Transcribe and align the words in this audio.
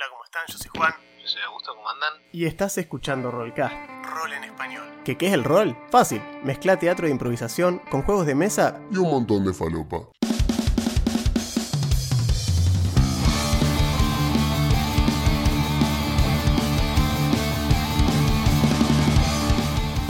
Hola, 0.00 0.08
¿cómo 0.12 0.24
están? 0.24 0.42
Yo 0.48 0.56
soy 0.56 0.70
Juan. 0.78 0.94
Yo 1.20 1.28
soy 1.28 1.42
Augusto, 1.42 1.74
¿cómo 1.74 1.90
andan? 1.90 2.14
Y 2.32 2.46
estás 2.46 2.78
escuchando 2.78 3.30
Rollcast. 3.30 3.74
Rol 4.02 4.32
en 4.32 4.44
español. 4.44 4.88
¿Qué, 5.04 5.18
¿Qué 5.18 5.26
es 5.26 5.34
el 5.34 5.44
rol? 5.44 5.76
Fácil. 5.90 6.22
Mezcla 6.42 6.78
teatro 6.78 7.04
de 7.04 7.12
improvisación 7.12 7.82
con 7.90 8.00
juegos 8.00 8.24
de 8.24 8.34
mesa 8.34 8.80
y 8.90 8.96
un 8.96 9.10
montón 9.10 9.44
de 9.44 9.52
falopa. 9.52 10.08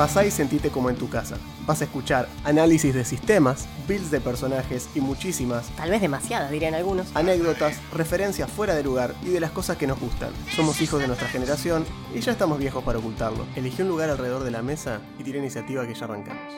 Pasá 0.01 0.25
y 0.25 0.31
sentite 0.31 0.71
como 0.71 0.89
en 0.89 0.97
tu 0.97 1.11
casa. 1.11 1.37
Vas 1.67 1.83
a 1.83 1.85
escuchar 1.85 2.27
análisis 2.45 2.95
de 2.95 3.05
sistemas, 3.05 3.69
builds 3.87 4.11
de 4.11 4.19
personajes 4.19 4.89
y 4.95 5.03
muchísimas 5.03 5.69
Tal 5.77 5.91
vez 5.91 6.01
demasiadas, 6.01 6.51
dirían 6.51 6.73
algunos. 6.73 7.15
anécdotas, 7.15 7.79
referencias 7.93 8.51
fuera 8.51 8.75
de 8.75 8.83
lugar 8.83 9.15
y 9.23 9.29
de 9.29 9.41
las 9.41 9.51
cosas 9.51 9.77
que 9.77 9.87
nos 9.87 10.01
gustan. 10.01 10.33
Somos 10.57 10.81
hijos 10.81 11.03
de 11.03 11.07
nuestra 11.07 11.29
generación 11.29 11.85
y 12.15 12.21
ya 12.21 12.33
estamos 12.33 12.59
viejos 12.59 12.83
para 12.83 12.99
ocultarlo. 12.99 13.45
Elegí 13.57 13.83
un 13.83 13.89
lugar 13.89 14.09
alrededor 14.09 14.43
de 14.43 14.51
la 14.51 14.63
mesa 14.63 15.03
y 15.19 15.23
tira 15.23 15.37
iniciativa 15.37 15.87
que 15.87 15.93
ya 15.93 16.07
arrancamos. 16.07 16.55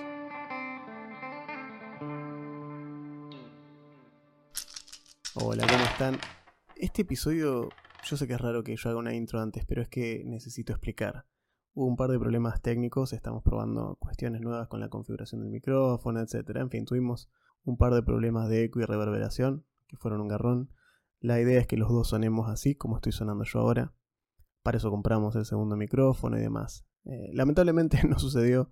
Hola, 5.35 5.67
¿cómo 5.67 5.83
están? 5.83 6.21
Este 6.77 7.03
episodio, 7.03 7.71
yo 8.05 8.17
sé 8.17 8.29
que 8.29 8.35
es 8.35 8.41
raro 8.41 8.63
que 8.63 8.77
yo 8.77 8.89
haga 8.89 9.01
una 9.01 9.13
intro 9.13 9.41
antes, 9.41 9.65
pero 9.67 9.83
es 9.83 9.89
que 9.89 10.23
necesito 10.25 10.73
explicar. 10.73 11.25
Hubo 11.75 11.87
un 11.87 11.97
par 11.97 12.11
de 12.11 12.19
problemas 12.19 12.61
técnicos, 12.61 13.15
estamos 13.15 13.43
probando 13.43 13.97
cuestiones 13.97 14.43
nuevas 14.43 14.69
con 14.69 14.81
la 14.81 14.91
configuración 14.91 15.41
del 15.41 15.51
micrófono, 15.51 16.21
etc. 16.21 16.51
En 16.57 16.69
fin, 16.69 16.85
tuvimos 16.85 17.31
un 17.65 17.79
par 17.79 17.95
de 17.95 18.03
problemas 18.03 18.51
de 18.51 18.65
eco 18.65 18.81
y 18.81 18.85
reverberación, 18.85 19.65
que 19.89 19.97
fueron 19.97 20.21
un 20.21 20.29
garrón. 20.29 20.71
La 21.19 21.41
idea 21.41 21.59
es 21.59 21.67
que 21.67 21.79
los 21.79 21.89
dos 21.89 22.09
sonemos 22.09 22.51
así, 22.51 22.75
como 22.75 22.97
estoy 22.97 23.13
sonando 23.13 23.45
yo 23.45 23.61
ahora. 23.61 23.95
Para 24.63 24.77
eso 24.77 24.91
compramos 24.91 25.35
el 25.35 25.47
segundo 25.47 25.77
micrófono 25.77 26.37
y 26.37 26.43
demás. 26.43 26.85
Eh, 27.07 27.31
lamentablemente 27.33 28.03
no 28.07 28.19
sucedió. 28.19 28.71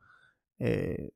Eh, 0.58 1.12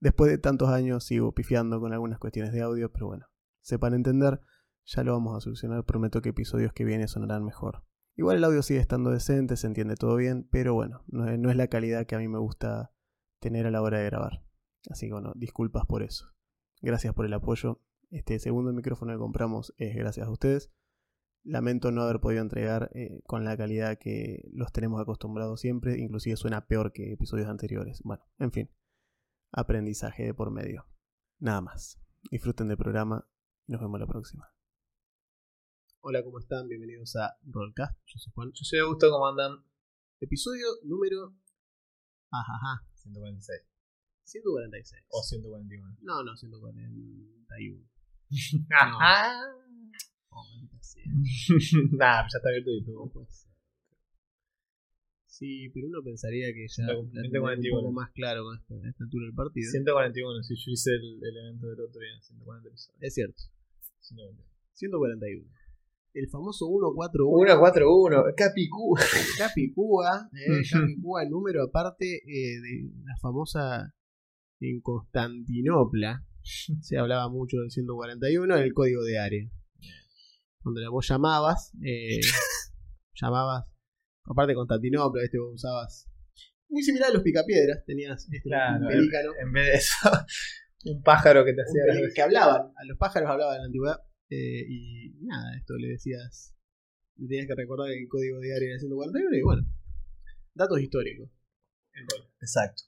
después 0.00 0.30
de 0.30 0.36
tantos 0.36 0.68
años 0.68 1.04
sigo 1.04 1.32
pifiando 1.32 1.80
con 1.80 1.94
algunas 1.94 2.18
cuestiones 2.18 2.52
de 2.52 2.60
audio, 2.60 2.92
pero 2.92 3.06
bueno, 3.06 3.26
sepan 3.62 3.94
entender, 3.94 4.42
ya 4.84 5.02
lo 5.02 5.12
vamos 5.12 5.34
a 5.34 5.40
solucionar. 5.40 5.84
Prometo 5.84 6.20
que 6.20 6.28
episodios 6.28 6.74
que 6.74 6.84
vienen 6.84 7.08
sonarán 7.08 7.42
mejor. 7.42 7.84
Igual 8.22 8.36
el 8.36 8.44
audio 8.44 8.62
sigue 8.62 8.78
estando 8.78 9.10
decente, 9.10 9.56
se 9.56 9.66
entiende 9.66 9.96
todo 9.96 10.14
bien, 10.14 10.46
pero 10.48 10.74
bueno, 10.74 11.02
no 11.08 11.50
es, 11.50 11.56
la 11.56 11.66
calidad 11.66 12.06
que 12.06 12.14
a 12.14 12.20
mí 12.20 12.28
me 12.28 12.38
gusta 12.38 12.94
tener 13.40 13.66
a 13.66 13.72
la 13.72 13.82
hora 13.82 13.98
de 13.98 14.04
grabar. 14.04 14.44
Así 14.88 15.08
que 15.08 15.12
bueno, 15.12 15.32
disculpas 15.34 15.86
por 15.86 16.04
eso. 16.04 16.32
Gracias 16.82 17.14
por 17.14 17.26
el 17.26 17.32
apoyo. 17.32 17.80
Este 18.10 18.38
segundo 18.38 18.72
micrófono 18.72 19.10
que 19.10 19.18
compramos 19.18 19.74
es 19.76 19.96
gracias 19.96 20.28
a 20.28 20.30
ustedes. 20.30 20.70
Lamento 21.42 21.90
no 21.90 22.02
haber 22.02 22.20
podido 22.20 22.42
entregar 22.42 22.92
eh, 22.94 23.22
con 23.26 23.44
la 23.44 23.56
calidad 23.56 23.98
que 23.98 24.48
los 24.52 24.70
tenemos 24.70 25.00
acostumbrados 25.00 25.60
siempre, 25.60 25.98
inclusive 25.98 26.36
suena 26.36 26.68
peor 26.68 26.92
que 26.92 27.12
episodios 27.12 27.48
anteriores. 27.48 28.02
Bueno, 28.04 28.22
en 28.38 28.52
fin, 28.52 28.70
aprendizaje 29.50 30.26
de 30.26 30.32
por 30.32 30.52
medio. 30.52 30.86
Nada 31.40 31.60
más. 31.60 32.00
Disfruten 32.30 32.68
del 32.68 32.76
programa 32.76 33.26
y 33.66 33.72
nos 33.72 33.80
vemos 33.80 33.98
la 33.98 34.06
próxima. 34.06 34.51
Hola, 36.04 36.24
¿cómo 36.24 36.40
están? 36.40 36.66
Bienvenidos 36.66 37.14
a 37.14 37.38
Rollcast. 37.44 37.96
Yo 38.06 38.18
soy 38.18 38.32
Juan. 38.34 38.50
Yo 38.54 38.64
soy 38.64 38.80
Augusto, 38.80 39.08
¿cómo 39.08 39.28
andan? 39.28 39.62
Episodio 40.18 40.66
número. 40.82 41.32
Ajaja. 42.28 42.84
146. 42.94 43.62
146. 44.24 45.04
O 45.10 45.22
141. 45.22 45.98
No, 46.02 46.24
no, 46.24 46.36
141. 46.36 47.86
Ajá. 48.74 49.30
Oh, 50.30 50.42
nah, 51.92 52.26
ya 52.26 52.36
está 52.36 52.48
abierto 52.48 52.72
YouTube. 52.72 53.12
puede 53.12 53.30
ser. 53.30 53.52
Sí, 55.26 55.70
pero 55.72 55.86
uno 55.86 56.02
pensaría 56.02 56.52
que 56.52 56.66
ya 56.66 56.82
la 56.82 56.94
141. 56.94 57.46
tendría 57.46 57.74
un 57.76 57.80
poco 57.80 57.92
más 57.92 58.10
claro 58.10 58.42
con 58.42 58.58
esta, 58.58 58.74
esta 58.88 59.04
altura 59.04 59.26
del 59.26 59.34
partido. 59.36 59.70
141, 59.70 60.42
si 60.42 60.56
yo 60.56 60.72
hice 60.72 60.90
el, 60.96 61.20
el 61.22 61.36
evento 61.46 61.68
del 61.68 61.80
otro 61.80 62.00
día, 62.00 62.20
140 62.20 62.68
episodios. 62.70 62.98
Es 63.00 63.14
cierto. 63.14 63.40
141. 64.00 64.42
141. 64.74 65.61
El 66.14 66.28
famoso 66.28 66.66
141. 66.66 67.46
141, 67.46 68.24
Capicú. 68.36 68.94
Capicúa, 69.38 70.28
eh, 70.32 70.62
Capicúa, 70.70 71.24
número 71.24 71.64
aparte 71.64 72.16
eh, 72.16 72.60
de 72.60 72.90
la 73.04 73.16
famosa 73.20 73.94
en 74.60 74.80
Constantinopla. 74.82 76.26
Se 76.80 76.98
hablaba 76.98 77.30
mucho 77.30 77.58
del 77.58 77.70
141, 77.70 78.56
el 78.56 78.74
código 78.74 79.02
de 79.04 79.18
área. 79.18 79.50
Donde 80.62 80.86
vos 80.88 81.08
llamabas, 81.08 81.72
eh, 81.82 82.20
llamabas, 83.20 83.64
aparte 84.24 84.52
de 84.52 84.56
Constantinopla, 84.56 85.22
este 85.24 85.38
vos 85.38 85.54
usabas. 85.54 86.08
Muy 86.68 86.82
similar 86.82 87.10
a 87.10 87.14
los 87.14 87.22
picapiedras, 87.22 87.84
tenías 87.86 88.24
este, 88.24 88.42
Claro, 88.42 88.86
pelícano. 88.86 89.32
En, 89.40 89.46
en 89.46 89.52
vez 89.52 89.66
de 89.66 89.72
eso, 89.74 89.96
un 90.84 91.02
pájaro 91.02 91.44
que 91.44 91.54
te 91.54 91.62
hacía 91.62 91.82
que 92.14 92.22
hablaban, 92.22 92.72
a 92.76 92.84
los 92.84 92.98
pájaros 92.98 93.30
hablaban 93.30 93.54
en 93.56 93.60
la 93.60 93.66
antigüedad. 93.66 94.11
Eh, 94.32 94.64
y 94.68 95.12
nada, 95.26 95.56
esto 95.58 95.74
le 95.76 95.88
decías, 95.88 96.54
le 97.16 97.28
tenías 97.28 97.46
que 97.46 97.54
recordar 97.54 97.90
el 97.90 98.08
código 98.08 98.38
área 98.38 98.70
del 98.70 98.80
141 98.80 99.36
y 99.36 99.42
bueno, 99.42 99.62
datos 100.54 100.80
históricos. 100.80 101.28
Exacto. 102.40 102.82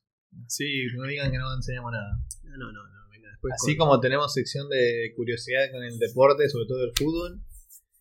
Sí, 0.49 0.87
no 0.97 1.05
digan 1.07 1.31
que 1.31 1.39
no 1.39 1.55
enseñamos 1.55 1.93
nada. 1.93 2.19
No, 2.45 2.57
no, 2.57 2.73
no, 2.73 2.83
no, 2.83 3.09
venga, 3.11 3.29
después 3.31 3.53
Así 3.55 3.77
con- 3.77 3.89
como 3.89 4.01
tenemos 4.01 4.33
sección 4.33 4.69
de 4.69 5.13
curiosidad 5.15 5.71
con 5.71 5.83
el 5.85 5.99
deporte, 5.99 6.49
sobre 6.49 6.67
todo 6.67 6.85
el 6.85 6.93
fútbol. 6.97 7.41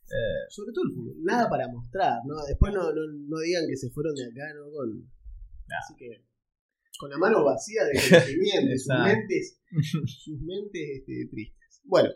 eh, 0.10 0.44
Sobre 0.50 0.72
todo 0.74 0.86
el 0.90 0.94
fútbol. 0.96 1.16
Nada 1.24 1.50
para 1.50 1.68
mostrar, 1.68 2.22
¿no? 2.26 2.36
Después 2.48 2.74
no, 2.74 2.92
no, 2.94 3.02
no 3.30 3.40
digan 3.40 3.66
que 3.68 3.78
se 3.78 3.90
fueron 3.92 4.16
de 4.16 4.26
acá, 4.26 4.54
¿no? 4.56 4.72
Con, 4.72 5.12
Así 5.84 5.96
que. 5.98 6.26
Con 7.00 7.10
la 7.10 7.18
mano 7.18 7.44
vacía 7.44 7.84
de 7.86 7.94
conocimiento, 7.94 8.78
sus 8.78 8.94
mentes, 9.04 9.60
sus 10.24 10.40
mentes 10.42 10.82
este, 11.00 11.28
tristes. 11.30 11.82
Bueno, 11.84 12.10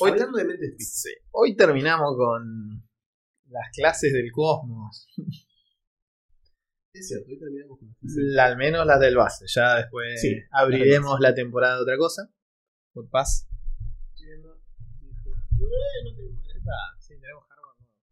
Hoy- 0.00 0.10
hablando 0.12 0.38
de 0.38 0.44
mentes 0.44 0.76
tristes. 0.76 1.02
sí. 1.02 1.10
Hoy 1.30 1.56
terminamos 1.56 2.16
con 2.16 2.82
las 3.48 3.68
clases 3.74 4.12
del 4.12 4.30
cosmos. 4.32 5.08
Es 6.92 7.08
cierto, 7.08 7.28
hoy 7.28 7.38
terminamos 7.38 7.78
con 7.78 7.96
La- 8.34 8.46
al 8.46 8.56
menos 8.56 8.84
las 8.86 9.00
del 9.00 9.16
base. 9.16 9.44
Ya 9.48 9.76
después 9.76 10.20
Sí, 10.20 10.36
abriremos 10.50 11.20
la 11.20 11.34
temporada 11.34 11.76
de 11.76 11.82
otra 11.82 11.96
cosa. 11.96 12.30
Por 12.92 13.08
paz. 13.08 13.48
Sí, 14.14 14.24
tenemos. 14.26 14.58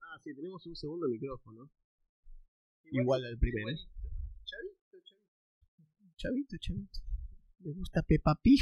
Ah, 0.00 0.18
sí, 0.22 0.34
tenemos 0.34 0.64
un 0.66 0.76
segundo 0.76 1.08
micrófono. 1.08 1.70
Igual 2.90 3.24
al 3.24 3.38
primero. 3.38 3.76
Chavito, 4.44 4.98
chavito. 5.04 6.16
Chavito, 6.16 6.56
chavito. 6.58 6.98
Me 7.60 7.72
gusta 7.72 8.02
Peppa 8.02 8.38
Pig. 8.42 8.60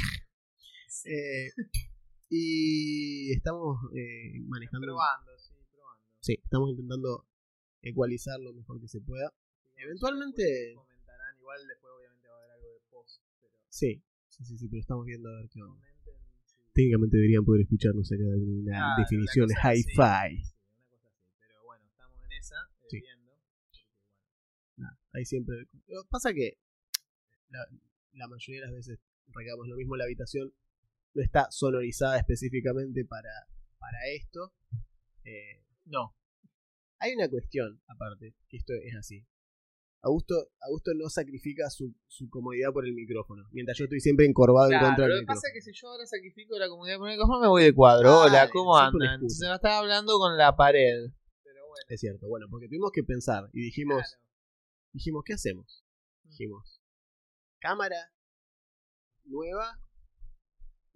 Eh, 1.05 1.49
y 2.29 3.31
estamos 3.33 3.79
eh, 3.95 4.39
manejando. 4.47 4.85
Probando, 4.87 5.31
sí, 5.37 5.53
probando. 5.73 6.03
Sí, 6.19 6.39
estamos 6.43 6.69
intentando 6.71 7.25
ecualizar 7.81 8.39
lo 8.39 8.53
mejor 8.53 8.79
que 8.81 8.87
se 8.87 8.99
pueda. 9.01 9.33
Eventualmente. 9.77 10.73
Comentarán, 10.75 11.37
igual 11.39 11.67
después 11.67 11.93
obviamente 11.97 12.27
va 12.27 12.33
a 12.35 12.37
haber 12.39 12.51
algo 12.51 12.67
de 12.73 12.79
post, 12.89 13.21
pero 13.39 13.53
Sí, 13.69 14.03
sí, 14.27 14.43
sí, 14.45 14.57
sí, 14.57 14.67
pero 14.67 14.81
estamos 14.81 15.05
viendo 15.05 15.29
a 15.29 15.35
ver 15.41 15.49
qué 15.49 15.61
onda. 15.61 15.85
si- 16.45 16.57
Técnicamente 16.73 17.17
deberían 17.17 17.45
poder 17.45 17.61
escucharnos 17.61 18.11
acá 18.11 18.23
de 18.23 18.43
una 18.43 18.71
Claro, 18.71 19.01
definición 19.01 19.47
hi-fi. 19.49 19.83
Sí, 19.83 19.97
una 19.97 20.87
cosa 20.89 21.07
así. 21.07 21.31
Pero 21.39 21.63
bueno, 21.63 21.85
estamos 21.87 22.23
en 22.25 22.31
esa, 22.33 22.55
eh, 22.55 22.87
Sí. 22.89 22.99
viendo. 23.01 23.31
Nada, 24.77 24.99
ahí 25.13 25.25
siempre. 25.25 25.55
Lo 25.87 26.03
que 26.03 26.09
Pasa 26.09 26.33
que 26.33 26.57
la, 27.49 27.65
la 28.13 28.27
mayoría 28.27 28.61
de 28.61 28.67
las 28.67 28.75
veces 28.75 28.99
recabamos 29.29 29.67
lo 29.67 29.75
mismo, 29.75 29.95
la 29.95 30.03
habitación 30.03 30.53
no 31.13 31.23
está 31.23 31.47
sonorizada 31.51 32.17
específicamente 32.17 33.05
para, 33.05 33.29
para 33.79 33.97
esto. 34.15 34.53
Eh, 35.23 35.63
no. 35.85 36.15
Hay 36.99 37.13
una 37.13 37.29
cuestión, 37.29 37.81
aparte, 37.87 38.35
que 38.49 38.57
esto 38.57 38.73
es 38.73 38.95
así. 38.95 39.25
Augusto, 40.01 40.35
Augusto 40.61 40.91
no 40.95 41.09
sacrifica 41.09 41.69
su, 41.69 41.93
su 42.07 42.29
comodidad 42.29 42.71
por 42.71 42.85
el 42.85 42.93
micrófono, 42.93 43.47
mientras 43.51 43.77
yo 43.77 43.85
estoy 43.85 43.99
siempre 43.99 44.25
encorvado 44.25 44.71
en 44.71 44.79
contra 44.79 45.07
lo 45.07 45.15
del 45.15 45.23
que 45.23 45.25
pasa 45.27 45.47
micrófono. 45.47 45.47
es 45.59 45.65
que 45.65 45.71
si 45.73 45.79
yo 45.81 45.87
ahora 45.89 46.05
sacrifico 46.05 46.57
la 46.57 46.69
comunidad 46.69 46.97
con 46.99 47.09
el 47.09 47.17
cosmos, 47.17 47.41
me 47.41 47.47
voy 47.47 47.63
de 47.63 47.73
cuadro. 47.73 48.09
Ah, 48.09 48.25
Hola, 48.25 48.49
¿cómo 48.51 48.77
andan? 48.77 49.27
Se 49.29 49.47
me 49.47 49.55
estaba 49.55 49.79
hablando 49.79 50.17
con 50.17 50.37
la 50.37 50.55
pared. 50.55 51.11
Pero 51.43 51.67
bueno, 51.67 51.85
Es 51.89 51.99
cierto, 51.99 52.27
bueno, 52.27 52.45
porque 52.49 52.67
tuvimos 52.67 52.91
que 52.93 53.03
pensar 53.03 53.49
y 53.53 53.61
dijimos, 53.61 53.97
claro. 53.97 54.23
dijimos, 54.93 55.23
¿qué 55.25 55.33
hacemos? 55.33 55.83
Dijimos, 56.23 56.79
cámara 57.59 58.11
nueva 59.25 59.79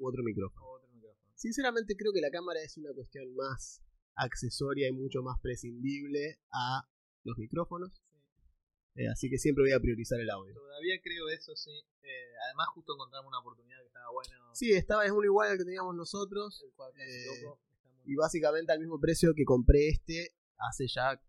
u 0.01 0.07
otro 0.07 0.23
micrófono. 0.23 0.65
Otro 0.67 0.89
micrófono. 0.89 1.31
Sinceramente 1.35 1.95
creo 1.95 2.11
que 2.13 2.21
la 2.21 2.31
cámara 2.31 2.61
es 2.61 2.77
una 2.77 2.93
cuestión 2.93 3.33
más 3.35 3.81
accesoria 4.15 4.87
y 4.89 4.91
mucho 4.91 5.21
más 5.21 5.39
prescindible 5.41 6.39
a 6.51 6.87
los 7.23 7.37
micrófonos. 7.37 8.03
Eh, 8.95 9.07
así 9.07 9.29
que 9.29 9.37
siempre 9.37 9.63
voy 9.63 9.71
a 9.71 9.79
priorizar 9.79 10.19
el 10.19 10.29
audio. 10.29 10.53
Todavía 10.53 10.99
creo 11.01 11.29
eso, 11.29 11.55
sí. 11.55 11.71
Eh, 12.03 12.31
además, 12.47 12.67
justo 12.73 12.93
encontramos 12.93 13.29
una 13.29 13.39
oportunidad 13.39 13.79
que 13.79 13.87
estaba 13.87 14.11
bueno. 14.11 14.53
Sí, 14.53 14.73
estaba 14.73 15.05
es 15.05 15.11
uno 15.11 15.23
igual 15.23 15.51
al 15.51 15.57
que 15.57 15.63
teníamos 15.63 15.95
nosotros. 15.95 16.61
El 16.65 16.73
cual 16.73 16.91
Eh, 16.99 17.25
loco. 17.43 17.61
Y 18.03 18.15
básicamente 18.15 18.71
al 18.73 18.79
mismo 18.79 18.99
precio 18.99 19.33
que 19.35 19.45
compré 19.45 19.87
este, 19.89 20.35
hace 20.57 20.87
ya 20.87 21.21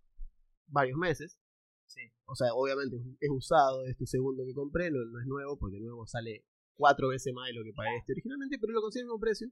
varios 0.66 0.98
meses. 0.98 1.38
Sí. 1.86 2.00
O 2.25 2.34
sea, 2.34 2.54
obviamente 2.54 2.96
es- 2.96 3.06
es 3.20 3.30
usado 3.30 3.84
este 3.86 4.06
segundo 4.06 4.44
que 4.46 4.54
compré, 4.54 4.90
no, 4.90 4.98
no 5.04 5.20
es 5.20 5.26
nuevo, 5.26 5.58
porque 5.58 5.76
el 5.76 5.84
nuevo 5.84 6.06
sale 6.06 6.44
cuatro 6.76 7.08
veces 7.08 7.32
más 7.32 7.46
de 7.48 7.54
lo 7.54 7.64
que 7.64 7.72
pagué 7.72 7.96
este 7.98 8.12
originalmente, 8.12 8.58
pero 8.58 8.72
lo 8.72 8.80
consigo 8.82 9.02
al 9.02 9.06
mismo 9.06 9.20
precio. 9.20 9.48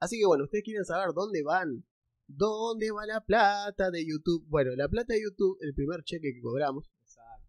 Así 0.00 0.18
que 0.18 0.26
bueno, 0.26 0.44
ustedes 0.44 0.64
quieren 0.64 0.84
saber 0.84 1.12
dónde 1.14 1.42
van, 1.42 1.84
dónde 2.26 2.90
va 2.90 3.06
la 3.06 3.20
plata 3.24 3.90
de 3.90 4.04
YouTube. 4.06 4.44
Bueno, 4.48 4.72
la 4.76 4.88
plata 4.88 5.14
de 5.14 5.22
YouTube, 5.22 5.58
el 5.60 5.74
primer 5.74 6.02
cheque 6.02 6.32
que 6.34 6.40
cobramos, 6.40 6.90
Exacto. 7.02 7.46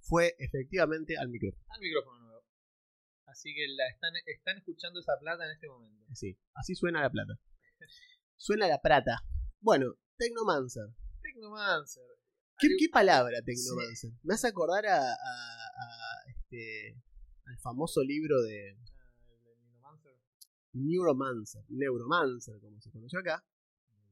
fue 0.00 0.34
efectivamente 0.38 1.18
al 1.18 1.28
micrófono. 1.28 1.62
Al 1.68 1.80
micrófono 1.80 2.18
nuevo. 2.20 2.44
Así 3.26 3.54
que 3.54 3.68
la 3.68 3.86
están, 3.88 4.12
están 4.26 4.56
escuchando 4.58 4.98
esa 5.00 5.12
plata 5.20 5.44
en 5.44 5.52
este 5.52 5.68
momento. 5.68 6.04
Sí, 6.14 6.38
así 6.54 6.74
suena 6.74 7.00
la 7.02 7.10
plata. 7.10 7.38
Suena 8.36 8.66
la 8.66 8.80
plata. 8.80 9.22
Bueno, 9.60 9.94
Tecnomancer. 10.16 10.88
Technomancer. 11.22 12.02
¿Qué, 12.58 12.68
qué 12.78 12.88
palabra 12.88 13.40
Tecnomancer? 13.44 14.10
Me 14.22 14.34
hace 14.34 14.48
acordar 14.48 14.86
a, 14.86 14.98
a- 14.98 15.12
a, 15.12 16.30
este, 16.30 16.96
al 17.50 17.58
famoso 17.58 18.02
libro 18.02 18.40
de 18.42 18.76
Ah. 19.82 19.96
Neuromancer, 20.72 21.64
Neuromancer, 21.68 22.60
como 22.60 22.80
se 22.80 22.90
conoció 22.90 23.18
acá. 23.18 23.44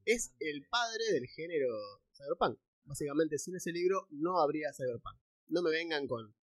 Es 0.04 0.34
el 0.40 0.66
padre 0.68 1.04
del 1.12 1.26
género 1.28 1.68
cyberpunk. 2.16 2.58
Básicamente, 2.84 3.38
sin 3.38 3.54
ese 3.56 3.70
libro 3.70 4.08
no 4.10 4.40
habría 4.40 4.72
cyberpunk. 4.72 5.18
No 5.48 5.62
me 5.62 5.70
vengan 5.70 6.06
con 6.06 6.34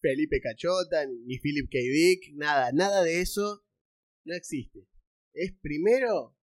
Felipe 0.00 0.40
Cachota, 0.40 1.06
ni 1.06 1.38
Philip 1.38 1.70
K. 1.70 1.78
Dick, 1.78 2.34
nada, 2.34 2.72
nada 2.72 3.02
de 3.02 3.20
eso 3.20 3.64
no 4.24 4.34
existe. 4.34 4.86
Es 5.32 5.52
primero, 5.60 6.36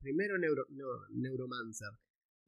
primero 0.00 0.36
neuro, 0.38 0.66
no, 0.70 0.86
Neuromancer. 1.10 1.88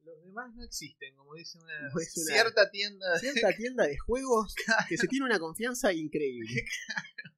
Los 0.03 0.19
demás 0.23 0.53
no 0.55 0.63
existen, 0.63 1.15
como 1.15 1.35
dice 1.35 1.57
una, 1.59 1.79
No 1.89 1.99
es 1.99 2.17
una- 2.17 2.33
cierta 2.35 2.69
tienda. 2.71 3.19
cierta 3.19 3.49
tienda 3.57 3.85
de 3.87 3.97
juegos 3.97 4.55
que 4.89 4.97
se 4.97 5.07
tiene 5.07 5.25
una 5.25 5.39
confianza 5.39 5.93
increíble. 5.93 6.49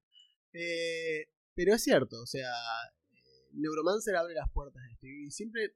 Eh, 0.55 1.29
pero 1.55 1.73
es 1.73 1.83
cierto, 1.83 2.21
o 2.21 2.25
sea, 2.27 2.47
eh, 3.11 3.47
Neuromancer 3.53 4.15
abre 4.15 4.35
las 4.35 4.49
puertas 4.51 4.83
de 4.83 4.91
esto. 4.91 5.07
Y 5.07 5.31
siempre, 5.31 5.75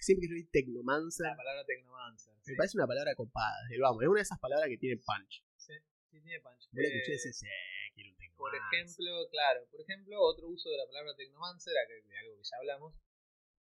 siempre 0.00 0.28
que 0.28 0.40
yo 0.40 0.48
Tecnomancer, 0.50 1.26
La 1.28 1.36
palabra 1.36 1.64
Technomancer. 1.64 2.34
me 2.34 2.42
Sí, 2.42 2.54
parece 2.56 2.76
una 2.76 2.86
palabra 2.88 3.14
copada. 3.14 3.54
vamos, 3.80 4.02
es 4.02 4.08
una 4.08 4.18
de 4.18 4.22
esas 4.22 4.40
palabras 4.40 4.68
que 4.68 4.78
tiene 4.78 4.96
punch. 4.96 5.44
sí, 5.56 5.74
sí 6.10 6.20
tiene 6.20 6.40
punch. 6.40 6.68
La 6.72 6.82
Eh, 6.82 6.86
y 6.88 7.10
decís, 7.12 7.42
eh, 7.44 7.48
quiero 7.94 8.10
un 8.10 8.16
Por 8.36 8.50
Tecnomancer. 8.50 8.80
ejemplo, 8.82 9.28
claro, 9.30 9.66
por 9.70 9.80
ejemplo, 9.80 10.20
otro 10.20 10.48
uso 10.48 10.68
de 10.68 10.78
la 10.78 10.86
palabra 10.86 11.14
Technomancer, 11.14 11.74
acá 11.78 11.92
de 11.94 12.18
algo 12.18 12.36
que 12.36 12.42
ya 12.42 12.56
hablamos, 12.58 12.94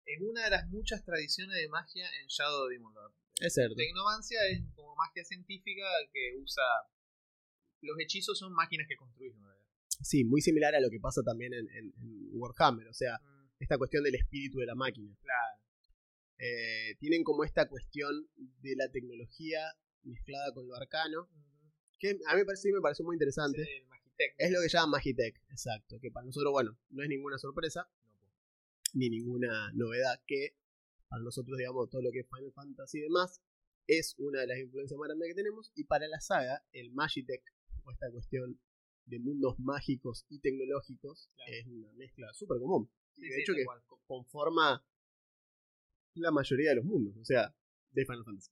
es 0.06 0.20
una 0.22 0.44
de 0.44 0.50
las 0.50 0.68
muchas 0.70 1.04
tradiciones 1.06 1.56
de 1.58 1.68
magia 1.70 2.06
en 2.22 2.28
Shadow 2.28 2.68
Demon 2.68 2.94
Lord. 2.94 3.14
Es 3.40 3.54
cierto. 3.54 3.76
Tecnomancia 3.76 4.40
es 4.50 4.62
como 4.76 4.96
magia 4.96 5.24
científica 5.26 5.84
que 6.14 6.36
usa. 6.38 6.64
Los 7.82 7.98
hechizos 8.00 8.38
son 8.38 8.54
máquinas 8.54 8.88
que 8.88 8.96
construís, 8.96 9.36
¿no? 9.38 9.50
Sí, 10.04 10.24
muy 10.24 10.42
similar 10.42 10.74
a 10.76 10.80
lo 10.80 10.90
que 10.90 11.00
pasa 11.00 11.22
también 11.24 11.54
en, 11.54 11.68
en- 11.70 11.94
en 12.02 12.30
Warhammer, 12.34 12.88
o 12.88 12.94
sea, 12.94 13.20
Mm, 13.24 13.48
esta 13.60 13.78
cuestión 13.78 14.04
del 14.04 14.16
espíritu 14.16 14.58
de 14.60 14.66
la 14.66 14.76
máquina. 14.76 15.16
claro. 15.22 15.62
Eh, 16.44 16.96
tienen 17.00 17.24
como 17.24 17.44
esta 17.44 17.68
cuestión 17.70 18.28
de 18.36 18.76
la 18.76 18.90
tecnología 18.92 19.60
mezclada 20.04 20.52
con 20.54 20.68
lo 20.68 20.76
arcano, 20.76 21.30
que 22.00 22.18
a 22.28 22.34
mí 22.34 22.40
me 22.40 22.46
parece, 22.46 22.72
me 22.74 22.82
pareció 22.82 23.06
muy 23.06 23.16
interesante. 23.16 23.64
Sí, 23.64 23.72
el 23.72 23.86
Magitech. 23.86 24.34
Es 24.40 24.52
lo 24.52 24.60
que 24.62 24.70
llaman 24.70 24.90
Magitech, 24.90 25.36
exacto. 25.52 26.00
Que 26.02 26.10
para 26.10 26.26
nosotros, 26.26 26.52
bueno, 26.52 26.76
no 26.90 27.04
es 27.04 27.10
ninguna 27.10 27.38
sorpresa. 27.38 27.88
Ni 28.94 29.10
ninguna 29.10 29.72
novedad, 29.74 30.22
que 30.28 30.56
para 31.08 31.24
nosotros, 31.24 31.58
digamos, 31.58 31.90
todo 31.90 32.02
lo 32.02 32.12
que 32.12 32.20
es 32.20 32.28
Final 32.30 32.54
Fantasy 32.54 33.00
y 33.00 33.02
demás, 33.02 33.42
es 33.88 34.16
una 34.20 34.42
de 34.42 34.48
las 34.48 34.60
influencias 34.60 34.98
más 34.98 35.08
grandes 35.10 35.28
que 35.30 35.36
tenemos. 35.36 35.72
Y 35.76 35.84
para 35.86 36.08
la 36.08 36.20
saga, 36.22 36.64
el 36.72 36.92
Magitech, 36.94 37.44
o 37.84 37.92
esta 37.92 38.10
cuestión 38.12 38.60
de 39.06 39.20
mundos 39.20 39.60
mágicos 39.60 40.26
y 40.30 40.40
tecnológicos, 40.40 41.30
Claro. 41.36 41.52
es 41.54 41.68
una 41.68 41.92
mezcla 41.94 42.32
súper 42.34 42.60
común. 42.60 42.90
Sí, 43.16 43.26
Y 43.26 43.30
de 43.30 43.36
sí, 43.36 43.42
hecho, 43.42 43.54
que 43.54 43.66
co- 43.66 44.02
conforma 44.08 44.86
la 46.16 46.32
mayoría 46.32 46.70
de 46.70 46.76
los 46.78 46.86
mundos, 46.86 47.18
o 47.18 47.26
sea, 47.26 47.54
de 47.92 48.06
Final 48.06 48.24
Fantasy. 48.24 48.52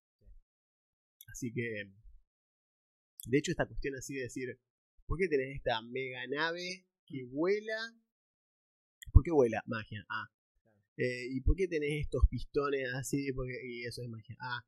Así 1.28 1.54
que, 1.54 1.92
de 3.28 3.38
hecho, 3.38 3.52
esta 3.52 3.68
cuestión 3.68 3.96
así 3.96 4.16
de 4.16 4.24
decir, 4.24 4.60
¿por 5.06 5.18
qué 5.20 5.28
tenés 5.28 5.56
esta 5.56 5.82
mega 5.82 6.26
nave 6.28 6.88
que 7.06 7.26
vuela? 7.26 7.78
¿Por 9.30 9.36
qué 9.36 9.50
vuela? 9.50 9.64
Magia. 9.68 10.06
Ah. 10.10 10.28
Eh, 10.98 11.28
¿Y 11.32 11.42
por 11.42 11.56
qué 11.56 11.68
tenés 11.68 12.02
estos 12.02 12.24
pistones 12.30 12.94
así? 12.94 13.32
Porque, 13.34 13.54
y 13.66 13.86
eso 13.86 14.02
es 14.02 14.10
magia. 14.10 14.36
Ah. 14.40 14.60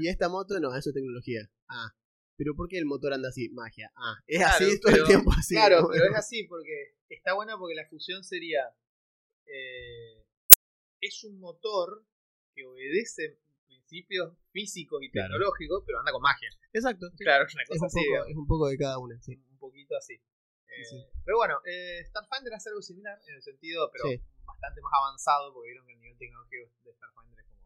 Y 0.00 0.08
esta 0.08 0.28
moto 0.28 0.58
no, 0.60 0.74
eso 0.74 0.90
es 0.90 0.94
tecnología. 0.94 1.50
Ah. 1.68 1.90
Pero 2.36 2.54
¿por 2.54 2.68
qué 2.68 2.78
el 2.78 2.86
motor 2.86 3.12
anda 3.12 3.28
así? 3.28 3.48
Magia. 3.50 3.90
Ah. 3.96 4.14
Es 4.26 4.38
Claro, 4.38 4.54
así 4.66 4.80
todo 4.80 4.94
el 4.96 5.04
tiempo 5.04 5.30
así. 5.36 5.54
claro, 5.54 5.82
¿no? 5.82 5.88
pero 5.92 6.04
es 6.06 6.14
así 6.16 6.44
porque 6.44 6.94
está 7.08 7.34
buena 7.34 7.58
porque 7.58 7.74
la 7.74 7.86
fusión 7.88 8.22
sería. 8.24 8.60
eh, 9.46 10.24
es 11.00 11.24
un 11.24 11.40
motor 11.40 12.04
que 12.54 12.64
obedece 12.64 13.38
principios 13.66 14.36
físicos 14.52 15.02
y 15.02 15.10
Claro. 15.10 15.28
tecnológicos, 15.34 15.82
pero 15.86 15.98
anda 15.98 16.12
con 16.12 16.20
magia. 16.22 16.50
Exacto. 16.72 17.10
Claro, 17.16 17.46
es 17.46 17.54
una 17.54 17.62
Es 17.62 17.68
cosa 17.70 17.80
un, 17.80 17.86
así. 17.86 17.98
poco, 18.06 18.26
es 18.28 18.36
un 18.36 18.46
poco 18.46 18.68
de 18.68 18.76
cada 18.78 18.98
una, 18.98 19.20
sí. 19.22 19.42
un 19.50 19.58
poquito 19.58 19.96
así. 19.96 20.20
Eh, 20.70 20.84
sí. 20.84 20.96
Pero 21.24 21.36
bueno, 21.38 21.60
eh, 21.66 22.04
Starfinder 22.06 22.54
hace 22.54 22.68
algo 22.70 22.82
similar 22.82 23.18
en 23.28 23.34
el 23.34 23.42
sentido, 23.42 23.90
pero 23.92 24.04
Sí. 24.08 24.20
bastante 24.44 24.80
más 24.80 24.92
avanzado, 24.94 25.52
porque 25.52 25.70
vieron 25.70 25.86
que 25.86 25.92
el 25.94 26.00
nivel 26.00 26.18
tecnológico 26.18 26.70
de 26.84 26.92
Starfinder 26.94 27.38
es 27.40 27.46
como. 27.46 27.60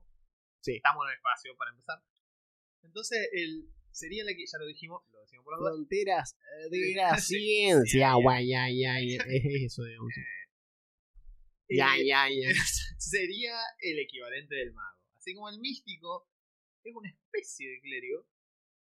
Sí. 0.61 0.77
Estamos 0.77 1.05
en 1.05 1.11
el 1.11 1.17
espacio 1.17 1.57
para 1.57 1.71
empezar. 1.71 2.03
Entonces, 2.83 3.29
el 3.33 3.69
sería 3.91 4.23
el 4.25 4.37
que 4.37 4.45
ya 4.47 4.59
lo 4.59 4.67
dijimos, 4.67 5.03
lo 5.13 5.21
decimos 5.21 5.45
por 5.45 5.55
las. 5.55 5.61
Fronteras 5.73 6.37
eh, 6.41 6.69
de 6.71 6.95
la 6.97 7.17
ciencia, 7.19 8.15
guay, 8.23 8.49
ya, 8.49 8.67
ya. 8.71 8.99
Es 9.29 9.45
eso, 9.73 9.85
digamos. 9.85 10.11
sí. 10.15 10.21
Ya, 11.77 11.97
Eh, 11.97 12.07
ya, 12.07 12.29
ya. 12.29 12.49
sería 12.99 13.55
el 13.81 13.99
equivalente 13.99 14.55
del 14.55 14.73
mago. 14.73 14.99
Así 15.17 15.35
como 15.35 15.49
el 15.49 15.59
místico 15.61 16.29
es 16.85 16.95
una 16.95 17.09
especie 17.09 17.69
de 17.71 17.81
clérigo, 17.81 18.27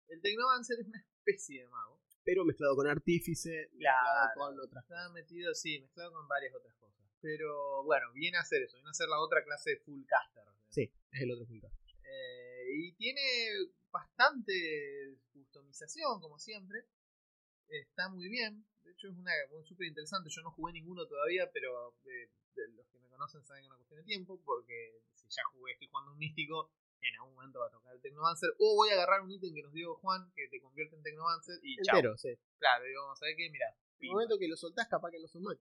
el 0.08 0.22
Tecnomancer 0.22 0.80
es 0.80 0.88
una 0.88 1.00
especie 1.00 1.62
de 1.64 1.68
mago. 1.70 2.02
Pero 2.26 2.44
mezclado 2.44 2.76
con 2.76 2.88
artífice, 2.88 3.70
mezclado 3.74 4.34
Claro. 4.34 4.34
con 4.36 4.60
otras 4.60 4.84
Está 4.84 5.10
metido, 5.14 5.54
sí, 5.54 5.80
mezclado 5.80 6.12
con 6.12 6.28
varias 6.28 6.54
otras 6.56 6.76
cosas. 6.76 7.06
Pero 7.22 7.84
bueno, 7.84 8.12
viene 8.14 8.38
a 8.38 8.42
hacer 8.42 8.64
eso, 8.64 8.76
viene 8.78 8.90
a 8.90 8.92
hacer 8.92 9.08
la 9.08 9.20
otra 9.20 9.44
clase 9.44 9.70
de 9.72 9.78
full 9.78 10.04
caster. 10.06 10.44
Sí, 10.70 10.92
es 11.12 11.22
el 11.22 11.32
otro 11.32 11.46
punto. 11.46 11.68
Eh, 12.04 12.66
y 12.78 12.92
tiene 12.94 13.22
bastante 13.92 15.18
customización, 15.32 16.20
como 16.20 16.38
siempre. 16.40 16.86
Está 17.68 18.10
muy 18.10 18.28
bien. 18.30 18.66
De 18.84 18.92
hecho, 18.92 19.08
es 19.10 19.16
una 19.18 19.32
súper 19.64 19.88
interesante. 19.88 20.30
Yo 20.30 20.42
no 20.42 20.52
jugué 20.52 20.74
ninguno 20.74 21.08
todavía, 21.08 21.50
pero 21.52 21.96
de 22.04 22.68
los 22.76 22.86
que 22.88 23.00
me 23.00 23.08
conocen 23.10 23.44
saben 23.44 23.62
que 23.62 23.66
es 23.66 23.70
una 23.70 23.78
cuestión 23.78 24.00
de 24.00 24.06
tiempo. 24.06 24.40
Porque 24.44 25.02
si 25.14 25.28
ya 25.30 25.44
jugué, 25.54 25.74
estoy 25.74 25.88
jugando 25.88 26.12
un 26.12 26.18
místico, 26.20 26.72
en 27.02 27.16
algún 27.16 27.36
momento 27.36 27.60
va 27.60 27.68
a 27.68 27.72
tocar 27.72 27.94
el 27.96 28.02
Tecnomancer. 28.02 28.50
O 28.60 28.76
voy 28.76 28.90
a 28.90 28.94
agarrar 28.94 29.22
un 29.22 29.32
ítem 29.32 29.54
que 29.54 29.62
nos 29.64 29.74
dio 29.74 29.96
Juan, 29.96 30.32
que 30.36 30.48
te 30.48 30.60
convierte 30.62 30.96
en 30.96 31.04
Tecnomancer. 31.04 31.60
Y 31.64 31.78
chao. 31.84 31.98
Entero, 31.98 32.18
sí. 32.18 32.30
Claro, 32.60 32.86
digo, 32.86 33.02
vamos 33.04 33.22
a 33.22 33.26
ver 33.26 33.36
qué, 33.36 33.50
mira. 33.50 33.68
En 34.00 34.08
el 34.08 34.12
momento 34.12 34.38
que 34.38 34.48
lo 34.48 34.56
soltás, 34.58 34.88
capaz 34.88 35.12
que 35.12 35.20
no 35.20 35.28
sos 35.28 35.42
Mac. 35.42 35.58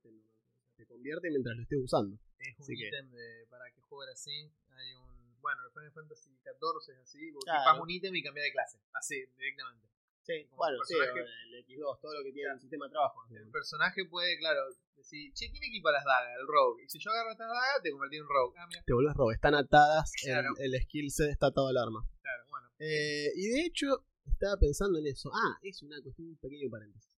Se 0.76 0.86
convierte 0.86 1.30
mientras 1.30 1.56
lo 1.56 1.62
estés 1.62 1.78
usando. 1.82 2.18
Es 2.38 2.58
un 2.58 2.66
que- 2.66 2.88
ítem 2.88 3.10
de, 3.12 3.46
para 3.48 3.70
que 3.72 3.80
juegue 3.82 4.12
así. 4.12 4.50
Hay 4.70 4.94
un. 4.94 5.14
Bueno, 5.40 5.60
el 5.66 5.72
Final 5.72 5.92
Fantasy 5.92 6.30
XIV 6.42 6.92
es 6.94 6.98
así. 7.00 7.30
Vos 7.30 7.44
Claro. 7.44 7.82
un 7.82 7.90
ítem 7.90 8.14
y 8.16 8.22
cambias 8.22 8.44
de 8.46 8.52
clase. 8.52 8.78
Así, 8.94 9.24
directamente. 9.36 9.86
Sí, 10.26 10.44
Como 10.46 10.56
bueno, 10.56 10.78
sí, 10.84 10.94
personaje. 10.94 11.28
el 11.52 11.64
X2, 11.66 12.00
todo 12.00 12.14
lo 12.14 12.24
que 12.24 12.32
tiene 12.32 12.52
el 12.52 12.60
sistema 12.60 12.86
de 12.86 12.90
trabajo. 12.92 13.26
El 13.30 13.50
personaje 13.50 14.06
puede, 14.06 14.38
claro, 14.38 14.60
decir, 14.96 15.32
che, 15.34 15.50
¿quién 15.50 15.62
equipa 15.64 15.92
las 15.92 16.02
dagas? 16.04 16.30
El 16.40 16.46
rogue. 16.46 16.82
Y 16.84 16.88
si 16.88 16.98
yo 16.98 17.10
agarro 17.10 17.32
esta 17.32 17.44
daga, 17.46 17.82
te 17.82 17.90
convertí 17.90 18.16
en 18.16 18.22
un 18.22 18.28
rogue. 18.30 18.56
Ah. 18.58 18.66
Te 18.86 18.92
volvés 18.94 19.14
robo, 19.14 19.32
están 19.32 19.54
atadas, 19.54 20.12
el- 20.24 20.32
Claro. 20.32 20.48
el, 20.58 20.80
skill 20.82 21.10
set 21.10 21.28
está 21.30 21.48
atado 21.48 21.68
al 21.68 21.76
arma. 21.76 22.08
Claro, 22.22 22.44
bueno. 22.48 22.68
Eh, 22.78 23.32
y 23.36 23.48
de 23.48 23.60
hecho, 23.66 24.06
estaba 24.26 24.56
pensando 24.56 24.98
en 24.98 25.06
eso. 25.08 25.30
Ah, 25.34 25.58
es 25.62 25.82
una 25.82 26.00
cuestión, 26.02 26.28
un 26.28 26.36
pequeño 26.38 26.70
paréntesis. 26.70 27.10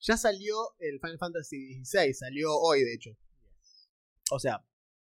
Ya 0.00 0.16
salió 0.18 0.54
el 0.78 1.00
Final 1.00 1.18
Fantasy 1.18 1.82
XVI, 1.84 2.12
salió 2.12 2.54
hoy 2.54 2.82
de 2.84 2.92
hecho. 2.94 3.16
O 4.30 4.38
sea, 4.38 4.62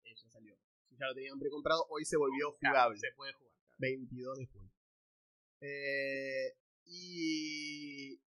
eh, 0.03 0.13
ya 0.15 0.29
salió. 0.29 0.55
Si 0.89 0.95
ya 0.95 1.07
lo 1.07 1.15
tenían 1.15 1.39
precomprado, 1.39 1.87
hoy 1.89 2.05
se 2.05 2.17
volvió 2.17 2.55
Claro, 2.59 2.75
jugable. 2.75 2.99
se 2.99 3.11
puede 3.15 3.33
jugar. 3.33 3.51
claro. 3.53 3.77
22 3.79 4.37
de 4.37 4.45
junio. 4.45 4.71
Eh, 5.61 6.53
y. 6.91 8.21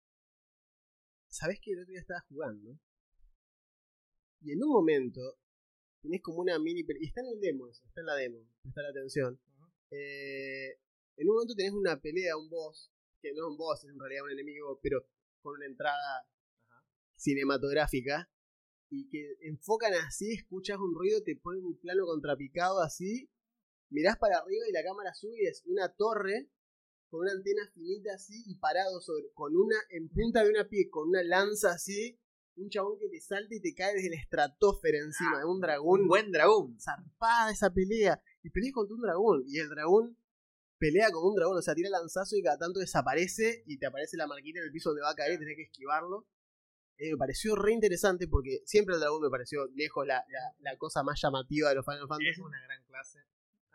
¿Sabés 1.28 1.60
que 1.60 1.72
el 1.72 1.80
otro 1.80 1.92
día 1.92 2.00
estaba 2.00 2.22
jugando? 2.30 2.80
Y 4.42 4.52
en 4.52 4.64
un 4.64 4.70
momento 4.70 5.40
tenés 6.02 6.22
como 6.22 6.40
una 6.40 6.58
mini. 6.60 6.86
Y 7.00 7.06
está 7.06 7.22
en 7.22 7.28
el 7.28 7.42
demo 7.42 7.68
eso, 7.68 7.84
está 7.86 8.02
en 8.02 8.08
la 8.08 8.16
demo, 8.16 8.48
presta 8.62 8.82
la 8.82 8.90
atención. 8.90 9.40
Eh, 9.92 10.80
en 11.18 11.30
un 11.30 11.36
momento 11.36 11.56
tenés 11.56 11.74
una 11.74 12.00
pelea, 12.00 12.38
un 12.38 12.50
boss, 12.50 12.92
que 13.22 13.34
no 13.34 13.46
es 13.46 13.52
un 13.52 13.58
boss, 13.58 13.84
es 13.84 13.92
en 13.92 14.00
realidad 14.00 14.24
un 14.26 14.32
enemigo, 14.32 14.80
pero 14.82 15.06
con 15.42 15.56
una 15.56 15.66
entrada 15.66 16.28
cinematográfica. 17.16 18.30
Y 18.90 19.10
que 19.10 19.38
enfocan 19.42 19.94
así, 19.96 20.34
escuchas 20.34 20.78
un 20.78 20.94
ruido, 20.94 21.24
te 21.24 21.36
ponen 21.36 21.66
un 21.66 21.80
plano 21.80 22.06
contrapicado 22.06 22.80
así. 22.80 23.30
mirás 23.90 24.18
para 24.18 24.38
arriba 24.38 24.68
y 24.70 24.72
la 24.72 24.84
cámara 24.84 25.14
sube 25.14 25.36
y 25.42 25.48
es 25.48 25.64
una 25.66 25.90
torre 25.90 26.50
con 27.14 27.22
una 27.22 27.32
antena 27.32 27.62
finita 27.76 28.16
así 28.16 28.42
y 28.48 28.56
parado 28.56 29.00
sobre, 29.00 29.32
con 29.36 29.56
una, 29.56 29.76
en 29.92 30.10
punta 30.10 30.44
de 30.44 30.50
una 30.50 30.68
pie, 30.68 30.90
con 30.90 31.10
una 31.10 31.22
lanza 31.22 31.74
así, 31.74 32.20
un 32.56 32.70
chabón 32.70 32.98
que 32.98 33.08
te 33.08 33.22
salta 33.22 33.54
y 33.54 33.62
te 33.62 33.76
cae 33.76 33.94
desde 33.94 34.10
la 34.10 34.16
estratosfera 34.16 34.98
encima 34.98 35.38
de 35.38 35.46
un 35.46 35.62
dragón. 35.62 36.02
Un 36.02 36.08
buen 36.08 36.32
dragón. 36.32 36.76
zarpada 36.80 37.52
esa 37.52 37.72
pelea. 37.72 38.20
Y 38.42 38.50
peleas 38.50 38.74
contra 38.74 38.96
un 38.96 39.02
dragón. 39.04 39.44
Y 39.46 39.60
el 39.60 39.70
dragón 39.70 40.18
pelea 40.80 41.12
como 41.12 41.30
un 41.30 41.36
dragón. 41.36 41.60
O 41.60 41.62
sea, 41.62 41.76
tira 41.76 41.92
lanzazo 41.92 42.36
y 42.36 42.42
cada 42.42 42.58
tanto 42.58 42.80
desaparece 42.80 43.62
y 43.68 43.78
te 43.78 43.86
aparece 43.86 44.18
la 44.18 44.26
marquita 44.26 44.58
en 44.58 44.66
el 44.66 44.72
piso 44.72 44.90
donde 44.90 45.04
va 45.04 45.12
a 45.12 45.16
caer 45.16 45.34
y 45.34 45.38
tenés 45.38 45.56
que 45.56 45.64
esquivarlo. 45.66 46.28
Eh, 46.98 47.12
me 47.12 47.18
pareció 47.18 47.56
re 47.56 47.74
interesante 47.74 48.28
porque 48.28 48.64
siempre 48.66 48.96
el 48.96 49.02
dragón 49.02 49.22
me 49.22 49.30
pareció 49.30 49.68
lejos 49.76 50.08
la, 50.08 50.26
la, 50.30 50.72
la 50.72 50.78
cosa 50.80 51.04
más 51.04 51.22
llamativa 51.22 51.70
de 51.70 51.76
los 51.76 51.86
Final 51.86 52.08
Fantasy. 52.08 52.30
Es 52.30 52.40
una 52.40 52.60
gran 52.60 52.84
clase. 52.86 53.20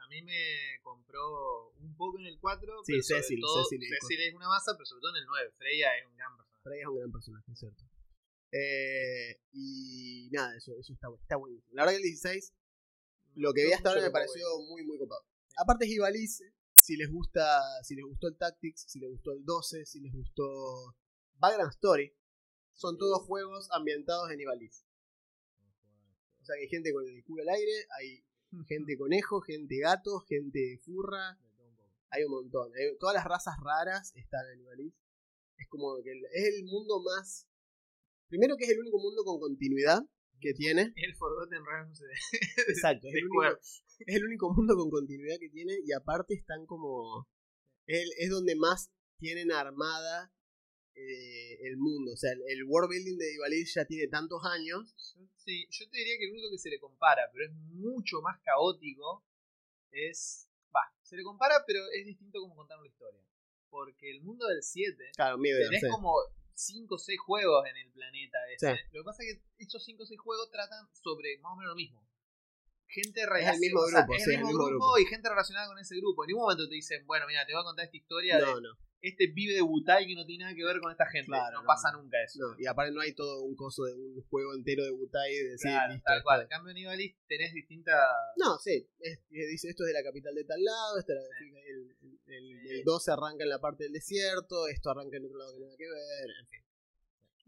A 0.08 0.10
mí 0.10 0.22
me 0.22 0.80
compró 0.82 1.68
un 1.80 1.94
poco 1.94 2.18
en 2.18 2.24
el 2.26 2.38
4. 2.40 2.82
Sí, 2.82 2.92
pero 2.92 3.02
Cecil, 3.20 3.40
todo- 3.42 3.62
Cecil 3.64 3.82
es- 3.84 3.90
Cecil 4.00 4.20
es 4.22 4.34
una 4.34 4.48
masa, 4.48 4.72
pero 4.72 4.86
sobre 4.86 5.00
todo 5.02 5.10
en 5.10 5.16
el 5.20 5.26
9. 5.26 5.50
Freya 5.58 5.98
es 5.98 6.06
un 6.06 6.16
gran 6.16 6.34
personaje. 6.34 6.62
Freya 6.62 6.80
es 6.82 6.88
un 6.88 6.96
gran 6.96 7.12
personaje, 7.12 7.52
es 7.52 7.58
cierto. 7.58 7.84
Eh, 8.52 9.40
y 9.52 10.30
nada, 10.32 10.56
eso, 10.56 10.72
eso 10.80 10.94
está, 10.94 11.08
está 11.20 11.36
buenísimo. 11.36 11.68
La 11.74 11.82
verdad 11.82 11.92
que 11.92 11.96
el 11.98 12.02
16, 12.08 12.54
lo 13.34 13.52
que 13.52 13.66
vi 13.66 13.72
hasta 13.74 13.90
ahora 13.90 14.00
me 14.00 14.10
pareció 14.10 14.46
muy, 14.70 14.82
muy 14.86 14.96
copado. 14.98 15.22
Aparte 15.58 15.84
es 15.84 15.90
Ivalice, 15.90 16.54
si 16.72 16.96
les 16.96 17.10
gusta, 17.12 17.60
si 17.84 17.94
les 17.94 18.06
gustó 18.06 18.28
el 18.28 18.38
Tactics, 18.38 18.86
si 18.88 19.00
les 19.00 19.10
gustó 19.10 19.32
el 19.32 19.44
12, 19.44 19.84
si 19.84 20.00
les 20.00 20.14
gustó 20.14 20.96
Background 21.34 21.72
Story, 21.74 22.16
son 22.72 22.96
todos 22.96 23.20
juegos 23.26 23.68
ambientados 23.72 24.30
en 24.30 24.40
Ivalice. 24.40 24.86
O 26.40 26.44
sea 26.46 26.56
que 26.56 26.62
hay 26.62 26.68
gente 26.68 26.92
con 26.94 27.06
el 27.06 27.22
culo 27.24 27.42
al 27.42 27.50
aire, 27.50 27.86
hay 27.98 28.24
gente 28.66 28.96
conejo, 28.96 29.40
gente 29.40 29.78
gato, 29.78 30.20
gente 30.28 30.78
furra, 30.84 31.38
hay 32.10 32.24
un 32.24 32.30
montón. 32.32 32.72
Hay- 32.74 32.96
todas 32.98 33.14
las 33.14 33.24
razas 33.24 33.54
raras 33.62 34.12
están 34.16 34.40
en 34.52 34.60
Ivalice. 34.60 34.96
Es 35.58 35.68
como 35.68 35.96
que 36.02 36.12
el- 36.12 36.24
es 36.32 36.54
el 36.58 36.64
mundo 36.64 37.02
más. 37.02 37.46
Primero 38.28 38.56
que 38.56 38.64
es 38.64 38.70
el 38.70 38.78
único 38.80 38.98
mundo 38.98 39.24
con 39.24 39.38
continuidad 39.40 40.02
que 40.40 40.52
tiene. 40.54 40.92
El 40.96 41.14
Forgotten 41.16 41.64
Realms 41.64 41.98
de, 41.98 42.06
Exacto, 42.68 43.08
es 43.08 43.14
el, 43.14 43.24
único, 43.24 43.42
Square. 43.42 43.58
es 44.06 44.16
el 44.16 44.24
único 44.24 44.52
mundo 44.54 44.76
con 44.76 44.88
continuidad 44.90 45.36
que 45.40 45.48
tiene 45.50 45.74
y 45.84 45.92
aparte 45.92 46.34
están 46.34 46.64
como... 46.66 47.26
Es 47.86 48.30
donde 48.30 48.54
más 48.54 48.90
tienen 49.18 49.50
armada 49.50 50.32
eh, 51.00 51.58
el 51.68 51.76
mundo. 51.76 52.12
O 52.12 52.16
sea, 52.16 52.32
el, 52.32 52.42
el 52.48 52.64
world 52.64 52.90
building 52.90 53.16
de 53.18 53.34
Ivalice 53.34 53.80
ya 53.80 53.84
tiene 53.86 54.08
tantos 54.08 54.44
años. 54.44 54.92
Sí, 55.36 55.66
yo 55.70 55.88
te 55.88 55.98
diría 55.98 56.18
que 56.18 56.24
el 56.24 56.32
único 56.32 56.50
que 56.50 56.58
se 56.58 56.70
le 56.70 56.80
compara, 56.80 57.22
pero 57.32 57.46
es 57.46 57.52
mucho 57.52 58.20
más 58.20 58.40
caótico, 58.42 59.24
es. 59.90 60.48
Va, 60.74 60.80
se 61.02 61.16
le 61.16 61.22
compara, 61.22 61.64
pero 61.66 61.80
es 61.94 62.04
distinto 62.04 62.40
como 62.40 62.54
contar 62.56 62.78
la 62.80 62.86
historia. 62.88 63.22
Porque 63.70 64.10
el 64.10 64.22
mundo 64.22 64.46
del 64.46 64.62
7, 64.62 65.12
Claro, 65.14 65.38
tenés 65.40 65.84
como 65.90 66.14
5 66.54 66.94
o 66.94 66.98
6 66.98 67.18
juegos 67.20 67.66
en 67.68 67.76
el 67.76 67.90
planeta 67.92 68.38
ese. 68.54 68.74
Sí. 68.74 68.80
Lo 68.92 69.02
que 69.02 69.04
pasa 69.04 69.22
es 69.22 69.34
que 69.36 69.64
esos 69.64 69.84
5 69.84 70.02
o 70.02 70.06
6 70.06 70.18
juegos 70.20 70.50
tratan 70.50 70.88
sobre 70.92 71.38
más 71.38 71.52
o 71.52 71.56
menos 71.56 71.70
lo 71.70 71.76
mismo. 71.76 72.04
Gente 72.88 73.20
Es 73.20 73.26
el 73.26 73.30
relacion- 73.32 73.60
mismo 73.60 73.80
o 73.80 73.86
sea, 73.86 73.98
grupo, 74.00 74.14
es 74.14 74.24
sí, 74.24 74.30
el 74.34 74.44
mismo 74.44 74.64
grupo, 74.64 74.98
y 74.98 75.04
gente 75.04 75.28
relacionada 75.28 75.68
con 75.68 75.78
ese 75.78 75.96
grupo. 75.96 76.24
En 76.24 76.28
ningún 76.28 76.42
momento 76.44 76.66
te 76.68 76.74
dicen, 76.74 77.06
bueno, 77.06 77.26
mira, 77.28 77.44
te 77.46 77.52
voy 77.52 77.60
a 77.60 77.64
contar 77.64 77.84
esta 77.84 77.96
historia 77.98 78.36
de 78.38 78.42
No, 78.46 78.60
no, 78.60 78.78
este 79.00 79.28
pibe 79.28 79.54
de 79.54 79.62
Butai 79.62 80.06
que 80.06 80.14
no 80.14 80.26
tiene 80.26 80.44
nada 80.44 80.56
que 80.56 80.64
ver 80.64 80.80
con 80.80 80.90
esta 80.90 81.06
gente. 81.06 81.26
Claro, 81.26 81.56
no, 81.56 81.62
no, 81.62 81.66
pasa 81.66 81.92
no. 81.92 82.02
nunca 82.02 82.16
eso. 82.22 82.38
no. 82.40 82.56
Y 82.58 82.66
aparte 82.66 82.92
no 82.92 83.00
hay 83.00 83.14
todo 83.14 83.42
un 83.42 83.54
coso 83.56 83.84
de 83.84 83.94
un 83.94 84.22
juego 84.28 84.54
entero 84.54 84.84
de 84.84 84.90
Butai 84.90 85.32
de 85.34 85.50
decir, 85.50 85.70
Claro, 85.70 85.92
listo, 85.94 86.04
tal 86.06 86.22
cual. 86.22 86.42
En 86.42 86.48
cambio, 86.48 86.70
en 86.72 86.78
Ivalice 86.78 87.16
tenés 87.28 87.52
distintas. 87.54 87.96
No, 88.36 88.58
sí. 88.58 88.88
es- 89.00 89.20
dice 89.30 89.68
esto 89.68 89.84
es 89.84 89.88
de 89.88 89.92
la 89.94 90.02
capital 90.02 90.34
de 90.34 90.44
tal 90.44 90.62
lado, 90.62 90.98
esto 90.98 91.12
era 91.12 91.22
de- 91.22 91.28
el, 91.70 91.96
el, 92.00 92.20
el- 92.34 92.70
el 92.78 92.84
12 92.84 93.10
arranca 93.12 93.44
en 93.44 93.50
la 93.50 93.60
parte 93.60 93.84
del 93.84 93.92
desierto, 93.92 94.66
esto 94.68 94.90
arranca 94.90 95.16
en 95.16 95.24
otro 95.26 95.38
lado 95.38 95.52
que 95.54 95.60
nada 95.60 95.76
que 95.76 95.84
ver, 95.88 96.30
en 96.40 96.46
fin. 96.48 96.60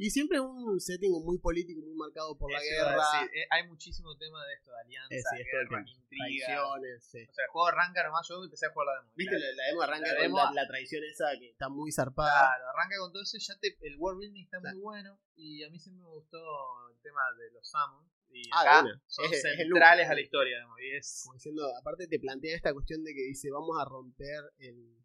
Y 0.00 0.08
siempre 0.08 0.38
es 0.38 0.42
un 0.42 0.80
setting 0.80 1.12
muy 1.22 1.36
político, 1.38 1.82
muy 1.84 1.94
marcado 1.94 2.32
por 2.38 2.50
la 2.50 2.58
guerra, 2.58 2.96
decir, 2.96 3.28
eh, 3.36 3.44
hay 3.50 3.68
muchísimo 3.68 4.16
tema 4.16 4.40
de 4.46 4.54
esto, 4.54 4.70
de 4.72 4.80
alianza, 4.80 5.14
Eh, 5.14 5.20
sí, 5.20 5.36
es 5.42 5.46
guerras, 5.52 5.84
tiempo. 5.84 5.90
intrigas. 6.00 7.04
sí. 7.04 7.18
O 7.28 7.32
sea, 7.34 7.44
el 7.44 7.50
juego 7.50 7.66
arranca 7.68 8.02
nomás, 8.02 8.26
yo 8.26 8.42
empecé 8.42 8.64
a 8.64 8.72
jugar 8.72 8.86
la 8.86 8.94
demo. 9.02 9.12
¿Viste? 9.14 9.38
La, 9.38 9.46
la 9.52 9.64
demo 9.68 9.82
arranca 9.82 10.08
la 10.08 10.14
con 10.16 10.22
demo- 10.24 10.38
la, 10.38 10.52
la 10.62 10.66
traición 10.66 11.04
esa 11.04 11.26
que 11.38 11.50
está 11.50 11.68
muy 11.68 11.92
zarpada. 11.92 12.32
Claro, 12.32 12.64
arranca 12.72 12.96
con 12.98 13.12
todo 13.12 13.22
eso 13.22 13.36
y 13.36 13.40
ya 13.40 13.54
te, 13.60 13.76
el 13.82 13.96
world 13.98 14.20
building 14.20 14.42
está 14.42 14.58
Claro. 14.58 14.74
muy 14.76 14.82
bueno. 14.82 15.20
Y 15.36 15.64
a 15.64 15.68
mí 15.68 15.78
siempre 15.78 16.02
me 16.02 16.08
gustó 16.16 16.40
el 16.88 16.98
tema 17.02 17.20
de 17.36 17.50
los 17.52 17.68
summons. 17.68 18.08
Y 18.32 18.42
Ah, 18.56 18.60
acá 18.62 18.80
una. 18.88 19.02
son 19.06 19.24
Es- 19.34 19.42
centrales 19.42 20.08
a 20.08 20.14
la 20.14 20.20
historia. 20.22 20.56
digamos, 20.56 20.80
Y 20.80 20.96
es. 20.96 21.20
Como 21.24 21.34
diciendo, 21.34 21.62
aparte 21.76 22.06
te 22.08 22.18
plantea 22.18 22.56
esta 22.56 22.72
cuestión 22.72 23.04
de 23.04 23.12
que 23.12 23.20
dice, 23.28 23.50
vamos 23.50 23.76
a 23.78 23.84
romper 23.84 24.48
el... 24.60 24.96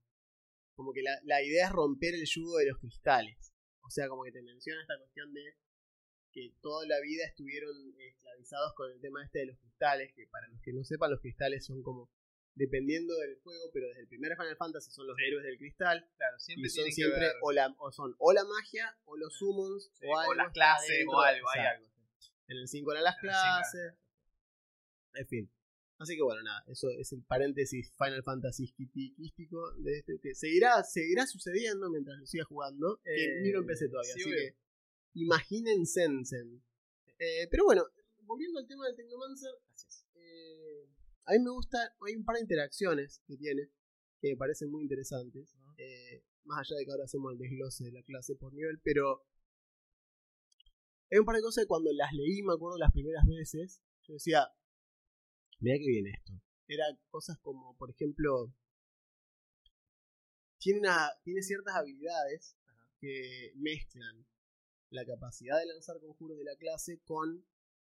Como 0.75 0.93
que 0.93 1.01
la, 1.03 1.19
la 1.23 1.41
idea 1.43 1.65
es 1.67 1.71
romper 1.73 2.13
el 2.15 2.23
yugo 2.25 2.57
de 2.59 2.67
los 2.67 2.77
cristales. 2.79 3.51
O 3.86 3.89
sea, 3.89 4.08
como 4.10 4.24
que 4.24 4.32
te 4.32 4.42
menciona 4.42 4.82
esta 4.82 4.98
cuestión 4.98 5.34
de 5.34 5.56
que 6.32 6.54
toda 6.62 6.86
la 6.88 7.00
vida 7.00 7.24
estuvieron 7.25 7.72
esclavizados 8.00 8.74
con 8.74 8.92
el 8.92 9.00
tema 9.00 9.24
este 9.24 9.39
de 9.39 9.46
los 9.46 9.60
cristales, 9.60 10.12
que 10.13 10.27
para 10.27 10.48
los 10.50 10.60
que 10.62 10.74
no 10.74 10.84
sepan, 10.84 11.12
los 11.12 11.22
cristales 11.22 11.65
son 11.65 11.82
como, 11.82 12.12
dependiendo 12.56 13.15
del 13.20 13.39
juego, 13.42 13.72
pero 13.72 13.88
desde 13.88 14.01
el 14.01 14.08
primer 14.08 14.36
Final 14.36 14.58
Fantasy 14.58 14.92
son 14.92 15.08
los 15.08 15.18
héroes 15.20 15.46
del 15.46 15.58
cristal, 15.58 16.10
Claro, 16.18 16.36
y 16.38 16.42
siempre 16.42 16.70
son 16.70 16.86
que 16.86 16.92
siempre 16.92 17.20
ver. 17.20 17.36
o, 17.42 17.51
la, 17.51 17.74
o 17.77 17.92
son 17.92 18.15
o 18.18 18.34
la 18.34 18.44
magia, 18.44 18.98
o 19.06 19.15
los 19.15 19.38
summons, 19.38 19.92
sí, 19.94 20.08
o 20.08 20.18
algo. 20.18 20.34
las 20.34 20.48
está 20.48 20.54
clases 20.54 21.06
o 21.08 21.22
algo, 21.22 21.48
hay 21.54 21.65
algo. 21.65 21.88
En 22.48 22.58
el 22.58 22.68
5 22.68 22.92
eran 22.92 23.04
las 23.04 23.15
En 23.24 23.30
el 23.30 23.32
cinco 23.32 23.42
eran 23.42 23.63
las 23.63 23.72
clases. 23.72 23.94
En 25.13 25.27
fin. 25.27 25.51
Así 25.97 26.15
que 26.15 26.23
bueno, 26.23 26.43
nada, 26.43 26.63
eso 26.67 26.89
es 26.89 27.13
el 27.13 27.23
paréntesis 27.23 27.91
Final 27.97 28.21
Fantasy 28.23 28.73
quístico 29.15 29.71
de 29.77 29.99
este 29.99 30.19
que 30.19 30.35
seguirá, 30.35 30.83
seguirá 30.83 31.25
sucediendo 31.25 31.89
mientras 31.89 32.19
lo 32.19 32.25
siga 32.25 32.43
jugando. 32.43 32.99
que 33.03 33.13
Eh, 33.15 33.41
ni 33.41 33.51
lo 33.51 33.59
empecé 33.59 33.87
todavía, 33.87 34.13
sí, 34.13 34.21
así 34.21 34.29
que 34.29 34.57
imaginen 35.13 35.85
Sensen. 35.85 36.61
Eh, 37.17 37.47
pero 37.49 37.63
bueno, 37.63 37.83
volviendo 38.23 38.59
al 38.59 38.67
tema 38.67 38.87
del 38.87 38.95
Technomancer, 38.95 39.51
eh, 40.15 40.89
a 41.25 41.31
mí 41.33 41.39
me 41.39 41.51
gusta, 41.51 41.95
hay 42.05 42.15
un 42.15 42.25
par 42.25 42.35
de 42.35 42.41
interacciones 42.41 43.21
que 43.25 43.37
tiene 43.37 43.69
que 44.19 44.29
me 44.29 44.37
parecen 44.37 44.69
muy 44.71 44.83
interesantes. 44.83 45.55
eh, 45.77 46.23
más 46.45 46.59
allá 46.59 46.77
de 46.77 46.85
que 46.85 46.91
ahora 46.91 47.05
hacemos 47.05 47.33
el 47.33 47.39
desglose 47.39 47.85
de 47.85 47.91
la 47.91 48.03
clase 48.03 48.35
por 48.35 48.53
nivel, 48.53 48.79
pero 48.83 49.25
hay 51.11 51.19
un 51.19 51.25
par 51.25 51.35
de 51.35 51.41
cosas 51.41 51.63
que 51.63 51.67
cuando 51.67 51.91
las 51.91 52.13
leí, 52.13 52.43
me 52.43 52.53
acuerdo 52.53 52.77
las 52.77 52.91
primeras 52.91 53.25
veces, 53.25 53.81
yo 54.03 54.13
decía, 54.13 54.47
mira 55.59 55.77
que 55.77 55.88
viene 55.88 56.12
esto. 56.12 56.33
Era 56.67 56.85
cosas 57.09 57.38
como, 57.39 57.75
por 57.77 57.89
ejemplo, 57.91 58.53
tiene, 60.59 60.79
una, 60.79 61.09
tiene 61.24 61.41
ciertas 61.41 61.75
habilidades 61.75 62.57
que 63.00 63.51
mezclan 63.55 64.25
la 64.89 65.05
capacidad 65.05 65.59
de 65.59 65.65
lanzar 65.67 66.00
conjuros 66.00 66.38
de 66.38 66.43
la 66.45 66.55
clase 66.55 67.01
con 67.03 67.45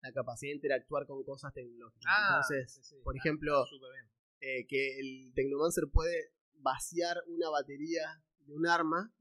la 0.02 0.12
capacidad 0.14 0.52
de 0.52 0.56
interactuar 0.56 1.06
con 1.08 1.24
cosas 1.24 1.54
tecnológicas. 1.54 2.06
Ah, 2.08 2.28
Entonces, 2.42 2.74
sí, 2.74 2.84
sí, 2.84 2.96
por 3.04 3.18
ejemplo, 3.18 3.66
bien. 3.92 4.06
eh, 4.42 4.68
que 4.68 5.00
el 5.00 5.34
Technomancer 5.34 5.86
puede 5.92 6.32
vaciar 6.56 7.18
una 7.28 7.50
batería 7.50 8.24
de 8.40 8.54
un 8.54 8.68
arma 8.68 9.14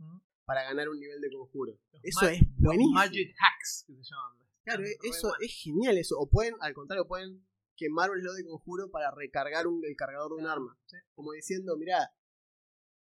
para 0.45 0.63
ganar 0.65 0.89
un 0.89 0.99
nivel 0.99 1.21
de 1.21 1.31
conjuro. 1.31 1.79
Los 1.93 2.05
Eso 2.05 2.29
es 2.29 2.41
buenísimo. 2.57 2.95
Magic 2.95 3.35
hacks, 3.39 3.85
que 3.87 3.95
se 3.95 4.03
llaman. 4.03 4.47
Claro, 4.65 4.83
re 4.83 4.97
eso 5.03 5.33
es 5.41 5.53
genial 5.63 5.97
eso. 5.99 6.17
O 6.19 6.29
pueden, 6.29 6.55
al 6.61 6.75
contrario, 6.75 7.07
pueden 7.07 7.47
quemar 7.79 8.11
un 8.11 8.21
slot 8.21 8.35
de 8.37 8.45
conjuro 8.45 8.91
para 8.91 9.11
recargar 9.13 9.67
un, 9.69 9.81
el 9.85 9.95
cargador 9.97 10.31
de 10.37 10.43
un 10.43 10.47
arma. 10.51 10.77
Sí. 10.87 10.97
Como 11.15 11.33
diciendo, 11.33 11.77
mira, 11.79 12.11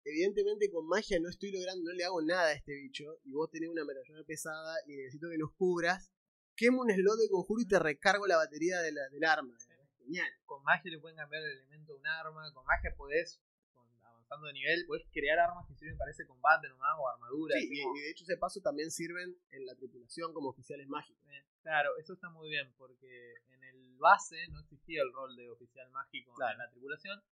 evidentemente 0.04 0.70
con 0.72 0.88
magia 0.88 1.20
no 1.22 1.30
estoy 1.30 1.52
logrando, 1.52 1.84
no 1.92 1.94
le 1.96 2.04
hago 2.04 2.22
nada 2.22 2.48
a 2.48 2.54
este 2.54 2.74
bicho, 2.74 3.20
y 3.24 3.32
vos 3.32 3.50
tenés 3.50 3.70
una 3.70 3.86
metralleta 3.86 4.24
pesada 4.26 4.76
y 4.88 4.96
necesito 4.98 5.30
que 5.30 5.38
nos 5.38 5.54
cubras, 5.54 6.12
quemo 6.56 6.82
un 6.82 6.90
slot 6.92 7.18
de 7.20 7.30
conjuro 7.30 7.62
y 7.62 7.68
te 7.68 7.80
recargo 7.80 8.28
la 8.28 8.38
batería 8.38 8.82
de 8.82 8.92
la- 8.92 9.08
del 9.10 9.24
arma. 9.24 9.56
Genial. 10.00 10.28
Con 10.46 10.62
magia 10.64 10.92
le 10.92 11.00
pueden 11.00 11.16
cambiar 11.18 11.42
el 11.44 11.52
elemento 11.60 11.94
de 11.94 12.00
un 12.00 12.08
arma. 12.08 12.52
Con 12.54 12.66
magia 12.66 12.94
podés, 12.98 13.40
con- 13.74 13.88
avanzando 14.04 14.48
de 14.48 14.54
nivel, 14.54 14.86
podés 14.86 15.06
crear 15.14 15.40
armas 15.40 15.66
que 15.68 15.76
sirven 15.76 15.98
para 15.98 16.12
ese 16.12 16.26
combate 16.26 16.68
nomás 16.68 16.98
o 17.00 17.08
armadura. 17.08 17.56
Sí, 17.58 17.70
y, 17.72 17.84
como- 17.84 17.96
y 17.96 18.02
de 18.02 18.10
hecho 18.12 18.24
ese 18.26 18.36
paso 18.38 18.60
también 18.60 18.92
sirven 18.92 19.38
en 19.52 19.66
la 19.66 19.76
tripulación 19.76 20.34
como 20.34 20.50
oficiales 20.50 20.88
mágicos. 20.90 21.24
Claro, 21.64 21.98
eso 21.98 22.14
está 22.14 22.30
muy 22.30 22.50
bien, 22.50 22.72
porque 22.78 23.36
en 23.50 23.64
el 23.64 23.96
base 23.98 24.48
no 24.50 24.60
existía 24.60 25.02
el 25.02 25.12
rol 25.14 25.36
de 25.36 25.50
oficial 25.50 25.90
mágico 25.92 26.34
Claro. 26.36 26.52
en 26.54 26.58
la 26.60 26.70
tripulación. 26.70 27.24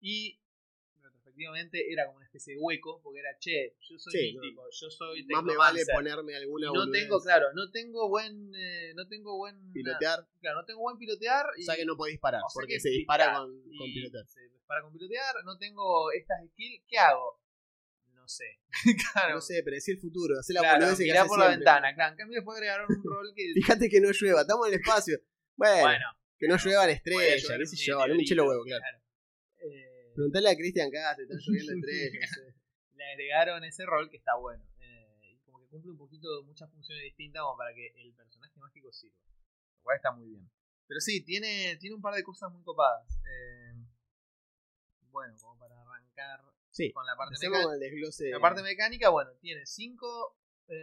Y 0.00 0.40
retrospectivamente 1.02 1.92
era 1.92 2.06
como 2.06 2.16
una 2.16 2.26
especie 2.26 2.54
de 2.54 2.60
hueco, 2.60 3.00
porque 3.02 3.20
era, 3.20 3.38
che, 3.38 3.76
yo 3.80 3.98
soy 3.98 4.12
Sí, 4.12 4.32
místico, 4.32 4.64
yo 4.70 4.90
soy 4.90 5.24
Más 5.26 5.44
me 5.44 5.56
vale 5.56 5.82
ponerme 5.92 6.34
alguna 6.36 6.66
no 6.72 6.90
tengo, 6.90 7.20
claro, 7.20 7.52
no 7.54 7.70
tengo 7.70 8.08
buen, 8.08 8.52
eh, 8.54 8.92
no 8.94 9.06
tengo 9.06 9.36
buen 9.36 9.72
pilotear, 9.72 10.26
claro, 10.40 10.60
no 10.60 10.64
tengo 10.64 10.80
buen 10.80 10.98
pilotear 10.98 11.46
o 11.46 11.56
y 11.56 11.62
sea 11.62 11.76
que 11.76 11.84
no 11.84 11.96
puede 11.96 12.12
disparar, 12.12 12.40
o 12.44 12.48
sea 12.48 12.54
porque 12.60 12.74
que 12.74 12.80
se 12.80 12.88
dispara 12.90 13.34
con, 13.34 13.52
con 13.78 13.86
pilotear. 13.92 14.26
se 14.26 14.40
dispara 14.48 14.82
con 14.82 14.92
pilotear, 14.92 15.44
no 15.44 15.56
tengo 15.58 16.10
estas 16.12 16.38
skills, 16.50 16.82
¿qué 16.88 16.98
hago? 16.98 17.40
No 18.26 18.30
sé. 18.30 18.58
claro. 19.14 19.34
No 19.36 19.40
sé, 19.40 19.62
predecir 19.62 19.94
el 19.94 20.00
futuro, 20.00 20.36
hacer 20.36 20.54
la 20.54 20.62
claro, 20.62 20.80
que 20.80 21.12
hace 21.12 21.28
por 21.28 21.38
la 21.38 21.46
siempre. 21.46 21.56
ventana, 21.58 21.94
claro. 21.94 22.10
En 22.10 22.18
cambio 22.18 22.36
después 22.38 22.56
agregaron 22.56 22.86
un 22.90 23.04
rol 23.04 23.32
que 23.36 23.52
Fíjate 23.54 23.88
que 23.88 24.00
no 24.00 24.10
llueva, 24.10 24.40
estamos 24.40 24.66
en 24.66 24.74
el 24.74 24.80
espacio. 24.80 25.20
Bueno, 25.54 25.80
bueno, 25.80 26.06
que 26.36 26.48
no 26.48 26.56
lluevan 26.56 26.86
puede 26.86 26.96
estrellas, 26.96 27.42
llover 27.42 27.60
qué 27.60 27.66
sé 27.66 27.76
yo, 27.76 27.94
no 27.94 28.14
me 28.14 28.24
los 28.24 28.46
huevos, 28.48 28.66
meteorito, 28.66 28.82
claro. 28.82 28.98
Eh, 29.62 30.12
Preguntale 30.12 30.50
a 30.50 30.56
Cristian 30.56 30.90
Cast, 30.90 31.20
están 31.20 31.38
lloviendo 31.46 31.72
estrellas. 31.72 32.30
le 32.96 33.04
agregaron 33.12 33.62
ese 33.62 33.86
rol 33.86 34.10
que 34.10 34.16
está 34.16 34.34
bueno. 34.34 34.64
Eh, 34.80 35.30
y 35.30 35.38
como 35.44 35.60
que 35.60 35.68
cumple 35.68 35.92
un 35.92 35.98
poquito 35.98 36.42
muchas 36.42 36.68
funciones 36.72 37.04
distintas 37.04 37.42
como 37.42 37.56
para 37.56 37.72
que 37.74 37.94
el 37.94 38.12
personaje 38.12 38.58
mágico 38.58 38.92
sirva. 38.92 39.22
Lo 39.78 39.82
cual 39.84 39.96
está 39.98 40.10
muy 40.10 40.26
bien. 40.26 40.50
Pero 40.88 40.98
sí, 40.98 41.22
tiene, 41.24 41.76
tiene 41.78 41.94
un 41.94 42.02
par 42.02 42.14
de 42.16 42.24
cosas 42.24 42.50
muy 42.50 42.64
copadas. 42.64 43.06
Eh, 43.22 43.86
bueno, 45.12 45.32
como 45.40 45.56
para 45.58 45.80
arrancar 45.80 46.40
Sí, 46.76 46.92
con 46.92 47.06
la 47.06 47.16
parte 47.16 47.36
mecánica. 47.40 47.72
el 47.72 47.80
desglose. 47.80 48.28
La 48.28 48.38
parte 48.38 48.62
mecánica, 48.62 49.08
bueno, 49.08 49.30
tiene 49.40 49.64
5 49.64 50.36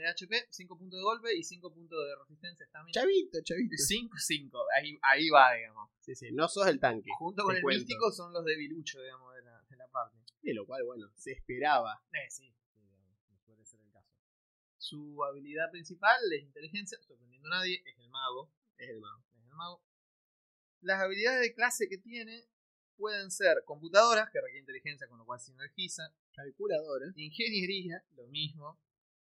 HP, 0.10 0.48
5 0.50 0.78
puntos 0.78 0.98
de 0.98 1.04
golpe 1.04 1.36
y 1.36 1.44
5 1.44 1.72
puntos 1.72 2.00
de 2.04 2.16
resistencia 2.16 2.66
estamina. 2.66 2.92
Chavito, 2.94 3.40
chavito. 3.44 3.76
5, 3.78 4.16
5. 4.18 4.66
Ahí, 4.76 4.98
ahí 5.04 5.30
va, 5.30 5.54
digamos. 5.54 5.92
Sí, 6.00 6.16
sí, 6.16 6.32
no 6.32 6.48
sos 6.48 6.66
el 6.66 6.80
tanque. 6.80 7.12
Junto 7.20 7.44
con 7.44 7.56
el 7.56 7.62
cuento. 7.62 7.78
místico 7.78 8.12
son 8.12 8.34
los 8.34 8.44
debiluchos, 8.44 9.04
digamos, 9.04 9.36
de 9.36 9.44
la, 9.44 9.62
de 9.70 9.76
la 9.78 9.88
parte. 9.90 10.18
De 10.42 10.54
lo 10.56 10.66
cual, 10.66 10.84
bueno, 10.84 11.12
se 11.16 11.34
esperaba. 11.34 12.02
Eh, 12.12 12.30
sí, 12.30 12.52
suele 13.46 13.64
ser 13.64 13.82
el 13.82 13.92
caso. 13.92 14.10
Su 14.78 15.24
habilidad 15.24 15.70
principal 15.70 16.18
es 16.36 16.42
inteligencia, 16.42 16.98
sorprendiendo 17.02 17.50
a 17.50 17.60
nadie, 17.60 17.84
es 17.86 18.00
el 18.00 18.10
mago. 18.10 18.52
Es 18.78 18.90
el 18.90 19.00
mago. 19.00 19.24
Es 19.36 19.46
el 19.46 19.54
mago. 19.54 19.84
Las 20.82 21.02
habilidades 21.02 21.42
de 21.42 21.54
clase 21.54 21.88
que 21.88 22.00
tiene 22.00 22.48
pueden 22.98 23.32
ser 23.32 23.64
computadoras, 23.66 24.30
que 24.32 24.40
requieren 24.40 24.62
inteligencia, 24.64 25.08
con 25.08 25.18
lo 25.18 25.26
cual 25.26 25.40
sinergiza, 25.40 26.14
Calculadora. 26.36 27.08
ingeniería, 27.16 28.04
lo 28.16 28.28
mismo, 28.28 28.80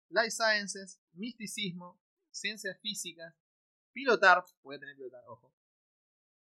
life 0.09 0.31
sciences, 0.31 0.99
misticismo, 1.13 1.99
ciencias 2.31 2.79
físicas, 2.81 3.33
pilotar, 3.91 4.43
puede 4.61 4.79
tener 4.79 4.95
pilotar, 4.95 5.23
ojo, 5.27 5.53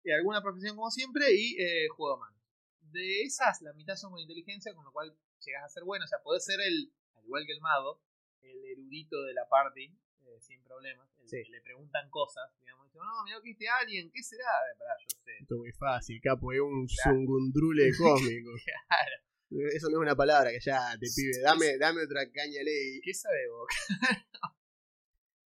y 0.03 0.11
alguna 0.11 0.41
profesión 0.41 0.75
como 0.75 0.91
siempre, 0.91 1.25
y 1.33 1.55
eh, 1.61 1.87
juego 1.95 2.15
de 2.15 2.19
manos. 2.19 2.41
De 2.81 3.21
esas, 3.23 3.61
la 3.61 3.73
mitad 3.73 3.95
son 3.95 4.11
con 4.11 4.19
inteligencia, 4.19 4.73
con 4.75 4.83
lo 4.85 4.91
cual 4.91 5.17
llegas 5.45 5.63
a 5.63 5.69
ser 5.69 5.83
bueno, 5.83 6.05
o 6.05 6.07
sea, 6.07 6.21
podés 6.21 6.43
ser 6.45 6.59
el, 6.61 6.93
al 7.15 7.23
igual 7.25 7.45
que 7.45 7.53
el 7.53 7.61
mago, 7.61 8.01
el 8.41 8.63
erudito 8.65 9.21
de 9.23 9.33
la 9.33 9.47
party, 9.47 9.85
eh, 10.25 10.39
sin 10.41 10.61
problemas, 10.63 11.09
el 11.19 11.29
Sí. 11.29 11.43
que 11.43 11.49
le 11.51 11.61
preguntan 11.61 12.09
cosas, 12.09 12.51
digamos, 12.59 12.82
no, 12.93 13.23
mira 13.25 13.39
que 13.43 13.51
este 13.51 13.67
alien, 13.67 14.11
¿qué 14.13 14.21
será? 14.23 14.45
Pará, 14.77 14.91
yo 15.01 15.07
sé. 15.23 15.31
Esto 15.41 15.55
es 15.55 15.59
muy 15.59 15.71
fácil, 15.73 16.19
capo, 16.21 16.51
es 16.53 16.59
un 16.59 16.85
Claro. 16.87 17.17
zungundrule 17.17 17.91
cósmico. 17.97 18.51
Claro, 18.87 19.67
Eso 19.73 19.89
no 19.89 19.97
es 19.97 20.01
una 20.01 20.15
palabra 20.15 20.51
que 20.51 20.59
ya 20.59 20.97
te 20.99 21.07
pibe. 21.15 21.39
Dame, 21.41 21.77
dame 21.77 22.03
otra 22.03 22.29
caña 22.31 22.61
ley. 22.63 23.01
¿qué 23.01 23.13
sabe 23.13 23.47
vos? 23.49 23.67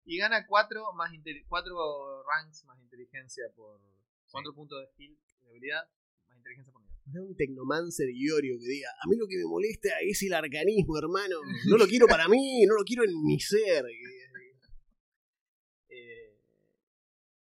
y 0.05 0.17
gana 0.17 0.45
4 0.45 0.93
más 0.93 1.11
cuatro 1.47 2.23
ranks 2.23 2.65
más 2.65 2.77
inteligencia 2.79 3.45
por 3.55 3.79
4 4.31 4.53
puntos 4.53 4.79
de 4.81 4.87
skill 4.91 5.17
de 5.41 5.49
habilidad 5.49 5.89
más 6.27 6.37
inteligencia 6.37 6.73
por 6.73 6.81
nivel. 6.81 6.93
Es 7.05 7.19
un 7.29 7.35
tecnomancer 7.35 8.09
iorio 8.09 8.57
que 8.59 8.65
diga, 8.67 8.89
a 9.01 9.07
mí 9.07 9.15
lo 9.17 9.27
que 9.27 9.37
me 9.37 9.45
molesta 9.45 9.89
es 10.01 10.21
el 10.23 10.33
arcanismo, 10.33 10.97
hermano. 10.97 11.35
No 11.67 11.77
lo 11.77 11.85
quiero 11.85 12.07
para 12.07 12.27
mí, 12.27 12.65
no 12.65 12.75
lo 12.75 12.83
quiero 12.83 13.03
en 13.03 13.11
mi 13.23 13.39
ser. 13.39 13.85
Eh, 15.89 16.37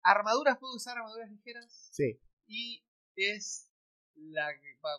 armaduras 0.05 0.57
puede 0.59 0.75
usar 0.75 0.97
armaduras 0.97 1.29
ligeras 1.29 1.89
Sí, 1.91 2.21
y 2.47 2.85
es 3.15 3.71
la 4.15 4.47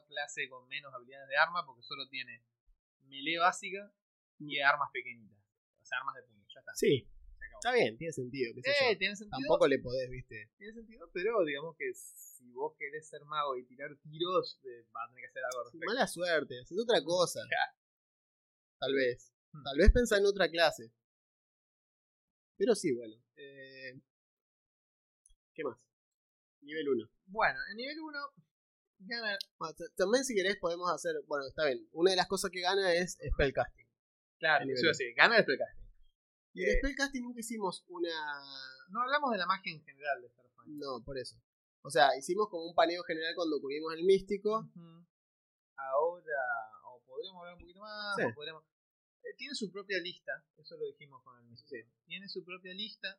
clase 0.09 0.49
con 0.49 0.67
menos 0.69 0.93
habilidades 0.93 1.29
de 1.29 1.37
arma 1.37 1.65
porque 1.65 1.83
solo 1.83 2.09
tiene 2.09 2.45
melee 3.07 3.39
básica 3.39 3.93
y 4.39 4.61
armas 4.61 4.91
pequeñitas. 4.93 5.39
O 5.81 5.87
sea, 5.87 5.99
armas 5.99 6.17
de 6.17 6.23
puño. 6.25 6.45
Ya 6.53 6.61
está. 6.61 6.73
sí. 6.75 7.09
Está 7.57 7.73
bien, 7.73 7.97
tiene 7.97 8.13
sentido. 8.13 8.53
qué 8.55 8.61
yo. 8.61 8.87
Eh, 8.87 8.97
tiene 8.97 9.17
sentido. 9.17 9.39
Tampoco 9.41 9.67
le 9.67 9.79
podés, 9.79 10.11
viste. 10.11 10.51
Tiene 10.59 10.75
sentido, 10.75 11.09
pero 11.13 11.43
digamos 11.43 11.75
que 11.79 11.91
si 11.95 12.53
vos 12.53 12.75
querés 12.79 13.09
ser 13.09 13.25
mago 13.25 13.57
y 13.57 13.65
tirar 13.65 13.97
tiros, 14.03 14.61
eh, 14.65 14.87
vas 14.93 15.05
a 15.05 15.09
tener 15.09 15.23
que 15.23 15.29
hacer 15.29 15.43
algo 15.43 15.61
al 15.61 15.65
respecto. 15.65 15.87
Mala 15.87 16.07
suerte, 16.07 16.61
haces 16.61 16.79
otra 16.79 17.03
cosa. 17.03 17.41
Ya. 17.51 17.79
Tal 18.79 18.95
vez. 18.95 19.33
Hmm. 19.53 19.63
Tal 19.63 19.79
vez 19.79 19.91
pensá 19.91 20.19
en 20.19 20.27
otra 20.27 20.51
clase. 20.51 20.93
Pero 22.59 22.75
sí, 22.75 22.95
bueno. 22.95 23.17
Eh, 23.37 24.01
¿Qué 25.57 25.65
más? 25.65 25.79
Nivel 26.61 26.89
1. 26.91 27.11
Bueno, 27.29 27.59
en 27.71 27.77
nivel 27.79 27.99
1 28.01 28.19
gana. 28.99 29.37
También 29.97 30.25
si 30.25 30.35
querés 30.35 30.57
podemos 30.59 30.91
hacer... 30.93 31.15
Bueno, 31.27 31.47
está 31.47 31.65
bien. 31.65 31.89
Una 31.93 32.11
de 32.11 32.17
las 32.17 32.27
cosas 32.29 32.51
que 32.51 32.61
gana 32.61 32.93
es 32.93 33.17
Spellcasting. 33.33 33.87
Claro, 34.39 34.67
eso 34.71 34.93
sí, 34.93 35.13
gana 35.15 35.39
el 35.39 35.43
spellcasting. 35.45 35.87
Y 36.53 36.65
en 36.65 36.71
Eh. 36.71 36.79
Spellcasting 36.79 37.23
nunca 37.23 37.41
hicimos 37.41 37.85
una... 37.89 38.11
No 38.91 39.01
hablamos 39.03 39.33
de 39.33 39.39
la 39.39 39.47
magia 39.47 39.73
en 39.73 39.83
general 39.83 40.21
de 40.21 40.29
Starfinder. 40.29 40.79
No, 40.79 41.03
por 41.05 41.17
eso. 41.19 41.37
O 41.83 41.91
sea, 41.91 42.17
hicimos 42.19 42.49
como 42.51 42.65
un 42.67 42.75
paneo 42.75 43.03
general 43.05 43.35
cuando 43.35 43.61
cubrimos 43.61 43.95
el 43.95 44.05
místico. 44.05 44.69
Ahora, 45.77 46.43
o 46.85 47.01
podríamos 47.07 47.41
hablar 47.41 47.55
un 47.55 47.61
poquito 47.61 47.81
más, 47.81 48.17
Sí. 48.17 48.23
o 48.25 48.45
eh, 49.29 49.35
tiene 49.37 49.55
su 49.55 49.71
propia 49.71 49.99
lista, 50.01 50.33
eso 50.57 50.77
lo 50.77 50.85
dijimos 50.87 51.23
con 51.23 51.39
el 51.39 51.45
místico. 51.47 51.89
Tiene 52.07 52.29
su 52.29 52.45
propia 52.45 52.73
lista, 52.75 53.19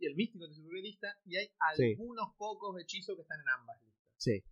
y 0.00 0.06
el 0.06 0.14
místico 0.16 0.44
tiene 0.46 0.54
su 0.54 0.62
propia 0.62 0.82
lista, 0.82 1.18
y 1.26 1.36
hay 1.36 1.46
Sí. 1.76 1.92
algunos 1.92 2.34
pocos 2.36 2.80
hechizos 2.80 3.14
que 3.16 3.22
están 3.22 3.40
en 3.40 3.48
ambas 3.50 3.80
listas. 3.82 4.04
Sí. 4.16 4.42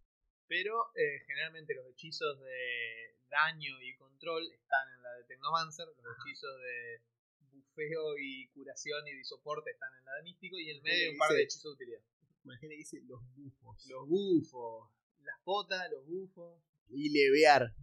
Pero 0.47 0.73
eh, 0.95 1.21
generalmente 1.27 1.75
los 1.75 1.87
hechizos 1.89 2.39
de 2.41 3.17
daño 3.29 3.81
y 3.83 3.95
control 3.97 4.51
están 4.53 4.89
en 4.95 5.03
la 5.03 5.13
de 5.15 5.25
Tecnomancer, 5.25 5.87
los 5.89 6.17
hechizos 6.25 6.61
de 6.61 7.03
bufeo 7.51 8.17
y 8.19 8.47
curación 8.49 9.07
y 9.09 9.15
de 9.17 9.25
soporte 9.25 9.71
están 9.71 9.91
en 9.99 10.05
la 10.05 10.15
de 10.17 10.23
místico, 10.23 10.59
y 10.59 10.71
en 10.71 10.77
el 10.77 10.83
medio 10.83 11.07
hay 11.09 11.13
un 11.13 11.19
par 11.19 11.33
de 11.33 11.43
hechizos 11.43 11.65
de 11.65 11.71
utilidad. 11.85 12.01
Imagínate 12.45 12.75
que 12.75 12.79
dice 12.79 13.01
los 13.07 13.21
bufos. 13.35 13.87
Los 13.89 14.09
bufos, 14.09 14.91
las 15.23 15.41
potas, 15.45 15.91
los 15.91 16.07
bufos. 16.07 16.63
Y 16.91 17.11
levear. 17.11 17.75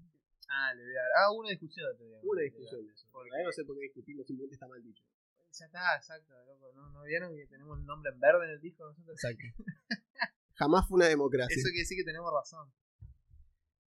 Ah, 0.50 0.74
le 0.74 0.84
voy 0.84 0.92
a 0.92 1.02
dar. 1.02 1.12
Ah, 1.20 1.32
una 1.32 1.50
discusión. 1.50 1.88
Una 2.24 2.42
discusión 2.42 2.86
de 2.88 2.94
eso. 2.94 3.08
Porque 3.12 3.30
no 3.44 3.52
sé 3.52 3.64
por 3.66 3.76
qué 3.76 3.84
discutimos, 3.84 4.26
simplemente 4.26 4.56
está 4.56 4.68
mal 4.68 4.82
dicho. 4.82 5.04
Ya 5.58 5.66
está, 5.66 5.96
exacto, 5.96 6.34
loco. 6.46 6.72
¿No, 6.74 6.90
¿No 6.90 7.04
vieron 7.04 7.34
que 7.36 7.48
tenemos 7.48 7.80
el 7.80 7.86
nombre 7.86 8.12
en 8.12 8.20
verde 8.20 8.46
en 8.46 8.52
el 8.52 8.62
disco 8.62 8.86
nosotros? 8.86 9.18
Exacto. 9.24 9.64
Jamás 10.56 10.88
fue 10.88 10.96
una 10.98 11.08
democracia. 11.08 11.54
Eso 11.56 11.68
quiere 11.68 11.80
decir 11.80 11.98
que 11.98 12.04
tenemos 12.04 12.32
razón. 12.34 12.74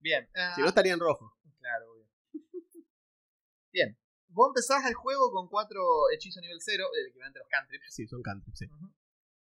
Bien. 0.00 0.28
ah, 0.34 0.52
Si 0.54 0.60
no 0.62 0.68
estaría 0.68 0.92
en 0.92 1.00
rojo. 1.00 1.36
Claro, 1.58 1.92
obvio. 1.92 2.08
Bien. 3.72 3.98
Vos 4.28 4.48
empezás 4.50 4.84
el 4.86 4.94
juego 4.94 5.30
con 5.32 5.48
cuatro 5.48 5.80
hechizos 6.14 6.42
nivel 6.42 6.58
0, 6.60 6.84
el 7.00 7.06
equivalente 7.08 7.38
a 7.38 7.42
los 7.42 7.48
cantrips. 7.48 7.86
Sí, 7.88 8.06
son 8.06 8.22
cantrips, 8.22 8.58
sí. 8.58 8.66
Ujú. 8.66 8.92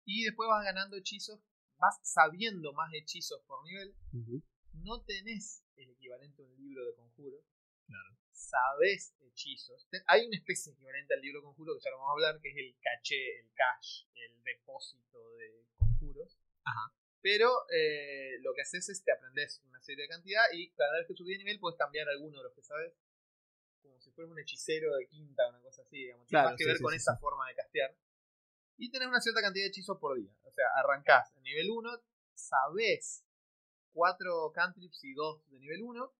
Y 0.05 0.25
después 0.25 0.47
vas 0.47 0.63
ganando 0.63 0.95
hechizos, 0.97 1.39
vas 1.77 1.99
sabiendo 2.03 2.73
más 2.73 2.91
hechizos 2.93 3.41
por 3.47 3.63
nivel. 3.65 3.95
Ujú. 4.13 4.43
No 4.73 5.01
tenés 5.03 5.63
el 5.75 5.89
equivalente 5.89 6.43
a 6.43 6.45
un 6.45 6.55
libro 6.57 6.85
de 6.85 6.93
conjuros. 6.95 7.43
Claro. 7.87 8.18
Sabés 8.39 9.13
hechizos. 9.19 9.85
Hay 10.07 10.25
una 10.25 10.37
especie 10.37 10.71
equivalente 10.71 11.13
al 11.13 11.21
libro 11.21 11.41
de 11.41 11.45
conjuros 11.45 11.77
que 11.77 11.83
ya 11.83 11.91
lo 11.91 11.97
vamos 11.97 12.09
a 12.09 12.13
hablar, 12.13 12.41
que 12.41 12.49
es 12.49 12.57
el 12.57 12.75
caché, 12.81 13.39
el 13.39 13.51
cache, 13.53 14.07
el 14.15 14.41
depósito 14.43 15.35
de 15.35 15.65
conjuros. 15.77 16.37
Ajá. 16.63 16.93
Pero 17.21 17.51
eh, 17.69 18.39
lo 18.39 18.53
que 18.53 18.61
haces 18.61 18.87
es 18.87 19.03
te 19.03 19.11
aprendes 19.11 19.61
una 19.65 19.81
serie 19.81 20.03
de 20.03 20.07
cantidad 20.09 20.43
y 20.53 20.71
cada 20.71 20.97
vez 20.97 21.07
que 21.07 21.15
subís 21.15 21.37
de 21.37 21.43
nivel 21.43 21.59
puedes 21.59 21.77
cambiar 21.77 22.07
alguno 22.07 22.37
de 22.37 22.43
los 22.45 22.53
que 22.53 22.61
sabes. 22.61 22.93
Como 23.81 23.99
si 23.99 24.09
fueras 24.11 24.31
un 24.31 24.39
hechicero 24.39 24.95
de 24.95 25.07
quinta 25.07 25.45
o 25.45 25.49
una 25.49 25.59
cosa 25.61 25.81
así, 25.81 25.97
digamos. 25.97 26.25
Tiene 26.27 26.41
Claro, 26.41 26.49
más 26.51 26.57
que 26.57 26.65
ver 26.65 26.77
sí, 26.77 26.83
con 26.83 26.91
sí, 26.91 26.97
esa 26.97 27.17
forma 27.17 27.47
de 27.49 27.55
castear. 27.55 27.95
Y 28.77 28.89
tenés 28.89 29.09
una 29.09 29.19
cierta 29.19 29.41
cantidad 29.41 29.65
de 29.65 29.69
hechizos 29.69 29.97
por 29.99 30.17
día. 30.17 30.31
O 30.43 30.51
sea, 30.51 30.65
arrancás 30.77 31.35
en 31.35 31.43
nivel 31.43 31.69
1, 31.69 32.01
sabés 32.33 33.25
4 33.91 34.51
cantrips 34.53 35.03
y 35.03 35.13
2 35.13 35.49
de 35.49 35.59
nivel 35.59 35.83
1. 35.83 36.13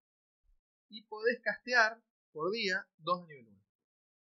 Y 0.90 1.04
podés 1.04 1.40
castear 1.40 2.02
por 2.32 2.52
día 2.52 2.88
2 3.00 3.28
de 3.28 3.36
nivel 3.36 3.48
1. 3.48 3.60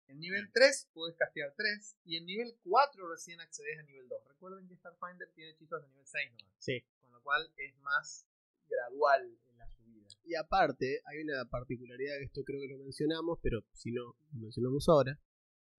En 0.09 0.21
nivel 0.21 0.51
3 0.53 0.91
podés 0.93 1.17
castear 1.17 1.55
3. 1.57 1.97
Y 2.05 2.17
en 2.17 2.27
nivel 2.27 2.59
4 2.65 3.09
recién 3.09 3.41
accedes 3.41 3.79
a 3.79 3.83
nivel 3.83 4.09
2. 4.09 4.29
Recuerden 4.29 4.69
que 4.69 4.77
Starfinder 4.77 5.31
tiene 5.35 5.53
hechizos 5.53 5.83
de 5.83 5.89
nivel 5.89 6.07
6 6.07 6.31
nomás. 6.33 6.55
Sí. 6.59 6.85
Con 7.01 7.13
lo 7.13 7.23
cual 7.23 7.53
es 7.57 7.77
más 7.79 8.27
gradual 8.69 9.39
en 9.47 9.59
la 9.59 9.69
subida. 9.69 10.09
Y 10.25 10.35
aparte, 10.35 11.01
hay 11.07 11.23
una 11.23 11.49
particularidad 11.49 12.19
que 12.19 12.25
esto 12.25 12.43
creo 12.45 12.61
que 12.61 12.69
lo 12.69 12.79
mencionamos, 12.79 13.39
pero 13.43 13.65
si 13.73 13.91
no, 13.91 14.17
lo 14.33 14.41
mencionamos 14.41 14.89
ahora. 14.89 15.19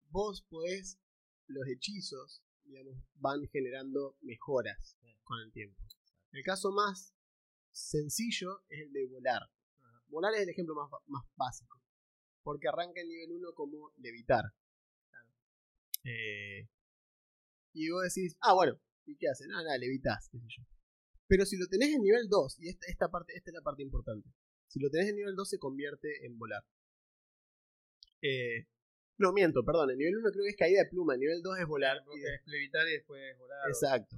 Vos 0.09 0.43
podés, 0.49 0.99
los 1.47 1.67
hechizos, 1.67 2.43
digamos, 2.63 2.97
van 3.15 3.47
generando 3.49 4.17
mejoras 4.21 4.97
con 5.23 5.39
el 5.41 5.51
tiempo. 5.51 5.81
El 6.31 6.43
caso 6.43 6.71
más 6.71 7.13
sencillo 7.71 8.63
es 8.69 8.81
el 8.81 8.93
de 8.93 9.05
volar. 9.05 9.41
Volar 10.07 10.33
es 10.33 10.41
el 10.41 10.49
ejemplo 10.49 10.75
más, 10.75 10.89
más 11.07 11.23
básico. 11.35 11.82
Porque 12.43 12.67
arranca 12.67 13.01
en 13.01 13.07
nivel 13.07 13.31
1 13.31 13.53
como 13.53 13.91
levitar. 13.97 14.43
Eh, 16.03 16.67
y 17.73 17.89
vos 17.89 18.03
decís, 18.03 18.35
ah, 18.41 18.53
bueno, 18.53 18.79
¿y 19.05 19.15
qué 19.17 19.29
hace? 19.29 19.47
Nada, 19.47 19.63
nada, 19.63 19.77
levitas, 19.77 20.29
qué 20.29 20.39
sé 20.39 20.45
yo. 20.57 20.63
Pero 21.27 21.45
si 21.45 21.57
lo 21.57 21.67
tenés 21.67 21.93
en 21.95 22.01
nivel 22.01 22.27
2, 22.29 22.59
y 22.59 22.69
esta, 22.69 22.85
esta, 22.87 23.09
parte, 23.09 23.33
esta 23.35 23.49
es 23.49 23.53
la 23.55 23.61
parte 23.61 23.81
importante. 23.81 24.29
Si 24.67 24.79
lo 24.79 24.89
tenés 24.89 25.09
en 25.09 25.15
nivel 25.15 25.35
2 25.35 25.49
se 25.49 25.59
convierte 25.59 26.25
en 26.25 26.37
volar. 26.37 26.63
Eh, 28.21 28.67
no, 29.17 29.31
miento, 29.31 29.63
perdón. 29.63 29.91
En 29.91 29.97
nivel 29.97 30.17
1 30.17 30.31
creo 30.31 30.43
que 30.43 30.49
es 30.49 30.57
caída 30.57 30.83
de 30.83 30.89
pluma. 30.89 31.13
En 31.13 31.21
nivel 31.21 31.41
2 31.41 31.59
es 31.59 31.65
volar. 31.67 31.97
y 32.13 32.19
de- 32.19 32.35
Es 32.35 32.41
levitar 32.45 32.87
y 32.87 32.93
después 32.93 33.37
volar. 33.37 33.69
Exacto. 33.69 34.17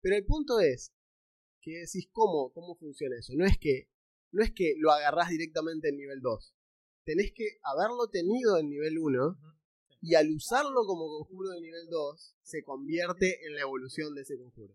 Pero 0.00 0.16
el 0.16 0.24
punto 0.24 0.60
es 0.60 0.92
que 1.60 1.78
decís, 1.80 2.08
¿cómo, 2.12 2.52
¿cómo 2.52 2.76
funciona 2.76 3.16
eso? 3.18 3.32
No 3.36 3.44
es 3.44 3.58
que 3.58 3.88
no 4.32 4.42
es 4.42 4.52
que 4.52 4.74
lo 4.78 4.90
agarrás 4.90 5.30
directamente 5.30 5.88
en 5.88 5.96
nivel 5.96 6.20
2. 6.20 6.54
Tenés 7.04 7.32
que 7.34 7.58
haberlo 7.62 8.08
tenido 8.08 8.58
en 8.58 8.68
nivel 8.68 8.98
1 8.98 9.26
Ujú. 9.28 9.38
y 10.00 10.14
al 10.14 10.30
usarlo 10.30 10.84
como 10.86 11.06
conjuro 11.18 11.50
de 11.50 11.60
nivel 11.60 11.86
2 11.90 12.36
se 12.42 12.62
convierte 12.62 13.46
en 13.46 13.54
la 13.54 13.62
evolución 13.62 14.14
de 14.14 14.22
ese 14.22 14.38
conjuro. 14.38 14.74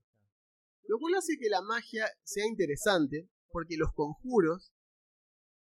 Lo 0.88 0.98
cual 1.00 1.16
hace 1.16 1.38
que 1.38 1.50
la 1.50 1.62
magia 1.62 2.06
sea 2.24 2.46
interesante 2.48 3.30
porque 3.52 3.78
los 3.78 3.94
conjuros 3.94 4.72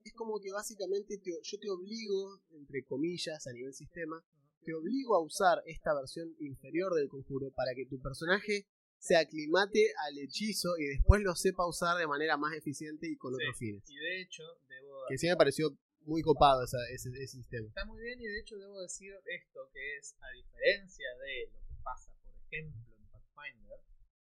es 0.04 0.14
como 0.14 0.40
que 0.40 0.52
básicamente 0.52 1.18
te- 1.18 1.40
yo 1.44 1.60
te 1.60 1.70
obligo, 1.70 2.42
entre 2.52 2.84
comillas, 2.86 3.46
a 3.48 3.52
nivel 3.54 3.74
sistema, 3.74 4.24
te 4.64 4.74
obligo 4.74 5.16
a 5.16 5.24
usar 5.24 5.62
esta 5.66 5.94
versión 5.94 6.36
inferior 6.40 6.94
del 6.94 7.10
conjuro 7.10 7.52
para 7.52 7.74
que 7.76 7.86
tu 7.86 8.00
personaje 8.02 8.68
se 8.98 9.16
aclimate 9.16 9.94
al 10.08 10.18
hechizo 10.20 10.78
y 10.78 10.86
después 10.86 11.22
lo 11.22 11.34
sepa 11.36 11.68
usar 11.68 11.98
de 11.98 12.08
manera 12.08 12.36
más 12.38 12.54
eficiente 12.54 13.08
y 13.10 13.16
con 13.18 13.32
Sí. 13.34 13.44
otros 13.44 13.58
fines. 13.58 13.84
Y 13.90 13.96
de 13.96 14.22
hecho, 14.22 14.44
debo 14.68 15.00
Que 15.10 15.18
sí 15.18 15.28
me 15.28 15.38
pareció 15.38 15.70
muy 16.10 16.22
copado 16.22 16.64
esa- 16.64 16.90
ese, 16.92 17.10
ese 17.10 17.38
sistema. 17.38 17.68
Está 17.68 17.86
muy 17.86 18.02
bien 18.02 18.20
y 18.20 18.26
de 18.26 18.40
hecho 18.40 18.58
debo 18.58 18.82
decir 18.82 19.14
esto, 19.26 19.70
que 19.72 19.98
es 19.98 20.16
a 20.20 20.30
diferencia 20.36 21.08
de 21.24 21.52
lo 21.54 21.60
que 21.62 21.76
pasa, 21.84 22.12
por 22.24 22.34
ejemplo, 22.36 22.96
en 22.98 23.08
Pathfinder 23.10 23.80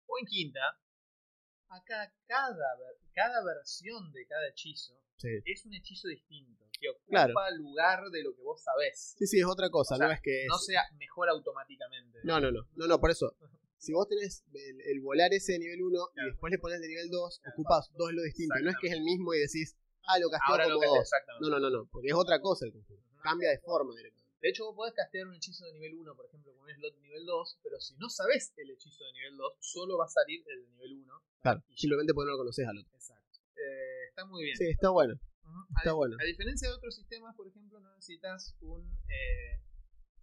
o 0.08 0.18
en 0.20 0.26
Quinta, 0.26 0.80
acá 1.70 2.14
cada, 2.28 2.66
cada 3.14 3.44
versión 3.44 4.12
de 4.14 4.26
cada 4.28 4.48
hechizo 4.50 4.94
Sí. 5.18 5.30
es 5.46 5.66
un 5.66 5.74
hechizo 5.74 6.08
distinto, 6.10 6.64
que 6.80 6.90
ocupa 6.90 7.08
Claro. 7.10 7.34
lugar 7.58 8.10
de 8.12 8.24
lo 8.24 8.36
que 8.36 8.42
vos 8.42 8.62
sabés. 8.62 9.16
sí, 9.18 9.26
sí, 9.28 9.40
es 9.40 9.46
otra 9.46 9.70
cosa, 9.70 9.96
O 9.96 9.98
sea, 9.98 10.08
no 10.08 10.14
es 10.14 10.22
que 10.22 10.42
es... 10.44 10.48
No 10.50 10.58
sea 10.58 10.84
mejor 10.98 11.30
automáticamente. 11.30 12.20
No, 12.24 12.40
no, 12.42 12.52
no, 12.52 12.68
no, 12.76 12.88
no, 12.88 13.00
por 13.00 13.12
eso. 13.12 13.34
Si 13.78 13.94
vos 13.94 14.08
tenés 14.10 14.44
el, 14.54 14.82
el 14.82 15.00
volar 15.02 15.32
ese 15.34 15.54
de 15.54 15.60
nivel 15.60 15.82
1 15.84 16.08
Claro. 16.14 16.28
y 16.28 16.32
después 16.32 16.52
le 16.52 16.60
pones 16.60 16.82
de 16.82 16.88
nivel 16.90 17.10
2, 17.10 17.40
Claro. 17.40 17.54
ocupas 17.56 17.92
dos 17.98 18.12
lo 18.14 18.22
distinto. 18.24 18.56
No 18.62 18.70
es 18.70 18.76
que 18.82 18.88
es 18.88 18.94
el 18.94 19.04
mismo 19.04 19.34
y 19.34 19.40
decís, 19.40 19.78
ah, 20.08 20.20
lo 20.20 20.30
casteo 20.30 20.52
Ahora 20.54 20.68
lo 20.68 20.76
como 20.76 20.82
que 20.82 20.88
dos. 20.88 21.00
exactamente. 21.00 21.44
No, 21.44 21.50
no, 21.50 21.60
no, 21.60 21.70
no, 21.70 21.90
porque 21.92 22.08
es 22.08 22.14
otra 22.14 22.40
cosa 22.42 22.66
el 22.66 22.74
conjuro. 22.74 23.02
Cambia 23.22 23.50
de 23.50 23.60
forma 23.60 23.96
directamente. 23.96 24.26
De 24.42 24.50
hecho, 24.50 24.66
vos 24.66 24.76
podés 24.76 24.94
castear 24.94 25.26
un 25.26 25.34
hechizo 25.34 25.66
de 25.66 25.74
nivel 25.74 25.96
1, 25.96 26.16
por 26.16 26.26
ejemplo, 26.28 26.54
con 26.54 26.62
un 26.62 26.70
slot 26.70 26.98
nivel 27.00 27.26
2, 27.26 27.60
pero 27.64 27.80
si 27.80 27.96
no 27.98 28.10
sabés 28.10 28.54
el 28.58 28.70
hechizo 28.70 29.04
de 29.06 29.14
nivel 29.14 29.38
2, 29.38 29.54
solo 29.60 29.98
va 29.98 30.06
a 30.06 30.08
salir 30.08 30.44
el 30.48 30.62
de 30.62 30.70
nivel 30.70 30.94
1. 31.02 31.14
Claro, 31.42 31.64
simplemente 31.74 32.14
porque 32.14 32.26
no 32.28 32.32
lo 32.34 32.38
conoces 32.38 32.68
al 32.68 32.78
otro. 32.78 32.94
Exacto. 32.94 33.40
Eh, 33.56 34.06
está 34.10 34.26
muy 34.26 34.44
bien. 34.44 34.56
Sí, 34.56 34.70
está 34.70 34.90
bueno. 34.90 35.16
Está 35.78 35.92
a, 35.92 35.94
bueno. 35.94 36.18
a 36.20 36.24
diferencia 36.26 36.70
de 36.70 36.76
otros 36.76 36.94
sistemas, 36.94 37.36
por 37.36 37.48
ejemplo, 37.48 37.80
no 37.80 37.90
necesitas 37.96 38.56
un 38.62 38.86
eh, 39.10 39.62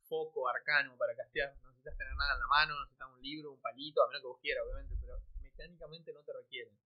foco 0.04 0.48
arcano 0.48 0.96
para 0.96 1.16
castear, 1.16 1.56
no 1.62 1.70
necesitas 1.70 1.96
tener 1.96 2.14
nada 2.14 2.34
en 2.34 2.40
la 2.40 2.46
mano, 2.46 2.74
no 2.74 2.80
necesitas 2.84 3.08
un 3.10 3.22
libro, 3.22 3.52
un 3.52 3.60
palito, 3.60 4.02
a 4.02 4.08
menos 4.08 4.22
que 4.22 4.28
vos 4.28 4.40
quieras, 4.40 4.64
obviamente, 4.66 4.96
pero 5.00 5.18
mecánicamente 5.40 6.12
no 6.12 6.22
te 6.22 6.32
requieren. 6.32 6.76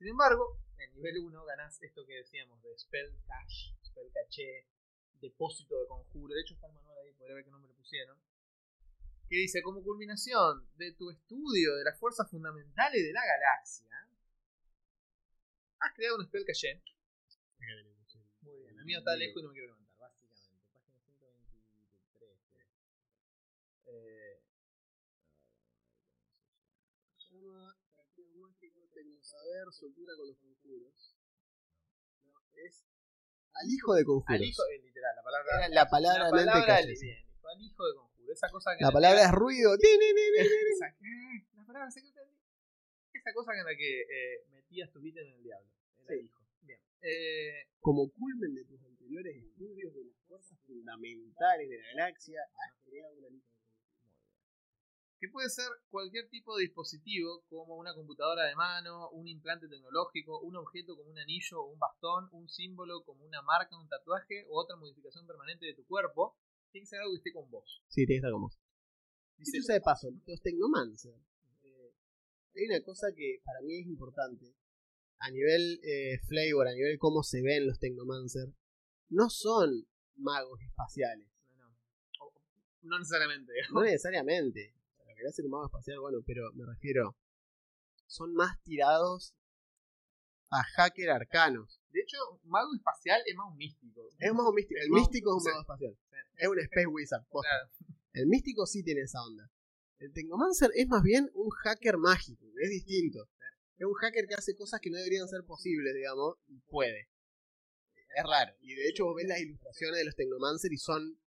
Sin 0.00 0.08
embargo, 0.08 0.58
en 0.78 0.94
nivel 0.94 1.18
1 1.18 1.44
ganás 1.44 1.82
esto 1.82 2.06
que 2.06 2.14
decíamos 2.14 2.62
de 2.62 2.78
Spell 2.78 3.12
Cache, 3.26 3.76
Spell 3.84 4.10
Caché, 4.10 4.66
depósito 5.20 5.78
de 5.78 5.86
conjuro. 5.86 6.34
De 6.34 6.40
hecho, 6.40 6.54
está 6.54 6.68
el 6.68 6.72
manual 6.72 6.96
ahí, 6.96 7.12
podría 7.12 7.34
ver 7.34 7.44
qué 7.44 7.50
nombre 7.50 7.70
pusieron. 7.74 8.18
Que 9.28 9.36
dice: 9.36 9.60
Como 9.60 9.84
culminación 9.84 10.66
de 10.76 10.92
tu 10.92 11.10
estudio 11.10 11.76
de 11.76 11.84
las 11.84 11.98
fuerzas 11.98 12.30
fundamentales 12.30 13.04
de 13.04 13.12
la 13.12 13.20
galaxia, 13.26 14.08
has 15.80 15.94
creado 15.94 16.16
un 16.16 16.24
Spell 16.24 16.46
Caché 16.46 16.82
muy 18.40 18.56
bien, 18.56 18.78
el 18.78 18.84
mío 18.86 19.00
está 19.00 19.14
lejos 19.16 19.42
y 19.42 19.42
no 19.42 19.48
me 19.50 19.52
quiero 19.52 19.68
levantar, 19.68 20.00
básicamente. 20.00 20.70
Página 20.72 20.98
123. 21.02 22.38
creo. 22.48 22.72
Eh, 23.84 24.40
Se 27.18 27.34
llama 27.34 27.76
Castillo 27.94 28.48
Tecnosaber, 29.30 29.72
Soltura 29.72 30.12
con 30.16 30.26
los 30.28 30.38
conjuros. 30.38 31.16
No, 32.26 32.34
es 32.66 32.84
al 33.54 33.70
hijo 33.70 33.94
de 33.94 34.04
conjuros. 34.04 34.40
al 34.40 34.42
hijo, 34.42 34.62
eh, 34.74 34.78
literal, 34.82 35.14
la 35.16 35.22
palabra. 35.22 35.48
Era 35.56 35.68
la 35.68 35.86
palabra 35.88 36.24
la 36.24 36.30
palabra 36.30 36.82
sí. 36.82 37.06
bien, 37.06 37.24
al 37.44 37.62
hijo 37.62 37.86
de 37.86 37.94
conjuro. 37.94 38.32
Esa 38.32 38.48
cosa 38.50 38.70
que 38.76 38.84
La 38.84 38.90
palabra 38.90 39.22
es 39.22 39.32
ruido. 39.32 39.74
Esa, 39.78 40.86
eh, 40.86 41.46
la 41.54 41.64
palabra 41.64 41.90
secreta 41.90 42.20
Esa 43.12 43.32
cosa 43.32 43.52
en 43.54 43.64
la 43.64 43.74
que 43.76 44.02
eh, 44.02 44.46
metías 44.50 44.90
tu 44.90 45.04
ítem 45.04 45.26
en 45.26 45.34
el 45.34 45.42
diablo. 45.42 45.70
Era 46.04 46.14
el 46.14 46.24
hijo. 46.26 46.40
Bien. 46.62 46.80
Eh, 47.02 47.66
Como 47.80 48.10
culmen 48.10 48.54
de 48.54 48.64
tus 48.64 48.82
anteriores 48.82 49.36
estudios 49.36 49.94
de 49.94 50.04
las 50.06 50.16
fuerzas 50.26 50.58
fundamentales 50.66 51.68
de 51.68 51.78
la 51.78 51.86
galaxia, 51.94 52.40
has 52.42 52.74
creado 52.84 53.14
una 53.18 53.28
lista 53.28 53.59
que 55.20 55.28
puede 55.28 55.50
ser 55.50 55.66
cualquier 55.90 56.28
tipo 56.30 56.56
de 56.56 56.62
dispositivo, 56.64 57.44
como 57.50 57.76
una 57.76 57.94
computadora 57.94 58.44
de 58.46 58.56
mano, 58.56 59.10
un 59.10 59.28
implante 59.28 59.68
tecnológico, 59.68 60.40
un 60.40 60.56
objeto 60.56 60.96
como 60.96 61.10
un 61.10 61.18
anillo 61.18 61.60
o 61.60 61.66
un 61.72 61.78
bastón, 61.78 62.28
un 62.32 62.48
símbolo 62.48 63.04
como 63.04 63.24
una 63.26 63.42
marca, 63.42 63.76
un 63.78 63.86
tatuaje 63.88 64.46
o 64.48 64.58
otra 64.60 64.76
modificación 64.76 65.26
permanente 65.26 65.66
de 65.66 65.74
tu 65.74 65.84
cuerpo. 65.86 66.38
Tiene 66.72 66.84
que 66.84 66.88
ser 66.88 67.00
algo 67.00 67.12
que 67.12 67.18
esté 67.18 67.32
con 67.32 67.50
vos. 67.50 67.82
Sí, 67.88 68.06
tiene 68.06 68.14
que 68.14 68.16
estar 68.16 68.32
como 68.32 68.46
vos. 68.46 68.58
Dice, 69.36 69.52
Dicho 69.58 69.66
sea 69.66 69.74
de 69.74 69.80
paso, 69.82 70.08
los 70.26 70.40
Technomancer. 70.40 71.14
eh, 71.62 71.92
hay 72.56 72.64
una 72.66 72.82
cosa 72.82 73.08
que 73.14 73.40
para 73.44 73.60
mí 73.62 73.78
es 73.80 73.86
importante. 73.86 74.54
A 75.18 75.30
nivel 75.30 75.80
eh, 75.82 76.18
flavor, 76.26 76.66
a 76.68 76.72
nivel 76.72 76.98
cómo 76.98 77.22
se 77.22 77.42
ven 77.42 77.66
los 77.66 77.78
Technomancer, 77.78 78.48
no 79.10 79.28
son 79.28 79.86
magos 80.16 80.60
espaciales. 80.62 81.28
no, 81.56 81.68
no. 81.68 81.76
O- 82.20 82.32
no 82.82 82.98
necesariamente. 82.98 83.52
No 83.72 83.82
necesariamente. 83.82 84.74
O 85.20 85.22
sea, 85.22 85.28
Lo 85.28 85.28
que 85.28 85.28
hace 85.28 85.42
un 85.42 85.50
mago 85.50 85.66
espacial, 85.66 86.00
bueno, 86.00 86.18
pero 86.26 86.52
me 86.54 86.64
refiero. 86.66 87.16
Son 88.06 88.34
más 88.34 88.60
tirados 88.62 89.34
a 90.50 90.62
hacker 90.64 91.10
arcanos. 91.10 91.80
De 91.90 92.00
hecho, 92.00 92.16
mago 92.44 92.74
espacial 92.74 93.20
es 93.26 93.36
más 93.36 93.46
un 93.50 93.56
místico. 93.56 94.08
Es 94.18 94.30
un 94.30 94.36
mago 94.36 94.52
místico. 94.52 94.80
El 94.80 94.90
místico 94.90 95.30
es 95.30 95.44
un 95.44 95.50
mago 95.50 95.60
espacial. 95.60 95.98
Es 96.36 96.48
un 96.48 96.58
Space 96.58 96.86
Wizard. 96.86 97.24
Claro. 97.28 97.70
El 98.12 98.26
místico 98.26 98.66
sí 98.66 98.82
tiene 98.82 99.02
esa 99.02 99.22
onda. 99.22 99.50
El 99.98 100.12
Technomancer 100.12 100.70
es 100.74 100.88
más 100.88 101.02
bien 101.02 101.30
un 101.34 101.50
hacker 101.50 101.98
mágico, 101.98 102.46
es 102.58 102.70
distinto. 102.70 103.28
Es 103.76 103.86
un 103.86 103.94
hacker 103.94 104.26
que 104.26 104.34
hace 104.34 104.56
cosas 104.56 104.80
que 104.80 104.90
no 104.90 104.96
deberían 104.96 105.28
ser 105.28 105.44
posibles, 105.44 105.94
digamos, 105.94 106.36
y 106.48 106.58
puede. 106.60 107.08
Es 108.16 108.24
raro. 108.24 108.54
Y 108.60 108.74
de 108.74 108.88
hecho 108.88 109.04
vos 109.04 109.16
ves 109.16 109.28
las 109.28 109.40
ilustraciones 109.40 109.98
de 109.98 110.04
los 110.04 110.16
Technomancer 110.16 110.72
y 110.72 110.78
son 110.78 111.20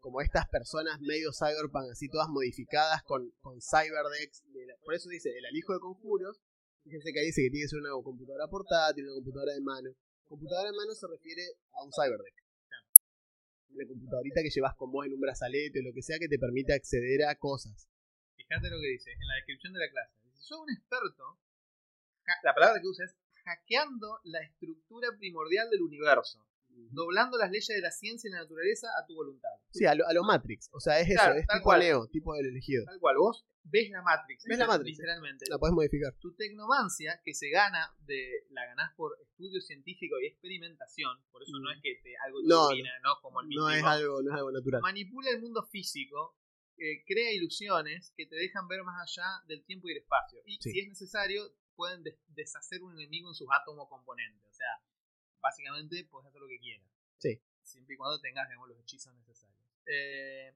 como 0.00 0.20
estas 0.20 0.48
personas 0.48 1.00
medio 1.00 1.30
cyberpunk, 1.32 1.92
así 1.92 2.08
todas 2.08 2.28
modificadas 2.28 3.02
con, 3.04 3.30
con 3.40 3.60
cyberdex. 3.60 4.42
Por 4.84 4.94
eso 4.94 5.08
dice, 5.08 5.30
el 5.36 5.46
alijo 5.46 5.72
de 5.72 5.80
conjuros. 5.80 6.40
Fíjense 6.82 7.12
que 7.12 7.20
ahí 7.20 7.26
dice 7.26 7.42
que 7.42 7.50
tiene 7.50 7.64
que 7.64 7.68
ser 7.68 7.78
una 7.78 7.92
computadora 8.02 8.48
portátil, 8.48 9.04
una 9.04 9.14
computadora 9.14 9.52
de 9.52 9.60
mano. 9.60 9.90
Computadora 10.24 10.70
de 10.70 10.76
mano 10.76 10.92
se 10.94 11.06
refiere 11.06 11.44
a 11.72 11.84
un 11.84 11.92
cyberdeck. 11.92 12.34
Una 13.70 13.86
computadorita 13.86 14.42
que 14.42 14.50
llevas 14.50 14.74
con 14.74 14.90
vos 14.90 15.06
en 15.06 15.14
un 15.14 15.20
brazalete 15.20 15.80
o 15.80 15.82
lo 15.82 15.92
que 15.92 16.02
sea 16.02 16.18
que 16.18 16.28
te 16.28 16.38
permita 16.38 16.74
acceder 16.74 17.24
a 17.24 17.36
cosas. 17.36 17.88
Fíjate 18.36 18.70
lo 18.70 18.80
que 18.80 18.88
dice 18.88 19.12
en 19.12 19.28
la 19.28 19.34
descripción 19.36 19.72
de 19.72 19.80
la 19.80 19.90
clase. 19.90 20.16
Dice, 20.24 20.42
soy 20.42 20.58
un 20.58 20.70
experto. 20.72 21.38
la 22.42 22.54
palabra 22.54 22.80
que 22.80 22.88
usa 22.88 23.04
es 23.04 23.14
hackeando 23.44 24.20
la 24.24 24.40
estructura 24.40 25.08
primordial 25.18 25.68
del 25.70 25.82
universo, 25.82 26.44
doblando 26.90 27.38
las 27.38 27.50
leyes 27.50 27.68
de 27.68 27.80
la 27.80 27.90
ciencia 27.90 28.28
y 28.28 28.32
la 28.32 28.40
naturaleza 28.40 28.88
a 29.00 29.06
tu 29.06 29.14
voluntad. 29.14 29.50
Sí, 29.70 29.84
a 29.86 29.94
lo, 29.94 30.06
a 30.06 30.12
lo 30.12 30.22
Matrix. 30.24 30.68
O 30.72 30.80
sea, 30.80 30.98
es 31.00 31.08
Claro, 31.08 31.32
eso, 31.32 31.40
es 31.40 31.46
tal 31.46 31.58
tipo 31.58 31.64
cual. 31.64 31.80
Neo, 31.80 32.06
tipo 32.08 32.34
del 32.34 32.46
elegido. 32.46 32.84
Tal 32.84 32.98
cual, 33.00 33.16
vos 33.18 33.46
ves 33.62 33.90
la 33.90 34.02
Matrix. 34.02 34.44
Ves 34.46 34.58
la 34.58 34.66
Matrix, 34.66 34.98
Literalmente. 34.98 35.44
La 35.48 35.58
podés 35.58 35.74
modificar. 35.74 36.14
Tu 36.20 36.34
tecnomancia, 36.34 37.20
que 37.24 37.34
se 37.34 37.50
gana 37.50 37.94
de. 38.06 38.46
la 38.50 38.66
ganás 38.66 38.92
por 38.96 39.16
estudio 39.22 39.60
científico 39.60 40.16
y 40.20 40.26
experimentación. 40.26 41.16
Por 41.30 41.42
eso 41.42 41.52
no 41.60 41.70
es 41.70 41.78
que 41.82 42.00
te, 42.02 42.16
algo 42.26 42.40
te 42.42 42.48
No, 42.48 42.64
domina, 42.68 42.90
no, 43.04 43.20
como 43.22 43.40
el 43.42 43.48
No 43.48 43.70
es 43.70 43.82
algo, 43.84 44.22
no 44.22 44.30
es 44.30 44.36
algo 44.36 44.52
natural. 44.52 44.80
manipula 44.82 45.30
el 45.30 45.40
mundo 45.40 45.62
físico, 45.70 46.36
eh, 46.78 47.04
crea 47.06 47.32
ilusiones 47.32 48.12
que 48.16 48.26
te 48.26 48.36
dejan 48.36 48.66
ver 48.68 48.82
más 48.82 48.96
allá 49.02 49.26
del 49.46 49.62
tiempo 49.64 49.88
y 49.88 49.92
el 49.92 49.98
espacio. 49.98 50.40
Y 50.46 50.56
Sí. 50.60 50.72
si 50.72 50.80
es 50.80 50.88
necesario, 50.88 51.42
pueden 51.76 52.02
des- 52.02 52.18
deshacer 52.28 52.82
un 52.82 52.92
enemigo 52.98 53.28
en 53.30 53.34
sus 53.34 53.46
átomos 53.54 53.88
componentes. 53.88 54.42
O 54.50 54.52
sea, 54.52 54.66
básicamente 55.40 56.06
puedes 56.10 56.28
hacer 56.28 56.40
lo 56.40 56.48
que 56.48 56.58
quieras. 56.58 56.86
Sí. 57.18 57.40
Siempre 57.62 57.94
y 57.94 57.96
cuando 57.96 58.20
tengas 58.20 58.48
digamos, 58.48 58.68
los 58.68 58.80
hechizos 58.80 59.14
necesarios. 59.14 59.58
Eh, 59.86 60.54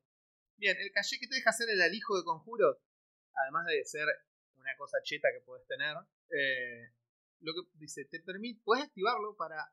bien, 0.57 0.77
el 0.81 0.93
caché 0.93 1.19
que 1.19 1.27
te 1.27 1.37
deja 1.37 1.51
hacer 1.51 1.69
el 1.71 1.81
alijo 1.83 2.17
de 2.17 2.25
conjuros, 2.25 2.79
además 3.35 3.67
de 3.67 3.85
ser 3.85 4.07
una 4.57 4.77
cosa 4.77 4.99
cheta 5.03 5.29
que 5.33 5.41
puedes 5.41 5.67
tener, 5.67 5.97
eh, 6.31 6.93
lo 7.41 7.53
que 7.53 7.61
dice, 7.75 8.05
te 8.07 8.21
permite, 8.21 8.61
puedes 8.65 8.85
activarlo 8.85 9.37
para 9.37 9.73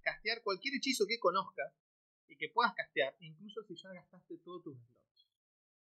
castear 0.00 0.42
cualquier 0.42 0.74
hechizo 0.74 1.06
que 1.06 1.18
conozcas 1.18 1.72
y 2.28 2.36
que 2.36 2.48
puedas 2.48 2.74
castear, 2.74 3.16
incluso 3.20 3.62
si 3.64 3.74
ya 3.76 3.92
gastaste 3.92 4.38
todos 4.38 4.62
tus 4.62 4.76
slots. 4.76 5.28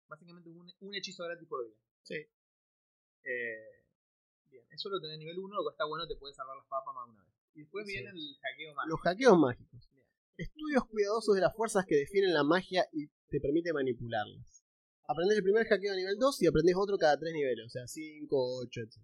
Básicamente 0.08 0.50
un, 0.50 0.72
un 0.80 0.94
hechizo 0.94 1.24
gratis 1.24 1.46
por 1.48 1.64
día. 1.64 1.76
Sí. 2.02 2.26
Eh, 3.24 3.84
bien, 4.46 4.66
eso 4.70 4.88
lo 4.88 5.00
tenés 5.00 5.18
nivel 5.18 5.38
1, 5.38 5.54
lo 5.54 5.64
que 5.64 5.72
está 5.72 5.84
bueno, 5.84 6.06
te 6.08 6.16
puedes 6.16 6.36
salvar 6.36 6.56
las 6.56 6.66
papas 6.66 6.94
más 6.94 7.06
de 7.06 7.12
una 7.12 7.24
vez. 7.24 7.29
Y 7.54 7.60
después 7.60 7.86
Sí. 7.86 7.92
viene 7.92 8.10
el 8.10 8.36
hackeo 8.42 8.74
más. 8.74 8.86
Los 8.88 9.00
hackeos 9.00 9.38
mágicos. 9.38 9.88
Bien. 9.90 10.04
Estudios 10.36 10.84
cuidadosos 10.88 11.34
de 11.34 11.40
las 11.40 11.54
fuerzas 11.54 11.84
que 11.86 11.96
definen 11.96 12.32
la 12.32 12.44
magia 12.44 12.86
y 12.92 13.08
te 13.28 13.40
permite 13.40 13.72
manipularlas. 13.72 14.62
Aprendés 15.08 15.38
el 15.38 15.42
primer 15.44 15.66
hackeo 15.66 15.92
a 15.92 15.96
nivel 15.96 16.16
2 16.18 16.40
y 16.42 16.46
aprendés 16.46 16.74
otro 16.78 16.96
cada 16.96 17.18
3 17.18 17.32
niveles, 17.34 17.66
o 17.66 17.68
sea, 17.68 17.86
5, 17.86 18.36
8, 18.62 18.80
etc. 18.80 18.96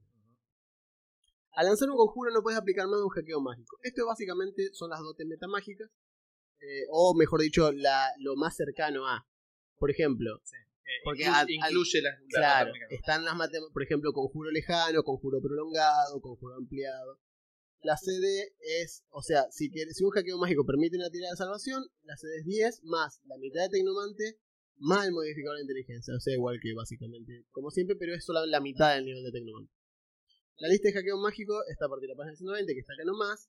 Al 1.53 1.67
lanzar 1.67 1.89
un 1.91 1.97
conjuro 1.97 2.31
no 2.33 2.43
puedes 2.43 2.59
aplicar 2.59 2.87
más 2.87 2.99
de 2.99 3.05
un 3.05 3.11
hackeo 3.11 3.41
mágico. 3.41 3.79
Esto 3.83 4.07
básicamente 4.07 4.71
son 4.73 4.91
las 4.91 5.01
dotes 5.01 5.27
metamágicas. 5.27 5.91
eh, 6.59 6.87
o 6.91 7.15
mejor 7.15 7.43
dicho, 7.43 7.71
la, 7.71 8.09
lo 8.19 8.35
más 8.35 8.57
cercano 8.57 9.07
a. 9.07 9.29
Por 9.79 9.91
ejemplo, 9.91 10.41
Eh, 10.89 11.03
Porque 11.05 11.27
al- 11.27 11.35
al- 11.35 11.51
incluye 11.51 12.01
las, 12.01 12.15
claro, 12.31 12.73
están 12.89 13.25
las 13.27 13.37
matemáticas, 13.37 13.73
por 13.75 13.83
ejemplo, 13.83 14.13
conjuro 14.15 14.51
lejano, 14.51 15.03
conjuro 15.03 15.41
prolongado, 15.43 16.19
conjuro 16.23 16.55
ampliado. 16.55 17.21
La 17.83 17.97
CD 17.97 18.53
es, 18.83 19.05
o 19.11 19.23
sea, 19.23 19.47
si, 19.51 19.71
quer- 19.71 19.93
si 19.93 20.03
un 20.05 20.11
hackeo 20.11 20.39
mágico 20.39 20.65
permite 20.65 20.97
una 20.97 21.11
tirada 21.11 21.33
de 21.33 21.37
salvación, 21.37 21.85
la 22.03 22.17
CD 22.17 22.39
es 22.39 22.45
10 22.45 22.83
más 22.85 23.21
la 23.25 23.37
mitad 23.39 23.63
de 23.63 23.69
Tecnomante 23.79 24.39
más 24.79 25.07
el 25.07 25.13
modificador 25.13 25.57
de 25.57 25.63
inteligencia. 25.63 26.15
O 26.15 26.21
sea, 26.21 26.35
igual 26.35 26.59
que 26.61 26.75
básicamente, 26.75 27.45
como 27.51 27.71
siempre, 27.71 27.97
pero 27.97 28.15
es 28.15 28.25
solo 28.25 28.45
la 28.47 28.61
mitad 28.61 28.95
del 28.95 29.05
nivel 29.07 29.25
de 29.25 29.33
Tecnomante. 29.33 29.73
La 30.59 30.69
lista 30.69 30.89
de 30.89 30.95
hackeo 30.95 31.19
mágico 31.19 31.55
está 31.71 31.87
a 31.87 31.89
partir 31.89 32.09
de 32.09 32.15
la 32.15 32.19
página 32.19 32.37
120, 32.37 32.75
que 32.75 32.81
está 32.81 32.95
acá 32.95 33.05
nomás. 33.05 33.49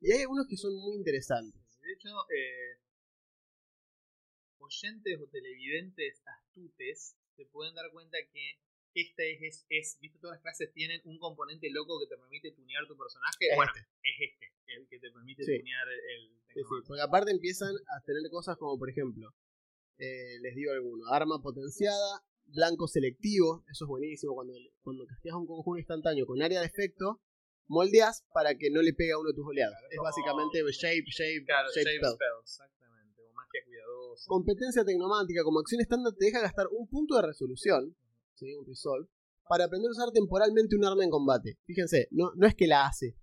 Y 0.00 0.12
hay 0.12 0.22
algunos 0.22 0.46
que 0.48 0.56
son 0.56 0.74
muy 0.74 0.96
interesantes. 0.96 1.62
De 1.80 1.92
hecho, 1.92 2.08
eh, 2.34 2.80
oyentes 4.58 5.20
o 5.20 5.26
televidentes 5.28 6.22
astutes 6.26 7.16
se 7.36 7.44
pueden 7.46 7.74
dar 7.74 7.90
cuenta 7.92 8.16
que 8.32 8.58
este 9.02 9.34
es, 9.34 9.42
es, 9.42 9.66
es- 9.68 9.98
viste, 10.00 10.18
todas 10.18 10.36
las 10.36 10.42
clases 10.42 10.72
tienen 10.72 11.00
un 11.04 11.18
componente 11.18 11.68
loco 11.70 11.98
que 12.00 12.06
te 12.06 12.16
permite 12.20 12.52
tunear 12.52 12.86
tu 12.86 12.96
personaje. 12.96 13.36
Es 13.50 13.56
bueno, 13.56 13.72
este. 13.76 13.88
es 14.02 14.30
este, 14.32 14.46
el 14.76 14.88
que 14.88 14.98
te 14.98 15.10
permite 15.10 15.44
Sí. 15.44 15.58
tunear 15.58 15.88
el 15.88 16.36
Sí, 16.54 16.60
porque 16.86 17.02
aparte 17.02 17.30
empiezan 17.32 17.74
a 17.74 18.00
tener 18.04 18.22
cosas 18.30 18.56
como, 18.56 18.78
por 18.78 18.88
ejemplo, 18.88 19.34
eh, 19.98 20.38
les 20.40 20.54
digo 20.54 20.72
alguno, 20.72 21.06
arma 21.12 21.40
potenciada, 21.42 22.24
blanco 22.46 22.86
selectivo, 22.88 23.64
eso 23.70 23.84
es 23.84 23.88
buenísimo, 23.88 24.34
cuando, 24.34 24.54
cuando 24.82 25.04
casteas 25.06 25.36
un 25.36 25.46
conjuro 25.46 25.78
instantáneo 25.78 26.24
con 26.26 26.40
área 26.40 26.60
de 26.60 26.66
efecto, 26.66 27.20
moldeas 27.68 28.24
para 28.32 28.54
que 28.56 28.70
no 28.70 28.80
le 28.80 28.94
pegue 28.94 29.12
a 29.12 29.18
uno 29.18 29.30
de 29.30 29.34
tus 29.34 29.46
oleados. 29.46 29.76
es 29.90 29.96
como- 29.98 30.04
básicamente 30.08 30.58
shape, 30.72 31.04
shape, 31.10 31.44
Claro, 31.44 31.68
shape 31.74 31.96
spell. 31.98 32.12
Spell, 32.14 32.38
exactamente. 32.42 33.22
O 33.22 33.32
magia 33.32 33.60
cuidadosa. 33.66 34.24
Competencia 34.28 34.84
tecnomántica 34.84 35.42
como 35.44 35.60
acción 35.60 35.80
estándar 35.82 36.14
te 36.18 36.24
deja 36.26 36.40
gastar 36.40 36.68
un 36.70 36.88
punto 36.88 37.16
de 37.16 37.22
resolución, 37.26 37.94
un 38.44 38.66
resolve, 38.66 39.08
para 39.48 39.64
aprender 39.64 39.88
a 39.88 39.92
usar 39.92 40.10
temporalmente 40.12 40.76
un 40.76 40.84
arma 40.84 41.04
en 41.04 41.10
combate. 41.10 41.58
Fíjense, 41.64 42.08
no, 42.10 42.32
no 42.36 42.46
es 42.46 42.54
que 42.54 42.66
la 42.66 42.86
hace, 42.86 43.16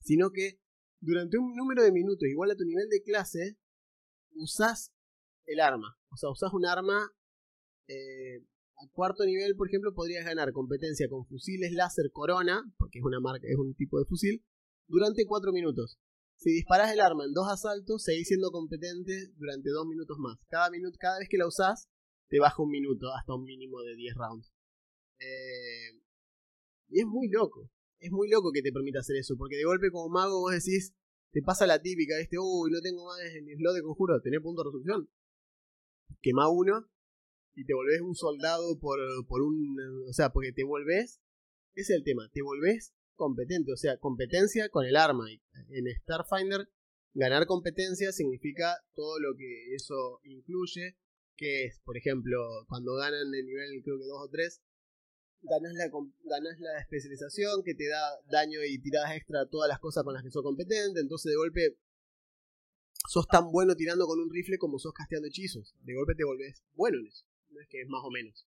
sino 0.00 0.30
que 0.30 0.60
durante 1.00 1.38
un 1.38 1.54
número 1.54 1.82
de 1.82 1.92
minutos 1.92 2.28
igual 2.28 2.50
a 2.50 2.56
tu 2.56 2.64
nivel 2.64 2.88
de 2.88 3.02
clase, 3.02 3.58
usás 4.34 4.92
el 5.46 5.60
arma. 5.60 5.98
O 6.10 6.16
sea, 6.16 6.30
usás 6.30 6.52
un 6.52 6.66
arma 6.66 7.10
eh, 7.88 8.38
a 8.78 8.88
cuarto 8.92 9.24
nivel, 9.24 9.56
por 9.56 9.68
ejemplo, 9.68 9.94
podrías 9.94 10.24
ganar 10.24 10.52
competencia 10.52 11.08
con 11.08 11.26
fusiles 11.26 11.72
láser 11.72 12.10
corona, 12.12 12.62
porque 12.78 12.98
es 12.98 13.04
una 13.04 13.20
marca, 13.20 13.46
es 13.48 13.56
un 13.56 13.74
tipo 13.74 13.98
de 13.98 14.04
fusil, 14.04 14.44
durante 14.88 15.26
4 15.26 15.52
minutos. 15.52 15.98
Si 16.36 16.50
disparas 16.50 16.92
el 16.92 17.00
arma 17.00 17.24
en 17.24 17.32
dos 17.32 17.48
asaltos, 17.50 18.02
seguís 18.04 18.28
siendo 18.28 18.50
competente 18.50 19.32
durante 19.36 19.70
2 19.70 19.86
minutos 19.86 20.18
más. 20.18 20.38
Cada, 20.48 20.70
minuto, 20.70 20.96
cada 21.00 21.18
vez 21.18 21.28
que 21.30 21.38
la 21.38 21.46
usás, 21.46 21.88
te 22.28 22.38
baja 22.38 22.62
un 22.62 22.70
minuto 22.70 23.12
hasta 23.14 23.34
un 23.34 23.44
mínimo 23.44 23.82
de 23.82 23.94
10 23.94 24.14
rounds. 24.14 24.52
Eh, 25.18 26.00
y 26.88 27.00
es 27.00 27.06
muy 27.06 27.28
loco. 27.28 27.70
Es 27.98 28.10
muy 28.10 28.28
loco 28.28 28.52
que 28.52 28.62
te 28.62 28.72
permita 28.72 29.00
hacer 29.00 29.16
eso, 29.16 29.36
porque 29.36 29.56
de 29.56 29.64
golpe 29.64 29.90
como 29.90 30.08
mago 30.08 30.40
vos 30.40 30.52
decís, 30.52 30.94
te 31.32 31.42
pasa 31.42 31.66
la 31.66 31.80
típica, 31.80 32.18
este, 32.18 32.36
uy, 32.38 32.70
no 32.70 32.80
tengo 32.80 33.06
más 33.06 33.18
el 33.20 33.56
slot 33.56 33.74
de 33.74 33.82
conjuro, 33.82 34.20
tenés 34.20 34.40
punto 34.40 34.62
de 34.62 34.68
resolución. 34.68 35.10
Quema 36.20 36.48
uno 36.48 36.88
y 37.54 37.64
te 37.64 37.74
volvés 37.74 38.00
un 38.00 38.14
soldado 38.14 38.78
por, 38.78 38.98
por 39.26 39.42
un... 39.42 39.76
O 40.08 40.12
sea, 40.12 40.30
porque 40.30 40.52
te 40.52 40.64
volvés... 40.64 41.20
Ese 41.74 41.92
es 41.92 41.98
el 41.98 42.04
tema, 42.04 42.28
te 42.32 42.42
volvés 42.42 42.94
competente, 43.16 43.72
o 43.72 43.76
sea, 43.76 43.98
competencia 43.98 44.68
con 44.68 44.86
el 44.86 44.96
arma. 44.96 45.26
En 45.70 45.84
Starfinder, 46.02 46.68
ganar 47.14 47.46
competencia 47.46 48.12
significa 48.12 48.76
todo 48.94 49.18
lo 49.18 49.34
que 49.36 49.74
eso 49.74 50.20
incluye, 50.24 50.96
que 51.36 51.64
es, 51.64 51.80
por 51.84 51.96
ejemplo, 51.96 52.64
cuando 52.68 52.94
ganan 52.96 53.34
el 53.34 53.46
nivel 53.46 53.82
creo 53.82 53.98
que 53.98 54.06
2 54.06 54.22
o 54.22 54.28
3, 54.30 54.62
ganas 55.42 55.72
la, 55.74 55.88
la 56.24 56.80
especialización 56.80 57.62
que 57.62 57.74
te 57.74 57.88
da 57.88 58.02
daño 58.30 58.60
y 58.64 58.80
tiradas 58.80 59.16
extra 59.16 59.42
a 59.42 59.48
todas 59.48 59.68
las 59.68 59.78
cosas 59.78 60.02
con 60.04 60.14
las 60.14 60.22
que 60.22 60.30
sos 60.30 60.42
competente, 60.42 61.00
entonces 61.00 61.30
de 61.30 61.36
golpe 61.36 61.78
sos 63.08 63.26
tan 63.28 63.50
bueno 63.52 63.76
tirando 63.76 64.06
con 64.06 64.18
un 64.18 64.30
rifle 64.30 64.58
como 64.58 64.78
sos 64.78 64.92
casteando 64.92 65.28
hechizos. 65.28 65.74
De 65.82 65.94
golpe 65.94 66.14
te 66.14 66.24
volvés 66.24 66.64
bueno 66.72 66.98
en 66.98 67.06
eso. 67.06 67.24
No 67.50 67.60
es 67.60 67.68
que 67.68 67.82
es 67.82 67.88
más 67.88 68.02
o 68.02 68.10
menos. 68.10 68.46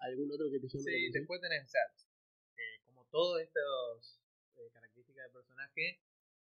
¿Algún 0.00 0.30
otro 0.30 0.50
que 0.50 0.60
te 0.60 0.68
llame 0.68 0.84
la 0.84 0.98
Sí, 0.98 1.10
después 1.10 1.40
tenés, 1.40 1.64
o 1.64 1.68
sea, 1.68 1.80
eh, 2.56 2.82
como 2.84 3.04
todas 3.10 3.42
estas 3.42 4.20
eh, 4.56 4.70
características 4.72 5.24
de 5.26 5.32
personaje, 5.32 6.00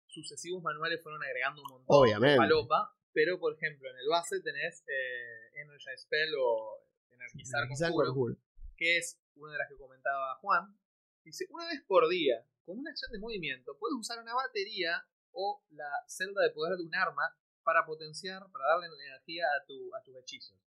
sucesivos 0.07 0.61
manuales 0.61 1.01
fueron 1.01 1.23
agregando 1.23 1.61
un 1.63 1.69
montón 1.69 1.95
Obviamente. 1.97 2.33
de 2.33 2.37
palopa, 2.37 2.95
pero 3.13 3.39
por 3.39 3.55
ejemplo 3.55 3.89
en 3.89 3.97
el 3.97 4.07
base 4.07 4.41
tenés 4.41 4.83
eh, 4.87 5.61
Energize 5.61 5.97
Spell 5.97 6.33
o 6.39 6.85
Energizar 7.11 7.67
Quizá 7.67 7.87
Conjuro, 7.87 8.07
conjuro. 8.07 8.35
que 8.77 8.97
es 8.97 9.19
una 9.35 9.53
de 9.53 9.57
las 9.59 9.69
que 9.69 9.77
comentaba 9.77 10.35
Juan. 10.41 10.77
Dice, 11.23 11.45
una 11.49 11.67
vez 11.67 11.81
por 11.85 12.07
día, 12.09 12.45
con 12.63 12.79
una 12.79 12.91
acción 12.91 13.11
de 13.11 13.19
movimiento, 13.19 13.77
puedes 13.77 13.95
usar 13.99 14.19
una 14.19 14.33
batería 14.33 15.03
o 15.31 15.63
la 15.71 15.89
celda 16.07 16.41
de 16.43 16.51
poder 16.51 16.77
de 16.77 16.83
un 16.83 16.95
arma 16.95 17.35
para 17.63 17.85
potenciar, 17.85 18.41
para 18.51 18.65
darle 18.65 18.87
energía 18.87 19.45
a, 19.45 19.65
tu, 19.65 19.93
a 19.95 20.01
tus 20.03 20.15
hechizos. 20.17 20.57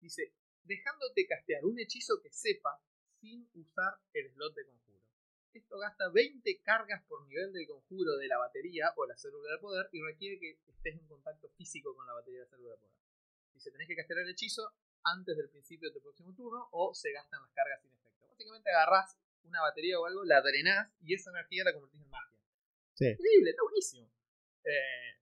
Dice, 0.00 0.34
dejándote 0.64 1.26
castear 1.26 1.64
un 1.64 1.78
hechizo 1.78 2.20
que 2.22 2.30
sepa 2.30 2.80
sin 3.20 3.48
usar 3.54 3.94
el 4.12 4.32
slot 4.32 4.54
de 4.54 4.66
conjuro. 4.66 4.85
Esto 5.56 5.78
gasta 5.78 6.10
20 6.10 6.60
cargas 6.60 7.02
por 7.08 7.26
nivel 7.26 7.50
del 7.52 7.66
conjuro 7.66 8.16
de 8.16 8.28
la 8.28 8.36
batería 8.36 8.92
o 8.96 9.06
la 9.06 9.16
célula 9.16 9.52
de 9.52 9.58
poder 9.58 9.88
y 9.90 10.02
requiere 10.02 10.38
que 10.38 10.58
estés 10.66 10.94
en 10.94 11.06
contacto 11.06 11.48
físico 11.56 11.94
con 11.94 12.06
la 12.06 12.12
batería 12.12 12.40
de 12.40 12.44
la 12.44 12.50
célula 12.50 12.70
de 12.72 12.76
poder. 12.76 12.96
Dice, 13.54 13.70
tenés 13.70 13.88
que 13.88 13.96
castear 13.96 14.18
el 14.20 14.28
hechizo 14.28 14.70
antes 15.02 15.34
del 15.34 15.48
principio 15.48 15.88
de 15.88 15.94
tu 15.94 16.02
próximo 16.02 16.34
turno 16.34 16.68
o 16.72 16.92
se 16.94 17.10
gastan 17.10 17.40
las 17.40 17.52
cargas 17.52 17.80
sin 17.80 17.90
efecto. 17.90 18.28
Básicamente 18.28 18.70
agarrás 18.70 19.16
una 19.44 19.62
batería 19.62 19.98
o 19.98 20.04
algo, 20.04 20.24
la 20.24 20.42
drenás 20.42 20.92
y 21.00 21.14
esa 21.14 21.30
energía 21.30 21.64
la 21.64 21.72
convertís 21.72 22.02
en 22.02 22.10
magia. 22.10 22.38
Sí. 22.92 23.06
Increíble, 23.06 23.50
está 23.50 23.62
buenísimo. 23.62 24.12
Eh, 24.64 25.20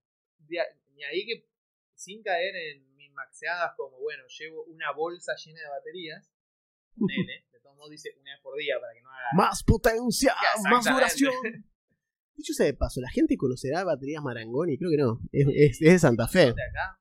ni 0.95 1.05
ahí 1.05 1.27
que 1.27 1.47
sin 1.95 2.23
caer 2.23 2.57
en 2.57 2.97
mis 2.97 3.13
maxeadas 3.13 3.75
como, 3.77 3.99
bueno, 4.01 4.25
llevo 4.27 4.65
una 4.65 4.91
bolsa 4.93 5.37
llena 5.37 5.61
de 5.61 5.69
baterías, 5.69 6.29
nene, 6.97 7.47
todos 7.65 7.77
modos 7.77 7.91
dice 7.91 8.11
una 8.21 8.31
vez 8.33 8.41
por 8.43 8.57
día 8.57 8.75
para 8.81 8.93
que 8.95 9.03
no 9.03 9.11
haga... 9.11 9.27
Más 9.35 9.65
potencia, 9.65 10.35
más 10.71 10.85
duración. 10.85 11.33
Dicho 12.37 12.53
sea 12.53 12.67
de 12.67 12.75
paso, 12.75 13.01
¿la 13.01 13.11
gente 13.11 13.37
conocerá 13.37 13.85
baterías 13.85 14.23
Marangoni? 14.23 14.77
Creo 14.79 14.91
que 14.91 14.97
no. 14.97 15.21
Es, 15.33 15.47
es- 15.55 15.81
es 15.83 15.93
de 15.93 15.99
Santa 15.99 16.27
Fe. 16.29 16.49
Acá, 16.49 17.01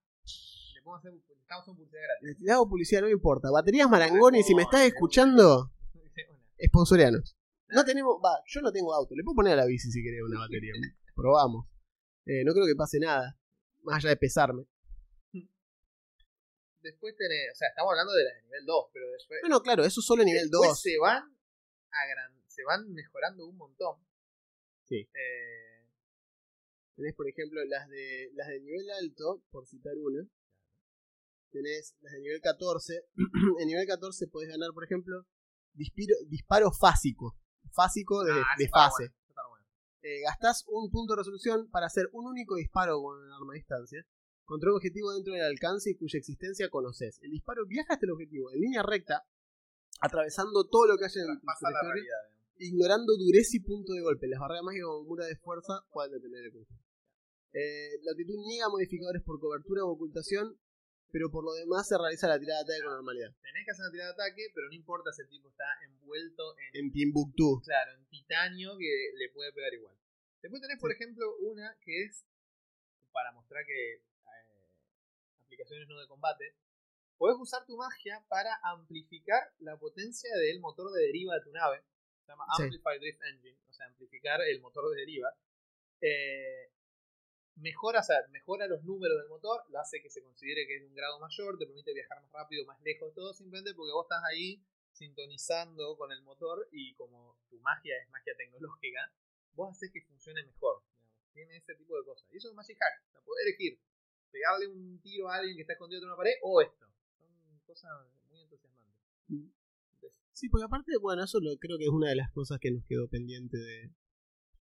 le 0.76 0.82
podemos 0.84 1.00
hacer, 1.00 1.12
haciendo 1.50 1.76
publicidad 1.76 2.02
gratis. 2.04 2.38
Le 2.40 2.52
hago 2.52 2.70
publicidad, 2.70 3.02
no 3.02 3.08
me 3.08 3.14
importa. 3.14 3.50
Baterías 3.52 3.90
Marangoni, 3.90 4.44
si 4.44 4.54
me 4.56 4.62
estás 4.64 4.82
escuchando, 4.82 5.72
sponsorianos. 6.68 7.36
No 7.70 7.84
tenemos, 7.84 8.18
va, 8.24 8.42
yo 8.46 8.62
no 8.62 8.72
tengo 8.72 8.94
auto. 8.94 9.16
Le 9.16 9.24
puedo 9.24 9.36
poner 9.36 9.54
a 9.54 9.56
la 9.58 9.66
bici 9.66 9.92
si 9.92 10.04
querés 10.04 10.22
una 10.22 10.40
batería. 10.40 10.74
Probamos. 11.16 11.66
Eh, 12.26 12.44
no 12.46 12.54
creo 12.54 12.66
que 12.68 12.76
pase 12.76 13.00
nada. 13.00 13.38
Más 13.82 13.98
allá 13.98 14.10
de 14.10 14.18
pesarme. 14.18 14.64
Después 16.84 17.16
tenés, 17.18 17.50
o 17.52 17.56
sea, 17.56 17.70
estamos 17.70 17.92
hablando 17.92 18.14
de 18.14 18.24
las 18.26 18.36
de 18.36 18.42
nivel 18.44 18.66
2, 18.66 18.86
pero 18.94 19.10
después, 19.12 19.40
No, 19.44 19.50
no, 19.50 19.62
claro, 19.62 19.84
eso 19.86 20.02
solo 20.02 20.24
nivel 20.24 20.50
después 20.52 20.70
2. 20.70 20.82
se 20.82 20.98
van 21.00 21.24
agran- 21.90 22.44
se 22.48 22.64
van 22.64 22.92
mejorando 22.94 23.48
un 23.48 23.58
montón. 23.58 23.98
Sí. 24.86 25.08
Eh, 25.14 25.88
Tenés, 26.96 27.16
por 27.16 27.28
ejemplo, 27.28 27.64
las 27.66 27.90
de 27.90 28.30
las 28.36 28.48
de 28.50 28.60
nivel 28.60 28.88
alto, 28.92 29.42
por 29.50 29.66
citar 29.66 29.94
una. 29.98 30.28
Tenés 31.52 31.96
las 32.02 32.14
de 32.14 32.20
nivel 32.20 32.42
14. 32.42 33.06
en 33.60 33.68
nivel 33.68 33.88
14 33.88 34.28
podés 34.28 34.50
ganar, 34.50 34.70
por 34.74 34.84
ejemplo, 34.84 35.26
dispiro- 35.74 36.18
disparo 36.28 36.72
fásico. 36.72 37.36
Fásico 37.72 38.24
de, 38.24 38.34
ah, 38.34 38.46
de 38.60 38.70
fase. 38.70 39.10
bueno. 39.50 39.66
Eh, 40.04 40.22
gastás 40.22 40.66
un 40.68 40.92
punto 40.92 41.14
de 41.14 41.20
resolución 41.22 41.70
para 41.72 41.88
hacer 41.88 42.10
un 42.12 42.28
único 42.28 42.56
disparo 42.56 43.02
con 43.02 43.18
un 43.20 43.32
arma 43.32 43.54
a 43.54 43.56
distancia 43.56 44.06
contra 44.46 44.70
un 44.70 44.78
objetivo 44.78 45.14
dentro 45.14 45.34
del 45.34 45.44
alcance 45.44 45.92
y 45.92 45.96
cuya 45.96 46.20
existencia 46.20 46.70
conoces. 46.70 47.20
El 47.22 47.32
disparo 47.32 47.66
viaja 47.66 47.94
hasta 47.94 48.06
el 48.06 48.12
objetivo 48.12 48.52
en 48.52 48.60
línea 48.60 48.84
recta, 48.84 49.26
atravesando 50.02 50.68
todo 50.68 50.88
lo 50.88 50.98
que 50.98 51.06
haya 51.06 51.22
en 51.22 51.28
realidad. 51.28 51.96
digamos. 51.96 52.34
ignorando 52.58 53.18
dureza 53.18 53.58
y 53.58 53.60
punto 53.62 53.94
de 53.94 54.02
golpe. 54.02 54.28
Las 54.28 54.40
barreras 54.40 54.64
mágicas 54.64 54.86
como 54.88 55.04
mura 55.04 55.26
de 55.26 55.36
fuerza 55.38 55.86
pueden 55.92 56.12
detener 56.12 56.46
el 56.46 56.52
conjuro. 56.52 56.80
Eh, 57.54 58.00
la 58.02 58.12
actitud 58.12 58.36
niega 58.46 58.68
modificadores 58.70 59.22
por 59.22 59.40
cobertura 59.40 59.86
o 59.86 59.92
ocultación, 59.92 60.58
pero 61.12 61.30
por 61.30 61.46
lo 61.46 61.54
demás 61.54 61.88
se 61.88 61.98
realiza 61.98 62.28
la 62.28 62.40
tirada 62.40 62.64
de 62.64 62.74
ataque 62.74 62.84
con 62.84 62.94
normalidad. 62.96 63.30
Tenés 63.42 63.66
que 63.66 63.72
hacer 63.72 63.84
una 63.86 63.92
tirada 63.92 64.10
de 64.10 64.24
ataque, 64.24 64.48
pero 64.56 64.68
no 64.68 64.74
importa 64.74 65.14
si 65.14 65.22
el 65.22 65.30
tipo 65.30 65.50
está 65.50 65.66
envuelto 65.86 66.58
en, 66.74 66.86
En 66.86 66.92
Timbuktu. 66.92 67.62
claro, 67.64 67.92
en 67.94 68.06
titanio 68.10 68.76
que 68.78 69.12
le 69.16 69.30
puede 69.30 69.54
pegar 69.54 69.74
igual. 69.74 69.96
Después 70.42 70.62
tenés, 70.62 70.80
por 70.80 70.92
ejemplo, 70.92 71.38
una 71.42 71.78
que 71.86 72.04
es 72.04 72.26
para 73.12 73.32
mostrar 73.34 73.64
que 73.66 74.02
aplicaciones 75.54 75.88
no 75.88 76.00
de 76.00 76.08
combate. 76.08 76.56
Podés 77.18 77.38
usar 77.40 77.66
tu 77.66 77.78
magia 77.78 78.26
para 78.28 78.60
amplificar 78.64 79.42
la 79.60 79.78
potencia 79.78 80.36
del 80.36 80.60
motor 80.60 80.92
de 80.92 81.04
deriva 81.04 81.36
de 81.36 81.42
tu 81.42 81.52
nave. 81.52 81.84
Se 82.26 82.32
llama 82.32 82.46
Sí. 82.58 82.64
Amplify 82.64 83.00
Drift 83.00 83.22
Engine, 83.24 83.60
o 83.70 83.74
sea, 83.74 83.86
amplificar 83.86 84.42
el 84.42 84.60
motor 84.62 84.90
de 84.90 85.00
deriva. 85.02 85.30
Eh, 86.02 86.72
mejora, 87.56 88.00
o 88.00 88.04
sea, 88.04 88.18
mejora 88.30 88.68
los 88.68 88.84
números 88.84 89.18
del 89.20 89.30
motor, 89.30 89.64
lo 89.70 89.80
hace 89.80 90.02
que 90.02 90.10
se 90.10 90.24
considere 90.24 90.66
que 90.66 90.78
es 90.78 90.82
de 90.82 90.88
un 90.88 90.96
grado 90.96 91.20
mayor, 91.20 91.58
te 91.58 91.66
permite 91.66 91.94
viajar 91.94 92.20
más 92.22 92.32
rápido, 92.32 92.66
más 92.66 92.82
lejos, 92.82 93.14
todo 93.14 93.34
simplemente 93.34 93.74
porque 93.76 93.94
vos 93.94 94.06
estás 94.06 94.24
ahí 94.30 94.62
sintonizando 94.92 95.96
con 95.98 96.12
el 96.12 96.22
motor 96.24 96.68
y 96.72 96.94
como 96.96 97.38
tu 97.50 97.60
magia 97.60 97.96
es 98.02 98.10
magia 98.10 98.34
tecnológica, 98.36 99.14
vos 99.54 99.72
haces 99.72 99.92
que 99.94 100.02
funcione 100.02 100.44
mejor. 100.44 100.84
digamos. 100.98 101.34
Tiene 101.34 101.58
ese 101.58 101.76
tipo 101.76 101.98
de 101.98 102.06
cosas. 102.06 102.28
Y 102.32 102.38
eso 102.38 102.50
es 102.50 102.56
Magic 102.56 102.78
Hack, 102.80 103.06
o 103.08 103.12
sea, 103.12 103.22
poder 103.22 103.48
elegir 103.48 103.80
pegarle 104.34 104.68
un 104.68 105.00
tiro 105.02 105.30
a 105.30 105.36
alguien 105.36 105.56
que 105.56 105.62
está 105.62 105.74
escondido 105.74 106.02
en 106.02 106.08
una 106.10 106.18
pared 106.18 106.34
o 106.42 106.60
esto. 106.62 106.86
Son 107.20 107.60
cosas 107.66 107.92
muy 108.30 108.42
entusiasmantes. 108.42 108.98
Entonces, 109.30 110.20
Sí, 110.34 110.50
porque 110.50 110.66
aparte, 110.66 110.92
bueno, 111.00 111.24
eso 111.24 111.40
lo, 111.40 111.56
creo 111.58 111.78
que 111.78 111.86
es 111.86 111.92
una 111.94 112.10
de 112.10 112.16
las 112.16 112.32
cosas 112.32 112.60
que 112.60 112.72
nos 112.72 112.84
quedó 112.86 113.08
pendiente 113.08 113.56
de, 113.58 113.92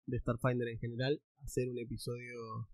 de 0.07 0.19
Starfinder 0.19 0.67
en 0.69 0.79
general, 0.79 1.23
hacer 1.45 1.69
un 1.71 1.79
episodio 1.79 2.69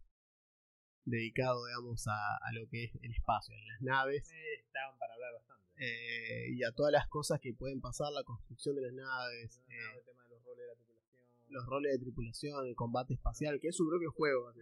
dedicado, 1.04 1.66
digamos, 1.66 2.06
a, 2.08 2.36
a 2.40 2.52
lo 2.52 2.66
que 2.68 2.84
es 2.84 2.94
el 3.02 3.12
espacio, 3.12 3.54
a 3.54 3.72
las 3.72 3.82
naves 3.82 4.30
eh, 4.32 4.60
estaban 4.64 4.96
para 4.98 5.14
hablar 5.14 5.32
bastante. 5.34 5.66
eh, 5.78 6.48
y 6.52 6.62
a 6.64 6.72
todas 6.72 6.92
las 6.92 7.06
cosas 7.08 7.40
que 7.40 7.52
pueden 7.54 7.80
pasar, 7.80 8.12
la 8.12 8.24
construcción 8.24 8.76
de 8.76 8.82
las 8.82 8.92
naves, 8.92 9.60
No, 9.66 9.74
eh, 9.74 9.96
el 9.98 10.04
tema 10.04 10.22
de 10.24 10.30
los 10.30 10.42
roles 10.44 10.58
de 10.60 10.66
la 10.68 10.74
tripulación. 10.74 11.22
los 11.48 11.66
roles 11.66 11.92
de 11.92 11.98
tripulación, 11.98 12.66
el 12.66 12.74
combate 12.76 13.14
espacial, 13.14 13.58
que 13.60 13.68
es 13.68 13.76
su 13.76 13.86
propio 13.88 14.10
juego. 14.12 14.52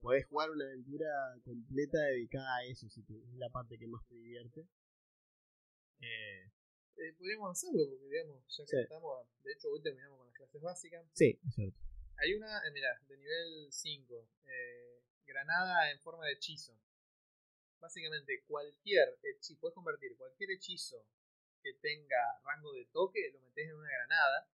Podés 0.00 0.26
jugar 0.26 0.50
una 0.50 0.64
aventura 0.64 1.08
completa 1.44 1.98
dedicada 1.98 2.56
a 2.56 2.64
eso, 2.64 2.88
si 2.88 3.02
te- 3.02 3.18
es 3.18 3.34
la 3.34 3.48
parte 3.50 3.78
que 3.78 3.86
más 3.88 4.06
te 4.06 4.14
divierte. 4.14 4.66
Eh, 6.00 6.50
Eh, 7.00 7.12
podríamos 7.16 7.52
hacerlo 7.52 7.86
porque, 7.88 8.06
digamos, 8.06 8.42
ya 8.56 8.64
que 8.64 8.70
Sí. 8.70 8.76
estamos, 8.82 9.28
de 9.44 9.52
hecho, 9.52 9.68
hoy 9.70 9.80
terminamos 9.80 10.18
con 10.18 10.26
las 10.26 10.34
clases 10.34 10.60
básicas. 10.60 11.06
sí, 11.12 11.38
es 11.46 11.54
cierto. 11.54 11.78
Hay 12.16 12.34
una, 12.34 12.58
eh, 12.66 12.72
mira, 12.72 12.88
de 13.06 13.16
nivel 13.16 13.68
5, 13.70 14.28
eh, 14.46 15.00
granada 15.24 15.92
en 15.92 16.00
forma 16.00 16.26
de 16.26 16.32
hechizo. 16.32 16.76
Básicamente, 17.78 18.42
cualquier 18.48 19.16
hechizo, 19.22 19.60
puedes 19.60 19.76
convertir 19.76 20.16
cualquier 20.16 20.50
hechizo 20.50 21.06
que 21.62 21.74
tenga 21.74 22.40
rango 22.42 22.72
de 22.72 22.86
toque, 22.86 23.30
lo 23.32 23.38
metes 23.42 23.68
en 23.68 23.76
una 23.76 23.88
granada. 23.88 24.48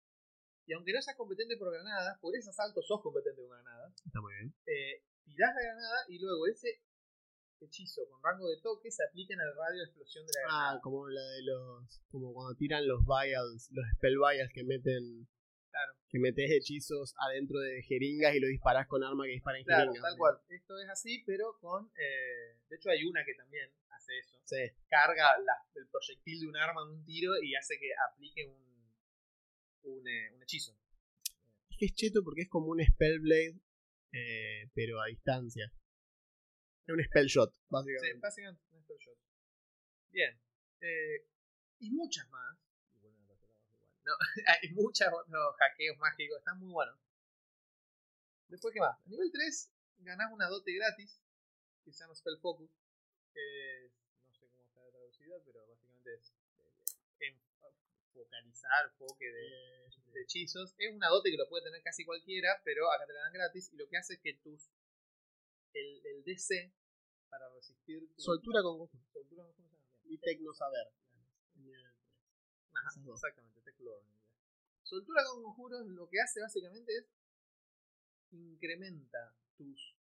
Y 0.65 0.73
aunque 0.73 0.93
no 0.93 1.01
seas 1.03 1.15
competente 1.17 1.57
por 1.57 1.71
granada, 1.71 2.17
por 2.21 2.35
ese 2.35 2.49
asalto 2.49 2.81
sos 2.81 3.01
competente 3.01 3.39
con 3.41 3.51
granada. 3.51 3.93
Está 4.03 4.19
muy 4.19 4.33
bien. 4.33 4.55
eh, 4.65 5.03
tirás 5.31 5.55
la 5.55 5.61
granada 5.61 5.99
y 6.09 6.19
luego 6.19 6.47
ese 6.47 6.81
hechizo 7.61 8.01
con 8.09 8.21
rango 8.23 8.47
de 8.49 8.59
toque 8.61 8.89
se 8.91 9.03
aplica 9.03 9.33
en 9.33 9.41
el 9.41 9.55
radio 9.55 9.79
de 9.79 9.85
explosión 9.85 10.25
de 10.25 10.31
la 10.35 10.41
granada. 10.41 10.71
Ah, 10.75 10.79
como 10.81 11.07
la 11.09 11.21
de 11.21 11.41
los. 11.43 12.01
Como 12.09 12.33
cuando 12.33 12.55
tiran 12.57 12.87
los 12.87 13.01
vials, 13.05 13.69
los 13.71 13.85
spell 13.97 14.17
vials 14.17 14.51
que 14.53 14.63
meten. 14.63 15.27
Claro. 15.71 15.93
Que 16.09 16.19
metes 16.19 16.51
hechizos 16.51 17.13
adentro 17.17 17.59
de 17.59 17.81
jeringas 17.83 18.35
y 18.35 18.41
lo 18.41 18.47
disparás 18.47 18.87
con 18.87 19.03
arma 19.05 19.23
que 19.23 19.31
dispara 19.31 19.57
en 19.57 19.63
Claro, 19.63 19.91
jeringas. 19.93 20.03
tal 20.11 20.17
cual. 20.17 20.35
Esto 20.49 20.77
es 20.79 20.89
así, 20.89 21.23
pero 21.25 21.57
con. 21.61 21.85
eh, 21.95 22.59
de 22.67 22.75
hecho, 22.75 22.89
hay 22.89 23.05
una 23.05 23.23
que 23.23 23.35
también 23.35 23.71
hace 23.89 24.17
eso. 24.19 24.37
Sí. 24.43 24.57
Carga 24.89 25.37
la- 25.39 25.63
el 25.75 25.87
proyectil 25.87 26.41
de 26.41 26.47
un 26.47 26.57
arma 26.57 26.81
en 26.83 26.89
un 26.97 27.05
tiro 27.05 27.31
y 27.41 27.55
hace 27.55 27.79
que 27.79 27.87
aplique 28.09 28.47
un, 28.47 28.91
un, 29.83 30.07
eh, 30.07 30.31
un 30.35 30.43
hechizo. 30.43 30.75
Es 31.69 31.77
que 31.77 31.85
es 31.85 31.93
cheto 31.93 32.21
porque 32.23 32.41
es 32.41 32.49
como 32.49 32.67
un 32.67 32.83
Spellblade, 32.83 33.55
eh, 34.11 34.69
pero 34.73 35.01
a 35.01 35.07
distancia. 35.07 35.71
Es 36.85 36.93
un 36.93 37.03
spell 37.03 37.27
shot, 37.27 37.51
Sí, 37.53 37.65
básicamente. 37.69 38.19
básicamente 38.19 38.63
un 38.71 38.83
spell 38.83 38.97
shot. 38.97 39.17
Bien. 40.11 40.41
Eh, 40.81 41.27
y 41.79 41.91
muchas 41.91 42.27
más. 42.29 42.57
No, 44.03 44.13
hay 44.47 44.69
muchos 44.73 45.07
otros 45.07 45.55
hackeos 45.57 45.97
mágicos. 45.97 46.39
Están 46.39 46.59
muy 46.59 46.71
buenos. 46.71 46.97
Después, 48.47 48.73
¿qué 48.73 48.79
más? 48.79 48.97
A 48.99 49.09
nivel 49.09 49.31
3 49.31 49.71
ganás 49.99 50.31
una 50.31 50.47
dote 50.47 50.73
gratis 50.73 51.21
que 51.85 51.93
se 51.93 52.03
llama 52.03 52.15
Spell 52.15 52.39
Focus. 52.41 52.71
Que 53.33 53.91
no 54.25 54.33
sé 54.33 54.47
cómo 54.49 54.65
está 54.65 54.81
traducida, 54.89 55.35
pero 55.45 55.65
básicamente 55.67 56.13
es 56.15 56.33
focalizar, 58.13 58.91
foque 58.97 59.25
de, 59.25 59.89
de 60.13 60.21
hechizos. 60.21 60.73
Es 60.77 60.93
una 60.93 61.09
dote 61.09 61.31
que 61.31 61.37
lo 61.37 61.47
puede 61.49 61.63
tener 61.65 61.81
casi 61.83 62.05
cualquiera, 62.05 62.61
pero 62.63 62.91
acá 62.91 63.05
te 63.05 63.13
la 63.13 63.21
dan 63.21 63.33
gratis. 63.33 63.71
Y 63.73 63.77
lo 63.77 63.87
que 63.87 63.97
hace 63.97 64.13
es 64.15 64.19
que 64.21 64.33
tus. 64.43 64.69
El, 65.73 66.05
el 66.05 66.23
DC 66.25 66.73
para 67.29 67.47
resistir 67.53 68.13
tu 68.13 68.21
Soltura 68.21 68.61
con 68.61 68.77
conjuro. 68.77 69.03
soltura. 69.13 69.45
Y 70.03 70.17
tecno 70.17 70.53
saber. 70.53 70.91
Ajá, 72.73 72.89
exactamente, 73.13 73.71
inglés. 73.79 74.03
Soltura 74.83 75.23
con 75.23 75.43
conjuros 75.43 75.87
lo 75.87 76.09
que 76.09 76.19
hace 76.19 76.41
básicamente 76.41 76.91
es 76.97 77.05
incrementa 78.31 79.35
tus 79.57 79.95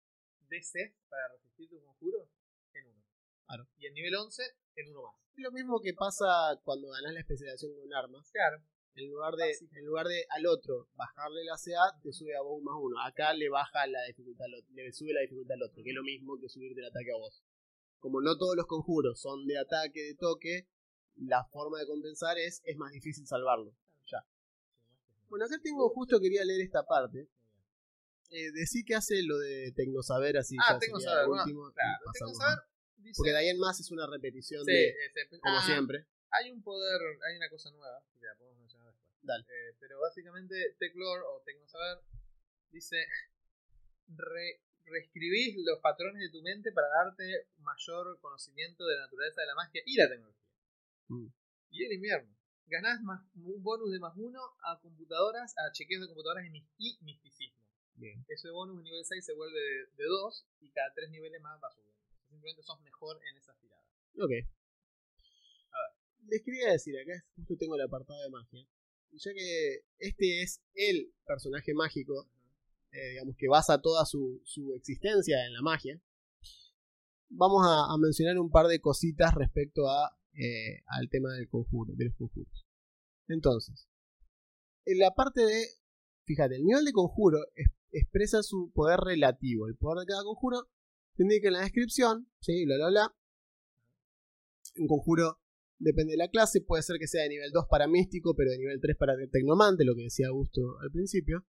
DC 0.48 0.96
para 1.08 1.28
resistir 1.28 1.68
tus 1.68 1.82
conjuros 1.82 2.28
en 2.74 2.86
uno. 2.86 3.04
Claro. 3.50 3.66
Y 3.78 3.86
en 3.86 3.94
nivel 3.94 4.14
11 4.14 4.42
en 4.76 4.88
uno 4.90 5.02
más. 5.02 5.14
Es 5.34 5.42
lo 5.42 5.50
mismo 5.50 5.80
que 5.80 5.92
pasa 5.94 6.54
cuando 6.62 6.88
ganás 6.90 7.12
la 7.14 7.20
especialización 7.20 7.74
con 7.74 7.92
armas. 7.94 8.30
Claro. 8.30 8.62
En 8.94 9.08
lugar 9.10 9.34
de, 9.34 9.46
Básico. 9.46 9.76
en 9.76 9.86
lugar 9.86 10.06
de 10.06 10.24
al 10.30 10.46
otro 10.46 10.88
bajarle 10.94 11.44
la 11.44 11.56
CA, 11.56 11.98
te 12.02 12.12
sube 12.12 12.36
a 12.36 12.42
vos 12.42 12.62
más 12.62 12.74
uno. 12.78 13.00
Acá 13.02 13.32
le 13.34 13.48
baja 13.48 13.86
la 13.86 14.02
dificultad 14.06 14.46
al 14.46 14.54
otro, 14.54 14.70
le 14.74 14.92
sube 14.92 15.12
la 15.12 15.20
dificultad 15.22 15.54
al 15.54 15.62
otro, 15.62 15.82
que 15.82 15.90
es 15.90 15.96
lo 15.96 16.02
mismo 16.02 16.38
que 16.38 16.48
subirte 16.48 16.80
el 16.80 16.86
ataque 16.86 17.10
a 17.12 17.16
vos. 17.18 17.42
Como 17.98 18.20
no 18.20 18.36
todos 18.36 18.56
los 18.56 18.66
conjuros 18.66 19.20
son 19.20 19.46
de 19.46 19.58
ataque, 19.58 20.00
de 20.02 20.14
toque, 20.14 20.68
la 21.16 21.44
forma 21.52 21.78
de 21.78 21.86
compensar 21.86 22.38
es, 22.38 22.62
es 22.64 22.76
más 22.76 22.92
difícil 22.92 23.26
salvarlo. 23.26 23.74
Ya. 24.10 24.24
Bueno, 25.28 25.44
acá 25.44 25.56
tengo, 25.62 25.88
justo 25.90 26.18
quería 26.20 26.44
leer 26.44 26.60
esta 26.62 26.84
parte. 26.84 27.28
Eh, 28.30 28.52
decí 28.52 28.84
que 28.84 28.94
hace 28.94 29.22
lo 29.22 29.38
de 29.38 29.72
Tecnosaber, 29.74 30.36
así 30.38 30.56
Ah, 30.60 30.74
ya 30.74 30.78
tengo 30.78 30.98
sería 30.98 31.10
saber, 31.10 31.24
lo 31.24 31.28
bueno, 31.30 31.42
último, 31.44 31.68
y 31.68 31.72
claro, 31.72 31.98
tengo 32.12 32.32
pasamos. 32.32 32.38
saber. 32.38 32.69
Dice, 33.02 33.14
Porque 33.18 33.30
de 33.32 33.38
ahí 33.38 33.48
en 33.48 33.58
más 33.58 33.80
es 33.80 33.90
una 33.90 34.06
repetición 34.06 34.64
Sí, 34.64 34.72
de, 34.72 34.94
como 35.40 35.56
ah, 35.58 35.62
siempre. 35.66 36.06
Hay 36.30 36.50
un 36.50 36.62
poder, 36.62 37.00
hay 37.28 37.36
una 37.36 37.48
cosa 37.50 37.70
nueva, 37.72 38.02
que 38.18 38.24
la 38.26 38.34
podemos 38.36 38.58
mencionar 38.58 38.86
después. 38.88 39.10
Dale. 39.22 39.44
Eh, 39.48 39.76
pero 39.80 40.00
básicamente 40.00 40.76
Teclore 40.78 41.22
o 41.26 41.42
Tecnosaber 41.44 41.98
dice 42.70 43.04
re- 44.08 44.60
reescribís 44.86 45.56
los 45.64 45.78
patrones 45.80 46.20
de 46.20 46.30
tu 46.30 46.42
mente 46.42 46.72
para 46.72 46.88
darte 46.88 47.48
mayor 47.58 48.18
conocimiento 48.20 48.86
de 48.86 48.96
la 48.96 49.02
naturaleza 49.02 49.40
de 49.40 49.46
la 49.46 49.54
magia 49.54 49.82
y 49.84 49.96
la 49.96 50.08
tecnología. 50.08 50.48
Mm. 51.08 51.26
Y 51.70 51.84
el 51.84 51.92
invierno. 51.92 52.36
Ganás 52.66 53.02
más, 53.02 53.20
un 53.34 53.62
bonus 53.62 53.90
de 53.90 53.98
más 53.98 54.14
uno 54.16 54.40
a 54.64 54.78
computadoras, 54.80 55.54
a 55.58 55.72
chequeos 55.72 56.02
de 56.02 56.06
computadoras 56.08 56.46
y, 56.46 56.50
mis- 56.50 56.68
y 56.78 56.98
misticismo. 57.02 57.60
Bien. 57.94 58.24
Ese 58.28 58.48
bonus 58.50 58.78
en 58.78 58.84
nivel 58.84 59.04
6 59.04 59.24
se 59.24 59.34
vuelve 59.34 59.58
de 59.60 60.04
2 60.04 60.46
y 60.60 60.70
cada 60.70 60.92
3 60.94 61.10
niveles 61.10 61.40
más 61.42 61.60
va 61.62 61.70
subiendo. 61.72 61.99
Simplemente 62.30 62.62
sos 62.62 62.80
mejor 62.80 63.20
en 63.30 63.36
esas 63.36 63.58
tiradas. 63.60 63.84
Ok. 64.18 64.30
Les 66.28 66.42
quería 66.42 66.70
decir, 66.72 66.94
acá 66.98 67.24
justo 67.36 67.56
tengo 67.58 67.74
el 67.74 67.82
apartado 67.82 68.20
de 68.22 68.30
magia. 68.30 68.66
Y 69.10 69.18
ya 69.18 69.32
que 69.34 69.80
este 69.98 70.42
es 70.42 70.62
el 70.74 71.12
personaje 71.26 71.74
mágico, 71.74 72.30
eh, 72.92 73.10
digamos 73.10 73.34
que 73.36 73.48
basa 73.48 73.80
toda 73.80 74.06
su, 74.06 74.40
su 74.44 74.72
existencia 74.74 75.44
en 75.46 75.52
la 75.54 75.62
magia, 75.62 76.00
vamos 77.28 77.66
a, 77.66 77.92
a 77.92 77.98
mencionar 77.98 78.38
un 78.38 78.50
par 78.50 78.66
de 78.68 78.80
cositas 78.80 79.34
respecto 79.34 79.88
a, 79.88 80.16
eh, 80.34 80.82
al 80.86 81.08
tema 81.08 81.32
del 81.32 81.48
conjuro, 81.48 81.94
de 81.96 82.04
los 82.04 82.14
conjuros. 82.14 82.64
Entonces, 83.26 83.88
en 84.84 84.98
la 84.98 85.10
parte 85.12 85.42
de, 85.44 85.64
fíjate, 86.26 86.56
el 86.56 86.64
nivel 86.64 86.84
de 86.84 86.92
conjuro 86.92 87.38
es- 87.56 87.70
expresa 87.92 88.42
su 88.44 88.70
poder 88.72 89.00
relativo. 89.00 89.66
El 89.66 89.76
poder 89.76 90.06
de 90.06 90.12
cada 90.12 90.22
conjuro 90.22 90.68
indica 91.18 91.48
en 91.48 91.54
la 91.54 91.60
descripción, 91.60 92.28
¿sí? 92.40 92.64
Bla, 92.64 92.76
bla, 92.76 92.88
bla. 92.88 93.16
Un 94.76 94.86
conjuro 94.86 95.38
depende 95.78 96.12
de 96.12 96.18
la 96.18 96.28
clase, 96.28 96.60
puede 96.60 96.82
ser 96.82 96.98
que 96.98 97.06
sea 97.06 97.22
de 97.22 97.30
nivel 97.30 97.50
2 97.52 97.64
para 97.70 97.86
místico, 97.88 98.34
pero 98.36 98.50
de 98.50 98.58
nivel 98.58 98.80
3 98.80 98.96
para 98.96 99.14
tecnomante, 99.30 99.84
lo 99.84 99.94
que 99.94 100.02
decía 100.04 100.28
Augusto 100.28 100.60
al 100.80 100.90
principio. 100.90 101.44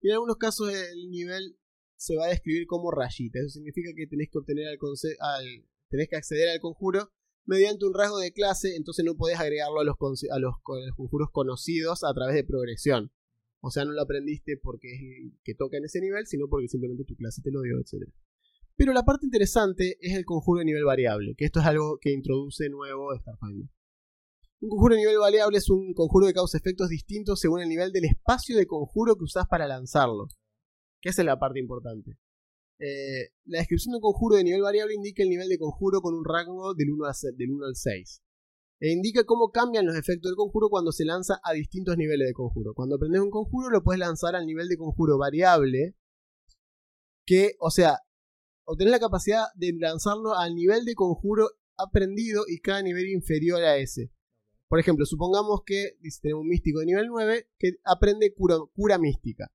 Y 0.00 0.08
en 0.08 0.14
algunos 0.14 0.36
casos 0.36 0.72
el 0.72 1.10
nivel 1.10 1.58
se 1.96 2.16
va 2.16 2.26
a 2.26 2.28
describir 2.28 2.66
como 2.66 2.90
rayita. 2.90 3.38
Eso 3.40 3.50
significa 3.50 3.90
que 3.94 4.06
tenés 4.06 4.28
que 4.30 4.38
obtener 4.38 4.66
al, 4.68 4.78
al- 5.20 5.64
tenés 5.88 6.08
que 6.08 6.16
acceder 6.16 6.48
al 6.48 6.60
conjuro 6.60 7.12
mediante 7.44 7.84
un 7.84 7.94
rasgo 7.94 8.18
de 8.18 8.32
clase, 8.32 8.76
entonces 8.76 9.04
no 9.04 9.16
podés 9.16 9.38
agregarlo 9.40 9.80
a 9.80 9.84
los, 9.84 9.96
conjuros 9.96 11.30
conocidos 11.32 12.04
a 12.04 12.14
través 12.14 12.34
de 12.36 12.44
progresión. 12.44 13.12
O 13.60 13.70
sea, 13.70 13.84
no 13.84 13.92
lo 13.92 14.00
aprendiste 14.00 14.56
porque 14.62 14.88
es 14.92 15.00
que 15.42 15.54
toca 15.54 15.76
en 15.78 15.84
ese 15.84 16.00
nivel, 16.00 16.26
sino 16.26 16.48
porque 16.48 16.68
simplemente 16.68 17.04
tu 17.04 17.16
clase 17.16 17.42
te 17.42 17.50
lo 17.50 17.60
dio, 17.62 17.78
etc. 17.78 18.08
Pero 18.80 18.94
la 18.94 19.02
parte 19.02 19.26
interesante 19.26 19.98
es 20.00 20.16
el 20.16 20.24
conjuro 20.24 20.60
de 20.60 20.64
nivel 20.64 20.84
variable, 20.84 21.34
que 21.36 21.44
esto 21.44 21.60
es 21.60 21.66
algo 21.66 21.98
que 22.00 22.12
introduce 22.12 22.66
nuevo 22.70 23.14
Starfinder. 23.14 23.68
Un 24.62 24.68
conjuro 24.70 24.94
de 24.94 25.02
nivel 25.02 25.18
variable 25.18 25.58
es 25.58 25.68
un 25.68 25.92
conjuro 25.92 26.26
que 26.26 26.32
causa 26.32 26.56
efectos 26.56 26.88
distintos 26.88 27.40
según 27.40 27.60
el 27.60 27.68
nivel 27.68 27.92
del 27.92 28.06
espacio 28.06 28.56
de 28.56 28.66
conjuro 28.66 29.16
que 29.16 29.24
usás 29.24 29.44
para 29.50 29.68
lanzarlo. 29.68 30.28
Que 31.02 31.10
esa 31.10 31.20
es 31.20 31.26
la 31.26 31.38
parte 31.38 31.58
importante. 31.60 32.12
Eh, 32.78 33.28
la 33.44 33.58
descripción 33.58 33.92
de 33.92 33.96
un 33.98 34.00
conjuro 34.00 34.36
de 34.36 34.44
nivel 34.44 34.62
variable 34.62 34.94
indica 34.94 35.22
el 35.22 35.28
nivel 35.28 35.50
de 35.50 35.58
conjuro 35.58 36.00
con 36.00 36.14
un 36.14 36.24
rango 36.24 36.72
del 36.72 36.90
1, 36.90 37.04
a 37.04 37.12
se- 37.12 37.32
del 37.36 37.50
1 37.50 37.66
al 37.66 37.76
6. 37.76 38.22
e 38.82 38.92
indica 38.92 39.24
cómo 39.24 39.50
cambian 39.50 39.84
los 39.84 39.94
efectos 39.94 40.30
del 40.30 40.36
conjuro 40.36 40.70
cuando 40.70 40.90
se 40.90 41.04
lanza 41.04 41.38
a 41.44 41.52
distintos 41.52 41.98
niveles 41.98 42.28
de 42.28 42.32
conjuro. 42.32 42.72
Cuando 42.72 42.96
aprendes 42.96 43.20
un 43.20 43.28
conjuro 43.28 43.68
lo 43.68 43.82
puedes 43.82 43.98
lanzar 44.00 44.34
al 44.36 44.46
nivel 44.46 44.68
de 44.68 44.78
conjuro 44.78 45.18
variable, 45.18 45.96
que, 47.26 47.56
o 47.60 47.70
sea, 47.70 47.98
obtener 48.70 48.92
la 48.92 49.00
capacidad 49.00 49.46
de 49.56 49.72
lanzarlo 49.78 50.34
al 50.34 50.54
nivel 50.54 50.84
de 50.84 50.94
conjuro 50.94 51.50
aprendido 51.76 52.44
y 52.46 52.60
cada 52.60 52.82
nivel 52.82 53.08
inferior 53.08 53.62
a 53.62 53.76
ese. 53.76 54.12
Por 54.68 54.78
ejemplo, 54.78 55.04
supongamos 55.06 55.62
que 55.66 55.96
tenemos 56.22 56.42
un 56.42 56.48
místico 56.48 56.78
de 56.78 56.86
nivel 56.86 57.08
9 57.08 57.48
que 57.58 57.72
aprende 57.84 58.32
cura, 58.32 58.56
cura 58.72 58.98
mística. 58.98 59.50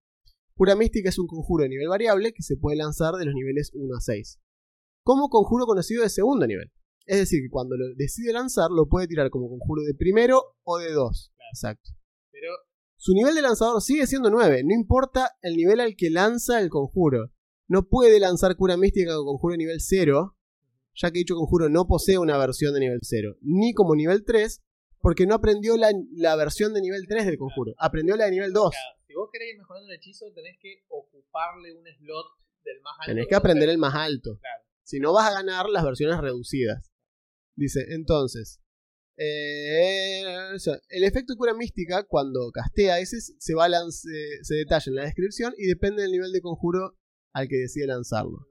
Cura 0.55 0.75
mística 0.75 1.09
es 1.09 1.17
un 1.17 1.27
conjuro 1.27 1.63
de 1.63 1.69
nivel 1.69 1.87
variable 1.87 2.33
que 2.33 2.43
se 2.43 2.57
puede 2.57 2.77
lanzar 2.77 3.15
de 3.15 3.25
los 3.25 3.33
niveles 3.33 3.71
1 3.73 3.95
a 3.95 4.01
6. 4.01 4.39
Como 5.03 5.29
conjuro 5.29 5.65
conocido 5.65 6.03
de 6.03 6.09
segundo 6.09 6.45
nivel. 6.45 6.71
Es 7.05 7.19
decir, 7.19 7.41
que 7.41 7.49
cuando 7.49 7.77
lo 7.77 7.85
decide 7.95 8.33
lanzar, 8.33 8.71
lo 8.71 8.87
puede 8.87 9.07
tirar 9.07 9.29
como 9.29 9.47
conjuro 9.47 9.83
de 9.83 9.93
primero 9.93 10.57
o 10.63 10.77
de 10.77 10.91
2. 10.91 11.33
Exacto. 11.53 11.91
Pero 12.31 12.51
Su 12.97 13.13
nivel 13.13 13.35
de 13.35 13.43
lanzador 13.43 13.81
sigue 13.81 14.07
siendo 14.07 14.29
9, 14.29 14.63
no 14.65 14.73
importa 14.73 15.31
el 15.41 15.55
nivel 15.55 15.79
al 15.79 15.95
que 15.95 16.09
lanza 16.09 16.59
el 16.59 16.69
conjuro. 16.69 17.31
No 17.67 17.87
puede 17.87 18.19
lanzar 18.19 18.55
cura 18.55 18.77
mística 18.77 19.15
con 19.15 19.25
conjuro 19.25 19.53
de 19.53 19.57
nivel 19.57 19.81
0, 19.81 20.37
ya 20.93 21.11
que 21.11 21.19
dicho 21.19 21.35
conjuro 21.35 21.69
no 21.69 21.87
posee 21.87 22.17
una 22.17 22.37
versión 22.37 22.73
de 22.73 22.79
nivel 22.79 22.99
0, 23.01 23.37
ni 23.41 23.73
como 23.73 23.95
nivel 23.95 24.23
3, 24.23 24.61
porque 24.99 25.25
no 25.25 25.35
aprendió 25.35 25.77
la, 25.77 25.91
la 26.11 26.35
versión 26.35 26.73
de 26.73 26.81
nivel 26.81 27.07
3 27.07 27.25
del 27.25 27.37
conjuro, 27.37 27.73
aprendió 27.77 28.15
la 28.15 28.25
de 28.25 28.31
nivel 28.31 28.53
2. 28.53 28.71
claro, 28.71 28.97
si 29.07 29.13
vos 29.13 29.29
querés 29.31 29.53
ir 29.53 29.57
mejorando 29.57 29.87
un 29.87 29.93
hechizo, 29.93 30.25
tenés 30.33 30.57
que 30.59 30.83
ocuparle 30.89 31.73
un 31.73 31.85
slot 31.85 32.25
del 32.63 32.81
más 32.81 32.93
alto. 32.99 33.11
Tenés 33.11 33.27
que 33.27 33.35
aprender 33.35 33.69
el 33.69 33.77
más 33.77 33.95
alto. 33.95 34.37
Claro. 34.39 34.63
Si 34.83 34.99
no 34.99 35.13
vas 35.13 35.29
a 35.29 35.33
ganar 35.33 35.67
las 35.69 35.83
versiones 35.83 36.19
reducidas. 36.19 36.91
Dice, 37.55 37.85
entonces, 37.89 38.59
eh, 39.17 40.23
o 40.53 40.59
sea, 40.59 40.77
el 40.89 41.03
efecto 41.03 41.35
cura 41.37 41.53
mística, 41.53 42.03
cuando 42.03 42.51
castea 42.51 42.99
ese, 42.99 43.21
se, 43.21 43.53
eh, 43.53 44.39
se 44.41 44.55
detalla 44.55 44.83
en 44.87 44.95
la 44.95 45.03
descripción 45.03 45.53
y 45.57 45.67
depende 45.67 46.01
del 46.01 46.11
nivel 46.11 46.31
de 46.31 46.41
conjuro 46.41 46.97
al 47.35 47.47
que 47.49 47.57
decide 47.57 47.85
lanzarlo. 47.87 48.47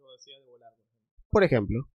Por 1.31 1.43
ejemplo. 1.43 1.89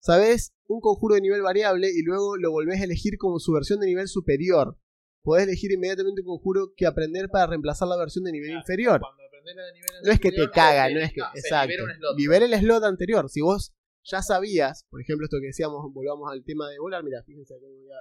Sabes 0.00 0.52
un 0.68 0.80
conjuro 0.80 1.14
de 1.16 1.20
nivel 1.22 1.42
variable 1.42 1.88
y 1.92 2.02
luego 2.02 2.36
lo 2.36 2.50
volvés 2.52 2.80
a 2.80 2.84
elegir 2.84 3.16
como 3.18 3.38
su 3.40 3.52
versión 3.52 3.80
de 3.80 3.86
nivel 3.86 4.06
superior. 4.06 4.78
Podés 5.22 5.44
elegir 5.48 5.72
inmediatamente 5.72 6.20
un 6.20 6.26
conjuro 6.28 6.72
que 6.76 6.86
aprender 6.86 7.28
para 7.28 7.48
reemplazar 7.48 7.88
la 7.88 7.96
versión 7.96 8.22
de 8.24 8.32
nivel 8.32 8.50
Claro, 8.50 8.60
inferior. 8.60 9.00
De 9.00 9.54
nivel 9.72 9.92
No 10.04 10.12
es 10.12 10.20
que 10.20 10.30
te 10.30 10.48
caga, 10.50 10.88
no 10.90 11.00
es 11.00 11.12
que. 11.12 11.20
exacto. 11.34 11.68
libera 11.68 11.84
un 11.84 11.90
slot. 11.96 12.18
Libera 12.18 12.44
el 12.44 12.54
slot 12.60 12.84
anterior. 12.84 13.28
Si 13.30 13.40
vos 13.40 13.74
ya 14.04 14.22
sabías, 14.22 14.84
por 14.90 15.00
ejemplo, 15.00 15.24
esto 15.24 15.38
que 15.40 15.46
decíamos, 15.48 15.92
volvamos 15.92 16.30
al 16.30 16.44
tema 16.44 16.68
de 16.70 16.78
volar. 16.78 17.02
Mira, 17.02 17.22
fíjense 17.24 17.54
que 17.58 17.66
voy 17.66 17.88
a, 17.90 17.98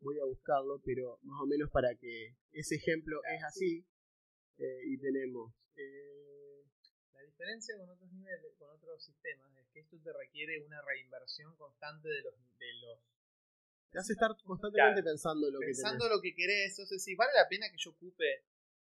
voy 0.00 0.18
a 0.18 0.24
buscarlo, 0.26 0.80
pero 0.84 1.18
más 1.22 1.40
o 1.40 1.46
menos 1.46 1.70
para 1.70 1.94
que 1.94 2.34
ese 2.52 2.74
ejemplo 2.74 3.18
es 3.34 3.42
así. 3.44 3.86
eh, 4.58 4.80
y 4.90 4.98
tenemos. 4.98 5.52
eh, 5.76 6.35
diferencia 7.36 7.76
con 7.76 7.90
otros 7.90 8.10
niveles, 8.12 8.56
con 8.58 8.70
otros 8.70 9.04
sistemas, 9.04 9.54
es 9.58 9.68
que 9.68 9.80
esto 9.80 9.98
te 10.02 10.12
requiere 10.12 10.64
una 10.64 10.80
reinversión 10.82 11.54
constante 11.56 12.08
de 12.08 12.22
los, 12.22 12.34
de 12.58 12.74
los 12.80 12.98
te 13.92 13.98
hace 14.00 14.12
estar 14.14 14.30
constantemente 14.44 15.00
Claro. 15.00 15.12
pensando 15.12 15.50
lo 15.50 15.60
que 15.60 15.66
pensando 15.66 16.08
lo 16.08 16.20
que 16.20 16.34
querés, 16.34 16.78
o 16.80 16.86
sea, 16.86 16.98
si 16.98 17.14
vale 17.14 17.32
la 17.34 17.48
pena 17.48 17.70
que 17.70 17.76
yo 17.78 17.90
ocupe 17.90 18.44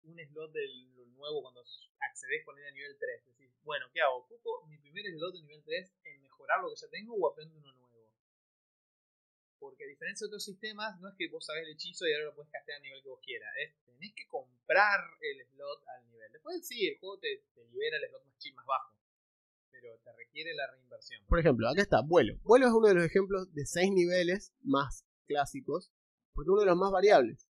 un 0.04 0.18
slot 0.18 0.52
del 0.52 1.14
nuevo 1.14 1.42
cuando 1.42 1.64
accedes 2.00 2.44
con 2.44 2.58
él 2.58 2.66
a 2.66 2.72
nivel 2.72 2.98
3. 2.98 3.26
Decís, 3.26 3.54
bueno, 3.64 3.86
¿qué 3.94 4.02
hago? 4.02 4.18
¿Ocupo 4.26 4.66
mi 4.68 4.78
primer 4.80 5.06
slot 5.06 5.36
de 5.36 5.42
nivel 5.44 5.64
3 5.64 5.94
en 6.04 6.22
mejorar 6.22 6.62
lo 6.62 6.70
que 6.70 6.82
ya 6.82 6.90
tengo 6.90 7.16
o 7.16 7.32
aprendo 7.32 7.58
uno 7.58 7.72
nuevo? 7.74 8.12
Porque 9.60 9.86
a 9.86 9.88
diferencia 9.88 10.26
de 10.26 10.30
otros 10.30 10.44
sistemas, 10.44 11.00
no 11.00 11.10
es 11.10 11.16
que 11.18 11.30
vos 11.30 11.46
sabés 11.46 11.64
el 11.66 11.74
hechizo 11.74 12.08
y 12.08 12.14
ahora 12.14 12.26
lo 12.26 12.36
puedes 12.36 12.52
castear 12.52 12.80
a 12.80 12.82
nivel 12.82 13.02
que 13.04 13.10
vos 13.10 13.22
quieras. 13.24 13.50
Es, 13.62 13.74
tenés 13.86 14.14
que 14.16 14.28
comprar 14.28 15.00
el 15.22 15.46
slot 15.48 15.88
al 15.88 16.10
nivel. 16.10 16.21
Sí, 16.62 16.88
el 16.88 17.00
juego 17.00 17.18
te, 17.20 17.44
libera 17.72 17.98
el 17.98 18.10
slot 18.10 18.26
más, 18.26 18.36
más 18.56 18.66
bajo. 18.66 18.96
Pero 19.72 19.98
te 20.04 20.12
requiere 20.14 20.54
la 20.54 20.70
reinversión. 20.72 21.24
Por 21.28 21.40
ejemplo, 21.40 21.70
acá 21.70 21.82
está, 21.82 22.02
vuelo. 22.02 22.38
Vuelo 22.44 22.68
es 22.68 22.74
uno 22.74 22.88
de 22.88 22.96
los 22.96 23.06
ejemplos 23.06 23.54
de 23.54 23.66
6 23.66 23.92
niveles 23.94 24.54
más 24.62 25.06
clásicos, 25.28 25.92
porque 26.34 26.52
uno 26.52 26.62
de 26.62 26.68
los 26.68 26.78
más 26.78 26.92
variables. 26.92 27.48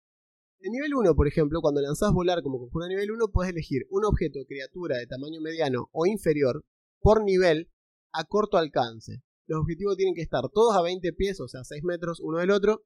En 0.60 0.72
nivel 0.72 0.96
1, 0.96 1.16
por 1.16 1.28
ejemplo, 1.28 1.62
cuando 1.62 1.82
lanzás 1.82 2.12
volar 2.12 2.42
como 2.42 2.58
conjuro 2.58 2.88
nivel 2.88 3.12
1, 3.12 3.28
puedes 3.32 3.52
elegir 3.52 3.86
un 3.90 4.06
objeto 4.06 4.42
o 4.42 4.46
criatura 4.46 4.98
de 4.98 5.06
tamaño 5.06 5.40
mediano 5.40 5.90
o 5.92 6.08
inferior 6.08 6.66
por 7.00 7.24
nivel 7.24 7.70
a 8.12 8.24
corto 8.24 8.58
alcance. 8.58 9.22
Los 9.46 9.60
objetivos 9.62 9.96
tienen 9.96 10.16
que 10.16 10.24
estar 10.24 10.50
todos 10.50 10.76
a 10.76 10.82
20 10.82 11.14
pies, 11.14 11.40
o 11.40 11.48
sea, 11.48 11.64
6 11.64 11.84
metros 11.84 12.20
uno 12.20 12.40
del 12.40 12.50
otro. 12.50 12.86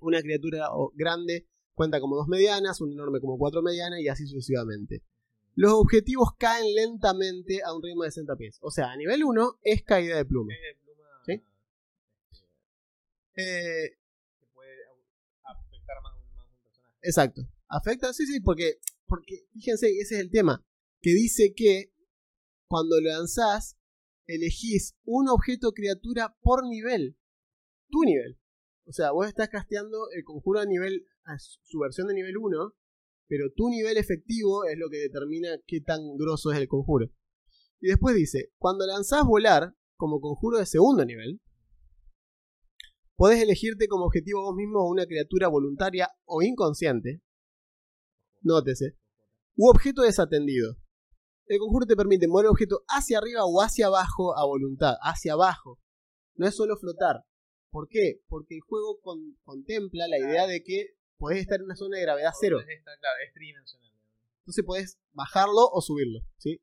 Una 0.00 0.20
criatura 0.22 0.68
grande 0.94 1.46
cuenta 1.76 2.00
como 2.00 2.16
dos 2.16 2.26
medianas, 2.26 2.80
un 2.80 2.90
enorme 2.90 3.20
como 3.20 3.38
cuatro 3.38 3.62
medianas 3.62 4.00
y 4.00 4.08
así 4.08 4.26
sucesivamente. 4.26 5.02
Los 5.54 5.72
objetivos 5.72 6.30
caen 6.38 6.74
lentamente 6.74 7.62
a 7.62 7.72
un 7.74 7.82
ritmo 7.82 8.02
de 8.02 8.10
60 8.10 8.36
pies. 8.36 8.58
O 8.60 8.70
sea, 8.70 8.90
a 8.90 8.96
nivel 8.96 9.22
1 9.24 9.60
es 9.62 9.82
caída 9.84 10.16
de 10.16 10.24
pluma. 10.24 10.52
De 10.52 10.78
pluma 10.82 11.08
¿Sí? 11.24 11.32
Eh, 13.36 13.96
que 14.40 14.46
puede 14.54 14.72
afectar 15.44 16.02
más 16.02 16.14
un, 16.14 16.36
más 16.36 16.46
un 16.50 16.62
personaje. 16.64 16.96
exacto. 17.02 17.42
Afecta, 17.68 18.12
sí, 18.12 18.26
sí, 18.26 18.40
porque, 18.40 18.80
porque 19.06 19.46
fíjense, 19.52 19.90
ese 19.90 20.16
es 20.16 20.20
el 20.20 20.30
tema. 20.30 20.64
Que 21.00 21.10
dice 21.10 21.54
que 21.54 21.92
cuando 22.68 23.00
lo 23.00 23.10
lanzás, 23.10 23.76
elegís 24.26 24.96
un 25.04 25.28
objeto 25.28 25.72
criatura 25.72 26.36
por 26.40 26.66
nivel. 26.66 27.16
Tu 27.90 28.02
nivel. 28.04 28.38
O 28.86 28.92
sea, 28.92 29.10
vos 29.10 29.26
estás 29.26 29.48
casteando 29.48 30.08
el 30.14 30.24
conjuro 30.24 30.60
a 30.60 30.64
nivel. 30.64 31.06
a 31.24 31.36
su 31.38 31.78
versión 31.80 32.06
de 32.06 32.14
nivel 32.14 32.36
1. 32.36 32.74
Pero 33.28 33.46
tu 33.54 33.68
nivel 33.68 33.96
efectivo 33.96 34.64
es 34.64 34.78
lo 34.78 34.88
que 34.88 34.98
determina 34.98 35.48
qué 35.66 35.80
tan 35.80 36.16
grosso 36.16 36.52
es 36.52 36.58
el 36.58 36.68
conjuro. 36.68 37.10
Y 37.80 37.88
después 37.88 38.14
dice: 38.14 38.52
Cuando 38.58 38.86
lanzás 38.86 39.24
volar 39.24 39.74
como 39.96 40.20
conjuro 40.20 40.58
de 40.58 40.66
segundo 40.66 41.04
nivel, 41.04 41.40
podés 43.16 43.42
elegirte 43.42 43.88
como 43.88 44.06
objetivo 44.06 44.42
vos 44.42 44.54
mismo 44.54 44.88
una 44.88 45.06
criatura 45.06 45.48
voluntaria 45.48 46.10
o 46.24 46.42
inconsciente. 46.42 47.22
Nótese. 48.42 48.96
U 49.56 49.68
objeto 49.68 50.02
desatendido. 50.02 50.76
El 51.46 51.58
conjuro 51.58 51.86
te 51.86 51.96
permite 51.96 52.28
mover 52.28 52.46
el 52.46 52.50
objeto 52.50 52.84
hacia 52.88 53.18
arriba 53.18 53.44
o 53.44 53.60
hacia 53.60 53.86
abajo 53.86 54.36
a 54.36 54.44
voluntad. 54.44 54.94
Hacia 55.00 55.32
abajo. 55.32 55.80
No 56.36 56.46
es 56.46 56.54
solo 56.54 56.76
flotar. 56.76 57.24
¿Por 57.70 57.88
qué? 57.88 58.20
Porque 58.28 58.54
el 58.56 58.60
juego 58.60 59.00
con- 59.00 59.36
contempla 59.44 60.08
la 60.08 60.18
idea 60.18 60.46
de 60.46 60.62
que 60.62 60.96
podés 61.18 61.40
estar 61.40 61.58
en 61.58 61.64
una 61.66 61.76
zona 61.76 61.96
de 61.96 62.02
gravedad 62.02 62.30
cero. 62.40 62.58
Es 62.60 62.68
esta- 62.78 62.96
claro, 62.98 63.16
es 63.26 63.32
tridimensional. 63.32 63.92
Entonces 64.40 64.64
podés 64.64 64.98
bajarlo 65.12 65.68
o 65.72 65.80
subirlo. 65.80 66.20
¿sí? 66.38 66.60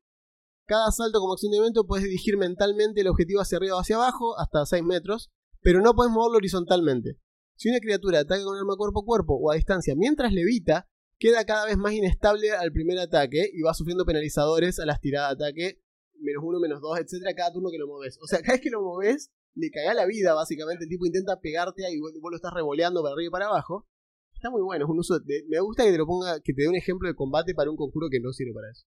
Cada 0.66 0.90
salto 0.90 1.20
como 1.20 1.34
acción 1.34 1.52
de 1.52 1.58
evento 1.58 1.86
puedes 1.86 2.04
dirigir 2.04 2.36
mentalmente 2.38 3.02
el 3.02 3.08
objetivo 3.08 3.40
hacia 3.42 3.58
arriba 3.58 3.76
o 3.76 3.80
hacia 3.80 3.96
abajo 3.96 4.38
hasta 4.38 4.64
6 4.64 4.82
metros, 4.82 5.30
pero 5.60 5.80
no 5.82 5.94
puedes 5.94 6.12
moverlo 6.12 6.38
horizontalmente. 6.38 7.18
Si 7.56 7.68
una 7.68 7.78
criatura 7.80 8.20
ataca 8.20 8.42
con 8.42 8.56
arma 8.56 8.76
cuerpo 8.76 9.00
a 9.00 9.04
cuerpo 9.04 9.34
o 9.34 9.50
a 9.52 9.54
distancia 9.56 9.94
mientras 9.94 10.32
levita, 10.32 10.88
queda 11.18 11.44
cada 11.44 11.66
vez 11.66 11.76
más 11.76 11.92
inestable 11.92 12.50
al 12.52 12.72
primer 12.72 12.98
ataque 12.98 13.48
y 13.52 13.62
va 13.62 13.74
sufriendo 13.74 14.04
penalizadores 14.06 14.78
a 14.80 14.86
las 14.86 15.00
tiradas 15.00 15.36
de 15.38 15.44
ataque, 15.46 15.80
menos 16.18 16.42
uno, 16.44 16.58
menos 16.58 16.80
dos, 16.80 16.98
etcétera, 16.98 17.34
cada 17.34 17.52
turno 17.52 17.70
que 17.70 17.78
lo 17.78 17.86
moves. 17.86 18.18
O 18.22 18.26
sea, 18.26 18.38
cada 18.42 18.54
vez 18.54 18.60
que 18.62 18.70
lo 18.70 18.80
moves, 18.82 19.30
le 19.54 19.70
cagá 19.70 19.94
la 19.94 20.06
vida, 20.06 20.34
básicamente. 20.34 20.84
El 20.84 20.90
tipo 20.90 21.06
intenta 21.06 21.40
pegarte 21.40 21.82
y 21.92 22.00
vos, 22.00 22.12
vos 22.20 22.30
lo 22.30 22.36
estás 22.36 22.52
revoleando 22.54 23.02
para 23.02 23.14
arriba 23.14 23.28
y 23.28 23.30
para 23.30 23.46
abajo. 23.46 23.86
Está 24.34 24.50
muy 24.50 24.62
bueno, 24.62 24.84
es 24.84 24.90
un 24.90 24.98
uso. 24.98 25.18
de- 25.20 25.44
me 25.48 25.60
gusta 25.60 25.84
que 25.84 25.92
te 25.92 25.98
lo 25.98 26.06
ponga, 26.06 26.40
que 26.40 26.52
te 26.52 26.62
dé 26.62 26.68
un 26.68 26.76
ejemplo 26.76 27.08
de 27.08 27.14
combate 27.14 27.54
para 27.54 27.70
un 27.70 27.76
conjuro 27.76 28.08
que 28.10 28.20
no 28.20 28.32
sirve 28.32 28.52
para 28.52 28.70
eso. 28.70 28.84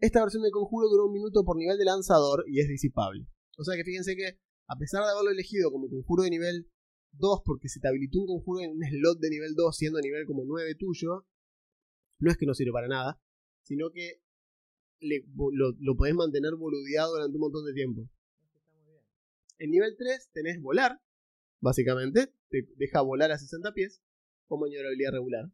Esta 0.00 0.20
versión 0.20 0.42
del 0.42 0.52
conjuro 0.52 0.88
dura 0.88 1.04
un 1.04 1.12
minuto 1.12 1.44
por 1.44 1.56
nivel 1.56 1.76
de 1.76 1.84
lanzador 1.84 2.44
y 2.46 2.60
es 2.60 2.68
disipable. 2.68 3.26
O 3.56 3.64
sea 3.64 3.74
que 3.76 3.82
fíjense 3.84 4.14
que, 4.14 4.38
a 4.68 4.76
pesar 4.76 5.02
de 5.04 5.10
haberlo 5.10 5.30
elegido 5.30 5.72
como 5.72 5.88
conjuro 5.88 6.22
de 6.22 6.30
nivel 6.30 6.70
2, 7.12 7.40
porque 7.44 7.68
se 7.68 7.80
te 7.80 7.88
habilitó 7.88 8.20
un 8.20 8.26
conjuro 8.26 8.60
en 8.62 8.70
un 8.76 8.82
slot 8.84 9.18
de 9.18 9.30
nivel 9.30 9.54
2, 9.56 9.76
siendo 9.76 9.98
nivel 9.98 10.24
como 10.26 10.44
9 10.44 10.74
tuyo, 10.78 11.26
no 12.20 12.30
es 12.30 12.36
que 12.36 12.46
no 12.46 12.54
sirve 12.54 12.70
para 12.72 12.86
nada, 12.86 13.20
sino 13.62 13.90
que 13.90 14.20
le- 15.00 15.24
lo, 15.34 15.72
lo 15.80 15.96
podés 15.96 16.14
mantener 16.14 16.54
boludeado 16.54 17.12
durante 17.14 17.34
un 17.36 17.40
montón 17.40 17.64
de 17.64 17.72
tiempo. 17.72 18.08
En 19.58 19.70
nivel 19.70 19.96
3 19.96 20.30
tenés 20.32 20.60
volar, 20.60 21.00
básicamente, 21.60 22.32
te 22.48 22.68
deja 22.76 23.00
volar 23.00 23.32
a 23.32 23.38
60 23.38 23.72
pies, 23.72 24.02
con 24.46 24.60
maniobrabilidad 24.60 25.12
regular. 25.12 25.46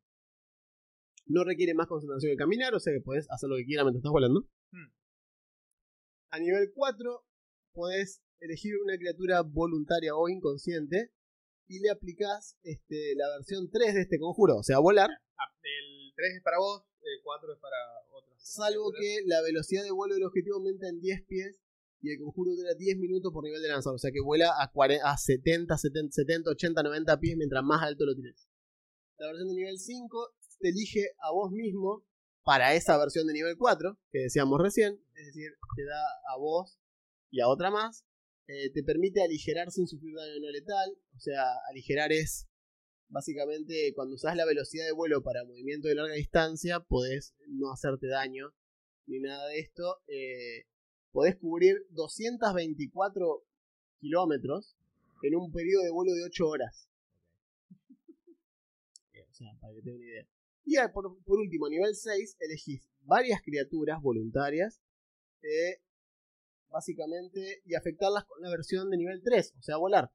No 1.27 1.43
requiere 1.45 1.75
más 1.75 1.87
concentración 1.87 2.33
que 2.33 2.37
caminar, 2.37 2.75
o 2.75 2.81
sea 2.81 2.93
que 2.93 3.01
podés 3.01 3.27
hacer 3.31 3.49
lo 3.49 3.57
que 3.57 3.65
quieras 3.65 3.85
mientras 3.85 4.01
estás 4.01 4.13
volando. 4.13 4.47
Hmm. 4.71 4.93
A 6.31 6.39
nivel 6.39 6.71
4 6.75 7.25
podés 7.73 8.23
elegir 8.41 8.75
una 8.85 8.97
criatura 8.99 9.41
voluntaria 9.43 10.15
o 10.15 10.29
inconsciente 10.29 11.13
y 11.67 11.81
le 11.81 11.91
aplicás 11.91 12.59
este, 12.63 13.15
la 13.17 13.29
versión 13.39 13.71
3 13.71 13.95
de 13.95 14.01
este 14.03 14.19
conjuro, 14.19 14.57
o 14.57 14.63
sea, 14.63 14.79
volar, 14.79 15.09
Ah, 15.37 15.51
el 15.63 16.13
3 16.15 16.37
es 16.37 16.43
para 16.43 16.59
vos, 16.59 16.85
el 17.01 17.23
4 17.23 17.55
es 17.55 17.59
para 17.59 17.77
otros. 18.13 18.39
salvo 18.39 18.93
que 18.93 19.23
la 19.25 19.41
velocidad 19.43 19.83
de 19.83 19.91
vuelo 19.91 20.15
del 20.15 20.25
objetivo 20.25 20.57
aumenta 20.57 20.89
en 20.89 21.01
10 21.01 21.23
pies 21.27 21.57
y 22.05 22.13
el 22.13 22.19
conjuro 22.19 22.55
dura 22.55 22.75
10 22.75 22.99
minutos 22.99 23.33
por 23.33 23.43
nivel 23.43 23.63
de 23.63 23.69
lanzador. 23.69 23.97
O 23.97 23.99
sea 23.99 24.13
que 24.13 24.21
vuela 24.21 24.53
a, 24.61 24.71
40 24.71 25.11
a 25.11 25.17
70, 25.17 25.79
70, 25.79 26.13
70, 26.13 26.51
80, 26.51 26.83
90 26.83 27.19
pies 27.19 27.37
mientras 27.39 27.65
más 27.65 27.83
alto 27.83 28.05
lo 28.05 28.15
tienes. 28.15 28.47
La 29.17 29.29
versión 29.29 29.49
de 29.49 29.55
nivel 29.55 29.79
5 29.79 30.35
te 30.61 30.69
elige 30.69 31.07
a 31.23 31.33
vos 31.33 31.51
mismo 31.51 32.05
para 32.43 32.75
esa 32.75 32.99
versión 32.99 33.27
de 33.27 33.33
nivel 33.33 33.57
4 33.57 33.99
que 34.13 34.19
decíamos 34.19 34.61
recién. 34.61 35.03
Es 35.15 35.27
decir, 35.29 35.53
te 35.77 35.85
da 35.87 36.03
a 36.35 36.37
vos 36.39 36.79
y 37.31 37.41
a 37.41 37.49
otra 37.49 37.71
más. 37.71 38.05
Eh, 38.49 38.71
te 38.71 38.83
permite 38.83 39.23
aligerar 39.23 39.71
sin 39.71 39.89
sufrir 39.89 40.15
daño 40.15 40.41
no 40.43 40.51
letal. 40.51 40.99
O 41.17 41.21
sea, 41.21 41.43
aligerar 41.71 42.13
es 42.13 42.47
básicamente 43.09 43.95
cuando 43.95 44.17
usas 44.17 44.37
la 44.37 44.45
velocidad 44.45 44.85
de 44.85 44.93
vuelo 44.93 45.23
para 45.23 45.47
movimiento 45.47 45.89
de 45.89 45.95
larga 45.95 46.17
distancia, 46.17 46.81
podés 46.81 47.35
no 47.49 47.73
hacerte 47.73 48.09
daño 48.09 48.53
ni 49.07 49.21
nada 49.21 49.47
de 49.49 49.61
esto. 49.61 50.03
Eh, 50.07 50.67
podés 51.15 51.37
cubrir 51.37 51.87
224 51.91 53.45
kilómetros 54.01 54.77
en 55.23 55.37
un 55.37 55.53
periodo 55.53 55.85
de 55.85 55.93
vuelo 55.93 56.13
de 56.13 56.25
8 56.25 56.47
horas. 56.47 56.91
O 59.31 59.33
sea, 59.37 59.57
para 59.61 59.75
que 59.75 59.83
tengan 59.83 60.03
idea. 60.03 60.27
Y 60.65 60.77
por, 60.93 61.07
último, 61.27 61.69
nivel 61.69 61.95
6, 61.95 62.37
elegís 62.41 62.89
varias 63.03 63.41
criaturas 63.43 64.03
voluntarias, 64.03 64.81
eh, 65.43 65.81
básicamente, 66.69 67.63
y 67.65 67.77
afectarlas 67.77 68.25
con 68.25 68.43
la 68.43 68.51
versión 68.51 68.91
de 68.91 68.97
nivel 68.97 69.23
3, 69.23 69.55
o 69.59 69.63
sea, 69.63 69.77
volar. 69.77 70.11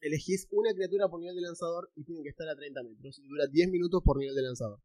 Elegís 0.00 0.48
una 0.50 0.72
criatura 0.72 1.08
por 1.08 1.20
nivel 1.20 1.36
de 1.36 1.42
lanzador 1.42 1.92
y 1.94 2.04
tiene 2.04 2.22
que 2.22 2.30
estar 2.30 2.48
a 2.48 2.56
30 2.56 2.82
metros, 2.84 3.18
y 3.18 3.28
dura 3.28 3.46
10 3.46 3.70
minutos 3.70 4.02
por 4.02 4.16
nivel 4.16 4.34
de 4.34 4.42
lanzador. 4.42 4.80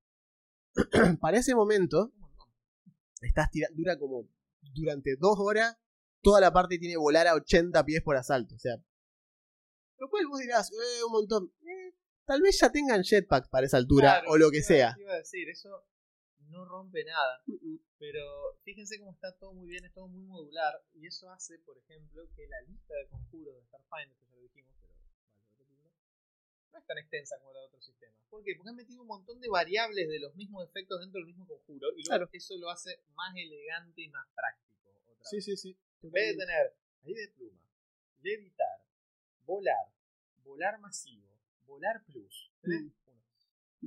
Para 1.21 1.37
ese 1.37 1.55
momento, 1.55 2.11
estás 3.21 3.49
dura 3.75 3.97
como 3.97 4.27
durante 4.75 5.15
2 5.17 5.35
horas, 5.39 5.75
toda 6.21 6.41
la 6.41 6.51
parte 6.51 6.77
tiene 6.77 6.97
volar 6.97 7.27
a 7.27 7.35
80 7.35 7.83
pies 7.85 8.01
por 8.03 8.15
asalto, 8.17 8.55
o 8.55 8.59
sea. 8.59 8.75
Lo 9.97 10.09
cual 10.09 10.27
vos 10.27 10.39
dirás, 10.39 10.71
eh, 10.71 11.03
un 11.05 11.11
montón. 11.13 11.53
Eh, 11.61 11.95
tal 12.25 12.41
vez 12.41 12.59
ya 12.59 12.71
tengan 12.71 13.03
jetpack 13.03 13.49
para 13.49 13.65
esa 13.65 13.77
altura, 13.77 14.19
Claro, 14.19 14.31
o 14.31 14.37
lo 14.37 14.51
que 14.51 14.57
iba- 14.57 14.65
sea. 14.67 14.95
Iba 14.99 15.13
a 15.13 15.17
decir, 15.17 15.47
eso 15.49 15.69
no 16.49 16.65
rompe 16.65 17.03
nada. 17.05 17.41
Mm, 17.47 17.77
Pero 17.97 18.19
fíjense 18.65 18.99
cómo 18.99 19.13
está 19.13 19.31
todo 19.37 19.53
muy 19.53 19.69
bien, 19.69 19.85
es 19.85 19.93
todo 19.93 20.07
muy 20.09 20.21
modular. 20.25 20.73
Y 20.93 21.07
eso 21.07 21.31
hace, 21.31 21.57
por 21.59 21.77
ejemplo, 21.77 22.23
que 22.35 22.45
la 22.47 22.61
lista 22.67 22.93
de 22.93 23.07
conjuros 23.07 23.55
de 23.55 23.61
Starfinder, 23.67 24.17
que 24.19 24.25
ya 24.27 24.35
lo 24.35 24.41
dijimos, 24.41 24.75
no 26.75 26.79
es 26.81 26.85
tan 26.87 26.97
extensa 26.97 27.39
como 27.39 27.53
la 27.53 27.59
de 27.61 27.65
otros 27.67 27.85
sistemas. 27.85 28.19
¿Por 28.29 28.43
qué? 28.43 28.53
Porque 28.55 28.69
han 28.69 28.75
metido 28.75 29.01
un 29.01 29.07
montón 29.07 29.39
de 29.39 29.47
variables 29.47 30.09
de 30.09 30.19
los 30.19 30.35
mismos 30.35 30.67
efectos 30.67 30.99
dentro 30.99 31.19
del 31.19 31.27
mismo 31.27 31.47
conjuro. 31.47 31.87
Y 31.95 32.03
luego 32.03 32.05
Claro. 32.05 32.29
eso 32.33 32.57
lo 32.57 32.69
hace 32.69 32.99
más 33.15 33.33
elegante 33.35 34.01
y 34.01 34.09
más 34.09 34.27
práctico. 34.35 34.89
Otra 35.07 35.23
Sí, 35.23 35.37
vez. 35.37 35.45
sí, 35.45 35.55
sí. 35.57 35.77
En 36.03 36.11
vez 36.11 36.35
de 36.35 36.37
tener 36.45 36.73
ahí 37.03 37.13
de 37.13 37.27
pluma, 37.29 37.61
levitar, 38.21 38.83
volar, 39.45 39.87
volar 40.43 40.79
masivo, 40.79 41.27
volar 41.65 42.03
plus. 42.05 42.51
Mm. 42.63 42.89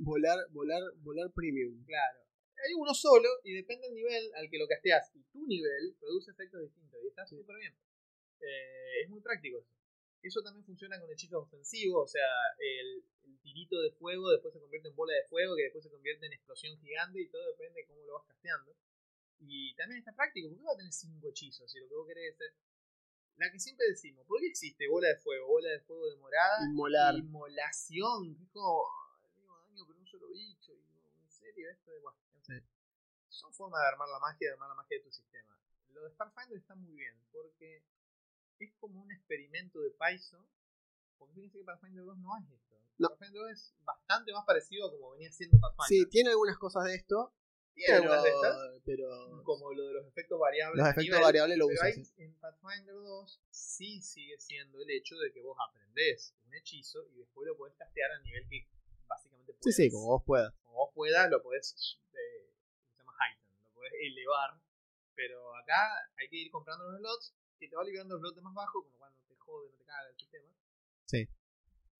Volar, 0.01 0.37
volar, 0.51 0.81
volar 0.97 1.31
premium. 1.31 1.85
Claro. 1.85 2.19
Hay 2.65 2.73
uno 2.73 2.93
solo 2.93 3.29
y 3.43 3.53
depende 3.53 3.87
del 3.87 3.95
nivel 3.95 4.31
al 4.35 4.49
que 4.49 4.57
lo 4.57 4.67
casteas 4.67 5.11
y 5.15 5.21
tu 5.31 5.45
nivel 5.45 5.95
produce 5.99 6.31
efectos 6.31 6.61
distintos 6.61 6.99
y 7.03 7.07
está 7.07 7.25
súper 7.27 7.55
bien. 7.57 7.73
Eh, 8.41 9.01
es 9.03 9.09
muy 9.09 9.21
práctico 9.21 9.59
eso. 9.59 9.69
Eso 10.21 10.41
también 10.41 10.65
funciona 10.65 10.99
con 10.99 11.09
hechizos 11.11 11.43
ofensivos, 11.43 12.03
o 12.03 12.11
sea, 12.11 12.27
el, 12.59 13.03
el 13.23 13.39
tirito 13.39 13.79
de 13.79 13.91
fuego 13.91 14.29
después 14.31 14.53
se 14.53 14.59
convierte 14.59 14.89
en 14.89 14.95
bola 14.95 15.13
de 15.13 15.23
fuego, 15.29 15.55
que 15.55 15.63
después 15.63 15.83
se 15.83 15.89
convierte 15.89 16.25
en 16.25 16.33
explosión 16.33 16.77
gigante 16.79 17.21
y 17.21 17.29
todo 17.29 17.45
depende 17.47 17.81
de 17.81 17.87
cómo 17.87 18.03
lo 18.05 18.13
vas 18.15 18.25
casteando. 18.25 18.75
Y 19.39 19.73
también 19.75 19.99
está 19.99 20.13
práctico, 20.13 20.49
porque 20.49 20.63
vas 20.63 20.75
a 20.75 20.77
tener 20.77 20.91
cinco 20.91 21.29
hechizos 21.29 21.73
y 21.73 21.79
lo 21.79 21.87
que 21.87 21.95
vos 21.95 22.07
querés 22.07 22.39
es... 22.41 22.53
La 23.37 23.49
que 23.49 23.59
siempre 23.59 23.87
decimos, 23.87 24.25
¿por 24.27 24.41
qué 24.41 24.47
existe 24.47 24.85
bola 24.89 25.07
de 25.07 25.15
fuego, 25.15 25.47
bola 25.47 25.69
de 25.69 25.79
fuego 25.79 26.09
demorada 26.09 26.65
Inmolar. 26.67 27.15
inmolación, 27.15 28.35
que 28.35 28.43
es 28.43 28.49
como 28.51 28.83
daño 29.61 29.85
pero 29.87 29.99
un 29.99 30.05
solo 30.05 30.27
bicho, 30.27 30.73
y 30.73 30.83
no, 30.91 30.99
en 31.23 31.31
serio, 31.31 31.69
esto 31.71 31.91
de 31.91 31.99
bueno, 31.99 32.17
en 32.35 32.43
fin. 32.43 32.69
Son 33.29 33.53
formas 33.53 33.81
de 33.81 33.87
armar 33.87 34.09
la 34.09 34.19
magia, 34.19 34.49
de 34.49 34.53
armar 34.53 34.67
la 34.67 34.75
magia 34.75 34.97
de 34.97 35.03
tu 35.05 35.11
sistema. 35.13 35.57
Lo 35.93 36.03
de 36.03 36.11
Starfinder 36.11 36.57
está 36.57 36.75
muy 36.75 36.91
bien, 36.91 37.15
porque 37.31 37.81
es 38.65 38.73
como 38.79 39.01
un 39.01 39.11
experimento 39.11 39.79
de 39.81 39.91
Python, 39.91 40.45
porque 41.17 41.33
fíjense 41.35 41.57
que 41.59 41.63
Pathfinder 41.65 42.03
2 42.05 42.17
no 42.19 42.37
es 42.37 42.49
esto. 42.51 42.75
No. 42.97 43.09
Pathfinder 43.09 43.41
2 43.43 43.51
es 43.51 43.73
bastante 43.83 44.33
más 44.33 44.45
parecido 44.45 44.87
a 44.87 44.91
como 44.91 45.11
venía 45.11 45.31
siendo 45.31 45.57
Sí, 45.57 45.61
Pathfinder. 45.61 46.09
tiene 46.09 46.29
algunas 46.31 46.57
cosas 46.57 46.83
de 46.85 46.95
esto, 46.95 47.33
Tiene 47.73 47.99
pero, 47.99 48.03
algunas 48.13 48.23
de 48.23 48.29
estas, 48.29 48.81
pero 48.85 49.43
como 49.43 49.73
lo 49.73 49.83
de 49.87 49.93
los 49.93 50.05
efectos 50.07 50.39
variables. 50.39 50.77
los 50.79 50.87
efectos 50.87 51.03
nivel, 51.05 51.21
variables 51.21 51.57
lo 51.57 51.67
sí. 51.67 52.03
en 52.17 52.33
Pathfinder 52.39 52.95
2 52.95 53.41
sí 53.49 54.01
sigue 54.01 54.37
siendo 54.39 54.81
el 54.81 54.89
hecho 54.91 55.15
de 55.17 55.31
que 55.31 55.41
vos 55.41 55.57
aprendés 55.67 56.35
un 56.45 56.53
hechizo 56.55 57.05
y 57.09 57.19
después 57.19 57.47
lo 57.47 57.55
podés 57.57 57.75
castear 57.75 58.11
al 58.11 58.23
nivel 58.23 58.47
que 58.49 58.67
básicamente 59.07 59.53
Sí, 59.53 59.59
puedas. 59.61 59.75
sí, 59.75 59.91
como 59.91 60.05
vos 60.07 60.23
puedas. 60.25 60.53
Como 60.63 60.73
vos 60.77 60.91
puedas, 60.93 61.29
lo 61.29 61.41
podés, 61.41 61.99
eh, 62.13 62.51
se 62.91 62.97
llama 62.97 63.13
heighten, 63.25 63.63
lo 63.63 63.71
podés 63.73 63.93
elevar. 64.01 64.59
Pero 65.15 65.55
acá 65.57 65.89
hay 66.17 66.29
que 66.29 66.37
ir 66.37 66.51
comprando 66.51 66.85
los 66.91 66.99
slots 66.99 67.35
que 67.59 67.67
te 67.67 67.75
va 67.75 67.83
liberando 67.83 68.15
los 68.15 68.21
slots 68.21 68.41
más 68.43 68.53
bajos, 68.53 68.83
como 68.85 68.97
cuando 68.97 69.19
te 69.27 69.35
jode, 69.37 69.69
no 69.71 69.77
te 69.77 69.85
caga 69.85 70.09
el 70.09 70.15
sistema. 70.17 70.45
Sí. 71.05 71.27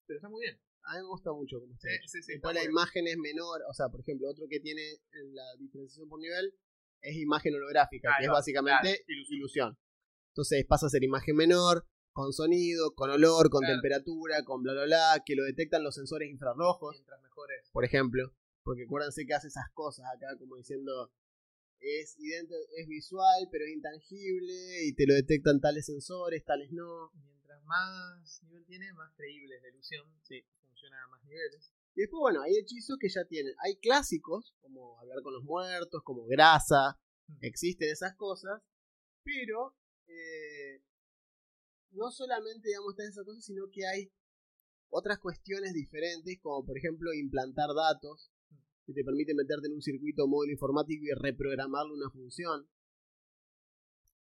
Pero 0.08 0.18
está 0.18 0.30
muy 0.30 0.42
bien. 0.42 0.60
A 0.84 0.94
mí 0.96 1.02
me 1.02 1.08
gusta 1.08 1.32
mucho 1.34 1.60
cómo 1.60 1.74
está 1.76 1.88
Sí, 1.90 1.96
sí, 2.08 2.22
sí, 2.24 2.32
Después 2.34 2.36
está 2.38 2.54
la 2.54 2.60
bien. 2.62 2.72
imagen 2.72 3.08
es 3.08 3.18
menor, 3.18 3.62
o 3.70 3.74
sea, 3.74 3.90
por 3.90 4.00
ejemplo, 4.02 4.30
otro 4.30 4.48
que 4.50 4.60
tiene 4.60 4.82
en 5.12 5.36
la 5.36 5.44
diferenciación 5.58 6.08
por 6.10 6.20
nivel 6.20 6.54
es 7.02 7.16
imagen 7.18 7.54
holográfica, 7.56 8.16
que 8.18 8.26
es 8.26 8.32
básicamente 8.32 8.82
claro, 8.82 9.04
ilusión. 9.08 9.38
ilusión. 9.38 9.78
Entonces 10.30 10.66
pasa 10.66 10.88
a 10.88 10.90
ser 10.90 11.04
imagen 11.04 11.36
menor, 11.36 11.86
con 12.14 12.34
sonido, 12.34 12.94
con 12.96 13.10
olor, 13.10 13.50
con 13.50 13.60
Claro. 13.62 13.76
temperatura, 13.76 14.44
con 14.44 14.64
bla 14.64 14.74
bla 14.74 14.86
bla, 14.86 15.24
que 15.26 15.36
lo 15.36 15.44
detectan 15.44 15.84
los 15.84 15.96
sensores 15.96 16.30
infrarrojos, 16.30 16.96
Mientras 16.96 17.22
mejor 17.22 17.52
es. 17.52 17.70
por 17.72 17.86
ejemplo. 17.86 18.34
Porque 18.64 18.84
acuérdense 18.84 19.26
que 19.26 19.34
hace 19.34 19.48
esas 19.48 19.70
cosas 19.74 20.06
acá, 20.16 20.38
como 20.38 20.56
diciendo, 20.58 21.12
es, 21.80 22.18
es 22.20 22.88
visual, 22.88 23.48
pero 23.52 23.66
es 23.66 23.72
intangible, 23.72 24.86
y 24.86 24.94
te 24.94 25.06
lo 25.08 25.14
detectan 25.14 25.60
tales 25.60 25.86
sensores, 25.86 26.44
tales 26.46 26.72
no. 26.72 27.12
Mientras 27.14 27.64
más 27.64 28.44
nivel 28.44 28.66
tiene, 28.66 28.94
más 28.94 29.14
creíble 29.16 29.56
es 29.56 29.62
la 29.62 29.70
ilusión. 29.70 30.06
Sí, 30.24 30.44
funciona 30.62 31.04
a 31.04 31.08
más 31.08 31.24
niveles. 31.24 31.74
Y 31.96 32.02
después, 32.02 32.20
bueno, 32.20 32.42
hay 32.42 32.58
hechizos 32.58 32.98
que 33.00 33.10
ya 33.10 33.26
tienen. 33.26 33.54
Hay 33.66 33.78
clásicos, 33.78 34.56
como 34.62 35.00
hablar 35.00 35.22
con 35.24 35.34
los 35.34 35.44
muertos, 35.44 36.04
como 36.04 36.26
grasa, 36.26 37.00
existen 37.42 37.90
esas 37.90 38.16
cosas, 38.16 38.62
pero 39.24 39.76
eh, 40.08 40.82
no 41.92 42.12
solamente, 42.12 42.70
digamos, 42.70 42.94
están 42.94 43.08
esas 43.08 43.26
cosas, 43.26 43.44
sino 43.44 43.70
que 43.72 43.86
hay 43.86 44.12
otras 44.90 45.20
cuestiones 45.20 45.74
diferentes, 45.74 46.40
como 46.42 46.66
por 46.66 46.78
ejemplo 46.78 47.14
implantar 47.14 47.70
datos, 47.76 48.32
que 48.90 49.02
te 49.02 49.06
permite 49.06 49.36
meterte 49.36 49.68
en 49.68 49.74
un 49.74 49.82
circuito 49.82 50.28
módulo 50.28 50.52
informático 50.52 51.06
y 51.06 51.14
reprogramarle 51.14 51.94
una 51.94 52.10
función. 52.10 52.68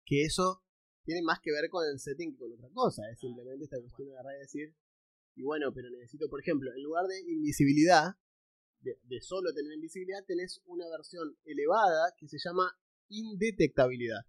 Que 0.05 0.24
eso 0.24 0.61
tiene 1.03 1.22
más 1.22 1.39
que 1.39 1.51
ver 1.51 1.70
con 1.70 1.88
el 1.88 1.99
setting 1.99 2.34
que 2.34 2.38
con 2.38 2.51
otra 2.51 2.70
cosa, 2.74 3.09
es 3.09 3.20
simplemente 3.20 3.63
esta 3.63 3.80
cuestión 3.80 4.09
de 4.09 4.13
agarrar 4.15 4.36
y 4.36 4.39
decir, 4.39 4.76
y 5.36 5.43
bueno, 5.43 5.72
pero 5.74 5.89
necesito, 5.89 6.28
por 6.30 6.41
ejemplo, 6.41 6.70
en 6.76 6.84
lugar 6.84 7.05
de 7.07 7.20
invisibilidad, 7.32 8.15
de, 8.82 8.99
de 9.03 9.22
solo 9.22 9.53
tener 9.53 9.72
invisibilidad, 9.72 10.26
tenés 10.26 10.61
una 10.65 10.89
versión 10.89 11.38
elevada 11.45 12.13
que 12.18 12.28
se 12.28 12.38
llama 12.38 12.78
indetectabilidad. 13.07 14.26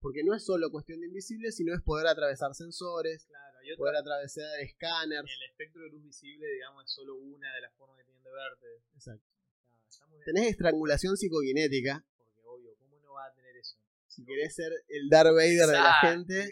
Porque 0.00 0.24
no 0.24 0.34
es 0.34 0.44
solo 0.44 0.70
cuestión 0.70 1.00
de 1.00 1.08
invisible, 1.08 1.52
sino 1.52 1.74
es 1.74 1.82
poder 1.82 2.06
atravesar 2.06 2.54
sensores, 2.54 3.26
Claro, 3.26 3.58
y 3.62 3.72
otra, 3.72 3.76
poder 3.82 3.96
atravesar 3.96 4.60
escáneres. 4.60 5.30
el 5.30 5.50
espectro 5.50 5.82
de 5.82 5.90
luz 5.90 6.02
visible, 6.02 6.46
digamos, 6.50 6.84
es 6.84 6.92
solo 6.92 7.16
una 7.16 7.52
de 7.54 7.60
las 7.60 7.74
formas 7.74 7.98
que 7.98 8.04
tienen 8.04 8.22
de 8.22 8.30
verte. 8.30 8.66
Exacto. 8.94 9.26
Está, 9.26 9.58
está 9.58 9.68
muy 9.68 9.78
bien. 9.78 9.85
Tenés 10.24 10.50
estrangulación 10.50 11.16
psicoquinética. 11.16 12.04
Porque 12.16 12.42
obvio, 12.44 12.74
¿cómo 12.78 12.98
no 13.00 13.12
va 13.14 13.26
a 13.26 13.32
tener 13.34 13.56
eso? 13.56 13.76
Si 14.08 14.24
querés 14.24 14.54
ser 14.54 14.72
el 14.88 15.08
Darth 15.08 15.32
Vader 15.32 15.66
de 15.66 15.72
la 15.72 15.94
gente, 16.00 16.50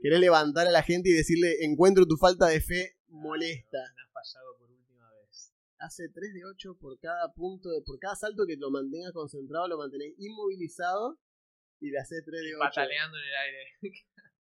querés 0.00 0.20
levantar 0.20 0.66
a 0.66 0.70
la 0.70 0.82
gente 0.82 1.10
y 1.10 1.12
decirle, 1.12 1.64
encuentro 1.64 2.06
tu 2.06 2.16
falta 2.16 2.46
de 2.46 2.60
fe 2.60 2.96
molesta. 3.08 3.78
Me 3.96 4.02
has 4.02 4.12
fallado 4.12 4.56
por 4.58 4.70
última 4.70 5.10
vez. 5.14 5.52
Hace 5.78 6.08
3 6.08 6.34
de 6.34 6.44
8 6.44 6.78
por 6.80 6.98
cada 7.00 7.32
punto, 7.32 7.68
por 7.84 7.98
cada 7.98 8.14
salto 8.14 8.44
que 8.46 8.56
lo 8.56 8.70
mantengas 8.70 9.12
concentrado, 9.12 9.66
lo 9.66 9.78
mantenés 9.78 10.14
inmovilizado 10.18 11.18
y 11.80 11.90
le 11.90 11.98
haces 11.98 12.22
3 12.24 12.42
de 12.42 12.54
8. 12.54 12.58
Pataleando 12.60 13.18
en 13.18 13.24
el 13.24 13.34
aire. 13.34 13.64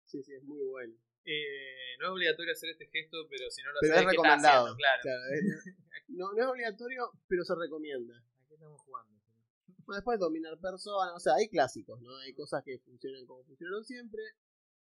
Sí, 0.04 0.22
sí, 0.22 0.34
es 0.34 0.42
muy 0.42 0.62
bueno. 0.66 0.94
Eh, 1.24 1.96
no 2.00 2.06
es 2.06 2.10
obligatorio 2.12 2.52
hacer 2.52 2.70
este 2.70 2.86
gesto, 2.88 3.26
pero 3.30 3.50
si 3.50 3.62
no 3.62 3.72
lo 3.72 3.78
Pero 3.80 3.94
haces, 3.94 4.02
es 4.02 4.10
¿qué 4.10 4.16
estás 4.16 4.22
recomendado. 4.42 4.64
haciendo? 4.66 4.76
Claro. 4.76 5.00
Claro, 5.02 5.22
es- 5.34 5.74
no, 6.08 6.32
no 6.32 6.42
es 6.42 6.48
obligatorio, 6.48 7.10
pero 7.28 7.44
se 7.44 7.54
recomienda. 7.54 8.14
¿A 8.18 8.46
qué 8.48 8.54
estamos 8.54 8.80
jugando? 8.82 9.12
Bueno, 9.86 9.96
después 9.98 10.18
dominar 10.18 10.58
personas, 10.60 11.12
o 11.14 11.20
sea, 11.20 11.34
hay 11.34 11.48
clásicos, 11.48 12.00
¿no? 12.00 12.16
Hay 12.18 12.34
cosas 12.34 12.62
que 12.64 12.78
funcionan 12.80 13.24
como 13.26 13.44
funcionaron 13.44 13.84
siempre. 13.84 14.22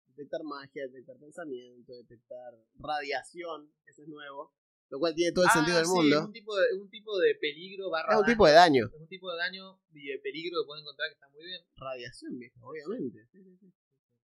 Detectar 0.07 0.41
magia, 0.43 0.87
detectar 0.87 1.17
pensamiento, 1.17 1.93
detectar 1.95 2.53
radiación, 2.79 3.71
eso 3.85 4.01
es 4.03 4.07
nuevo. 4.07 4.53
Lo 4.89 4.97
cual 4.99 5.13
tiene 5.13 5.31
todo 5.33 5.43
el 5.45 5.49
Ah, 5.51 5.53
sentido 5.53 5.77
del 5.77 5.85
sí, 5.85 5.91
mundo. 5.91 6.15
Es 6.17 6.25
un 6.25 6.31
tipo 6.33 6.55
de, 6.57 6.73
un 6.79 6.89
tipo 6.89 7.19
de 7.19 7.35
peligro 7.35 7.89
barra 7.91 8.13
Es 8.13 8.15
un 8.17 8.21
daño. 8.23 8.33
tipo 8.33 8.47
de 8.47 8.53
daño. 8.53 8.85
Es 8.87 9.01
un 9.01 9.07
tipo 9.07 9.31
de 9.31 9.37
daño 9.37 9.79
y 9.93 10.07
de 10.07 10.17
peligro 10.19 10.61
que 10.61 10.65
pueden 10.65 10.81
encontrar 10.83 11.09
que 11.09 11.13
está 11.15 11.29
muy 11.29 11.45
bien. 11.45 11.61
Radiación, 11.75 12.39
viejo, 12.39 12.57
obviamente. 12.67 13.27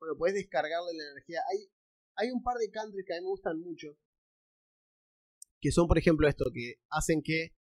Bueno, 0.00 0.16
puedes 0.16 0.34
descargarle 0.34 0.92
la 0.96 1.10
energía. 1.12 1.40
Hay, 1.52 1.68
hay 2.16 2.30
un 2.30 2.42
par 2.42 2.56
de 2.58 2.70
cantrips 2.70 3.06
que 3.06 3.14
a 3.14 3.16
mí 3.16 3.22
me 3.22 3.28
gustan 3.30 3.58
mucho. 3.60 3.96
Que 5.60 5.72
son, 5.72 5.88
por 5.88 5.98
ejemplo, 5.98 6.28
esto, 6.28 6.46
que 6.52 6.74
hacen 6.90 7.22
que 7.22 7.54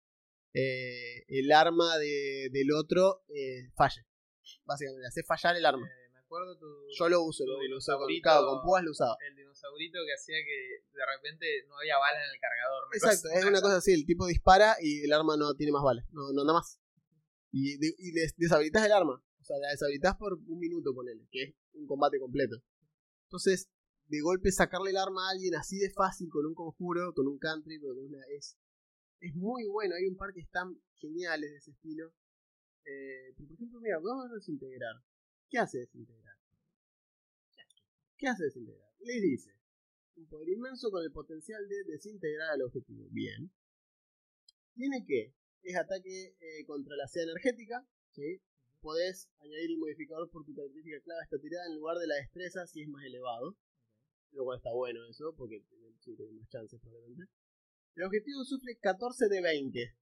eh, 0.53 1.23
el 1.27 1.51
arma 1.51 1.97
de- 1.97 2.49
del 2.51 2.71
otro 2.73 3.23
eh, 3.27 3.69
falle. 3.75 4.05
Básicamente, 4.65 5.07
hace 5.07 5.23
fallar 5.23 5.55
el 5.57 5.65
arma. 5.65 5.85
Eh, 5.87 6.09
me 6.13 6.19
acuerdo 6.19 6.57
tu, 6.57 6.65
Yo 6.97 7.09
lo 7.09 7.23
uso, 7.23 7.45
lo, 7.45 7.61
lo 7.67 7.77
uso 7.77 7.97
con, 7.97 8.07
claro, 8.21 8.47
con 8.47 8.61
púas 8.63 8.83
lo 8.83 8.91
usaba. 8.91 9.17
el 9.27 9.35
dinosaurito 9.35 9.99
que 10.05 10.13
hacía 10.13 10.35
que 10.45 10.85
de 10.97 11.05
repente 11.05 11.45
no 11.67 11.77
había 11.79 11.97
balas 11.97 12.23
en 12.25 12.33
el 12.35 12.39
cargador. 12.39 12.83
Exacto, 12.93 13.27
es 13.37 13.45
una 13.45 13.61
cosa 13.61 13.77
así, 13.77 13.93
el 13.93 14.05
tipo 14.05 14.25
dispara 14.27 14.75
y 14.81 15.03
el 15.03 15.11
arma 15.13 15.35
no 15.35 15.53
tiene 15.55 15.71
más 15.71 15.83
balas, 15.83 16.05
no, 16.11 16.31
no 16.33 16.43
nada 16.43 16.59
más. 16.59 16.79
Y, 17.51 17.77
de- 17.77 17.95
y 17.97 18.11
des- 18.11 18.35
deshabilitas 18.37 18.85
el 18.85 18.91
arma, 18.91 19.13
o 19.39 19.43
sea, 19.43 19.57
la 19.57 19.71
deshabilitas 19.71 20.15
por 20.17 20.33
un 20.35 20.59
minuto, 20.59 20.93
ponele, 20.93 21.27
que 21.31 21.43
es 21.43 21.55
un 21.73 21.85
combate 21.87 22.19
completo. 22.19 22.57
Entonces, 23.27 23.69
de 24.07 24.21
golpe 24.21 24.51
sacarle 24.51 24.91
el 24.91 24.97
arma 24.97 25.27
a 25.27 25.31
alguien 25.31 25.55
así 25.55 25.77
de 25.77 25.89
fácil 25.89 26.29
con 26.29 26.45
un 26.45 26.53
conjuro, 26.53 27.13
con 27.13 27.27
un 27.27 27.39
country, 27.39 27.79
con 27.79 27.97
una, 27.97 28.19
es, 28.35 28.57
es 29.19 29.35
muy 29.35 29.65
bueno, 29.65 29.95
hay 29.95 30.05
un 30.07 30.15
par 30.15 30.33
que 30.33 30.41
están 30.41 30.79
geniales 30.95 31.51
de 31.51 31.57
ese 31.57 31.71
estilo. 31.71 32.13
Eh, 32.85 33.33
pero 33.35 33.47
por 33.47 33.55
ejemplo, 33.55 33.79
mira, 33.81 33.97
vamos 33.99 34.29
a 34.29 34.35
desintegrar. 34.35 34.95
¿Qué 35.49 35.57
hace 35.57 35.79
desintegrar? 35.79 36.37
¿Qué 38.17 38.27
hace 38.27 38.43
desintegrar? 38.45 38.89
Le 38.99 39.19
dice, 39.21 39.51
un 40.15 40.27
poder 40.27 40.49
inmenso 40.49 40.91
con 40.91 41.03
el 41.03 41.11
potencial 41.11 41.67
de 41.67 41.83
desintegrar 41.91 42.51
al 42.51 42.61
objetivo. 42.61 43.07
Bien. 43.11 43.51
Tiene 44.75 45.05
que, 45.05 45.33
es 45.63 45.75
ataque 45.75 46.35
eh, 46.39 46.65
contra 46.65 46.95
la 46.95 47.07
seda 47.07 47.31
energética, 47.31 47.87
¿sí? 48.11 48.41
Podés 48.81 49.29
añadir 49.39 49.71
el 49.71 49.77
modificador 49.77 50.29
por 50.29 50.45
tu 50.45 50.53
característica 50.53 51.01
clave 51.01 51.23
esta 51.23 51.39
tirada 51.39 51.65
en 51.67 51.75
lugar 51.75 51.97
de 51.97 52.07
la 52.07 52.15
destreza 52.15 52.67
si 52.67 52.83
es 52.83 52.87
más 52.89 53.03
elevado. 53.03 53.57
Lo 54.35 54.43
cual 54.43 54.57
está 54.57 54.71
bueno 54.73 54.99
eso, 55.07 55.33
porque 55.35 55.61
tiene, 55.61 55.95
sí, 56.01 56.13
tiene 56.15 56.33
más 56.33 56.49
chances 56.49 56.79
probablemente. 56.81 57.31
El 57.95 58.03
objetivo 58.03 58.43
sufre 58.43 58.77
14 58.77 59.29
de 59.29 59.41
20. 59.41 59.95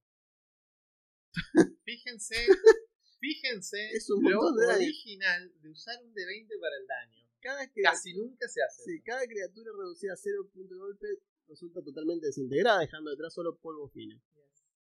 Fíjense, 1.84 2.34
fíjense 3.20 3.90
Es 3.92 4.10
un 4.10 4.24
lo 4.24 4.52
de 4.52 4.74
original 4.74 5.52
de 5.62 5.70
usar 5.70 6.02
un 6.02 6.12
de 6.12 6.26
20 6.26 6.54
para 6.58 6.76
el 6.76 6.86
daño. 6.86 7.24
Cada, 7.40 7.70
Casi 7.82 8.14
nunca 8.14 8.48
se 8.48 8.62
hace. 8.62 8.82
sí, 8.84 9.02
cada 9.02 9.24
criatura 9.26 9.70
reducida 9.76 10.14
a 10.14 10.16
0 10.16 10.50
punto 10.52 10.74
de 10.74 10.80
golpe 10.80 11.06
resulta 11.46 11.82
totalmente 11.82 12.26
desintegrada, 12.26 12.80
dejando 12.80 13.10
detrás 13.10 13.34
solo 13.34 13.56
polvo 13.58 13.88
fino. 13.88 14.20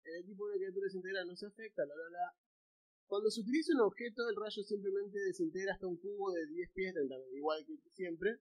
El 0.04 0.16
equipo 0.24 0.46
de 0.46 0.54
una 0.54 0.60
criatura 0.60 0.86
desintegrada 0.86 1.26
no 1.26 1.36
se 1.36 1.46
afecta, 1.46 1.86
la 1.86 1.96
la 1.96 2.10
la. 2.10 2.36
Cuando 3.06 3.30
se 3.30 3.42
utiliza 3.42 3.74
un 3.74 3.82
objeto, 3.82 4.28
el 4.28 4.36
rayo 4.36 4.64
simplemente 4.64 5.20
desintegra 5.20 5.74
hasta 5.74 5.88
un 5.88 5.98
cubo 5.98 6.32
de 6.32 6.46
10 6.48 6.72
pies, 6.74 6.94
30 6.94 7.16
metros, 7.16 7.36
igual 7.36 7.66
que 7.66 7.78
siempre. 7.94 8.40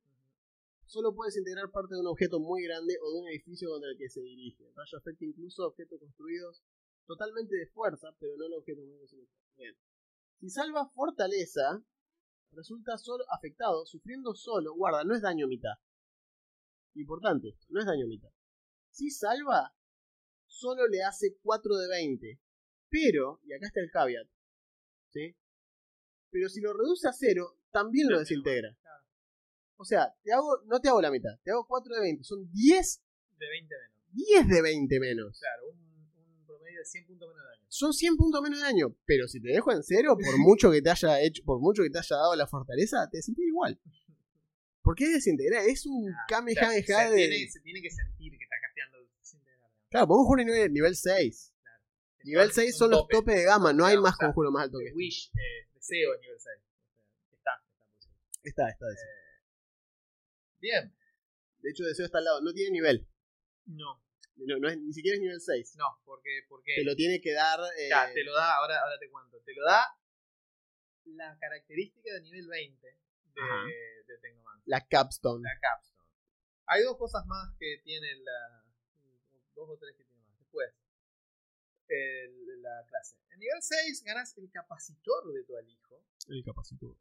Solo 0.88 1.14
puede 1.14 1.28
desintegrar 1.28 1.70
parte 1.70 1.94
de 1.94 2.00
un 2.00 2.06
objeto 2.06 2.40
muy 2.40 2.64
grande 2.64 2.96
o 3.02 3.12
de 3.12 3.20
un 3.20 3.28
edificio 3.28 3.68
contra 3.68 3.90
el 3.90 3.98
que 3.98 4.08
se 4.08 4.22
dirige. 4.22 4.64
El 4.64 4.74
rayo 4.74 4.96
afecta 4.96 5.22
incluso 5.22 5.62
a 5.62 5.68
objetos 5.68 6.00
construidos 6.00 6.62
totalmente 7.06 7.56
de 7.56 7.66
fuerza, 7.66 8.08
pero 8.18 8.38
no 8.38 8.44
a 8.46 8.58
objetos 8.58 8.86
grandes. 8.88 9.12
Bien. 9.58 9.76
Si 10.40 10.48
salva 10.48 10.88
fortaleza, 10.88 11.84
resulta 12.52 12.96
solo 12.96 13.24
afectado, 13.30 13.84
sufriendo 13.84 14.34
solo. 14.34 14.74
Guarda, 14.74 15.04
no 15.04 15.14
es 15.14 15.20
daño 15.20 15.46
mitad. 15.46 15.76
Importante 16.94 17.50
esto, 17.50 17.66
no 17.68 17.80
es 17.80 17.86
daño 17.86 18.06
mitad. 18.06 18.30
Si 18.90 19.10
salva, 19.10 19.76
solo 20.46 20.88
le 20.88 21.02
hace 21.02 21.36
4 21.42 21.76
de 21.76 21.88
20. 21.88 22.40
Pero, 22.88 23.40
y 23.44 23.52
acá 23.52 23.66
está 23.66 23.80
el 23.80 23.90
caveat, 23.90 24.26
¿sí? 25.10 25.36
Pero 26.30 26.48
si 26.48 26.62
lo 26.62 26.72
reduce 26.72 27.06
a 27.06 27.12
0, 27.12 27.58
también 27.70 28.08
lo 28.08 28.18
desintegra. 28.18 28.74
O 29.80 29.84
sea, 29.84 30.12
te 30.24 30.32
hago, 30.32 30.60
no 30.66 30.80
te 30.80 30.88
hago 30.88 31.00
la 31.00 31.10
mitad, 31.10 31.30
te 31.44 31.52
hago 31.52 31.64
4 31.66 31.94
de 31.94 32.00
20. 32.00 32.24
Son 32.24 32.50
10, 32.52 33.00
De 33.38 33.48
20 33.48 33.74
menos. 33.74 33.90
10 34.12 34.48
de 34.48 34.62
20 34.62 35.00
menos. 35.00 35.38
Claro, 35.38 35.68
un, 35.70 35.78
un 35.78 36.46
promedio 36.46 36.80
de 36.80 36.84
100 36.84 37.06
puntos 37.06 37.28
menos 37.28 37.42
de 37.44 37.48
daño. 37.48 37.66
Son 37.68 37.92
100 37.92 38.16
puntos 38.16 38.42
menos 38.42 38.58
de 38.58 38.64
daño. 38.64 38.96
Pero 39.06 39.28
si 39.28 39.40
te 39.40 39.48
dejo 39.48 39.70
en 39.72 39.82
cero, 39.84 40.18
por 40.20 40.36
mucho 40.38 40.70
que 40.72 40.82
te 40.82 40.90
haya 40.90 41.20
hecho, 41.20 41.44
por 41.44 41.60
mucho 41.60 41.82
que 41.84 41.90
te 41.90 41.98
haya 41.98 42.16
dado 42.16 42.34
la 42.34 42.46
fortaleza, 42.48 43.08
te 43.08 43.18
desintegra 43.18 43.48
igual. 43.48 43.80
Porque 44.82 45.04
es 45.04 45.12
desintegrar, 45.12 45.64
es 45.64 45.86
un 45.86 46.10
Ah, 46.12 46.24
Kamehameha 46.28 46.80
o 46.80 46.84
sea, 46.84 47.08
se, 47.08 47.14
de. 47.14 47.28
tiene, 47.28 47.50
se 47.50 47.60
tiene 47.60 47.82
que 47.82 47.90
sentir 47.90 48.36
que 48.36 48.44
está 48.44 48.56
casteando 48.60 48.98
desintegrar. 49.20 49.70
Claro, 49.90 50.08
podemos 50.08 50.26
jugar 50.26 50.40
en 50.40 50.46
nivel, 50.48 50.72
nivel 50.72 50.96
6. 50.96 51.52
Claro. 51.62 51.82
Nivel 52.24 52.52
6 52.52 52.76
son 52.76 52.90
los 52.90 53.00
tope. 53.02 53.14
topes 53.14 53.34
de 53.36 53.44
gama, 53.44 53.72
no 53.72 53.84
hay 53.84 53.92
Claro, 53.94 54.02
más 54.02 54.14
o 54.14 54.16
sea, 54.16 54.26
conjuros 54.26 54.52
más 54.52 54.64
altos 54.64 54.80
que 54.80 54.86
este. 54.88 54.96
Wish, 54.96 55.30
eh, 55.34 55.68
deseo 55.74 56.14
es 56.14 56.20
nivel 56.20 56.40
6. 56.40 56.56
O 56.56 57.36
sea, 57.36 57.38
está, 57.38 57.62
está 57.68 57.90
eso. 57.98 58.08
Está, 58.42 58.68
está. 58.70 58.86
ese. 58.92 59.17
Bien. 60.60 60.94
De 61.60 61.70
hecho, 61.70 61.84
Deseo 61.84 62.06
está 62.06 62.18
al 62.18 62.24
lado, 62.24 62.40
no 62.40 62.52
tiene 62.52 62.70
nivel. 62.70 63.06
No, 63.66 64.02
No, 64.36 64.58
no 64.58 64.68
es, 64.68 64.78
ni 64.78 64.92
siquiera 64.92 65.16
es 65.16 65.20
nivel 65.20 65.40
6. 65.40 65.74
no, 65.76 66.00
porque, 66.04 66.42
porque 66.48 66.74
Te 66.76 66.84
lo 66.84 66.94
tiene 66.94 67.20
que 67.20 67.32
dar. 67.32 67.58
eh, 67.78 67.88
ya, 67.90 68.12
te 68.12 68.22
lo 68.24 68.32
da, 68.34 68.56
ahora, 68.56 68.78
ahora 68.80 68.98
te 68.98 69.10
cuento, 69.10 69.40
te 69.42 69.54
lo 69.54 69.64
da 69.64 69.84
la 71.06 71.36
característica 71.38 72.12
de 72.14 72.20
nivel 72.20 72.46
20 72.48 72.86
de, 72.86 73.40
Ajá. 73.40 73.64
de 74.06 74.18
Tecnomancer, 74.18 74.62
la 74.66 74.86
capstone. 74.86 75.42
la 75.42 75.58
capstone. 75.60 76.08
Hay 76.66 76.82
dos 76.82 76.96
cosas 76.98 77.24
más 77.26 77.54
que 77.58 77.80
tiene 77.84 78.14
la. 78.16 78.64
Dos 79.54 79.70
o 79.70 79.76
tres 79.78 79.96
que 79.96 80.04
tiene 80.04 80.22
más. 80.22 80.38
Después, 80.38 80.70
el- 81.88 82.62
la 82.62 82.84
clase. 82.88 83.16
En 83.30 83.40
nivel 83.40 83.58
6 83.62 84.02
ganas 84.04 84.36
el 84.38 84.50
capacitor 84.50 85.32
de 85.32 85.42
tu 85.44 85.56
alijo. 85.56 86.04
El 86.28 86.44
capacitor. 86.44 86.94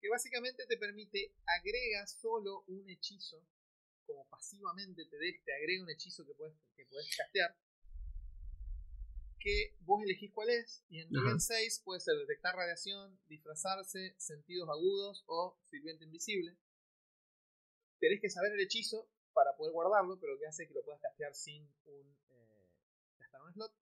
Que 0.00 0.08
básicamente 0.08 0.64
te 0.66 0.76
permite, 0.78 1.34
agrega 1.46 2.06
solo 2.06 2.64
un 2.68 2.88
hechizo. 2.88 3.44
Como 4.06 4.26
pasivamente 4.28 5.04
te, 5.06 5.16
de- 5.18 5.42
te 5.44 5.52
agrega 5.54 5.82
un 5.84 5.90
hechizo 5.90 6.24
que 6.26 6.34
puedes, 6.34 6.54
que 6.76 6.86
puedes 6.86 7.14
castear. 7.16 7.56
Que 9.38 9.74
vos 9.80 10.02
elegís 10.02 10.32
cuál 10.32 10.50
es. 10.50 10.84
Y 10.88 11.00
en 11.00 11.10
nivel 11.10 11.28
Ajá. 11.36 11.40
6 11.40 11.82
puede 11.84 12.00
ser 12.00 12.16
detectar 12.16 12.54
radiación, 12.54 13.18
disfrazarse, 13.28 14.14
sentidos 14.18 14.68
agudos 14.68 15.24
o 15.26 15.58
sirviente 15.70 16.04
invisible. 16.04 16.56
Tenés 18.00 18.20
que 18.20 18.30
saber 18.30 18.52
el 18.52 18.60
hechizo 18.60 19.08
para 19.32 19.56
poder 19.56 19.72
guardarlo, 19.72 20.18
pero 20.20 20.38
que 20.38 20.46
hace 20.46 20.66
que 20.66 20.74
lo 20.74 20.82
puedas 20.82 21.00
castear 21.00 21.34
sin 21.34 21.62
un, 21.84 22.18
eh, 22.30 22.68
gastar 23.18 23.42
un 23.42 23.52
slot. 23.54 23.72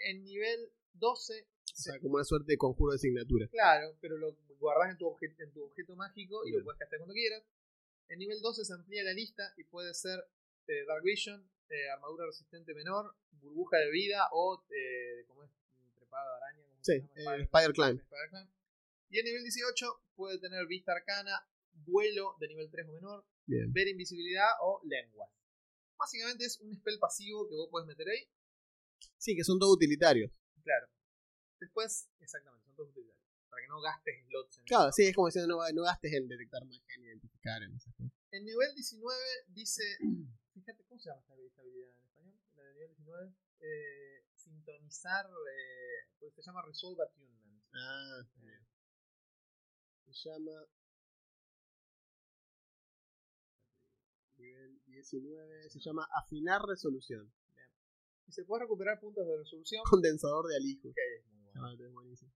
En 0.00 0.22
nivel 0.24 0.72
12 0.94 1.48
O 1.78 1.80
sea, 1.80 2.00
como 2.00 2.14
una 2.16 2.24
suerte 2.24 2.52
de 2.52 2.58
conjuro 2.58 2.92
de 2.92 2.96
asignatura. 2.96 3.46
Claro, 3.48 3.96
pero 4.00 4.16
lo 4.18 4.34
guardas 4.58 4.90
en 4.90 4.98
tu, 4.98 5.06
obje- 5.06 5.34
en 5.38 5.52
tu 5.52 5.64
objeto 5.64 5.94
mágico 5.94 6.44
y 6.46 6.50
lo 6.52 6.64
puedes 6.64 6.78
castear 6.78 6.98
cuando 7.00 7.14
quieras. 7.14 7.44
En 8.08 8.18
nivel 8.18 8.40
12 8.40 8.64
se 8.64 8.72
amplía 8.72 9.04
la 9.04 9.12
lista 9.12 9.52
y 9.56 9.64
puede 9.64 9.94
ser 9.94 10.18
eh, 10.66 10.84
Dark 10.86 11.02
Vision, 11.04 11.48
eh, 11.68 11.88
armadura 11.90 12.26
resistente 12.26 12.74
menor, 12.74 13.14
burbuja 13.32 13.76
de 13.76 13.90
vida 13.90 14.26
o, 14.32 14.64
eh, 14.70 15.24
¿cómo 15.28 15.44
es? 15.44 15.50
Trepado 15.96 16.28
de 16.30 16.36
araña. 16.36 16.62
¿cómo 16.68 16.78
se 16.84 16.92
Sí, 17.00 17.08
llama? 17.22 17.36
eh, 17.36 17.42
Spider 17.42 17.72
Climb. 17.72 18.00
Spider 18.00 18.28
Climb. 18.30 18.48
Y 19.10 19.18
en 19.20 19.24
nivel 19.26 19.42
18 19.44 19.86
puede 20.16 20.38
tener 20.40 20.66
vista 20.66 20.92
arcana, 20.92 21.46
vuelo 21.86 22.34
de 22.40 22.48
nivel 22.48 22.68
3 22.70 22.86
o 22.88 22.92
menor, 22.92 23.24
Bien. 23.46 23.72
ver 23.72 23.86
invisibilidad 23.88 24.48
o 24.62 24.80
lengua. 24.84 25.30
Básicamente 25.96 26.44
es 26.44 26.58
un 26.60 26.74
spell 26.74 26.98
pasivo 26.98 27.48
que 27.48 27.54
vos 27.54 27.68
podés 27.70 27.86
meter 27.86 28.08
ahí 28.08 28.28
Sí, 29.16 29.36
que 29.36 29.44
son 29.44 29.58
todos 29.58 29.76
utilitarios. 29.76 30.30
Claro. 30.64 30.86
Después, 31.60 32.08
exactamente, 32.20 32.64
son 32.66 32.74
todos 32.76 32.90
utilitarios. 32.90 33.24
Para 33.50 33.62
que 33.62 33.68
no 33.68 33.80
gastes 33.80 34.14
slots 34.28 34.58
en 34.58 34.64
Claro, 34.64 34.92
sí, 34.92 35.02
es 35.06 35.14
como 35.14 35.26
diciendo, 35.28 35.48
no, 35.56 35.72
no 35.72 35.82
gastes 35.82 36.12
en 36.12 36.28
detectar 36.28 36.64
magia 36.64 36.96
ni 36.98 37.06
identificar 37.06 37.62
en 37.62 37.74
esas 37.74 37.94
cosas. 37.94 38.12
En 38.30 38.44
nivel 38.44 38.74
19 38.74 39.16
dice. 39.48 39.82
Fíjate, 40.54 40.84
¿cómo 40.84 40.98
se 41.00 41.08
llama 41.08 41.22
esta 41.46 41.62
habilidad 41.62 41.90
en 41.90 42.04
español? 42.04 42.34
La 42.56 42.62
de 42.64 42.72
nivel 42.74 42.88
19. 42.88 43.34
Eh, 43.60 44.24
sintonizar. 44.36 45.26
Eh, 45.26 46.08
pues 46.20 46.34
se 46.34 46.42
llama 46.42 46.62
Resolve 46.66 47.02
Attunement. 47.02 47.62
Ah, 47.74 48.20
Eh, 48.42 50.12
se 50.12 50.28
llama. 50.28 50.66
Nivel 54.36 54.80
19, 54.86 55.70
se 55.70 55.80
llama 55.80 56.06
afinar 56.14 56.62
resolución. 56.62 57.32
y 58.26 58.32
se 58.32 58.44
puede 58.44 58.62
recuperar 58.64 59.00
puntos 59.00 59.26
de 59.26 59.36
resolución. 59.38 59.82
Condensador 59.88 60.46
de 60.48 60.56
alijo. 60.56 60.92
Que 60.94 61.24
Ah, 61.60 61.74
buenísimo. 61.92 62.32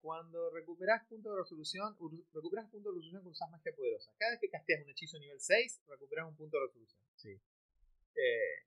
Cuando 0.00 0.50
recuperas 0.50 1.06
puntos 1.08 1.34
de 1.34 1.42
resolución, 1.42 1.94
recuperas 2.32 2.70
puntos 2.70 2.94
de 2.94 2.98
resolución 2.98 3.22
con 3.22 3.32
usas 3.32 3.50
magia 3.50 3.74
poderosa. 3.76 4.10
Cada 4.18 4.32
vez 4.32 4.40
que 4.40 4.48
casteas 4.48 4.82
un 4.82 4.88
hechizo 4.90 5.18
nivel 5.18 5.38
6, 5.38 5.82
recuperas 5.88 6.26
un 6.26 6.36
punto 6.36 6.56
de 6.56 6.66
resolución. 6.66 7.02
Sí. 7.16 7.40
Eh. 8.14 8.66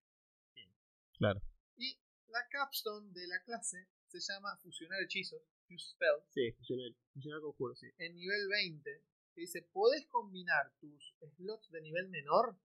Claro. 1.17 1.41
Y 1.77 1.97
la 2.27 2.47
capstone 2.49 3.11
de 3.13 3.27
la 3.27 3.41
clase 3.43 3.88
se 4.07 4.19
llama 4.19 4.55
fusionar 4.61 5.01
hechizos, 5.01 5.41
fuse 5.67 5.89
spell, 5.91 6.21
Sí, 6.29 6.51
funciona, 6.51 6.84
funciona 7.13 7.38
el 7.38 7.41
conjuro, 7.43 7.75
sí. 7.75 7.88
en 7.97 8.15
nivel 8.15 8.47
20, 8.49 9.03
que 9.34 9.41
dice, 9.41 9.63
podés 9.73 10.05
combinar 10.07 10.71
tus 10.79 11.15
slots 11.36 11.71
de 11.71 11.81
nivel 11.81 12.09
menor, 12.09 12.55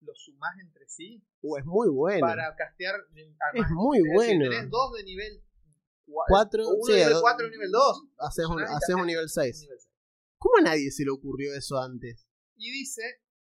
los 0.00 0.22
sumás 0.22 0.58
entre 0.60 0.86
sí, 0.86 1.22
Uh, 1.40 1.56
es 1.56 1.64
muy 1.64 1.88
bueno. 1.88 2.20
para 2.20 2.54
castear... 2.56 2.94
Es 3.54 3.70
muy 3.70 4.00
bueno. 4.12 4.50
tenés 4.50 4.68
dos 4.70 4.92
de 4.92 5.04
nivel 5.04 5.42
Cuatro, 6.28 6.68
uno 6.68 6.84
sí, 6.84 6.92
nivel 6.92 7.12
dos- 7.12 7.20
4 7.22 7.44
y 7.44 7.46
un 7.46 7.52
nivel 7.52 7.70
2. 7.70 8.02
Haces 8.18 8.46
un, 8.46 8.62
haces 8.62 8.94
un 8.94 9.06
nivel 9.06 9.28
6. 9.28 9.68
¿Cómo 10.38 10.56
a 10.58 10.62
nadie 10.62 10.90
se 10.90 11.04
le 11.04 11.10
ocurrió 11.10 11.52
eso 11.54 11.78
antes? 11.78 12.26
Y 12.56 12.70
dice, 12.70 13.02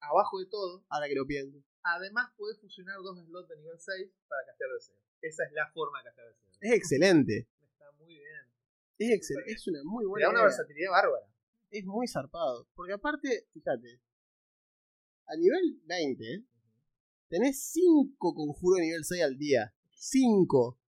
abajo 0.01 0.39
de 0.39 0.47
todo, 0.47 0.85
Ahora 0.89 1.07
que 1.09 1.15
lo 1.15 1.27
pienso. 1.27 1.59
además 1.83 2.33
podés 2.37 2.59
fusionar 2.61 2.97
dos 3.03 3.19
slots 3.27 3.49
de 3.49 3.57
nivel 3.57 3.79
6 3.79 4.11
para 4.29 4.47
castear 4.47 4.71
deseo. 4.73 4.97
Esa 5.23 5.45
es 5.45 5.53
la 5.53 5.71
forma 5.73 5.99
de 5.99 6.05
castear 6.05 6.29
deseo. 6.29 6.51
Es 6.61 6.73
excelente. 6.73 7.49
Está 7.63 7.91
muy 7.99 8.09
bien. 8.15 8.25
Es 8.99 9.11
excelente. 9.11 9.53
Es 9.53 9.67
una 9.69 9.81
muy 9.85 10.05
Le 10.05 10.09
buena 10.09 10.27
da 10.27 10.31
una 10.31 10.39
idea. 10.41 10.47
versatilidad 10.49 10.91
bárbara. 10.91 11.27
Es 11.71 11.85
muy 11.85 12.07
zarpado. 12.09 12.69
Porque 12.75 12.93
aparte, 12.95 13.49
fíjate. 13.53 14.01
A 15.27 15.37
nivel 15.37 15.81
20, 15.87 16.45
tenés 17.29 17.61
5 17.73 18.35
conjuros 18.35 18.77
de 18.79 18.83
nivel 18.87 19.05
6 19.05 19.23
al 19.23 19.37
día. 19.37 19.75
5. 19.91 20.79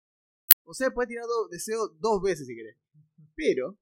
O 0.70 0.74
sea, 0.74 0.90
puedes 0.90 1.08
tirar 1.08 1.24
do- 1.24 1.48
deseo 1.48 1.88
dos 1.98 2.20
veces 2.22 2.46
si 2.46 2.54
querés. 2.54 2.76
Pero, 3.34 3.78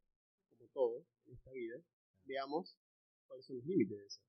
como 0.50 0.68
todo 0.72 1.04
en 1.26 1.34
esta 1.34 1.50
vida, 1.50 1.82
veamos 2.24 2.78
cuáles 3.26 3.44
son 3.44 3.56
los 3.56 3.66
límites 3.66 3.98
de 3.98 4.06
eso. 4.06 4.20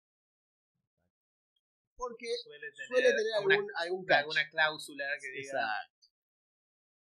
Porque 1.95 2.27
Suele 2.43 2.71
tener, 2.71 2.87
suele 2.87 3.09
tener 3.09 3.33
alguna, 3.37 3.55
algún, 3.55 3.71
algún 3.75 4.05
catch. 4.05 4.19
alguna 4.21 4.49
cláusula 4.49 5.03
que 5.21 5.27
diga. 5.31 5.41
Exacto. 5.41 6.07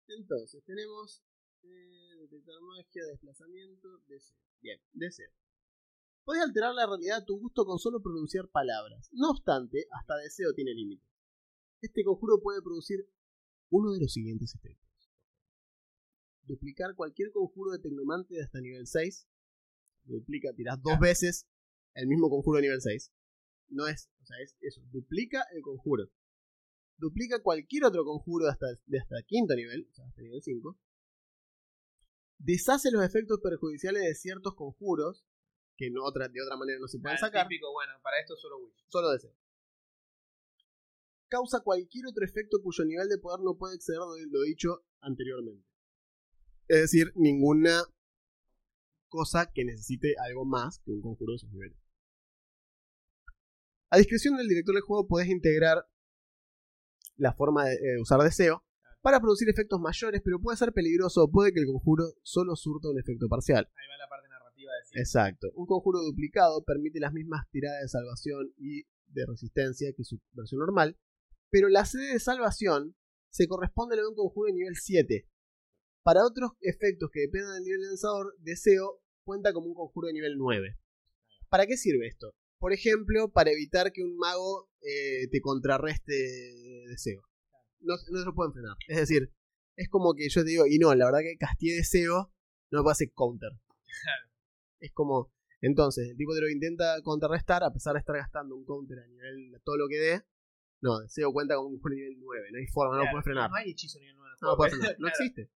Entonces, 0.09 0.65
tenemos 0.65 1.23
eh, 1.63 2.17
detectar 2.21 2.61
magia, 2.61 3.05
desplazamiento, 3.07 3.99
deseo. 4.09 4.37
Bien, 4.61 4.81
deseo. 4.93 5.31
Puedes 6.25 6.43
alterar 6.43 6.75
la 6.75 6.87
realidad 6.87 7.19
a 7.19 7.25
tu 7.25 7.39
gusto 7.39 7.65
con 7.65 7.79
solo 7.79 8.03
pronunciar 8.03 8.49
palabras. 8.49 9.09
No 9.13 9.31
obstante, 9.31 9.87
hasta 9.93 10.17
deseo 10.17 10.53
tiene 10.55 10.73
límites. 10.75 11.09
Este 11.81 12.03
conjuro 12.05 12.41
puede 12.43 12.63
producir 12.63 13.09
uno 13.71 13.93
de 13.93 14.01
los 14.01 14.13
siguientes 14.13 14.55
efectos. 14.55 14.86
Duplicar 16.47 16.95
cualquier 16.95 17.31
conjuro 17.33 17.73
de 17.73 17.79
tecnomante 17.81 18.35
de 18.35 18.43
hasta 18.43 18.61
nivel 18.61 18.87
6. 18.87 19.29
Duplica, 20.05 20.53
tirás 20.55 20.81
dos 20.83 20.99
veces 20.99 21.47
el 21.95 22.07
mismo 22.07 22.31
conjuro 22.31 22.57
de 22.57 22.63
nivel 22.63 22.81
6. 22.81 23.13
No 23.69 23.87
es, 23.89 24.09
o 24.23 24.27
sea, 24.27 24.37
es 24.43 24.57
eso. 24.61 24.81
Duplica 24.91 25.45
el 25.53 25.63
conjuro 25.63 26.11
duplica 26.99 27.43
cualquier 27.43 27.85
otro 27.85 28.05
conjuro 28.05 28.47
de 28.47 28.53
hasta, 28.53 28.67
de 28.87 28.99
hasta 28.99 29.17
quinto 29.27 29.55
nivel, 29.55 29.87
o 29.91 29.95
sea, 29.95 30.07
hasta 30.07 30.23
nivel 30.23 30.43
5. 30.43 30.79
Deshace 32.39 32.91
los 32.91 33.05
efectos 33.05 33.41
perjudiciales 33.43 34.03
de 34.03 34.15
ciertos 34.15 34.55
conjuros, 34.55 35.25
que 35.77 35.91
no 35.91 36.05
otra, 36.05 36.29
de 36.29 36.43
otra 36.43 36.57
manera 36.57 36.79
no 36.79 36.89
se 36.89 36.99
pueden 36.99 37.17
Ah, 37.17 37.21
sacar, 37.21 37.49
Típico, 37.49 37.73
bueno, 37.73 37.93
para 38.03 38.19
esto 38.21 38.37
solo 38.37 38.59
Wish. 38.59 38.85
solo 38.89 39.11
deseo. 39.11 39.33
Causa 41.29 41.61
cualquier 41.61 42.07
otro 42.07 42.25
efecto 42.25 42.63
cuyo 42.63 42.85
nivel 42.85 43.09
de 43.09 43.19
poder 43.19 43.41
no 43.43 43.57
puede 43.59 43.75
exceder 43.77 43.99
lo, 43.99 44.17
lo 44.31 44.43
dicho 44.43 44.85
anteriormente. 45.01 45.67
Es 46.69 46.81
decir, 46.81 47.12
ninguna 47.14 47.83
cosa 49.09 49.51
que 49.53 49.64
necesite 49.64 50.14
algo 50.19 50.45
más 50.45 50.81
que 50.81 50.91
un 50.91 51.01
conjuro 51.01 51.33
de 51.33 51.37
esos 51.37 51.51
niveles. 51.51 51.79
A 53.91 53.99
discreción 53.99 54.37
del 54.37 54.49
director 54.49 54.75
del 54.75 54.83
juego 54.83 55.07
podés 55.07 55.29
integrar 55.29 55.87
la 57.17 57.33
forma 57.33 57.67
de 57.67 57.75
eh, 57.75 58.01
usar 58.01 58.21
deseo 58.21 58.64
para 59.01 59.21
producir 59.21 59.49
efectos 59.49 59.81
mayores, 59.81 60.21
pero 60.25 60.41
puede 60.41 60.57
ser 60.57 60.73
peligroso 60.73 61.23
o 61.23 61.31
puede 61.31 61.53
que 61.53 61.61
el 61.61 61.67
conjuro 61.67 62.05
solo 62.23 62.57
surta 62.57 62.91
un 62.91 62.99
efecto 62.99 63.29
parcial. 63.29 63.69
Ahí 63.77 63.89
va 63.89 63.97
la 63.97 64.09
parte 64.09 64.29
narrativa 64.29 64.73
de 64.73 64.79
decir. 64.81 64.99
Exacto. 64.99 65.53
Un 65.55 65.67
conjuro 65.67 66.01
duplicado 66.01 66.64
permite 66.64 66.99
las 66.99 67.12
mismas 67.12 67.49
tiradas 67.51 67.83
de 67.83 67.89
salvación 67.89 68.53
y 68.59 68.83
de 69.07 69.27
resistencia 69.27 69.93
que 69.97 70.05
su 70.05 70.21
versión 70.33 70.59
normal, 70.61 70.99
pero 71.51 71.69
la 71.69 71.85
sede 71.85 72.12
de 72.12 72.19
salvación 72.19 72.97
se 73.31 73.47
corresponde 73.47 73.95
a 73.95 73.97
la 73.99 74.03
de 74.03 74.09
un 74.09 74.17
conjuro 74.17 74.49
de 74.49 74.55
nivel 74.55 74.75
7. 74.75 75.29
Para 76.07 76.25
otros 76.25 76.53
efectos 76.61 77.11
que 77.13 77.23
dependan 77.23 77.55
del 77.55 77.65
nivel 77.65 77.81
lanzador, 77.81 78.33
deseo 78.39 79.03
cuenta 79.25 79.53
como 79.53 79.67
un 79.67 79.75
conjuro 79.75 80.07
de 80.07 80.13
nivel 80.13 80.39
9. 80.39 80.79
¿Para 81.49 81.67
qué 81.67 81.77
sirve 81.77 82.07
esto? 82.07 82.33
Por 82.61 82.73
ejemplo, 82.73 83.33
para 83.33 83.51
evitar 83.51 83.91
que 83.91 84.05
un 84.05 84.17
mago 84.17 84.71
eh, 84.83 85.27
te 85.33 85.41
contrarreste 85.41 86.13
deseo. 86.87 87.23
No, 87.81 87.95
no 88.13 88.19
se 88.21 88.25
lo 88.25 88.37
pueden 88.37 88.53
frenar. 88.53 88.77
Es 88.87 88.99
decir, 88.99 89.33
es 89.75 89.89
como 89.89 90.15
que 90.15 90.29
yo 90.29 90.45
te 90.45 90.51
digo, 90.51 90.65
y 90.69 90.79
no, 90.79 90.95
la 90.95 91.07
verdad 91.07 91.23
que 91.23 91.37
castié 91.39 91.75
deseo, 91.75 92.33
no 92.71 92.85
me 92.85 92.91
hacer 92.93 93.11
counter. 93.13 93.51
Es 94.79 94.93
como, 94.93 95.33
entonces, 95.61 96.11
el 96.11 96.17
tipo 96.17 96.35
te 96.37 96.41
lo 96.41 96.49
intenta 96.49 97.03
contrarrestar 97.03 97.65
a 97.65 97.73
pesar 97.73 97.95
de 97.95 97.99
estar 97.99 98.15
gastando 98.15 98.55
un 98.55 98.65
counter 98.65 99.01
a 99.01 99.09
nivel 99.09 99.51
de 99.51 99.59
todo 99.59 99.77
lo 99.77 99.89
que 99.89 99.99
dé. 99.99 100.23
No, 100.83 101.01
deseo 101.01 101.33
cuenta 101.33 101.57
con 101.57 101.67
un 101.67 101.81
nivel 101.91 102.15
9, 102.17 102.49
no 102.53 102.59
hay 102.59 102.67
forma, 102.69 102.95
no 102.95 102.99
lo 102.99 103.03
Claro, 103.03 103.15
puede 103.15 103.25
frenar. 103.25 103.51
No 103.51 103.57
hay 103.57 103.71
hechizo 103.73 103.99
nivel 103.99 104.15
9. 104.15 104.37
No 104.41 104.51
lo 104.51 104.57
puede 104.57 104.71
frenar, 104.71 104.97
no 105.01 105.09
existe. 105.09 105.51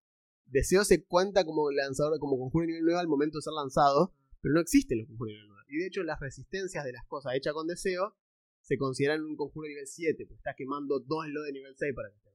Deseo 0.47 0.84
se 0.84 1.05
cuenta 1.05 1.45
como 1.45 1.70
lanzador, 1.70 2.18
como 2.18 2.38
conjuro 2.38 2.66
nivel 2.66 2.82
9 2.84 3.01
al 3.01 3.09
momento 3.09 3.38
de 3.38 3.43
ser 3.43 3.53
lanzado, 3.53 4.12
pero 4.41 4.55
no 4.55 4.61
existen 4.61 4.99
los 4.99 5.07
conjuros 5.09 5.32
nivel 5.32 5.49
9. 5.49 5.64
Y 5.68 5.76
de 5.78 5.86
hecho, 5.86 6.03
las 6.03 6.18
resistencias 6.20 6.84
de 6.84 6.93
las 6.93 7.05
cosas 7.07 7.34
hechas 7.34 7.53
con 7.55 7.66
deseo 7.66 8.16
se 8.61 8.76
consideran 8.76 9.22
un 9.24 9.36
conjuro 9.36 9.64
de 9.64 9.70
nivel 9.74 9.86
7, 9.86 10.26
pues 10.26 10.38
estás 10.38 10.55
quemando 10.57 10.99
dos 11.01 11.24
slots 11.26 11.47
de 11.47 11.53
nivel 11.53 11.74
6 11.76 11.95
para 11.95 12.11
que 12.11 12.16
esté. 12.16 12.30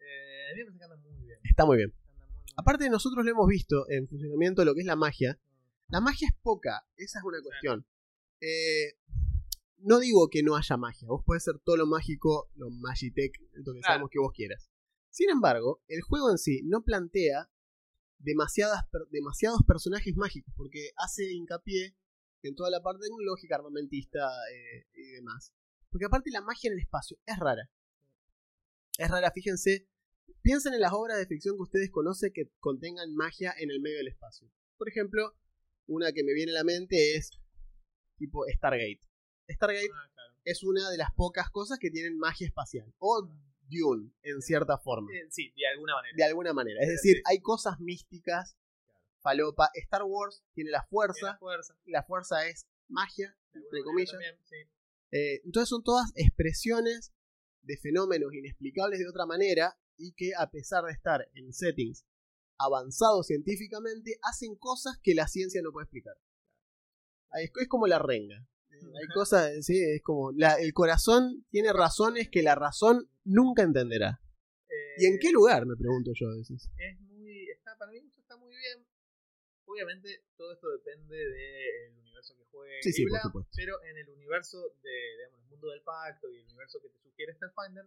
Eh, 0.00 0.52
a 0.52 0.54
mí 0.54 0.58
me 0.60 0.64
parece 0.66 0.78
que 0.78 0.84
anda 0.84 0.96
muy 0.96 1.26
bien. 1.26 1.38
Está 1.44 1.64
muy 1.64 1.76
bien. 1.76 1.92
Anda 1.92 2.26
muy, 2.26 2.34
muy 2.42 2.52
Aparte, 2.56 2.90
nosotros 2.90 3.24
lo 3.24 3.30
hemos 3.30 3.48
visto 3.48 3.88
en 3.90 4.08
funcionamiento 4.08 4.64
lo 4.64 4.74
que 4.74 4.80
es 4.80 4.86
la 4.86 4.96
magia. 4.96 5.38
La 5.88 6.00
magia 6.00 6.28
es 6.28 6.34
poca, 6.42 6.86
esa 6.96 7.18
es 7.20 7.24
una 7.24 7.40
cuestión. 7.42 7.86
Eh, 8.40 8.94
no 9.78 9.98
digo 10.00 10.28
que 10.28 10.42
no 10.42 10.56
haya 10.56 10.76
magia, 10.76 11.08
vos 11.08 11.22
podés 11.24 11.44
ser 11.44 11.58
todo 11.64 11.76
lo 11.76 11.86
mágico, 11.86 12.50
lo 12.56 12.70
magitech, 12.70 13.38
lo 13.52 13.72
que 13.72 13.80
Claro. 13.80 13.82
sabemos 13.82 14.10
que 14.10 14.18
vos 14.18 14.32
quieras. 14.34 14.68
Sin 15.16 15.30
embargo, 15.30 15.82
el 15.88 16.02
juego 16.02 16.30
en 16.30 16.36
sí 16.36 16.60
no 16.64 16.84
plantea 16.84 17.50
demasiadas, 18.18 18.82
demasiados 19.08 19.62
personajes 19.66 20.14
mágicos, 20.14 20.52
porque 20.54 20.90
hace 20.94 21.32
hincapié 21.32 21.96
en 22.42 22.54
toda 22.54 22.68
la 22.68 22.82
parte 22.82 23.06
tecnológica, 23.06 23.56
armamentista 23.56 24.28
eh, 24.52 24.86
y 24.92 25.12
demás. 25.12 25.54
Porque 25.88 26.04
aparte 26.04 26.30
la 26.30 26.42
magia 26.42 26.68
en 26.68 26.74
el 26.74 26.80
espacio 26.80 27.16
es 27.24 27.38
rara. 27.38 27.70
Es 28.98 29.10
rara, 29.10 29.30
fíjense. 29.30 29.88
Piensen 30.42 30.74
en 30.74 30.82
las 30.82 30.92
obras 30.92 31.16
de 31.16 31.26
ficción 31.26 31.56
que 31.56 31.62
ustedes 31.62 31.90
conocen 31.90 32.30
que 32.34 32.50
contengan 32.60 33.14
magia 33.14 33.54
en 33.56 33.70
el 33.70 33.80
medio 33.80 33.96
del 33.96 34.08
espacio. 34.08 34.52
Por 34.76 34.90
ejemplo, 34.90 35.34
una 35.86 36.12
que 36.12 36.24
me 36.24 36.34
viene 36.34 36.52
a 36.52 36.56
la 36.56 36.64
mente 36.64 37.16
es 37.16 37.30
tipo 38.18 38.44
Stargate. 38.54 39.00
Stargate 39.48 39.88
Ah, 39.94 40.10
claro. 40.12 40.34
es 40.44 40.62
una 40.62 40.90
de 40.90 40.98
las 40.98 41.10
pocas 41.14 41.48
cosas 41.48 41.78
que 41.78 41.90
tienen 41.90 42.18
magia 42.18 42.46
espacial. 42.46 42.92
O 42.98 43.30
Dune, 43.68 44.12
en 44.22 44.42
cierta 44.42 44.78
forma. 44.78 45.10
Eh, 45.12 45.26
sí, 45.30 45.52
de 45.56 45.66
alguna 45.68 45.94
manera. 45.94 46.14
De 46.16 46.24
alguna 46.24 46.52
manera. 46.52 46.80
Es 46.82 46.88
decir, 46.88 47.22
hay 47.26 47.40
cosas 47.40 47.80
místicas, 47.80 48.56
falopa. 49.20 49.70
Star 49.74 50.02
Wars 50.04 50.44
tiene 50.54 50.70
la 50.70 50.84
fuerza. 50.84 51.26
la 51.26 51.38
fuerza. 51.38 51.78
La 51.86 52.02
fuerza 52.02 52.46
es 52.46 52.66
magia, 52.88 53.36
entre 53.52 53.82
comillas. 53.82 54.12
también, 54.12 54.36
sí. 54.44 54.56
Eh, 55.12 55.40
entonces 55.44 55.68
son 55.68 55.82
todas 55.82 56.12
expresiones 56.16 57.12
de 57.62 57.76
fenómenos 57.76 58.32
inexplicables 58.34 58.98
de 58.98 59.08
otra 59.08 59.26
manera 59.26 59.78
y 59.96 60.12
que 60.12 60.32
a 60.36 60.50
pesar 60.50 60.84
de 60.84 60.92
estar 60.92 61.28
en 61.34 61.52
settings 61.52 62.04
avanzados 62.58 63.26
científicamente, 63.26 64.18
hacen 64.22 64.56
cosas 64.56 64.98
que 65.02 65.14
la 65.14 65.28
ciencia 65.28 65.60
no 65.62 65.72
puede 65.72 65.84
explicar. 65.84 66.14
Es 67.32 67.68
como 67.68 67.86
la 67.86 67.98
renga. 67.98 68.46
Eh, 68.94 68.98
Hay 69.00 69.06
cosas, 69.14 69.64
sí, 69.64 69.78
es 69.80 70.02
como 70.02 70.32
la- 70.32 70.54
el 70.60 70.72
corazón 70.72 71.44
tiene 71.50 71.72
razones 71.72 72.28
que 72.30 72.42
la 72.42 72.54
razón 72.54 73.08
nunca 73.24 73.62
entenderá. 73.62 74.20
¿Y 74.98 75.06
en 75.06 75.14
Eh, 75.14 75.18
qué 75.20 75.30
lugar? 75.30 75.66
Me 75.66 75.76
pregunto 75.76 76.10
yo 76.14 76.28
a 76.30 76.36
veces. 76.36 76.68
es 76.78 77.00
muy 77.00 77.48
está 77.50 77.76
para 77.78 77.90
mí 77.92 77.98
está 78.16 78.36
muy 78.36 78.54
bien 78.56 78.86
obviamente 79.68 80.24
todo 80.36 80.52
esto 80.52 80.68
depende 80.70 81.16
del 81.16 81.98
universo 81.98 82.34
que 82.36 82.44
juegue 82.50 82.78
Sí, 82.82 82.92
sí, 82.92 83.02
y 83.02 83.04
por 83.06 83.10
bla, 83.12 83.22
supuesto. 83.22 83.50
pero 83.56 83.82
en 83.84 83.96
el 83.98 84.08
universo 84.10 84.58
de 84.82 85.16
digamos 85.18 85.40
el 85.42 85.48
mundo 85.50 85.68
del 85.70 85.82
pacto 85.82 86.30
y 86.30 86.36
el 86.38 86.44
universo 86.44 86.78
que 86.80 86.88
te 86.88 86.98
sugiere 87.00 87.34
Starfinder 87.34 87.86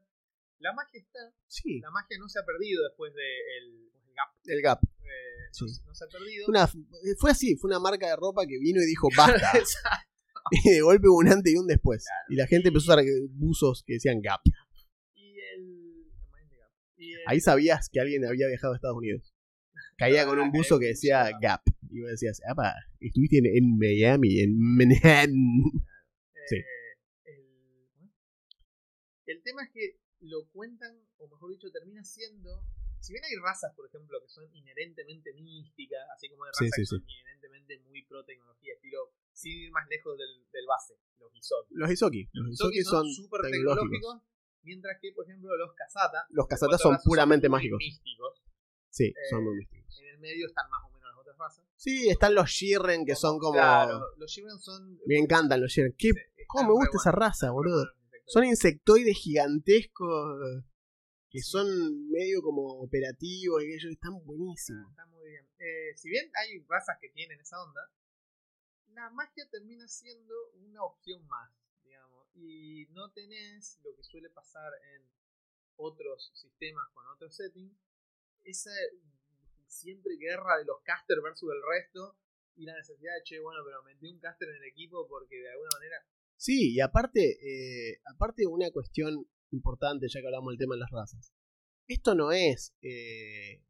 la 0.60 0.74
magia 0.74 1.00
está 1.00 1.20
Sí, 1.48 1.80
la 1.80 1.90
magia 1.92 2.18
no 2.20 2.28
se 2.28 2.40
ha 2.40 2.46
perdido 2.46 2.84
después 2.84 3.14
del 3.14 3.22
el 3.58 4.14
gap 4.14 4.30
el 4.46 4.62
gap. 4.62 4.80
eh, 4.84 5.48
Sí. 5.52 5.66
no, 5.66 5.70
se- 5.70 5.84
no 5.86 5.96
se 5.96 6.04
ha 6.04 6.08
perdido 6.08 6.46
Una, 6.48 6.68
fue 7.18 7.32
así, 7.32 7.56
fue 7.56 7.70
una 7.70 7.80
marca 7.80 8.08
de 8.08 8.16
ropa 8.18 8.46
que 8.46 8.58
vino 8.60 8.82
y 8.82 8.86
dijo 8.86 9.08
basta. 9.16 9.52
Y 10.64 10.70
de 10.72 10.82
golpe 10.82 11.08
un 11.10 11.28
antes 11.28 11.54
y 11.54 11.58
un 11.58 11.68
después. 11.68 12.06
Y 12.30 12.36
la 12.36 12.48
gente 12.48 12.70
empezó 12.70 12.92
a 12.92 12.96
usar 12.96 13.06
buzos 13.32 13.84
que 13.86 13.94
decían 13.94 14.22
gap. 14.22 14.42
y 15.16 15.40
el. 15.40 16.06
Y 16.98 17.14
Ahí 17.28 17.40
sabías 17.40 17.90
que 17.90 18.00
alguien 18.00 18.26
había 18.26 18.48
viajado 18.48 18.74
a 18.74 18.76
Estados 18.76 18.98
Unidos. 18.98 19.34
Caía 20.00 20.26
con 20.26 20.40
un 20.40 20.52
buzo 20.52 20.80
que 20.80 20.88
decía 20.88 21.30
Gap. 21.42 21.62
Y 21.92 22.00
vos 22.00 22.12
decías, 22.12 22.42
apa, 22.48 22.74
estuviste 23.02 23.40
en, 23.40 23.48
en 23.48 23.78
Miami, 23.78 24.40
en 24.40 24.58
Manhattan. 24.58 25.34
sí. 26.48 26.56
Eh, 26.56 27.50
el, 29.26 29.44
tema 29.44 29.64
es 29.64 29.72
que 29.72 30.00
lo 30.22 30.48
cuentan, 30.52 30.96
o 31.18 31.28
mejor 31.28 31.52
dicho, 31.52 31.70
termina 31.72 32.04
siendo. 32.04 32.64
Si 33.02 33.12
bien 33.14 33.26
hay 33.26 33.36
razas, 33.44 33.74
por 33.76 33.88
ejemplo, 33.88 34.22
que 34.22 34.30
son 34.30 34.46
inherentemente 34.54 35.34
místicas, 35.34 36.00
así 36.16 36.30
como 36.30 36.46
hay 36.46 36.52
razas 36.52 36.68
sí, 36.68 36.82
que 36.82 36.86
sí. 36.86 36.96
son 36.96 37.04
inherentemente 37.04 37.80
muy 37.90 38.04
pro 38.06 38.24
tecnología, 38.24 38.74
estilo, 38.76 39.14
sin 39.40 39.52
ir 39.64 39.72
más 39.72 39.88
lejos 39.90 40.18
del, 40.18 40.46
del 40.52 40.66
base, 40.68 40.96
los 41.20 41.34
Isoki. 41.36 41.74
Los 41.76 41.92
Isoki. 41.92 42.30
Los 42.34 42.52
Isoki 42.52 42.84
son 42.84 43.08
súper 43.14 43.42
tecnológicos. 43.42 43.90
tecnológicos, 43.92 44.22
mientras 44.64 44.98
que, 45.02 45.12
por 45.14 45.26
ejemplo, 45.26 45.56
los 45.58 45.74
Kasata. 45.76 46.26
Los 46.30 46.48
son 46.82 46.98
puramente 47.04 47.48
mágicos. 47.50 47.78
místicos. 47.80 48.44
Sí, 48.90 49.06
Eh, 49.06 49.14
son 49.30 49.44
muy 49.44 49.56
místicos. 49.56 50.00
En 50.02 50.08
el 50.10 50.20
medio 50.20 50.48
están 50.48 50.70
más 50.70 50.82
o 50.86 50.90
menos 50.92 51.10
las 51.10 51.18
otras 51.20 51.38
razas. 51.38 51.66
Sí, 51.76 52.10
están 52.10 52.36
los 52.36 52.50
Shirren 52.50 53.06
que 53.06 53.16
son 53.16 53.40
como. 53.40 53.54
Claro, 53.54 54.02
los 54.18 54.30
Shivren 54.32 54.60
son. 54.60 55.00
Me 55.06 55.18
encantan 55.18 55.62
los 55.62 55.72
Shirren. 55.72 55.96
¿Qué- 55.98 56.12
¿Cómo 56.48 56.70
me 56.70 56.74
gusta 56.74 56.98
esa 56.98 57.12
raza, 57.12 57.52
boludo? 57.52 57.86
Son 58.26 58.44
insectoides 58.44 59.16
gigantescos 59.18 60.64
que 61.30 61.42
son 61.42 62.10
medio 62.10 62.42
como 62.42 62.64
operativos 62.82 63.64
y 63.64 63.68
ellos 63.74 63.92
están 63.92 64.14
Ah, 64.16 64.22
buenísimos. 64.26 64.90
Está 64.90 65.06
muy 65.06 65.30
bien. 65.30 65.46
Eh, 65.60 65.96
si 65.96 66.10
bien 66.10 66.30
hay 66.36 66.60
razas 66.68 66.98
que 67.00 67.10
tienen 67.10 67.40
esa 67.40 67.62
onda, 67.62 67.82
la 69.00 69.10
magia 69.12 69.48
termina 69.50 69.88
siendo 69.88 70.34
una 70.56 70.84
opción 70.84 71.26
más, 71.28 71.52
digamos. 71.84 72.28
Y 72.36 72.88
no 72.92 73.12
tenés 73.12 73.80
lo 73.84 73.96
que 73.96 74.04
suele 74.04 74.30
pasar 74.30 74.72
en 74.96 75.04
otros 75.78 76.32
sistemas 76.34 76.88
con 76.94 77.08
otros 77.08 77.36
settings, 77.36 77.74
esa 78.44 78.72
siempre 79.68 80.18
guerra 80.18 80.58
de 80.58 80.66
los 80.66 80.82
caster 80.84 81.22
versus 81.24 81.50
el 81.54 81.62
resto 81.64 82.18
y 82.56 82.66
la 82.66 82.76
necesidad 82.76 83.14
de, 83.16 83.24
che, 83.24 83.40
bueno, 83.40 83.62
pero 83.64 83.82
metí 83.84 84.12
un 84.12 84.20
caster 84.20 84.50
en 84.50 84.56
el 84.58 84.64
equipo 84.66 85.08
porque 85.08 85.38
de 85.38 85.50
alguna 85.50 85.70
manera... 85.74 86.06
Sí, 86.36 86.74
y 86.74 86.80
aparte, 86.82 87.38
eh, 87.42 88.02
aparte 88.06 88.46
una 88.48 88.72
cuestión 88.72 89.26
importante, 89.52 90.08
ya 90.10 90.20
que 90.20 90.28
hablamos 90.28 90.52
del 90.52 90.60
tema 90.60 90.76
de 90.76 90.82
las 90.82 90.92
razas. 90.92 91.34
Esto 91.88 92.16
no 92.16 92.32
es. 92.32 92.76
eh, 92.82 93.64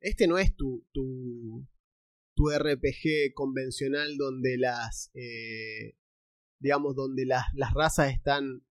este 0.00 0.28
no 0.28 0.38
es 0.38 0.54
tu, 0.54 0.86
tu, 0.92 1.66
tu 2.38 2.48
RPG 2.50 3.34
convencional 3.34 4.16
donde 4.16 4.56
las. 4.58 5.10
eh, 5.14 5.96
digamos, 6.60 6.94
donde 6.94 7.26
las, 7.26 7.44
las 7.54 7.74
razas 7.74 8.12
están. 8.12 8.64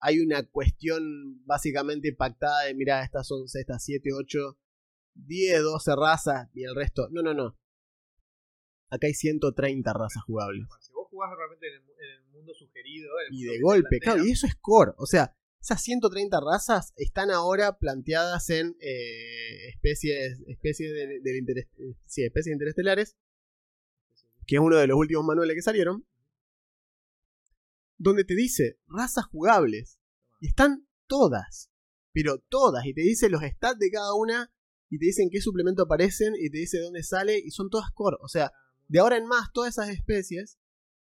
Hay 0.00 0.20
una 0.20 0.42
cuestión 0.48 1.44
básicamente 1.44 2.12
pactada 2.14 2.64
de, 2.64 2.74
mira, 2.74 3.02
estas 3.02 3.26
son 3.26 3.44
estas 3.52 3.84
7, 3.84 4.10
8, 4.14 4.58
10, 5.14 5.62
12 5.62 5.96
razas 5.96 6.50
y 6.54 6.64
el 6.64 6.74
resto. 6.74 7.08
No, 7.10 7.22
no, 7.22 7.34
no. 7.34 7.58
Acá 8.90 9.06
hay 9.06 9.14
130 9.14 9.92
razas 9.92 10.22
jugables. 10.24 10.66
Si 10.80 10.92
vos 10.92 11.08
jugás 11.08 11.30
realmente 11.36 11.68
en 11.68 11.74
el, 11.74 11.82
en 11.82 12.10
el 12.18 12.26
mundo 12.32 12.54
sugerido... 12.54 13.10
el 13.26 13.34
Y 13.34 13.38
mundo 13.38 13.52
de 13.52 13.56
que 13.56 13.58
te 13.58 13.62
golpe, 13.62 13.88
plantea, 13.88 14.12
claro, 14.12 14.28
y 14.28 14.32
eso 14.32 14.46
es 14.46 14.56
core. 14.56 14.92
O 14.98 15.06
sea, 15.06 15.36
esas 15.64 15.80
130 15.82 16.40
razas 16.40 16.92
están 16.96 17.30
ahora 17.30 17.78
planteadas 17.78 18.50
en 18.50 18.76
eh, 18.80 19.68
especies, 19.70 20.42
especies, 20.46 20.92
de, 20.92 21.40
interes- 21.40 21.70
eh, 21.78 21.96
especies 22.04 22.52
interestelares, 22.52 23.16
que 24.46 24.56
es 24.56 24.60
uno 24.60 24.76
de 24.76 24.86
los 24.86 24.98
últimos 24.98 25.24
manuales 25.24 25.56
que 25.56 25.62
salieron, 25.62 26.06
donde 27.96 28.24
te 28.24 28.34
dice 28.34 28.78
razas 28.86 29.24
jugables. 29.24 29.98
Y 30.38 30.48
están 30.48 30.86
todas, 31.06 31.70
pero 32.12 32.40
todas, 32.50 32.84
y 32.84 32.92
te 32.92 33.00
dice 33.00 33.30
los 33.30 33.40
stats 33.42 33.78
de 33.78 33.90
cada 33.90 34.12
una, 34.12 34.52
y 34.90 34.98
te 34.98 35.06
dicen 35.06 35.30
qué 35.30 35.40
suplemento 35.40 35.84
aparecen, 35.84 36.34
y 36.38 36.50
te 36.50 36.58
dice 36.58 36.78
dónde 36.78 37.02
sale, 37.02 37.38
y 37.38 37.50
son 37.52 37.70
todas 37.70 37.90
core. 37.94 38.18
O 38.20 38.28
sea, 38.28 38.52
de 38.88 38.98
ahora 38.98 39.16
en 39.16 39.24
más, 39.26 39.50
todas 39.54 39.70
esas 39.78 39.88
especies 39.88 40.58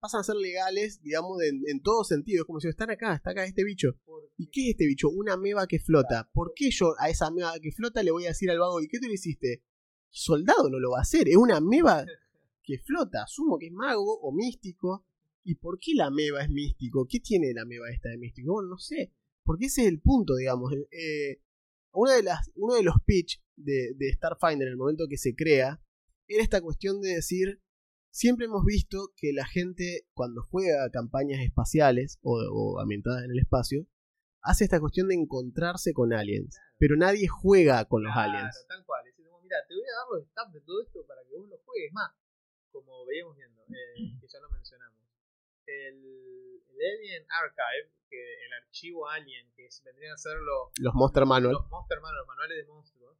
pasan 0.05 0.21
a 0.21 0.25
ser 0.25 0.37
legales, 0.37 1.01
digamos, 1.01 1.43
en, 1.43 1.63
en 1.67 1.81
todo 1.81 2.05
sentido. 2.05 2.43
Es 2.43 2.47
como 2.47 2.61
si 2.61 2.69
están 2.69 2.91
acá, 2.91 3.15
está 3.15 3.31
acá 3.31 3.47
este 3.47 3.65
bicho. 3.65 3.97
¿Y 4.37 4.49
qué 4.49 4.65
es 4.65 4.71
este 4.73 4.87
bicho? 4.87 5.09
Una 5.09 5.39
meba 5.39 5.67
que 5.67 5.79
flota. 5.79 6.29
¿Por 6.31 6.53
qué 6.55 6.71
yo 6.71 6.95
a 6.99 7.09
esa 7.09 7.31
meba 7.31 7.55
que 7.59 7.73
flota 7.73 8.03
le 8.03 8.11
voy 8.11 8.27
a 8.27 8.29
decir 8.29 8.51
al 8.51 8.59
vago, 8.59 8.83
¿y 8.83 8.89
qué 8.89 8.99
tú 9.01 9.07
le 9.07 9.15
hiciste? 9.15 9.65
Soldado 10.11 10.69
no 10.69 10.79
lo 10.79 10.91
va 10.91 10.99
a 10.99 11.03
hacer, 11.03 11.27
es 11.27 11.37
una 11.37 11.59
meba 11.63 12.05
que 12.63 12.79
flota. 12.81 13.23
Asumo 13.23 13.59
que 13.59 13.69
es 13.69 13.73
mago 13.73 14.21
o 14.21 14.31
místico. 14.31 15.07
¿Y 15.43 15.55
por 15.55 15.79
qué 15.79 15.93
la 15.95 16.11
meba 16.11 16.43
es 16.43 16.51
místico? 16.51 17.07
¿Qué 17.09 17.21
tiene 17.21 17.55
la 17.55 17.65
meba 17.65 17.91
esta 17.91 18.11
de 18.11 18.19
místico? 18.19 18.53
Bueno, 18.53 18.69
no 18.69 18.79
sé. 18.79 19.15
Porque 19.43 19.67
ese 19.67 19.83
es 19.83 19.89
el 19.89 20.03
punto, 20.03 20.37
digamos. 20.37 20.71
Eh, 20.91 21.41
una 21.93 22.13
de 22.17 22.25
las, 22.25 22.51
uno 22.57 22.75
de 22.75 22.83
los 22.83 22.97
pitch 23.07 23.43
de, 23.57 23.95
de 23.97 24.13
Starfinder 24.13 24.69
en 24.69 24.73
el 24.73 24.77
momento 24.77 25.07
que 25.09 25.17
se 25.17 25.35
crea 25.35 25.81
era 26.29 26.43
esta 26.43 26.61
cuestión 26.61 27.01
de 27.01 27.15
decir, 27.15 27.63
siempre 28.15 28.47
hemos 28.47 28.65
visto 28.65 29.11
que 29.17 29.33
la 29.33 29.45
gente 29.45 30.07
cuando 30.15 30.43
juega 30.43 30.89
campañas 30.93 31.41
espaciales 31.43 32.19
o, 32.23 32.39
o 32.53 32.79
ambientadas 32.81 33.25
en 33.25 33.33
el 33.33 33.41
espacio, 33.41 33.87
hace 34.41 34.65
esta 34.65 34.79
cuestión 34.79 35.09
de 35.09 35.17
encontrarse 35.17 35.93
con 35.93 36.13
aliens. 36.13 36.57
Pero 36.79 36.97
nadie 36.97 37.27
juega 37.27 37.85
con 37.87 38.05
los 38.05 38.15
aliens. 38.15 38.55
tal 38.69 38.85
cual. 38.87 39.03
Es 39.09 39.15
como, 39.17 39.41
mira, 39.43 39.57
te 39.67 39.75
voy 39.75 39.83
a 39.83 39.97
dar 39.99 40.07
los 40.13 40.29
stats 40.29 40.53
de 40.53 40.61
todo 40.61 40.83
esto 40.83 41.05
para 41.07 41.23
que 41.27 41.35
vos 41.37 41.49
lo 41.49 41.59
juegues 41.67 41.93
más. 41.93 42.13
Como 42.71 43.05
veíamos 43.07 43.37
viendo, 43.37 43.63
eh, 43.63 44.15
que 44.21 44.27
ya 44.29 44.39
lo 44.41 44.49
mencionamos. 44.51 45.01
El, 45.67 46.63
el 46.69 46.77
Alien 46.99 47.27
Archive, 47.31 47.91
que 48.11 48.21
el 48.47 48.53
archivo 48.63 49.09
Alien, 49.09 49.51
que 49.57 49.67
es- 49.67 49.83
vendrían 49.85 50.13
a 50.15 50.19
ser 50.19 50.37
los, 50.39 50.71
Los 50.79 50.95
Monster 50.95 51.27
Manual. 51.27 51.53
los 51.55 51.69
Monster 51.71 51.99
Manual, 52.01 52.19
los 52.19 52.27
manuales 52.29 52.57
de 52.59 52.67
monstruos. 52.73 53.17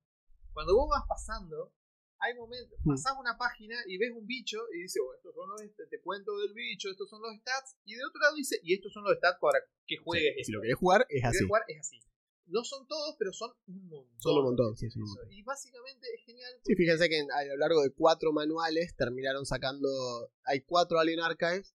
Cuando 0.53 0.77
vos 0.77 0.89
vas 0.91 1.05
pasando, 1.09 1.73
hay 2.19 2.35
momentos, 2.35 2.79
Mm. 2.85 2.91
pasás 2.91 3.15
una 3.19 3.37
página 3.37 3.77
y 3.87 3.99
ves 3.99 4.13
un 4.15 4.27
bicho 4.27 4.59
y 4.75 4.83
dice, 4.83 5.01
oh, 5.01 5.15
estos 5.15 5.35
son 5.35 5.49
los, 5.51 5.61
est- 5.63 5.91
te 5.91 6.01
cuento 6.01 6.37
del 6.39 6.53
bicho, 6.55 6.89
estos 6.91 7.09
son 7.11 7.21
los 7.23 7.33
stats, 7.41 7.77
y 7.85 7.95
de 7.95 8.05
otro 8.05 8.21
lado 8.21 8.35
dice, 8.37 8.59
y 8.63 8.75
estos 8.75 8.93
son 8.93 9.05
los 9.05 9.17
stats 9.19 9.39
para 9.41 9.59
que 9.87 9.97
juegues. 9.99 10.33
Y 10.33 10.35
si 10.37 10.41
esto". 10.43 10.53
lo 10.53 10.63
querés 10.63 10.77
jugar, 10.77 11.07
es 11.09 11.21
Si 11.21 11.27
así. 11.27 11.45
jugar, 11.47 11.63
es 11.69 11.81
así. 11.81 12.01
No 12.47 12.63
son 12.63 12.87
todos, 12.87 13.17
pero 13.19 13.33
son 13.33 13.53
un 13.69 13.89
montón. 13.89 14.21
Son 14.21 14.37
un 14.39 14.45
montón, 14.45 14.77
sí, 14.77 14.91
son 14.91 15.03
un 15.03 15.09
eso. 15.09 15.19
Y 15.31 15.43
básicamente 15.43 16.07
es 16.15 16.25
genial. 16.27 16.53
Sí, 16.63 16.75
fíjense 16.75 17.09
que 17.09 17.21
a 17.21 17.45
lo 17.47 17.57
largo 17.57 17.83
de 17.83 17.91
cuatro 17.91 18.33
manuales 18.35 18.95
terminaron 18.97 19.47
sacando. 19.47 19.89
Hay 20.45 20.61
cuatro 20.61 20.99
Alien 20.99 21.21
Archives 21.21 21.75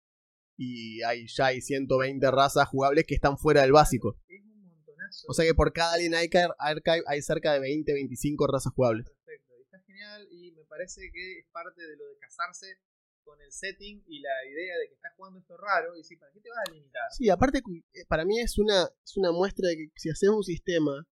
y 0.57 1.03
hay, 1.03 1.27
ya 1.27 1.47
hay 1.47 1.61
120 1.61 2.31
razas 2.31 2.67
jugables 2.67 3.05
que 3.05 3.13
están 3.13 3.37
fuera 3.37 3.61
del 3.61 3.73
básico. 3.73 4.17
Es 4.27 4.41
un 4.41 4.63
montonazo. 4.63 5.25
O 5.29 5.33
sea 5.35 5.45
que 5.45 5.53
por 5.53 5.71
cada 5.71 5.93
Alien 5.93 6.15
Archive 6.15 6.47
Archive 6.57 7.03
hay 7.05 7.21
cerca 7.21 7.53
de 7.53 7.59
20, 7.59 7.93
25 7.93 8.47
razas 8.47 8.73
jugables. 8.73 9.05
Perfecto. 9.05 9.44
Está 9.75 9.85
genial 9.85 10.27
y 10.31 10.51
me 10.51 10.63
parece 10.65 11.01
que 11.11 11.39
es 11.39 11.45
parte 11.51 11.81
de 11.81 11.95
lo 11.97 12.07
de 12.07 12.17
casarse 12.17 12.79
con 13.23 13.41
el 13.41 13.51
setting 13.51 14.03
y 14.07 14.19
la 14.19 14.45
idea 14.49 14.77
de 14.77 14.87
que 14.87 14.93
estás 14.93 15.13
jugando 15.17 15.39
esto 15.39 15.57
raro 15.57 15.95
y 15.97 16.03
sí, 16.03 16.15
¿para 16.15 16.31
qué 16.31 16.39
te 16.41 16.49
vas 16.49 16.59
a 16.67 16.71
limitar? 16.71 17.01
Sí, 17.11 17.29
aparte, 17.29 17.59
eh, 17.93 18.05
para 18.07 18.23
mí 18.23 18.39
es 18.39 18.57
una, 18.59 18.83
es 19.03 19.17
una 19.17 19.31
muestra 19.31 19.67
de 19.69 19.77
que 19.77 19.91
si 19.95 20.09
haces 20.09 20.29
un 20.29 20.43
sistema 20.43 21.05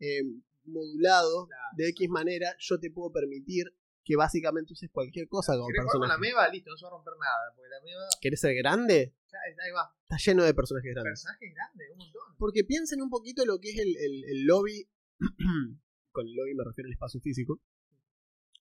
eh, 0.00 0.22
modulado 0.64 1.46
Claro. 1.46 1.62
de 1.76 1.88
X 1.90 2.08
manera, 2.10 2.54
yo 2.58 2.78
te 2.80 2.90
puedo 2.90 3.12
permitir 3.12 3.64
que 4.04 4.16
básicamente 4.16 4.72
uses 4.72 4.90
cualquier 4.90 5.28
cosa 5.28 5.52
como 5.54 5.68
¿Querés 5.68 5.86
con 5.92 6.00
la 6.00 6.16
personaje. 6.16 6.20
meva? 6.20 6.48
Listo, 6.48 6.70
no 6.70 6.76
se 6.76 6.84
va 6.84 6.88
a 6.88 6.92
romper 6.92 7.14
nada. 7.20 7.54
Porque 7.54 7.68
la 7.68 7.80
meva, 7.82 8.08
¿Querés 8.20 8.40
ser 8.40 8.54
grande? 8.56 9.14
ya, 9.30 9.38
ahí 9.64 9.70
va. 9.72 9.94
Está 10.02 10.16
lleno 10.16 10.42
de 10.44 10.52
personajes 10.54 10.92
grandes. 10.92 11.22
Personaje 11.22 11.52
grande, 11.54 11.84
un 11.92 11.98
montón. 11.98 12.22
Porque 12.38 12.64
piensen 12.64 13.00
un 13.02 13.10
poquito 13.10 13.44
lo 13.46 13.60
que 13.60 13.70
es 13.70 13.78
el, 13.78 13.96
el- 13.96 14.24
el 14.24 14.44
lobby, 14.46 14.88
con 16.12 16.26
el 16.26 16.34
lobby 16.34 16.54
me 16.54 16.64
refiero 16.64 16.88
al 16.88 16.92
espacio 16.92 17.20
físico, 17.20 17.60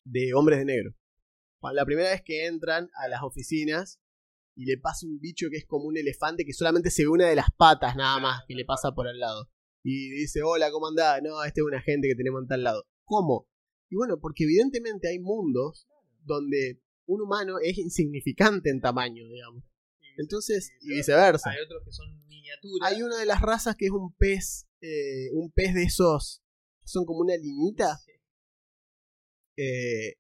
de 0.09 0.33
hombres 0.33 0.59
de 0.59 0.65
negro. 0.65 0.95
La 1.73 1.85
primera 1.85 2.09
vez 2.09 2.21
que 2.23 2.47
entran 2.47 2.89
a 2.95 3.07
las 3.07 3.21
oficinas 3.21 3.99
y 4.55 4.65
le 4.65 4.77
pasa 4.77 5.05
un 5.05 5.19
bicho 5.19 5.47
que 5.51 5.57
es 5.57 5.65
como 5.65 5.85
un 5.85 5.97
elefante 5.97 6.45
que 6.45 6.53
solamente 6.53 6.89
se 6.89 7.03
ve 7.03 7.09
una 7.09 7.27
de 7.27 7.35
las 7.35 7.47
patas 7.57 7.95
nada 7.95 8.19
más 8.19 8.43
que 8.47 8.55
le 8.55 8.65
pasa 8.65 8.93
por 8.93 9.07
al 9.07 9.19
lado. 9.19 9.49
Y 9.83 10.09
dice, 10.09 10.41
hola, 10.43 10.71
¿cómo 10.71 10.87
andás? 10.87 11.21
No, 11.23 11.43
este 11.43 11.61
es 11.61 11.65
un 11.65 11.75
agente 11.75 12.07
que 12.07 12.15
tenemos 12.15 12.41
en 12.41 12.47
tal 12.47 12.63
lado. 12.63 12.85
¿Cómo? 13.05 13.47
Y 13.89 13.95
bueno, 13.95 14.19
porque 14.19 14.43
evidentemente 14.43 15.09
hay 15.09 15.19
mundos 15.19 15.87
donde 16.23 16.81
un 17.05 17.21
humano 17.21 17.55
es 17.61 17.77
insignificante 17.77 18.69
en 18.69 18.81
tamaño, 18.81 19.23
digamos. 19.27 19.63
Entonces, 20.17 20.71
y 20.81 20.95
viceversa. 20.95 21.51
Hay 21.51 21.63
otros 21.63 21.83
que 21.85 21.91
son 21.91 22.07
miniaturas. 22.27 22.91
Hay 22.91 23.01
una 23.01 23.17
de 23.17 23.25
las 23.25 23.41
razas 23.41 23.75
que 23.75 23.85
es 23.85 23.91
un 23.91 24.13
pez, 24.13 24.67
eh, 24.81 25.29
un 25.33 25.51
pez 25.51 25.73
de 25.73 25.83
esos, 25.83 26.43
que 26.81 26.87
son 26.87 27.05
como 27.05 27.19
una 27.19 27.35
liñita, 27.37 27.97
Sí. 27.97 28.11
Eh, 29.61 30.15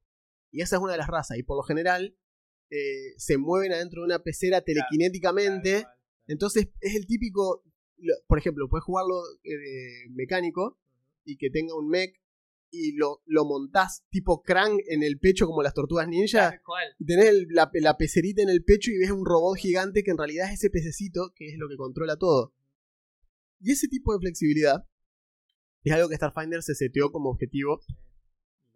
y 0.51 0.61
esa 0.61 0.75
es 0.77 0.81
una 0.81 0.93
de 0.93 0.97
las 0.97 1.07
razas, 1.07 1.37
y 1.37 1.43
por 1.43 1.57
lo 1.57 1.63
general 1.63 2.15
eh, 2.71 3.13
se 3.17 3.37
mueven 3.37 3.71
adentro 3.71 4.01
de 4.01 4.05
una 4.07 4.19
pecera 4.23 4.61
telequinéticamente, 4.61 5.85
entonces 6.27 6.69
es 6.81 6.95
el 6.95 7.05
típico, 7.07 7.63
por 8.27 8.37
ejemplo, 8.37 8.67
puedes 8.69 8.83
jugarlo 8.83 9.21
eh, 9.43 10.09
mecánico 10.11 10.79
y 11.25 11.37
que 11.37 11.49
tenga 11.49 11.75
un 11.75 11.87
mech 11.87 12.15
y 12.71 12.91
lo, 12.95 13.21
lo 13.25 13.45
montás 13.45 14.03
tipo 14.11 14.43
Krang 14.43 14.77
en 14.87 15.01
el 15.01 15.17
pecho 15.17 15.47
como 15.47 15.63
las 15.63 15.73
tortugas 15.73 16.07
ninja, 16.07 16.49
y 16.99 17.05
tenés 17.05 17.25
el- 17.29 17.47
la, 17.49 17.69
la 17.73 17.97
pecerita 17.97 18.43
en 18.43 18.49
el 18.49 18.63
pecho 18.63 18.91
y 18.91 18.97
ves 18.99 19.09
un 19.11 19.25
robot 19.25 19.57
gigante 19.57 20.03
que 20.03 20.11
en 20.11 20.17
realidad 20.19 20.47
es 20.49 20.59
ese 20.59 20.69
pececito 20.69 21.31
que 21.35 21.47
es 21.47 21.57
lo 21.57 21.67
que 21.67 21.77
controla 21.77 22.15
todo. 22.17 22.53
Y 23.59 23.71
ese 23.71 23.87
tipo 23.87 24.13
de 24.13 24.19
flexibilidad 24.19 24.85
es 25.83 25.93
algo 25.93 26.09
que 26.09 26.15
Starfinder 26.15 26.61
se 26.61 26.75
seteó 26.75 27.11
como 27.11 27.29
objetivo 27.31 27.81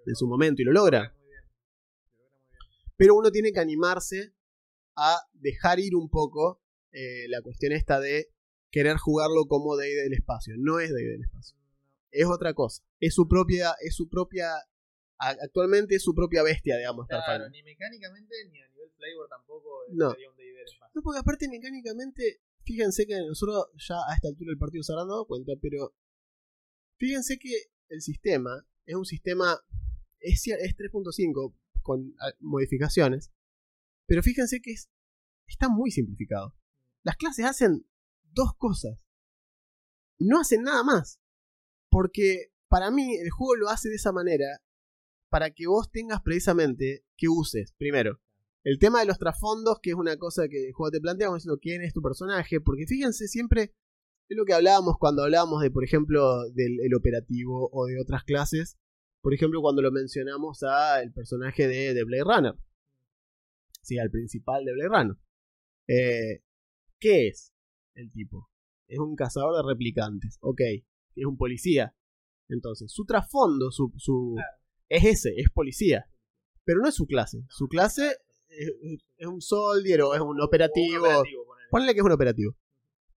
en 0.06 0.16
su 0.16 0.28
momento 0.28 0.62
y 0.62 0.66
lo 0.66 0.72
logra. 0.72 1.16
Pero 2.98 3.16
uno 3.16 3.32
tiene 3.32 3.52
que 3.52 3.60
animarse 3.60 4.34
a 4.96 5.18
dejar 5.34 5.80
ir 5.80 5.96
un 5.96 6.10
poco 6.10 6.62
eh, 6.92 7.28
la 7.28 7.42
cuestión 7.42 7.72
esta 7.72 8.00
de 8.00 8.28
querer 8.70 8.98
jugarlo 8.98 9.46
como 9.48 9.76
Day 9.76 9.94
del 9.94 10.14
espacio. 10.14 10.56
No 10.58 10.80
es 10.80 10.92
Day 10.92 11.04
del 11.06 11.22
espacio. 11.24 11.58
Es 12.12 12.28
otra 12.28 12.54
cosa. 12.54 12.84
Es 13.00 13.16
su 13.16 13.28
propia, 13.28 13.74
es 13.82 13.96
su 13.96 14.08
propia, 14.08 14.52
actualmente 15.18 15.96
es 15.96 16.04
su 16.04 16.14
propia 16.14 16.44
bestia, 16.44 16.78
digamos, 16.78 17.08
Claro, 17.08 17.50
ni 17.50 17.64
mecánicamente 17.64 18.36
ni 18.52 18.62
a 18.62 18.68
nivel 18.68 18.92
flavor 18.92 19.28
tampoco 19.30 19.70
No. 19.90 20.12
sería 20.12 20.30
un 20.30 20.38
David 20.38 20.58
espacio. 20.66 20.92
No, 20.94 21.02
porque 21.02 21.20
aparte 21.20 21.50
mecánicamente, 21.50 22.42
fíjense 22.64 23.08
que 23.08 23.18
nosotros 23.18 23.66
ya 23.88 23.96
a 24.08 24.14
esta 24.14 24.28
altura 24.28 24.50
del 24.50 24.60
partido 24.60 24.84
se 24.84 24.92
habrán 24.94 25.08
dado 25.08 25.26
cuenta, 25.26 25.54
pero 25.60 25.96
fíjense 26.98 27.40
que 27.40 27.52
el 27.90 28.02
sistema 28.02 28.64
es 28.86 28.96
un 28.96 29.06
sistema, 29.06 29.60
es, 30.24 30.44
cier- 30.44 30.58
es 30.60 30.76
3.5, 30.76 31.56
con 31.82 32.16
ah, 32.20 32.32
modificaciones. 32.40 33.32
Pero 34.08 34.24
fíjense 34.24 34.62
que 34.62 34.72
es, 34.72 34.90
está 35.48 35.70
muy 35.70 35.92
simplificado. 35.92 36.56
Las 37.04 37.16
clases 37.18 37.46
hacen 37.46 37.86
dos 38.32 38.54
cosas. 38.58 39.00
No 40.20 40.40
hacen 40.40 40.64
nada 40.64 40.84
más. 40.84 41.20
Porque 41.90 42.52
para 42.70 42.90
mí 42.92 43.16
el 43.16 43.30
juego 43.30 43.56
lo 43.56 43.70
hace 43.70 43.90
de 43.90 43.96
esa 43.96 44.12
manera 44.12 44.46
para 45.30 45.52
que 45.52 45.68
vos 45.68 45.90
tengas 45.92 46.22
precisamente 46.22 47.06
que 47.18 47.28
uses, 47.28 47.74
primero, 47.78 48.20
el 48.64 48.80
tema 48.80 49.00
de 49.00 49.06
los 49.06 49.18
trasfondos, 49.20 49.80
que 49.82 49.90
es 49.90 49.96
una 49.96 50.18
cosa 50.18 50.48
que 50.48 50.68
el 50.68 50.74
juego 50.74 50.92
te 50.92 51.02
plantea, 51.02 51.28
como 51.28 51.38
diciendo 51.38 51.60
quién 51.62 51.82
es 51.82 51.94
tu 51.94 52.02
personaje, 52.02 52.62
porque 52.62 52.86
fíjense 52.88 53.28
siempre, 53.28 53.74
es 54.30 54.38
lo 54.38 54.46
que 54.46 54.54
hablábamos 54.54 54.96
cuando 55.00 55.24
hablábamos 55.24 55.62
de, 55.62 55.72
por 55.72 55.84
ejemplo, 55.84 56.44
del 56.52 56.80
el 56.82 56.96
operativo 56.96 57.70
o 57.74 57.86
de 57.88 58.00
otras 58.00 58.24
clases, 58.24 58.78
por 59.24 59.34
ejemplo, 59.34 59.62
cuando 59.62 59.82
lo 59.82 59.90
mencionamos 59.90 60.64
a 60.64 61.02
el 61.02 61.14
personaje 61.14 61.66
de, 61.66 61.94
de 61.94 62.04
Blade 62.04 62.24
Runner, 62.26 62.56
sí, 63.82 63.98
al 63.98 64.12
principal 64.12 64.66
de 64.66 64.74
Blade 64.74 64.90
Runner. 64.90 65.18
Eh, 65.88 66.44
¿Qué 67.00 67.30
es 67.30 67.54
el 67.96 68.12
tipo? 68.12 68.50
Es 68.86 69.00
un 69.00 69.16
cazador 69.16 69.56
de 69.56 69.72
replicantes, 69.72 70.38
ok, 70.42 70.60
es 71.16 71.26
un 71.26 71.38
policía. 71.38 71.96
Entonces, 72.50 72.92
su 72.92 73.06
trasfondo, 73.06 73.72
su, 73.72 73.94
su 73.96 74.36
es 74.90 75.06
ese, 75.06 75.34
es 75.38 75.50
policía. 75.50 76.06
Pero 76.66 76.82
no 76.82 76.90
es 76.90 76.96
su 76.96 77.08
clase. 77.08 77.46
Su 77.48 77.70
clase 77.70 78.18
es, 78.50 79.26
un 79.26 79.42
soldier 79.42 80.02
o 80.02 80.16
es 80.16 80.20
un 80.20 80.42
operativo. 80.42 81.08
ponle 81.72 81.94
que 81.94 82.00
es 82.02 82.06
un 82.06 82.12
operativo. 82.12 82.58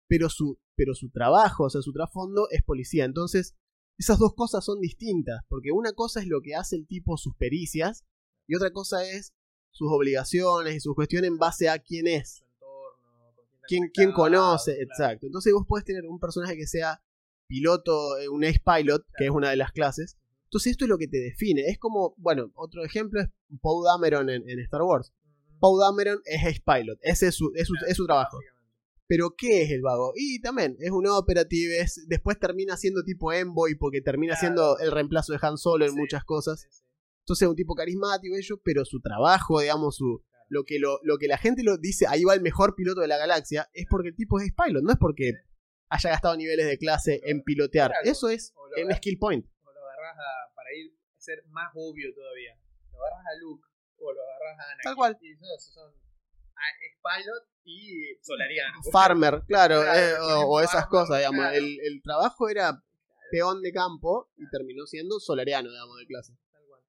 Pero 0.07 0.29
su, 0.29 0.57
pero 0.77 0.95
su 0.95 1.11
trabajo, 1.11 1.65
o 1.65 1.71
sea, 1.71 1.83
su 1.83 1.93
trasfondo 1.93 2.47
es 2.53 2.63
policía. 2.63 3.05
Entonces, 3.05 3.57
esas 3.99 4.19
dos 4.19 4.35
cosas 4.35 4.65
son 4.65 4.81
distintas. 4.81 5.43
Porque 5.49 5.73
una 5.73 5.93
cosa 5.93 6.21
es 6.21 6.27
lo 6.27 6.41
que 6.41 6.55
hace 6.55 6.77
el 6.77 6.87
tipo, 6.87 7.17
sus 7.17 7.35
pericias. 7.37 8.05
Y 8.47 8.55
otra 8.55 8.71
cosa 8.73 9.05
es 9.05 9.35
sus 9.71 9.89
obligaciones 9.91 10.77
y 10.77 10.81
sus 10.81 10.95
cuestiones 10.95 11.29
en 11.29 11.39
base 11.39 11.69
a 11.69 11.79
quién 11.79 12.07
es. 12.07 12.43
Quién, 13.69 13.91
quién 13.93 14.13
conoce, 14.13 14.81
exacto. 14.81 15.27
Entonces 15.27 15.53
vos 15.53 15.67
podés 15.67 15.85
tener 15.85 16.07
un 16.07 16.21
personaje 16.21 16.57
que 16.57 16.69
sea 16.69 17.03
piloto, 17.49 18.17
eh, 18.19 18.29
un 18.29 18.45
ace 18.45 18.63
pilot, 18.65 19.05
que 19.17 19.25
es 19.25 19.31
una 19.31 19.51
de 19.51 19.57
las 19.57 19.73
clases. 19.73 20.17
Entonces 20.45 20.73
esto 20.73 20.85
es 20.85 20.89
lo 20.89 20.99
que 20.99 21.09
te 21.09 21.19
define. 21.19 21.63
Es 21.67 21.79
como, 21.79 22.15
bueno, 22.17 22.53
otro 22.55 22.85
ejemplo 22.85 23.21
es 23.21 23.29
Poe 23.61 23.85
Dameron 23.85 24.31
en 24.31 24.61
Star 24.61 24.83
Wars. 24.83 25.13
Poe 25.59 25.81
Dameron 25.81 26.21
es 26.25 26.43
Ace 26.45 26.63
Pilot, 26.65 26.99
ese 27.03 27.29
es 27.29 27.35
su, 27.35 27.53
es 27.57 27.69
su, 27.97 28.07
trabajo. 28.07 28.39
Pero 29.09 29.35
¿qué 29.37 29.63
es 29.63 29.71
el 29.71 29.83
vago? 29.83 30.13
Y 30.17 30.41
también 30.41 30.77
es 30.81 30.91
un 30.91 31.07
operativo, 31.07 31.73
después 32.09 32.39
termina 32.39 32.77
siendo 32.77 33.05
tipo 33.05 33.33
Envoy 33.33 33.77
porque 33.77 34.01
termina 34.01 34.35
siendo 34.35 34.79
el 34.79 34.91
reemplazo 34.91 35.33
de 35.33 35.39
Han 35.43 35.59
Solo 35.59 35.87
en 35.87 35.95
muchas 35.95 36.25
cosas. 36.25 36.67
Entonces 37.21 37.43
es 37.43 37.49
un 37.49 37.57
tipo 37.57 37.75
carismático 37.75 38.37
ello, 38.37 38.61
pero 38.65 38.85
su 38.85 39.01
trabajo, 39.01 39.61
digamos, 39.61 39.97
su, 39.97 40.25
lo, 40.49 40.65
que 40.65 40.79
lo, 40.79 40.99
lo 41.03 41.19
que 41.19 41.29
la 41.29 41.39
gente 41.39 41.63
lo 41.63 41.77
dice, 41.77 42.07
ahí 42.09 42.25
va 42.25 42.35
el 42.35 42.41
mejor 42.41 42.75
piloto 42.75 43.01
de 43.01 43.09
la 43.09 43.17
galaxia, 43.17 43.69
es 43.73 43.87
porque 43.89 44.09
el 44.09 44.17
tipo 44.17 44.41
es 44.41 44.53
Pilot, 44.53 44.83
no 44.83 44.93
es 44.93 44.99
porque 44.99 45.33
haya 45.89 46.11
gastado 46.11 46.37
niveles 46.37 46.67
de 46.67 46.79
clase 46.79 47.21
en 47.25 47.43
pilotear. 47.43 47.93
Eso 48.05 48.29
es 48.29 48.55
en 48.77 48.95
skill 48.97 49.19
point. 49.19 49.47
O 49.65 49.73
lo 49.73 49.81
agarras 49.81 50.17
para 50.55 50.73
ir 50.75 50.93
a 50.93 51.21
ser 51.21 51.45
más 51.49 51.71
obvio 51.75 52.13
todavía. 52.15 52.59
Lo 52.93 52.99
agarras 52.99 53.27
a 53.27 53.41
Luke 53.41 53.67
o 53.99 54.13
lo 54.13 54.21
agarras 54.21 54.59
a 54.59 54.65
Anakin. 54.73 54.83
Tal 54.85 54.97
cual. 54.97 55.19
Y 55.21 55.33
esos 55.33 55.75
son 55.75 55.93
Pilot 57.03 57.49
y 57.65 58.17
Solariano. 58.23 58.83
Farmer, 58.91 59.43
claro, 59.47 59.83
eh, 59.83 60.15
o, 60.21 60.61
esas 60.61 60.87
cosas, 60.87 61.19
digamos. 61.19 61.53
El, 61.53 61.79
el, 61.81 62.03
trabajo 62.03 62.49
era 62.49 62.83
peón 63.31 63.63
de 63.63 63.73
campo 63.73 64.31
y 64.37 64.49
terminó 64.51 64.87
siendo 64.87 65.21
Solariano, 65.21 65.71
digamos, 65.71 65.99
de 65.99 66.07
clase. 66.07 66.33
Tal 66.51 66.63
cual. 66.67 66.83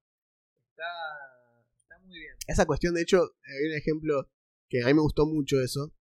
Está, 0.70 0.84
está 1.80 1.98
muy 2.00 2.18
bien. 2.18 2.34
Esa 2.46 2.66
cuestión, 2.66 2.94
de 2.94 3.02
hecho, 3.02 3.18
hay 3.18 3.70
un 3.70 3.76
ejemplo 3.76 4.30
que 4.68 4.82
a 4.82 4.86
mí 4.86 4.94
me 4.94 5.02
gustó 5.02 5.26
mucho 5.26 5.60
eso. 5.60 5.94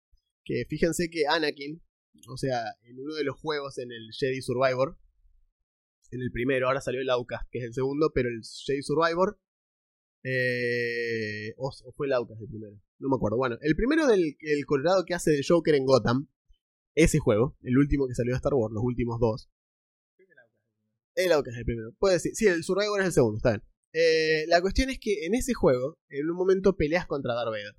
Que 0.44 0.66
fíjense 0.70 1.10
que 1.10 1.26
Anakin, 1.28 1.82
o 2.30 2.38
sea, 2.38 2.64
en 2.84 3.00
uno 3.00 3.16
de 3.16 3.24
los 3.24 3.40
juegos 3.40 3.78
en 3.80 3.92
el 3.92 4.12
Jedi 4.12 4.42
Survivor, 4.42 4.98
en 6.12 6.22
el 6.22 6.32
primero, 6.32 6.68
ahora 6.68 6.82
salió 6.82 7.02
el 7.02 7.10
Outcast, 7.10 7.50
que 7.50 7.60
es 7.60 7.66
el 7.66 7.74
segundo, 7.74 8.12
pero 8.14 8.30
el 8.30 8.42
Jedi 8.44 8.84
Survivor 8.84 9.40
eh, 10.24 11.54
o, 11.58 11.72
fue 11.96 12.08
el 12.08 12.14
Aucas 12.14 12.40
el 12.42 12.48
primero. 12.48 12.82
No 13.00 13.10
me 13.10 13.16
acuerdo. 13.16 13.38
Bueno, 13.38 13.58
el 13.62 13.76
primero 13.76 14.08
del 14.08 14.38
el 14.40 14.66
Colorado 14.66 15.06
que 15.06 15.14
hace 15.14 15.32
de 15.32 15.42
Joker 15.48 15.76
en 15.76 15.86
Gotham. 15.86 16.30
Ese 16.96 17.20
juego, 17.20 17.58
el 17.62 17.78
último 17.78 18.08
que 18.08 18.16
salió 18.16 18.32
de 18.32 18.38
Star 18.38 18.54
Wars, 18.54 18.74
los 18.74 18.84
últimos 18.84 19.20
dos. 19.20 19.50
El 21.14 21.32
Aucas 21.34 21.54
es 21.54 21.60
el 21.60 21.66
primero. 21.66 21.94
Puede 22.00 22.16
decir. 22.16 22.32
Sí, 22.36 22.48
el 22.48 22.64
Survivor 22.64 23.02
es 23.02 23.08
el 23.08 23.14
segundo, 23.14 23.38
está 23.38 23.52
bien. 23.52 23.64
Eh, 23.94 24.46
la 24.48 24.62
cuestión 24.62 24.90
es 24.90 25.00
que 25.00 25.26
en 25.26 25.36
ese 25.36 25.54
juego, 25.54 25.98
en 26.10 26.30
un 26.30 26.36
momento 26.36 26.76
peleas 26.76 27.06
contra 27.06 27.34
Darth 27.34 27.50
Vader. 27.50 27.76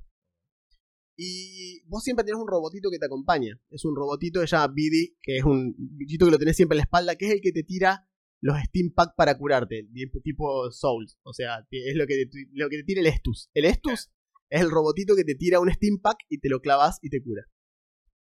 Y 1.18 1.82
vos 1.86 2.02
siempre 2.02 2.24
tenés 2.24 2.40
un 2.40 2.48
robotito 2.48 2.90
que 2.90 2.98
te 2.98 3.06
acompaña. 3.06 3.58
Es 3.70 3.84
un 3.84 3.96
robotito 3.96 4.40
que 4.40 4.46
se 4.46 4.56
llama 4.56 4.72
Biddy, 4.74 5.16
que 5.22 5.38
es 5.38 5.44
un 5.44 5.74
bichito 5.78 6.26
que 6.26 6.32
lo 6.32 6.38
tenés 6.38 6.56
siempre 6.56 6.76
en 6.76 6.78
la 6.78 6.84
espalda, 6.84 7.16
que 7.16 7.26
es 7.26 7.32
el 7.32 7.40
que 7.40 7.52
te 7.52 7.62
tira 7.62 8.06
los 8.42 8.58
Steam 8.64 8.92
Pack 8.94 9.14
para 9.16 9.36
curarte, 9.38 9.88
tipo 10.22 10.70
Souls. 10.70 11.18
O 11.22 11.32
sea, 11.32 11.66
es 11.70 11.96
lo 11.96 12.06
que, 12.06 12.26
te, 12.26 12.48
lo 12.52 12.68
que 12.68 12.78
te 12.78 12.84
tira 12.84 13.00
el 13.00 13.06
Estus. 13.06 13.50
El 13.54 13.64
Estus 13.64 14.10
es 14.50 14.60
el 14.60 14.70
robotito 14.70 15.14
que 15.16 15.24
te 15.24 15.34
tira 15.34 15.60
un 15.60 15.72
Steam 15.72 16.00
Pack 16.00 16.18
y 16.28 16.38
te 16.38 16.48
lo 16.48 16.60
clavas 16.60 16.98
y 17.02 17.10
te 17.10 17.22
cura. 17.22 17.46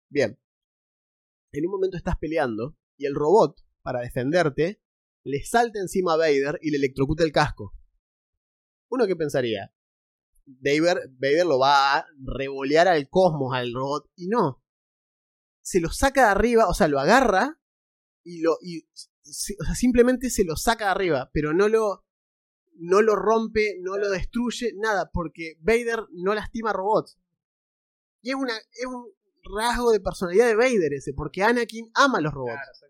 Bien. 0.09 0.39
En 1.51 1.65
un 1.65 1.71
momento 1.71 1.97
estás 1.97 2.15
peleando 2.19 2.78
y 2.97 3.05
el 3.05 3.15
robot, 3.15 3.61
para 3.82 4.01
defenderte, 4.01 4.82
le 5.23 5.43
salta 5.43 5.80
encima 5.80 6.13
a 6.13 6.17
Vader 6.17 6.59
y 6.61 6.71
le 6.71 6.78
electrocuta 6.78 7.23
el 7.23 7.32
casco. 7.32 7.73
Uno 8.89 9.07
que 9.07 9.15
pensaría, 9.15 9.73
Vader, 10.45 11.09
Vader 11.17 11.45
lo 11.45 11.59
va 11.59 11.97
a 11.97 12.05
revolear 12.38 12.88
al 12.88 13.09
cosmos 13.09 13.55
al 13.55 13.73
robot 13.73 14.09
y 14.15 14.28
no. 14.28 14.63
Se 15.61 15.80
lo 15.80 15.89
saca 15.89 16.26
de 16.26 16.32
arriba, 16.32 16.67
o 16.67 16.73
sea, 16.73 16.88
lo 16.88 16.99
agarra 16.99 17.59
y 18.23 18.41
lo 18.41 18.57
y 18.61 18.82
o 18.82 19.63
sea, 19.63 19.76
simplemente 19.76 20.30
se 20.30 20.43
lo 20.43 20.55
saca 20.55 20.86
de 20.86 20.91
arriba, 20.91 21.32
pero 21.34 21.53
no 21.53 21.67
lo, 21.67 22.05
no 22.78 23.01
lo 23.01 23.15
rompe, 23.15 23.78
no 23.80 23.97
lo 23.97 24.09
destruye, 24.09 24.73
nada, 24.76 25.09
porque 25.11 25.57
Vader 25.59 26.05
no 26.11 26.34
lastima 26.34 26.73
robots. 26.73 27.17
Y 28.21 28.30
es, 28.30 28.36
una, 28.36 28.57
es 28.57 28.86
un 28.86 29.11
rasgo 29.43 29.91
de 29.91 29.99
personalidad 29.99 30.47
de 30.47 30.55
Vader 30.55 30.93
ese, 30.93 31.13
porque 31.13 31.43
Anakin 31.43 31.91
ama 31.93 32.17
a 32.17 32.21
los 32.21 32.34
robots. 32.34 32.84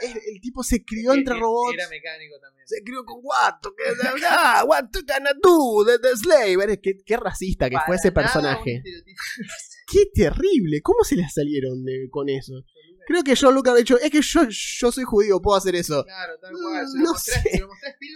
el, 0.00 0.40
tipo 0.40 0.62
se 0.62 0.84
crió 0.84 1.12
entre 1.12 1.38
robots. 1.38 1.74
Era 1.74 1.88
mecánico 1.88 2.38
también. 2.40 2.66
Se 2.66 2.82
crió 2.82 3.04
con 3.04 3.20
Watto. 3.22 3.74
Que, 3.74 3.84
ah, 4.28 4.64
what 4.66 4.84
you 4.92 5.02
gonna 5.06 5.32
do? 5.40 5.84
The, 5.84 5.98
the 5.98 6.16
slave. 6.16 6.80
Qué, 6.80 6.98
qué 7.04 7.16
racista 7.16 7.68
que 7.70 7.76
fue 7.86 7.96
ese 7.96 8.12
personaje. 8.12 8.82
Qué 9.86 10.06
terrible. 10.14 10.80
¿Cómo 10.82 11.04
se 11.04 11.16
le 11.16 11.28
salieron 11.28 11.84
con 12.10 12.28
eso? 12.28 12.64
Creo 13.06 13.22
que 13.22 13.34
John 13.36 13.54
Lucas 13.54 13.74
ha 13.74 13.76
dicho, 13.78 13.98
es 13.98 14.10
que 14.10 14.20
yo, 14.22 14.42
yo 14.48 14.92
soy 14.92 15.04
judío, 15.04 15.40
puedo 15.40 15.56
hacer 15.56 15.74
eso. 15.74 16.04
Claro, 16.04 16.38
tal 16.40 16.52
cual. 16.52 16.88
Se, 16.88 16.98
lo, 16.98 17.10
mostré, 17.10 17.42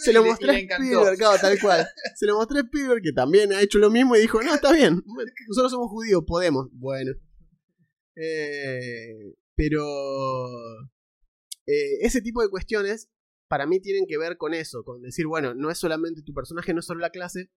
se 0.01 0.12
lo 0.12 0.24
mostré 0.24 0.51
a 0.51 0.59
Spielberg. 0.59 1.18
claro, 1.18 1.39
tal 1.41 1.61
cual. 1.61 1.89
Se 2.14 2.26
lo 2.26 2.37
mostré 2.37 2.61
a 2.61 2.62
Spielberg, 2.62 3.03
que 3.03 3.12
también 3.12 3.53
ha 3.53 3.61
hecho 3.61 3.78
lo 3.78 3.91
mismo 3.91 4.16
y 4.16 4.20
dijo, 4.20 4.43
no, 4.43 4.55
está 4.55 4.72
bien, 4.72 5.03
nosotros 5.49 5.72
somos 5.72 5.91
judíos, 5.91 6.22
podemos. 6.26 6.68
Bueno. 6.72 7.12
Eh, 8.16 9.34
pero 9.55 9.82
eh, 11.66 11.99
ese 12.01 12.20
tipo 12.20 12.43
de 12.43 12.49
cuestiones 12.49 13.11
para 13.49 13.66
mí 13.66 13.80
tienen 13.80 14.07
que 14.07 14.18
ver 14.18 14.37
con 14.37 14.55
eso, 14.55 14.84
con 14.84 15.03
decir, 15.03 15.26
bueno, 15.26 15.55
no 15.55 15.70
es 15.70 15.78
solamente 15.78 16.22
tu 16.22 16.32
personaje, 16.32 16.72
no 16.74 16.80
es 16.80 16.87
solo 16.87 17.01
la 17.01 17.11
clase, 17.11 17.51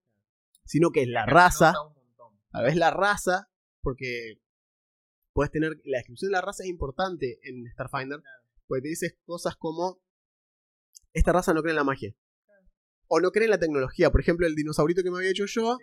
sino 0.65 0.91
que 0.91 1.01
es 1.03 1.07
la 1.07 1.25
raza. 1.25 1.73
A 2.51 2.61
veces 2.61 2.77
la 2.77 2.91
raza, 2.91 3.49
porque 3.81 4.39
puedes 5.39 5.51
tener. 5.53 5.79
La 5.85 5.99
descripción 5.99 6.31
de 6.31 6.33
la 6.33 6.41
raza 6.41 6.63
es 6.63 6.69
importante 6.69 7.39
en 7.43 7.65
Starfinder. 7.71 8.21
Porque 8.67 8.81
te 8.81 8.89
dices 8.89 9.15
cosas 9.23 9.55
como. 9.55 10.01
Esta 11.13 11.31
raza 11.31 11.53
no 11.53 11.61
cree 11.61 11.71
en 11.71 11.77
la 11.77 11.85
magia. 11.85 12.13
O 13.07 13.21
no 13.21 13.31
cree 13.31 13.45
en 13.45 13.51
la 13.51 13.57
tecnología. 13.57 14.11
Por 14.11 14.19
ejemplo, 14.19 14.45
el 14.45 14.53
dinosaurito 14.53 15.01
que 15.01 15.09
me 15.09 15.17
había 15.19 15.31
hecho 15.31 15.45
yo. 15.45 15.77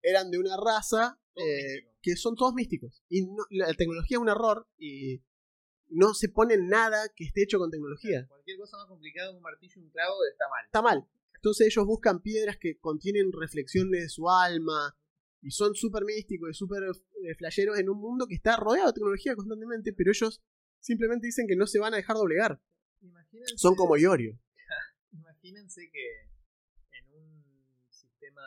eran 0.00 0.30
de 0.30 0.38
una 0.38 0.56
raza. 0.56 1.20
Eh, 1.36 1.90
que 2.00 2.16
son 2.16 2.34
todos 2.34 2.54
místicos. 2.54 3.04
Y 3.10 3.28
la 3.50 3.74
tecnología 3.74 4.16
es 4.16 4.22
un 4.22 4.30
error. 4.30 4.66
Y 4.78 5.22
no 5.88 6.14
se 6.14 6.30
pone 6.30 6.56
nada 6.56 7.10
que 7.14 7.24
esté 7.24 7.42
hecho 7.42 7.58
con 7.58 7.70
tecnología. 7.70 8.26
Cualquier 8.26 8.56
cosa 8.56 8.78
más 8.78 8.86
complicada 8.86 9.30
que 9.30 9.36
un 9.36 9.42
martillo 9.42 9.82
y 9.82 9.84
un 9.84 9.90
clavo 9.90 10.14
está 10.32 10.44
mal. 10.48 10.64
Está 10.64 10.82
mal. 10.82 11.08
Entonces 11.34 11.66
ellos 11.66 11.84
buscan 11.84 12.22
piedras 12.22 12.56
que 12.58 12.78
contienen 12.78 13.32
reflexiones 13.32 14.00
de 14.00 14.08
su 14.08 14.30
alma, 14.30 14.96
y 15.44 15.50
son 15.50 15.74
súper 15.74 16.04
místicos 16.04 16.48
y 16.50 16.54
súper 16.54 16.82
eh, 16.84 17.34
flasheros 17.36 17.78
en 17.78 17.90
un 17.90 18.00
mundo 18.00 18.26
que 18.26 18.34
está 18.34 18.56
rodeado 18.56 18.88
de 18.88 18.94
tecnología 18.94 19.36
constantemente, 19.36 19.92
pero 19.92 20.10
ellos 20.10 20.42
simplemente 20.80 21.26
dicen 21.26 21.46
que 21.46 21.54
no 21.54 21.66
se 21.66 21.78
van 21.78 21.92
a 21.92 21.98
dejar 21.98 22.16
doblegar. 22.16 22.60
son 23.56 23.74
como 23.74 23.96
Iorio. 23.98 24.40
Imagínense 25.12 25.90
que 25.92 26.30
en 26.92 27.12
un 27.12 27.44
sistema 27.90 28.42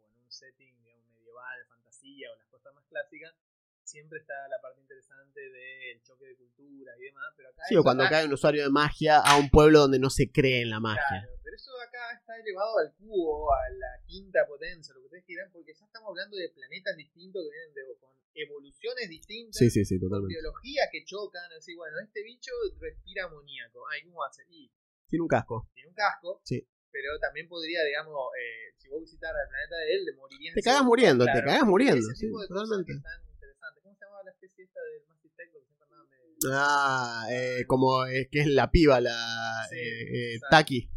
o 0.00 0.06
en 0.06 0.16
un 0.16 0.30
setting 0.30 0.80
medieval, 0.84 1.66
fantasía 1.68 2.30
o 2.32 2.36
las 2.36 2.46
cosas 2.46 2.72
más 2.72 2.84
clásicas, 2.86 3.34
siempre 3.82 4.20
está 4.20 4.34
la 4.48 4.60
parte 4.62 4.80
interesante 4.80 5.40
del 5.40 6.02
choque 6.04 6.26
de 6.26 6.36
culturas 6.36 6.94
y 7.00 7.04
demás, 7.04 7.32
pero 7.36 7.48
acá 7.48 7.62
Sí, 7.68 7.74
o 7.74 7.82
cuando 7.82 8.04
cae 8.08 8.26
un 8.26 8.32
usuario 8.32 8.62
de 8.62 8.70
magia 8.70 9.18
a 9.18 9.36
un 9.38 9.50
pueblo 9.50 9.80
donde 9.80 9.98
no 9.98 10.10
se 10.10 10.30
cree 10.30 10.62
en 10.62 10.70
la 10.70 10.78
magia. 10.78 11.02
Claro, 11.08 11.37
eso 11.58 11.74
acá 11.82 12.14
está 12.14 12.38
elevado 12.38 12.78
al 12.78 12.94
cubo, 12.94 13.50
a 13.52 13.66
la 13.74 13.92
quinta 14.06 14.46
potencia, 14.46 14.94
lo 14.94 15.00
que 15.02 15.06
ustedes 15.06 15.24
quieran, 15.26 15.50
porque 15.52 15.74
ya 15.74 15.84
estamos 15.84 16.08
hablando 16.10 16.36
de 16.38 16.48
planetas 16.54 16.96
distintos 16.96 17.42
que 17.42 17.50
vienen 17.50 17.74
de, 17.74 17.82
con 17.98 18.14
evoluciones 18.34 19.08
distintas, 19.10 19.58
Sí, 19.58 19.68
sí, 19.70 19.84
sí, 19.84 19.98
con 19.98 20.26
biologías 20.26 20.88
que 20.92 21.04
chocan, 21.04 21.50
así, 21.58 21.74
bueno, 21.74 21.98
este 21.98 22.22
bicho 22.22 22.52
respira 22.78 23.24
amoníaco, 23.26 23.82
ay, 23.90 24.02
¿cómo 24.06 24.22
hace? 24.22 24.42
Y 24.48 24.70
Tiene 25.08 25.22
un 25.22 25.28
casco. 25.28 25.68
tiene 25.74 25.88
un 25.90 25.94
casco, 25.94 26.40
Sí. 26.44 26.62
pero 26.92 27.18
también 27.18 27.48
podría, 27.48 27.82
digamos, 27.82 28.14
eh, 28.38 28.74
si 28.78 28.88
vos 28.88 29.00
visitaras 29.02 29.42
el 29.42 29.48
planeta 29.50 29.76
de 29.76 29.94
él, 29.94 30.04
te 30.06 30.12
morirías. 30.14 30.54
Te 30.54 30.62
cagas 30.62 30.84
muriendo, 30.84 31.24
te 31.26 31.42
cagas 31.42 31.64
muriendo, 31.66 31.98
Ese 32.06 32.14
sí, 32.14 32.26
tipo 32.26 32.40
de 32.40 32.46
totalmente. 32.48 32.92
cosas 32.94 33.02
que 33.02 33.18
están 33.18 33.34
interesantes. 33.34 33.82
¿Cómo 33.82 33.94
se 33.98 34.04
llamaba 34.04 34.22
la 34.22 34.30
especie 34.30 34.64
esta 34.64 34.80
del 34.80 35.06
Mass 35.08 35.24
Effect? 35.24 35.52
Lo 35.54 35.60
que 35.60 35.66
siempre 35.66 35.84
andaban 35.84 36.06
de... 36.10 36.16
Ah, 36.52 37.26
eh, 37.32 37.64
como 37.66 38.04
es 38.06 38.28
que 38.30 38.40
es 38.40 38.46
la 38.46 38.70
piba, 38.70 39.00
la 39.00 39.66
eh, 39.72 40.34
eh. 40.36 40.40
Taki. 40.50 40.88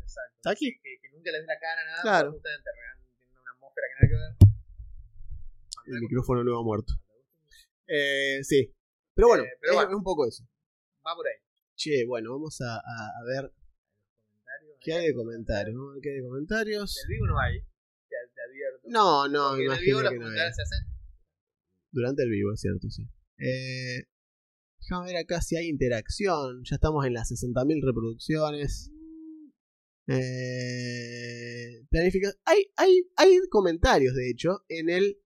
¿Taki? 0.42 0.66
Sí, 0.66 0.80
Que, 0.82 0.98
que 1.02 1.10
nunca 1.16 1.32
les 1.32 1.42
ves 1.42 1.48
la 1.48 1.60
cara, 1.60 1.86
nada, 1.86 2.02
Claro. 2.02 2.32
justamente 2.32 2.70
tienen 2.74 3.42
una 3.42 3.52
atmósfera 3.52 3.88
que 3.88 3.96
nada 3.96 4.08
que 4.10 4.18
ver. 4.22 5.96
El 5.96 6.02
micrófono 6.02 6.44
nuevo 6.44 6.64
muerto. 6.64 6.94
Eh, 7.88 8.39
sí. 8.44 8.74
Pero 9.14 9.28
bueno, 9.28 9.44
Eh, 9.44 9.50
pero 9.60 9.74
es, 9.74 9.78
bueno. 9.78 9.98
un 9.98 10.04
poco 10.04 10.28
eso. 10.28 10.44
Va 11.06 11.16
por 11.16 11.28
ahí. 11.28 11.34
Che, 11.76 12.06
bueno, 12.06 12.32
vamos 12.32 12.60
a, 12.62 12.76
a- 12.78 13.12
a 13.20 13.24
ver 13.26 13.52
qué 14.80 14.94
hay 14.94 15.08
de 15.08 15.14
comentarios. 15.16 15.76
Qué 16.02 16.10
hay 16.10 16.16
de 16.18 16.24
comentarios. 16.24 16.96
Del 16.96 17.16
vivo 17.16 17.26
no 17.28 17.39
hay. 17.39 17.60
Te, 17.60 18.16
te 18.34 18.42
advierto. 18.50 18.88
No, 18.88 19.28
no, 19.28 19.50
Porque 19.50 19.66
en 19.66 19.72
el 19.72 19.78
imagino 19.78 19.98
vivo 19.98 20.10
hay. 20.10 20.18
comentarios 20.18 20.56
se 20.56 20.62
hacen. 20.62 20.88
Durante 21.92 22.24
el 22.24 22.30
vivo, 22.30 22.54
es 22.54 22.62
cierto, 22.62 22.89
sí. 22.89 23.04
Eh, 23.38 24.06
déjame 24.80 25.08
ver 25.08 25.18
acá 25.18 25.42
si 25.42 25.58
hay 25.58 25.68
interacción. 25.68 26.62
Ya 26.64 26.76
estamos 26.76 27.06
en 27.06 27.14
las 27.14 27.30
60.000 27.32 27.84
reproducciones. 27.86 28.92
Eh, 30.12 31.86
planifica- 31.89 32.34
hay, 32.45 32.72
hay, 32.78 33.03
hay 33.18 33.39
comentarios, 33.49 34.16
de 34.16 34.30
hecho, 34.30 34.64
en 34.70 34.89
el, 34.89 35.22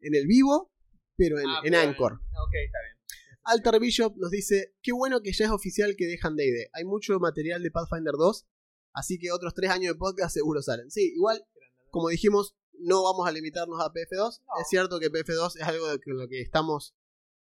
en 0.00 0.14
el 0.14 0.26
vivo, 0.26 0.72
pero 1.16 1.38
en, 1.38 1.46
Ah, 1.48 1.60
en 1.64 1.72
pero- 1.72 1.82
Anchor. 1.82 2.12
Ok, 2.14 2.54
está 2.66 2.78
bien. 2.82 2.96
Alter 3.44 3.80
Bishop 3.80 4.14
nos 4.18 4.30
dice, 4.30 4.74
qué 4.82 4.92
bueno 4.92 5.22
que 5.22 5.32
ya 5.32 5.46
es 5.46 5.50
oficial 5.50 5.94
que 5.96 6.04
dejan 6.06 6.36
D&D. 6.36 6.68
Hay 6.74 6.84
mucho 6.84 7.18
material 7.18 7.62
de 7.62 7.70
Pathfinder 7.70 8.12
2, 8.18 8.46
así 8.92 9.18
que 9.18 9.32
otros 9.32 9.54
tres 9.54 9.70
años 9.70 9.94
de 9.94 9.98
podcast 9.98 10.34
seguro 10.34 10.60
salen. 10.60 10.90
Sí, 10.90 11.12
igual, 11.14 11.42
como 11.90 12.08
dijimos, 12.10 12.54
no 12.78 13.02
vamos 13.04 13.26
a 13.26 13.32
limitarnos 13.32 13.80
a 13.80 13.90
PF2. 13.90 14.42
No. 14.46 14.60
Es 14.60 14.68
cierto 14.68 15.00
que 15.00 15.10
PF2 15.10 15.56
es 15.56 15.62
algo 15.62 15.88
de 15.88 15.98
lo 16.06 16.28
que 16.28 16.42
estamos, 16.42 16.94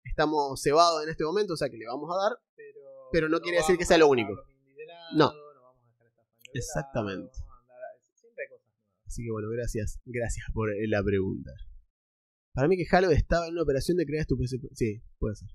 estamos 0.03 0.61
cebados 0.61 1.03
en 1.03 1.09
este 1.09 1.23
momento, 1.23 1.53
o 1.53 1.57
sea 1.57 1.69
que 1.69 1.77
le 1.77 1.87
vamos 1.87 2.09
a 2.15 2.21
dar. 2.21 2.37
Pero, 2.55 2.79
Pero 3.11 3.29
no 3.29 3.39
quiere 3.41 3.57
decir 3.57 3.75
que 3.77 3.85
sea 3.85 3.97
lo 3.97 4.07
único. 4.07 4.33
No. 5.15 5.31
no 5.33 5.61
vamos 5.63 5.81
a 5.81 5.93
dejar 5.93 6.05
esta 6.05 6.21
fan 6.23 6.35
de 6.35 6.45
lado, 6.45 6.46
Exactamente. 6.57 7.33
Siempre 8.13 8.43
hay 8.43 8.49
cosas 8.49 8.67
nuevas. 8.67 9.07
Así 9.07 9.23
que 9.23 9.31
bueno, 9.31 9.49
gracias. 9.49 9.99
Gracias 10.05 10.45
por 10.53 10.71
eh, 10.71 10.87
la 10.87 11.03
pregunta. 11.03 11.51
Para 12.53 12.67
mí 12.67 12.75
que 12.77 12.85
Halo 12.95 13.11
estaba 13.11 13.45
en 13.47 13.53
una 13.53 13.61
operación 13.63 13.97
de 13.97 14.05
crear 14.05 14.21
estupefacientes. 14.21 14.71
Sí, 14.73 15.01
puede 15.19 15.35
ser. 15.35 15.49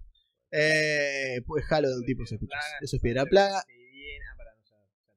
Eh, 0.53 1.43
pues 1.47 1.65
Halo 1.71 1.89
de 1.91 1.97
un 1.97 2.05
tipo 2.05 2.25
se 2.27 2.35
escucha. 2.37 2.57
Eso 2.81 2.97
es 2.97 3.03
piedra 3.03 3.25
plaga. 3.27 3.59
ah, 3.59 3.65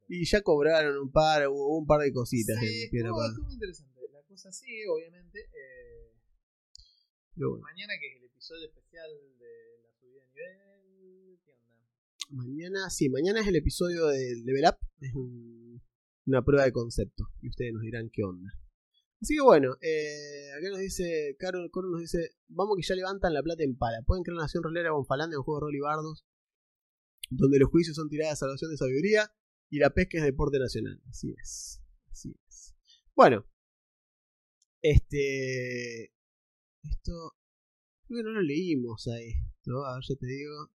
Y 0.07 0.25
ya 0.25 0.41
cobraron 0.41 0.97
un 0.97 1.11
par, 1.11 1.47
un 1.49 1.85
par 1.85 2.01
de 2.01 2.11
cositas 2.13 2.57
Sí, 2.59 2.83
en 2.83 2.89
piedra 2.91 3.09
plaga. 3.11 3.29
estuvo 3.29 3.51
interesante. 3.51 3.99
La 4.13 4.21
cosa 4.23 4.51
sigue, 4.51 4.87
obviamente. 4.87 5.39
eh, 5.41 6.11
bueno, 7.35 7.57
mañana, 7.59 7.93
que 7.99 8.07
es 8.13 8.17
el 8.17 8.25
episodio 8.25 8.65
especial 8.67 9.09
de 9.39 9.81
la 9.83 9.91
subida 9.99 10.21
de 10.23 10.83
nivel. 10.87 11.39
¿Qué 11.43 11.51
onda? 11.51 11.75
mañana, 12.29 12.89
sí, 12.89 13.09
mañana 13.09 13.41
es 13.41 13.47
el 13.47 13.55
episodio 13.57 14.07
de 14.07 14.35
Level 14.45 14.63
Up. 14.69 14.77
Es 15.01 15.13
un- 15.13 15.64
una 16.25 16.43
prueba 16.43 16.65
de 16.65 16.71
concepto. 16.71 17.29
Y 17.41 17.49
ustedes 17.49 17.73
nos 17.73 17.81
dirán 17.83 18.09
qué 18.11 18.23
onda. 18.23 18.51
Así 19.21 19.35
que 19.35 19.41
bueno, 19.41 19.77
eh, 19.81 20.51
acá 20.57 20.69
nos 20.69 20.79
dice, 20.79 21.35
Caro, 21.39 21.59
Coro 21.71 21.89
nos 21.89 22.01
dice, 22.01 22.35
vamos 22.47 22.75
que 22.77 22.83
ya 22.83 22.95
levantan 22.95 23.33
la 23.33 23.41
plata 23.41 23.63
en 23.63 23.77
pala. 23.77 24.01
Pueden 24.05 24.23
crear 24.23 24.35
una 24.35 24.43
nación 24.43 24.63
rolera 24.63 24.91
con 24.91 25.05
Falanda 25.05 25.33
en 25.33 25.39
un 25.39 25.43
juego 25.43 25.59
de 25.59 25.65
rol 25.65 25.75
y 25.75 25.79
bardos, 25.79 26.25
donde 27.29 27.59
los 27.59 27.69
juicios 27.69 27.95
son 27.95 28.09
tiradas 28.09 28.33
de 28.33 28.37
salvación 28.37 28.71
de 28.71 28.77
sabiduría 28.77 29.31
y 29.69 29.79
la 29.79 29.89
pesca 29.91 30.17
es 30.17 30.23
deporte 30.23 30.59
nacional. 30.59 31.01
Así 31.09 31.33
es, 31.41 31.81
así 32.11 32.35
es. 32.47 32.75
Bueno, 33.15 33.45
este, 34.81 36.13
esto, 36.83 37.35
creo 38.07 38.19
que 38.19 38.23
no 38.23 38.31
lo 38.31 38.41
leímos 38.41 39.07
a 39.07 39.19
esto, 39.19 39.85
a 39.85 39.95
ver, 39.95 40.03
ya 40.07 40.15
te 40.15 40.27
digo. 40.27 40.71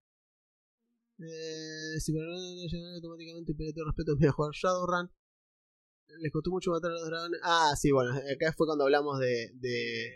Eh, 1.19 2.01
si 2.01 2.15
para 2.15 2.25
no 2.25 2.95
automáticamente 2.95 3.55
pero 3.55 3.75
todo 3.75 3.85
respeto 3.85 4.15
es 4.15 4.21
mejor 4.21 4.35
jugar 4.35 4.53
Shadowrun. 4.55 5.11
Les 6.19 6.33
costó 6.33 6.51
mucho 6.51 6.71
matar 6.73 6.91
a 6.91 6.95
los 6.95 7.07
dragones. 7.07 7.41
Ah, 7.43 7.73
sí, 7.79 7.91
bueno, 7.93 8.11
acá 8.13 8.53
fue 8.57 8.67
cuando 8.67 8.85
hablamos 8.85 9.19
de, 9.21 9.51
de 9.55 10.07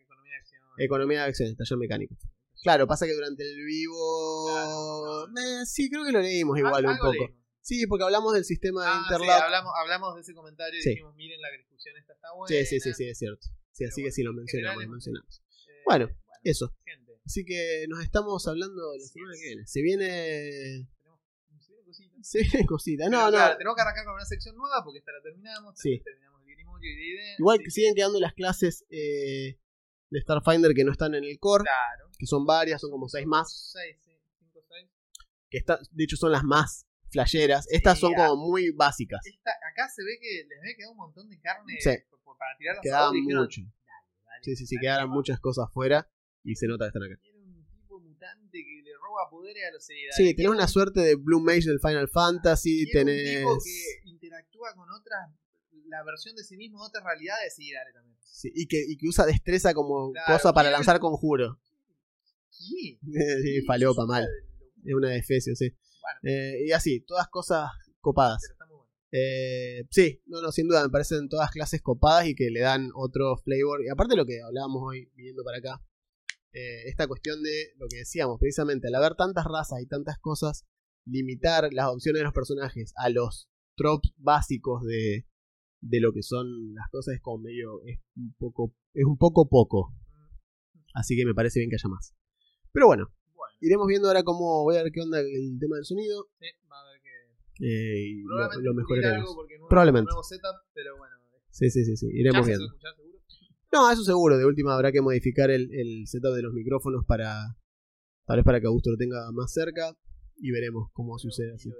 economía 0.00 0.32
de 0.32 0.38
acción. 0.38 0.62
economía 0.78 1.18
de 1.22 1.28
acciones, 1.28 1.56
taller 1.56 1.78
mecánico. 1.78 2.16
Claro, 2.62 2.86
pasa 2.86 3.06
que 3.06 3.14
durante 3.14 3.42
el 3.42 3.64
vivo. 3.64 4.46
Claro, 4.52 5.26
no. 5.28 5.40
Eh, 5.40 5.66
sí, 5.66 5.90
creo 5.90 6.04
que 6.04 6.12
lo 6.12 6.20
leímos 6.20 6.56
igual 6.58 6.74
Al- 6.86 6.92
un 6.92 6.96
poco. 6.98 7.12
leímos. 7.12 7.30
Sí, 7.60 7.86
porque 7.86 8.04
hablamos 8.04 8.34
del 8.34 8.44
sistema 8.44 8.82
de 8.82 8.88
Ah, 8.88 8.94
sí, 9.08 9.14
interlock. 9.14 9.42
hablamos, 9.42 9.72
hablamos 9.80 10.14
de 10.16 10.20
ese 10.22 10.34
comentario 10.34 10.78
y 10.78 10.82
Sí. 10.82 10.90
dijimos, 10.90 11.14
miren, 11.16 11.40
la 11.40 11.50
discusión 11.50 11.96
esta 11.96 12.12
está 12.12 12.28
buena. 12.34 12.48
Sí, 12.48 12.66
sí, 12.66 12.80
sí, 12.80 12.92
sí, 12.94 13.08
es 13.08 13.18
cierto. 13.18 13.46
Sí, 13.72 13.84
así 13.84 14.02
que 14.02 14.10
sí 14.10 14.22
lo 14.22 14.30
en 14.30 14.36
mencionamos, 14.36 14.86
mencionamos. 14.88 15.42
Eh, 15.68 15.82
Bueno, 15.86 16.08
Eso. 16.44 16.74
gente, 16.84 17.12
Así 17.24 17.44
que 17.44 17.86
nos 17.88 18.02
estamos 18.02 18.46
hablando 18.48 18.90
de 18.92 18.98
la 18.98 19.04
semana 19.06 19.32
que 19.34 19.46
viene. 19.46 19.66
Se 19.66 19.80
viene. 19.80 20.08
tenemos, 20.08 21.20
se 21.60 21.68
vienen 21.72 21.84
cositas. 21.86 22.11
Sí, 22.22 22.38
cosita. 22.66 23.08
No, 23.08 23.24
no. 23.26 23.30
claro, 23.30 23.56
tenemos 23.56 23.76
que 23.76 23.82
arrancar 23.82 24.04
con 24.04 24.14
una 24.14 24.24
sección 24.24 24.56
nueva 24.56 24.82
porque 24.84 24.98
esta 24.98 25.12
la 25.12 25.22
terminamos. 25.22 25.74
Sí. 25.78 26.00
Terminamos 26.04 26.40
el 26.42 26.54
Grimorio 26.54 26.90
y. 26.90 27.34
Igual 27.38 27.58
que 27.58 27.70
siguen 27.70 27.94
quedando 27.94 28.20
las 28.20 28.32
clases 28.34 28.84
eh, 28.90 29.58
de 30.10 30.20
Starfinder 30.20 30.72
que 30.74 30.84
no 30.84 30.92
están 30.92 31.14
en 31.14 31.24
el 31.24 31.38
core, 31.38 31.64
Claro. 31.64 32.10
que 32.18 32.26
son 32.26 32.44
varias, 32.46 32.80
son 32.80 32.90
como 32.90 33.08
seis 33.08 33.26
más. 33.26 33.72
6, 33.72 33.96
5, 34.38 34.64
6. 34.68 34.88
Que 35.50 35.58
está, 35.58 35.78
de 35.90 36.04
hecho 36.04 36.16
son 36.16 36.32
las 36.32 36.44
más 36.44 36.86
flasheras. 37.10 37.66
Estas 37.70 37.96
Sí, 37.96 38.00
son 38.02 38.12
ah. 38.16 38.26
como 38.28 38.48
muy 38.48 38.70
básicas. 38.70 39.20
acá 39.70 39.88
se 39.88 40.02
ve 40.04 40.18
que 40.20 40.44
les 40.48 40.58
había 40.58 40.76
quedado 40.76 40.92
un 40.92 40.98
montón 40.98 41.28
de 41.28 41.38
carne 41.40 41.76
Sí. 41.80 41.90
por- 42.10 42.20
por- 42.22 42.38
para 42.38 42.56
tirar 42.58 42.76
las 42.76 42.82
Quedaban 42.82 43.12
dijeron, 43.12 43.42
mucho. 43.42 43.60
dale, 43.60 44.42
Sí, 44.42 44.56
sí, 44.56 44.66
sí, 44.66 44.76
dale, 44.76 44.84
quedaron 44.86 45.10
muchas 45.10 45.38
cosas 45.40 45.70
fuera 45.72 46.10
y 46.44 46.56
se 46.56 46.66
nota 46.66 46.84
que 46.86 46.88
están 46.88 47.02
acá. 47.04 47.20
Mutante 48.22 48.64
que 48.64 48.82
le 48.84 48.94
roba 48.94 49.28
poderes 49.30 49.64
a 49.68 49.72
los 49.72 49.84
seriedades. 49.84 50.16
Sí, 50.16 50.34
tenés 50.34 50.50
una 50.52 50.68
suerte 50.68 51.00
de 51.00 51.16
Blue 51.16 51.40
Mage 51.40 51.66
del 51.66 51.80
Final 51.80 52.08
Fantasy, 52.08 52.86
Tiene 52.86 53.16
tenés... 53.16 53.44
un 53.44 53.58
tipo 53.58 53.58
que 53.64 54.10
interactúa 54.10 54.74
con 54.74 54.88
otras, 54.90 55.30
la 55.86 56.04
versión 56.04 56.36
de 56.36 56.44
sí 56.44 56.56
mismo 56.56 56.80
de 56.80 56.88
otras 56.88 57.04
realidades. 57.04 57.54
Sí, 57.54 57.72
dale 57.72 57.92
también. 57.92 58.16
sí, 58.20 58.50
y, 58.54 58.66
que, 58.66 58.84
y 58.86 58.96
que 58.96 59.08
usa 59.08 59.26
destreza 59.26 59.74
como 59.74 60.12
Claro, 60.12 60.34
cosa 60.34 60.52
para 60.52 60.70
lanzar 60.70 61.00
conjuro. 61.00 61.60
¿Qué? 62.50 62.98
sí, 63.42 63.62
falopa 63.66 64.06
mal. 64.06 64.28
Es 64.84 64.94
una 64.94 65.10
de 65.10 65.18
Efesio, 65.18 65.54
sí. 65.56 65.70
Bueno. 66.00 66.20
Eh, 66.36 66.66
y 66.66 66.72
así, 66.72 67.00
todas 67.00 67.28
cosas 67.28 67.70
copadas. 68.00 68.38
Pero 68.42 68.52
está 68.52 68.66
muy 68.66 68.76
bueno. 68.76 68.92
Eh, 69.12 69.84
sí, 69.90 70.22
no, 70.26 70.40
no, 70.40 70.52
sin 70.52 70.68
duda, 70.68 70.82
me 70.82 70.90
parecen 70.90 71.28
todas 71.28 71.50
clases 71.50 71.82
copadas 71.82 72.26
y 72.26 72.34
que 72.34 72.50
le 72.50 72.60
dan 72.60 72.90
otro 72.94 73.36
flavor. 73.36 73.84
Y 73.84 73.88
aparte 73.88 74.12
de 74.12 74.16
lo 74.16 74.26
que 74.26 74.40
hablábamos 74.42 74.82
hoy 74.84 75.10
viniendo 75.14 75.44
para 75.44 75.58
acá, 75.58 75.82
eh, 76.52 76.88
esta 76.88 77.06
cuestión 77.08 77.42
de 77.42 77.72
lo 77.78 77.86
que 77.88 77.98
decíamos, 77.98 78.38
precisamente, 78.38 78.88
al 78.88 78.94
haber 78.94 79.14
tantas 79.14 79.44
razas 79.44 79.80
y 79.82 79.86
tantas 79.86 80.18
cosas, 80.18 80.66
limitar 81.06 81.72
las 81.72 81.86
opciones 81.88 82.20
de 82.20 82.24
los 82.24 82.32
personajes 82.34 82.92
a 82.96 83.08
los 83.08 83.48
tropes 83.76 84.12
básicos 84.16 84.82
de, 84.84 85.26
de 85.80 86.00
lo 86.00 86.12
que 86.12 86.22
son 86.22 86.74
las 86.74 86.88
cosas 86.90 87.14
es 87.14 87.20
como 87.22 87.38
medio, 87.42 87.82
es 87.86 87.98
un 88.16 88.34
poco, 88.38 88.74
es 88.94 89.04
un 89.04 89.16
poco 89.18 89.48
poco. 89.48 89.94
Así 90.94 91.16
que 91.16 91.24
me 91.24 91.34
parece 91.34 91.58
bien 91.60 91.70
que 91.70 91.76
haya 91.76 91.88
más. 91.88 92.14
Pero 92.72 92.86
bueno, 92.86 93.08
Bueno, 93.34 93.54
iremos 93.60 93.86
viendo 93.88 94.08
ahora 94.08 94.22
cómo 94.22 94.62
voy 94.62 94.76
a 94.76 94.82
ver 94.82 94.92
qué 94.92 95.00
onda 95.00 95.20
el 95.20 95.58
tema 95.58 95.76
del 95.76 95.84
sonido. 95.86 96.28
sí, 96.38 96.46
va 96.70 96.76
a 96.76 96.80
haber 96.82 97.00
que. 97.00 97.66
eh, 97.66 97.98
y 98.08 98.22
lo, 98.22 98.28
Probablemente 98.36 98.62
lo 98.68 98.74
mejoraremos. 98.74 99.34
nuevo, 99.34 99.68
Probablemente. 99.68 100.08
nuevo 100.08 100.22
setup, 100.22 100.56
pero 100.74 100.96
bueno. 100.98 101.16
Sí, 101.50 101.70
sí, 101.70 101.84
sí, 101.84 101.96
sí, 101.96 102.06
iremos 102.12 102.46
viendo. 102.46 102.66
No, 103.72 103.90
eso 103.90 104.04
seguro. 104.04 104.36
De 104.38 104.44
última 104.44 104.74
habrá 104.74 104.92
que 104.92 105.00
modificar 105.00 105.50
el, 105.50 105.72
el 105.74 106.06
setup 106.06 106.34
de 106.34 106.42
los 106.42 106.52
micrófonos 106.52 107.04
para. 107.06 107.56
Tal 108.26 108.36
vez 108.36 108.44
para 108.44 108.60
que 108.60 108.66
Augusto 108.66 108.90
lo 108.90 108.96
tenga 108.96 109.30
más 109.32 109.52
cerca. 109.52 109.96
Y 110.36 110.50
veremos 110.50 110.88
cómo 110.92 111.18
sucede 111.18 111.54
así. 111.54 111.70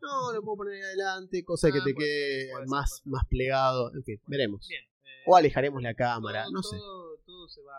No, 0.00 0.32
lo 0.32 0.42
puedo 0.42 0.56
poner 0.58 0.74
ahí 0.76 0.80
adelante, 0.80 1.44
cosa 1.44 1.68
Ah, 1.68 1.72
que 1.72 1.80
te 1.80 1.92
puede 1.94 2.46
quede 2.48 2.66
más, 2.66 3.02
más 3.04 3.24
plegado. 3.28 3.92
En 3.94 4.02
fin, 4.02 4.18
veremos. 4.26 4.66
Bien. 4.66 4.82
eh, 4.82 5.22
O 5.26 5.36
alejaremos 5.36 5.82
la 5.82 5.94
cámara, 5.94 6.44
todo, 6.44 6.52
no 6.52 6.62
sé. 6.62 6.76
Todo, 6.78 7.18
todo 7.26 7.48
se 7.48 7.60
va. 7.62 7.74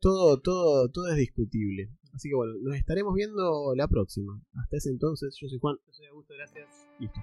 Todo, 0.00 0.40
todo, 0.40 0.88
todo 0.90 1.08
es 1.08 1.16
discutible. 1.16 1.90
Así 2.12 2.28
que 2.28 2.34
bueno, 2.34 2.54
nos 2.62 2.74
estaremos 2.76 3.14
viendo 3.14 3.74
la 3.76 3.86
próxima. 3.88 4.40
Hasta 4.54 4.76
ese 4.76 4.90
entonces, 4.90 5.36
yo 5.40 5.48
soy 5.48 5.58
Juan 5.60 5.76
Yo 5.86 5.92
soy 5.92 6.06
Augusto, 6.06 6.34
gracias. 6.34 6.88
y 6.98 7.06
esto 7.06 7.20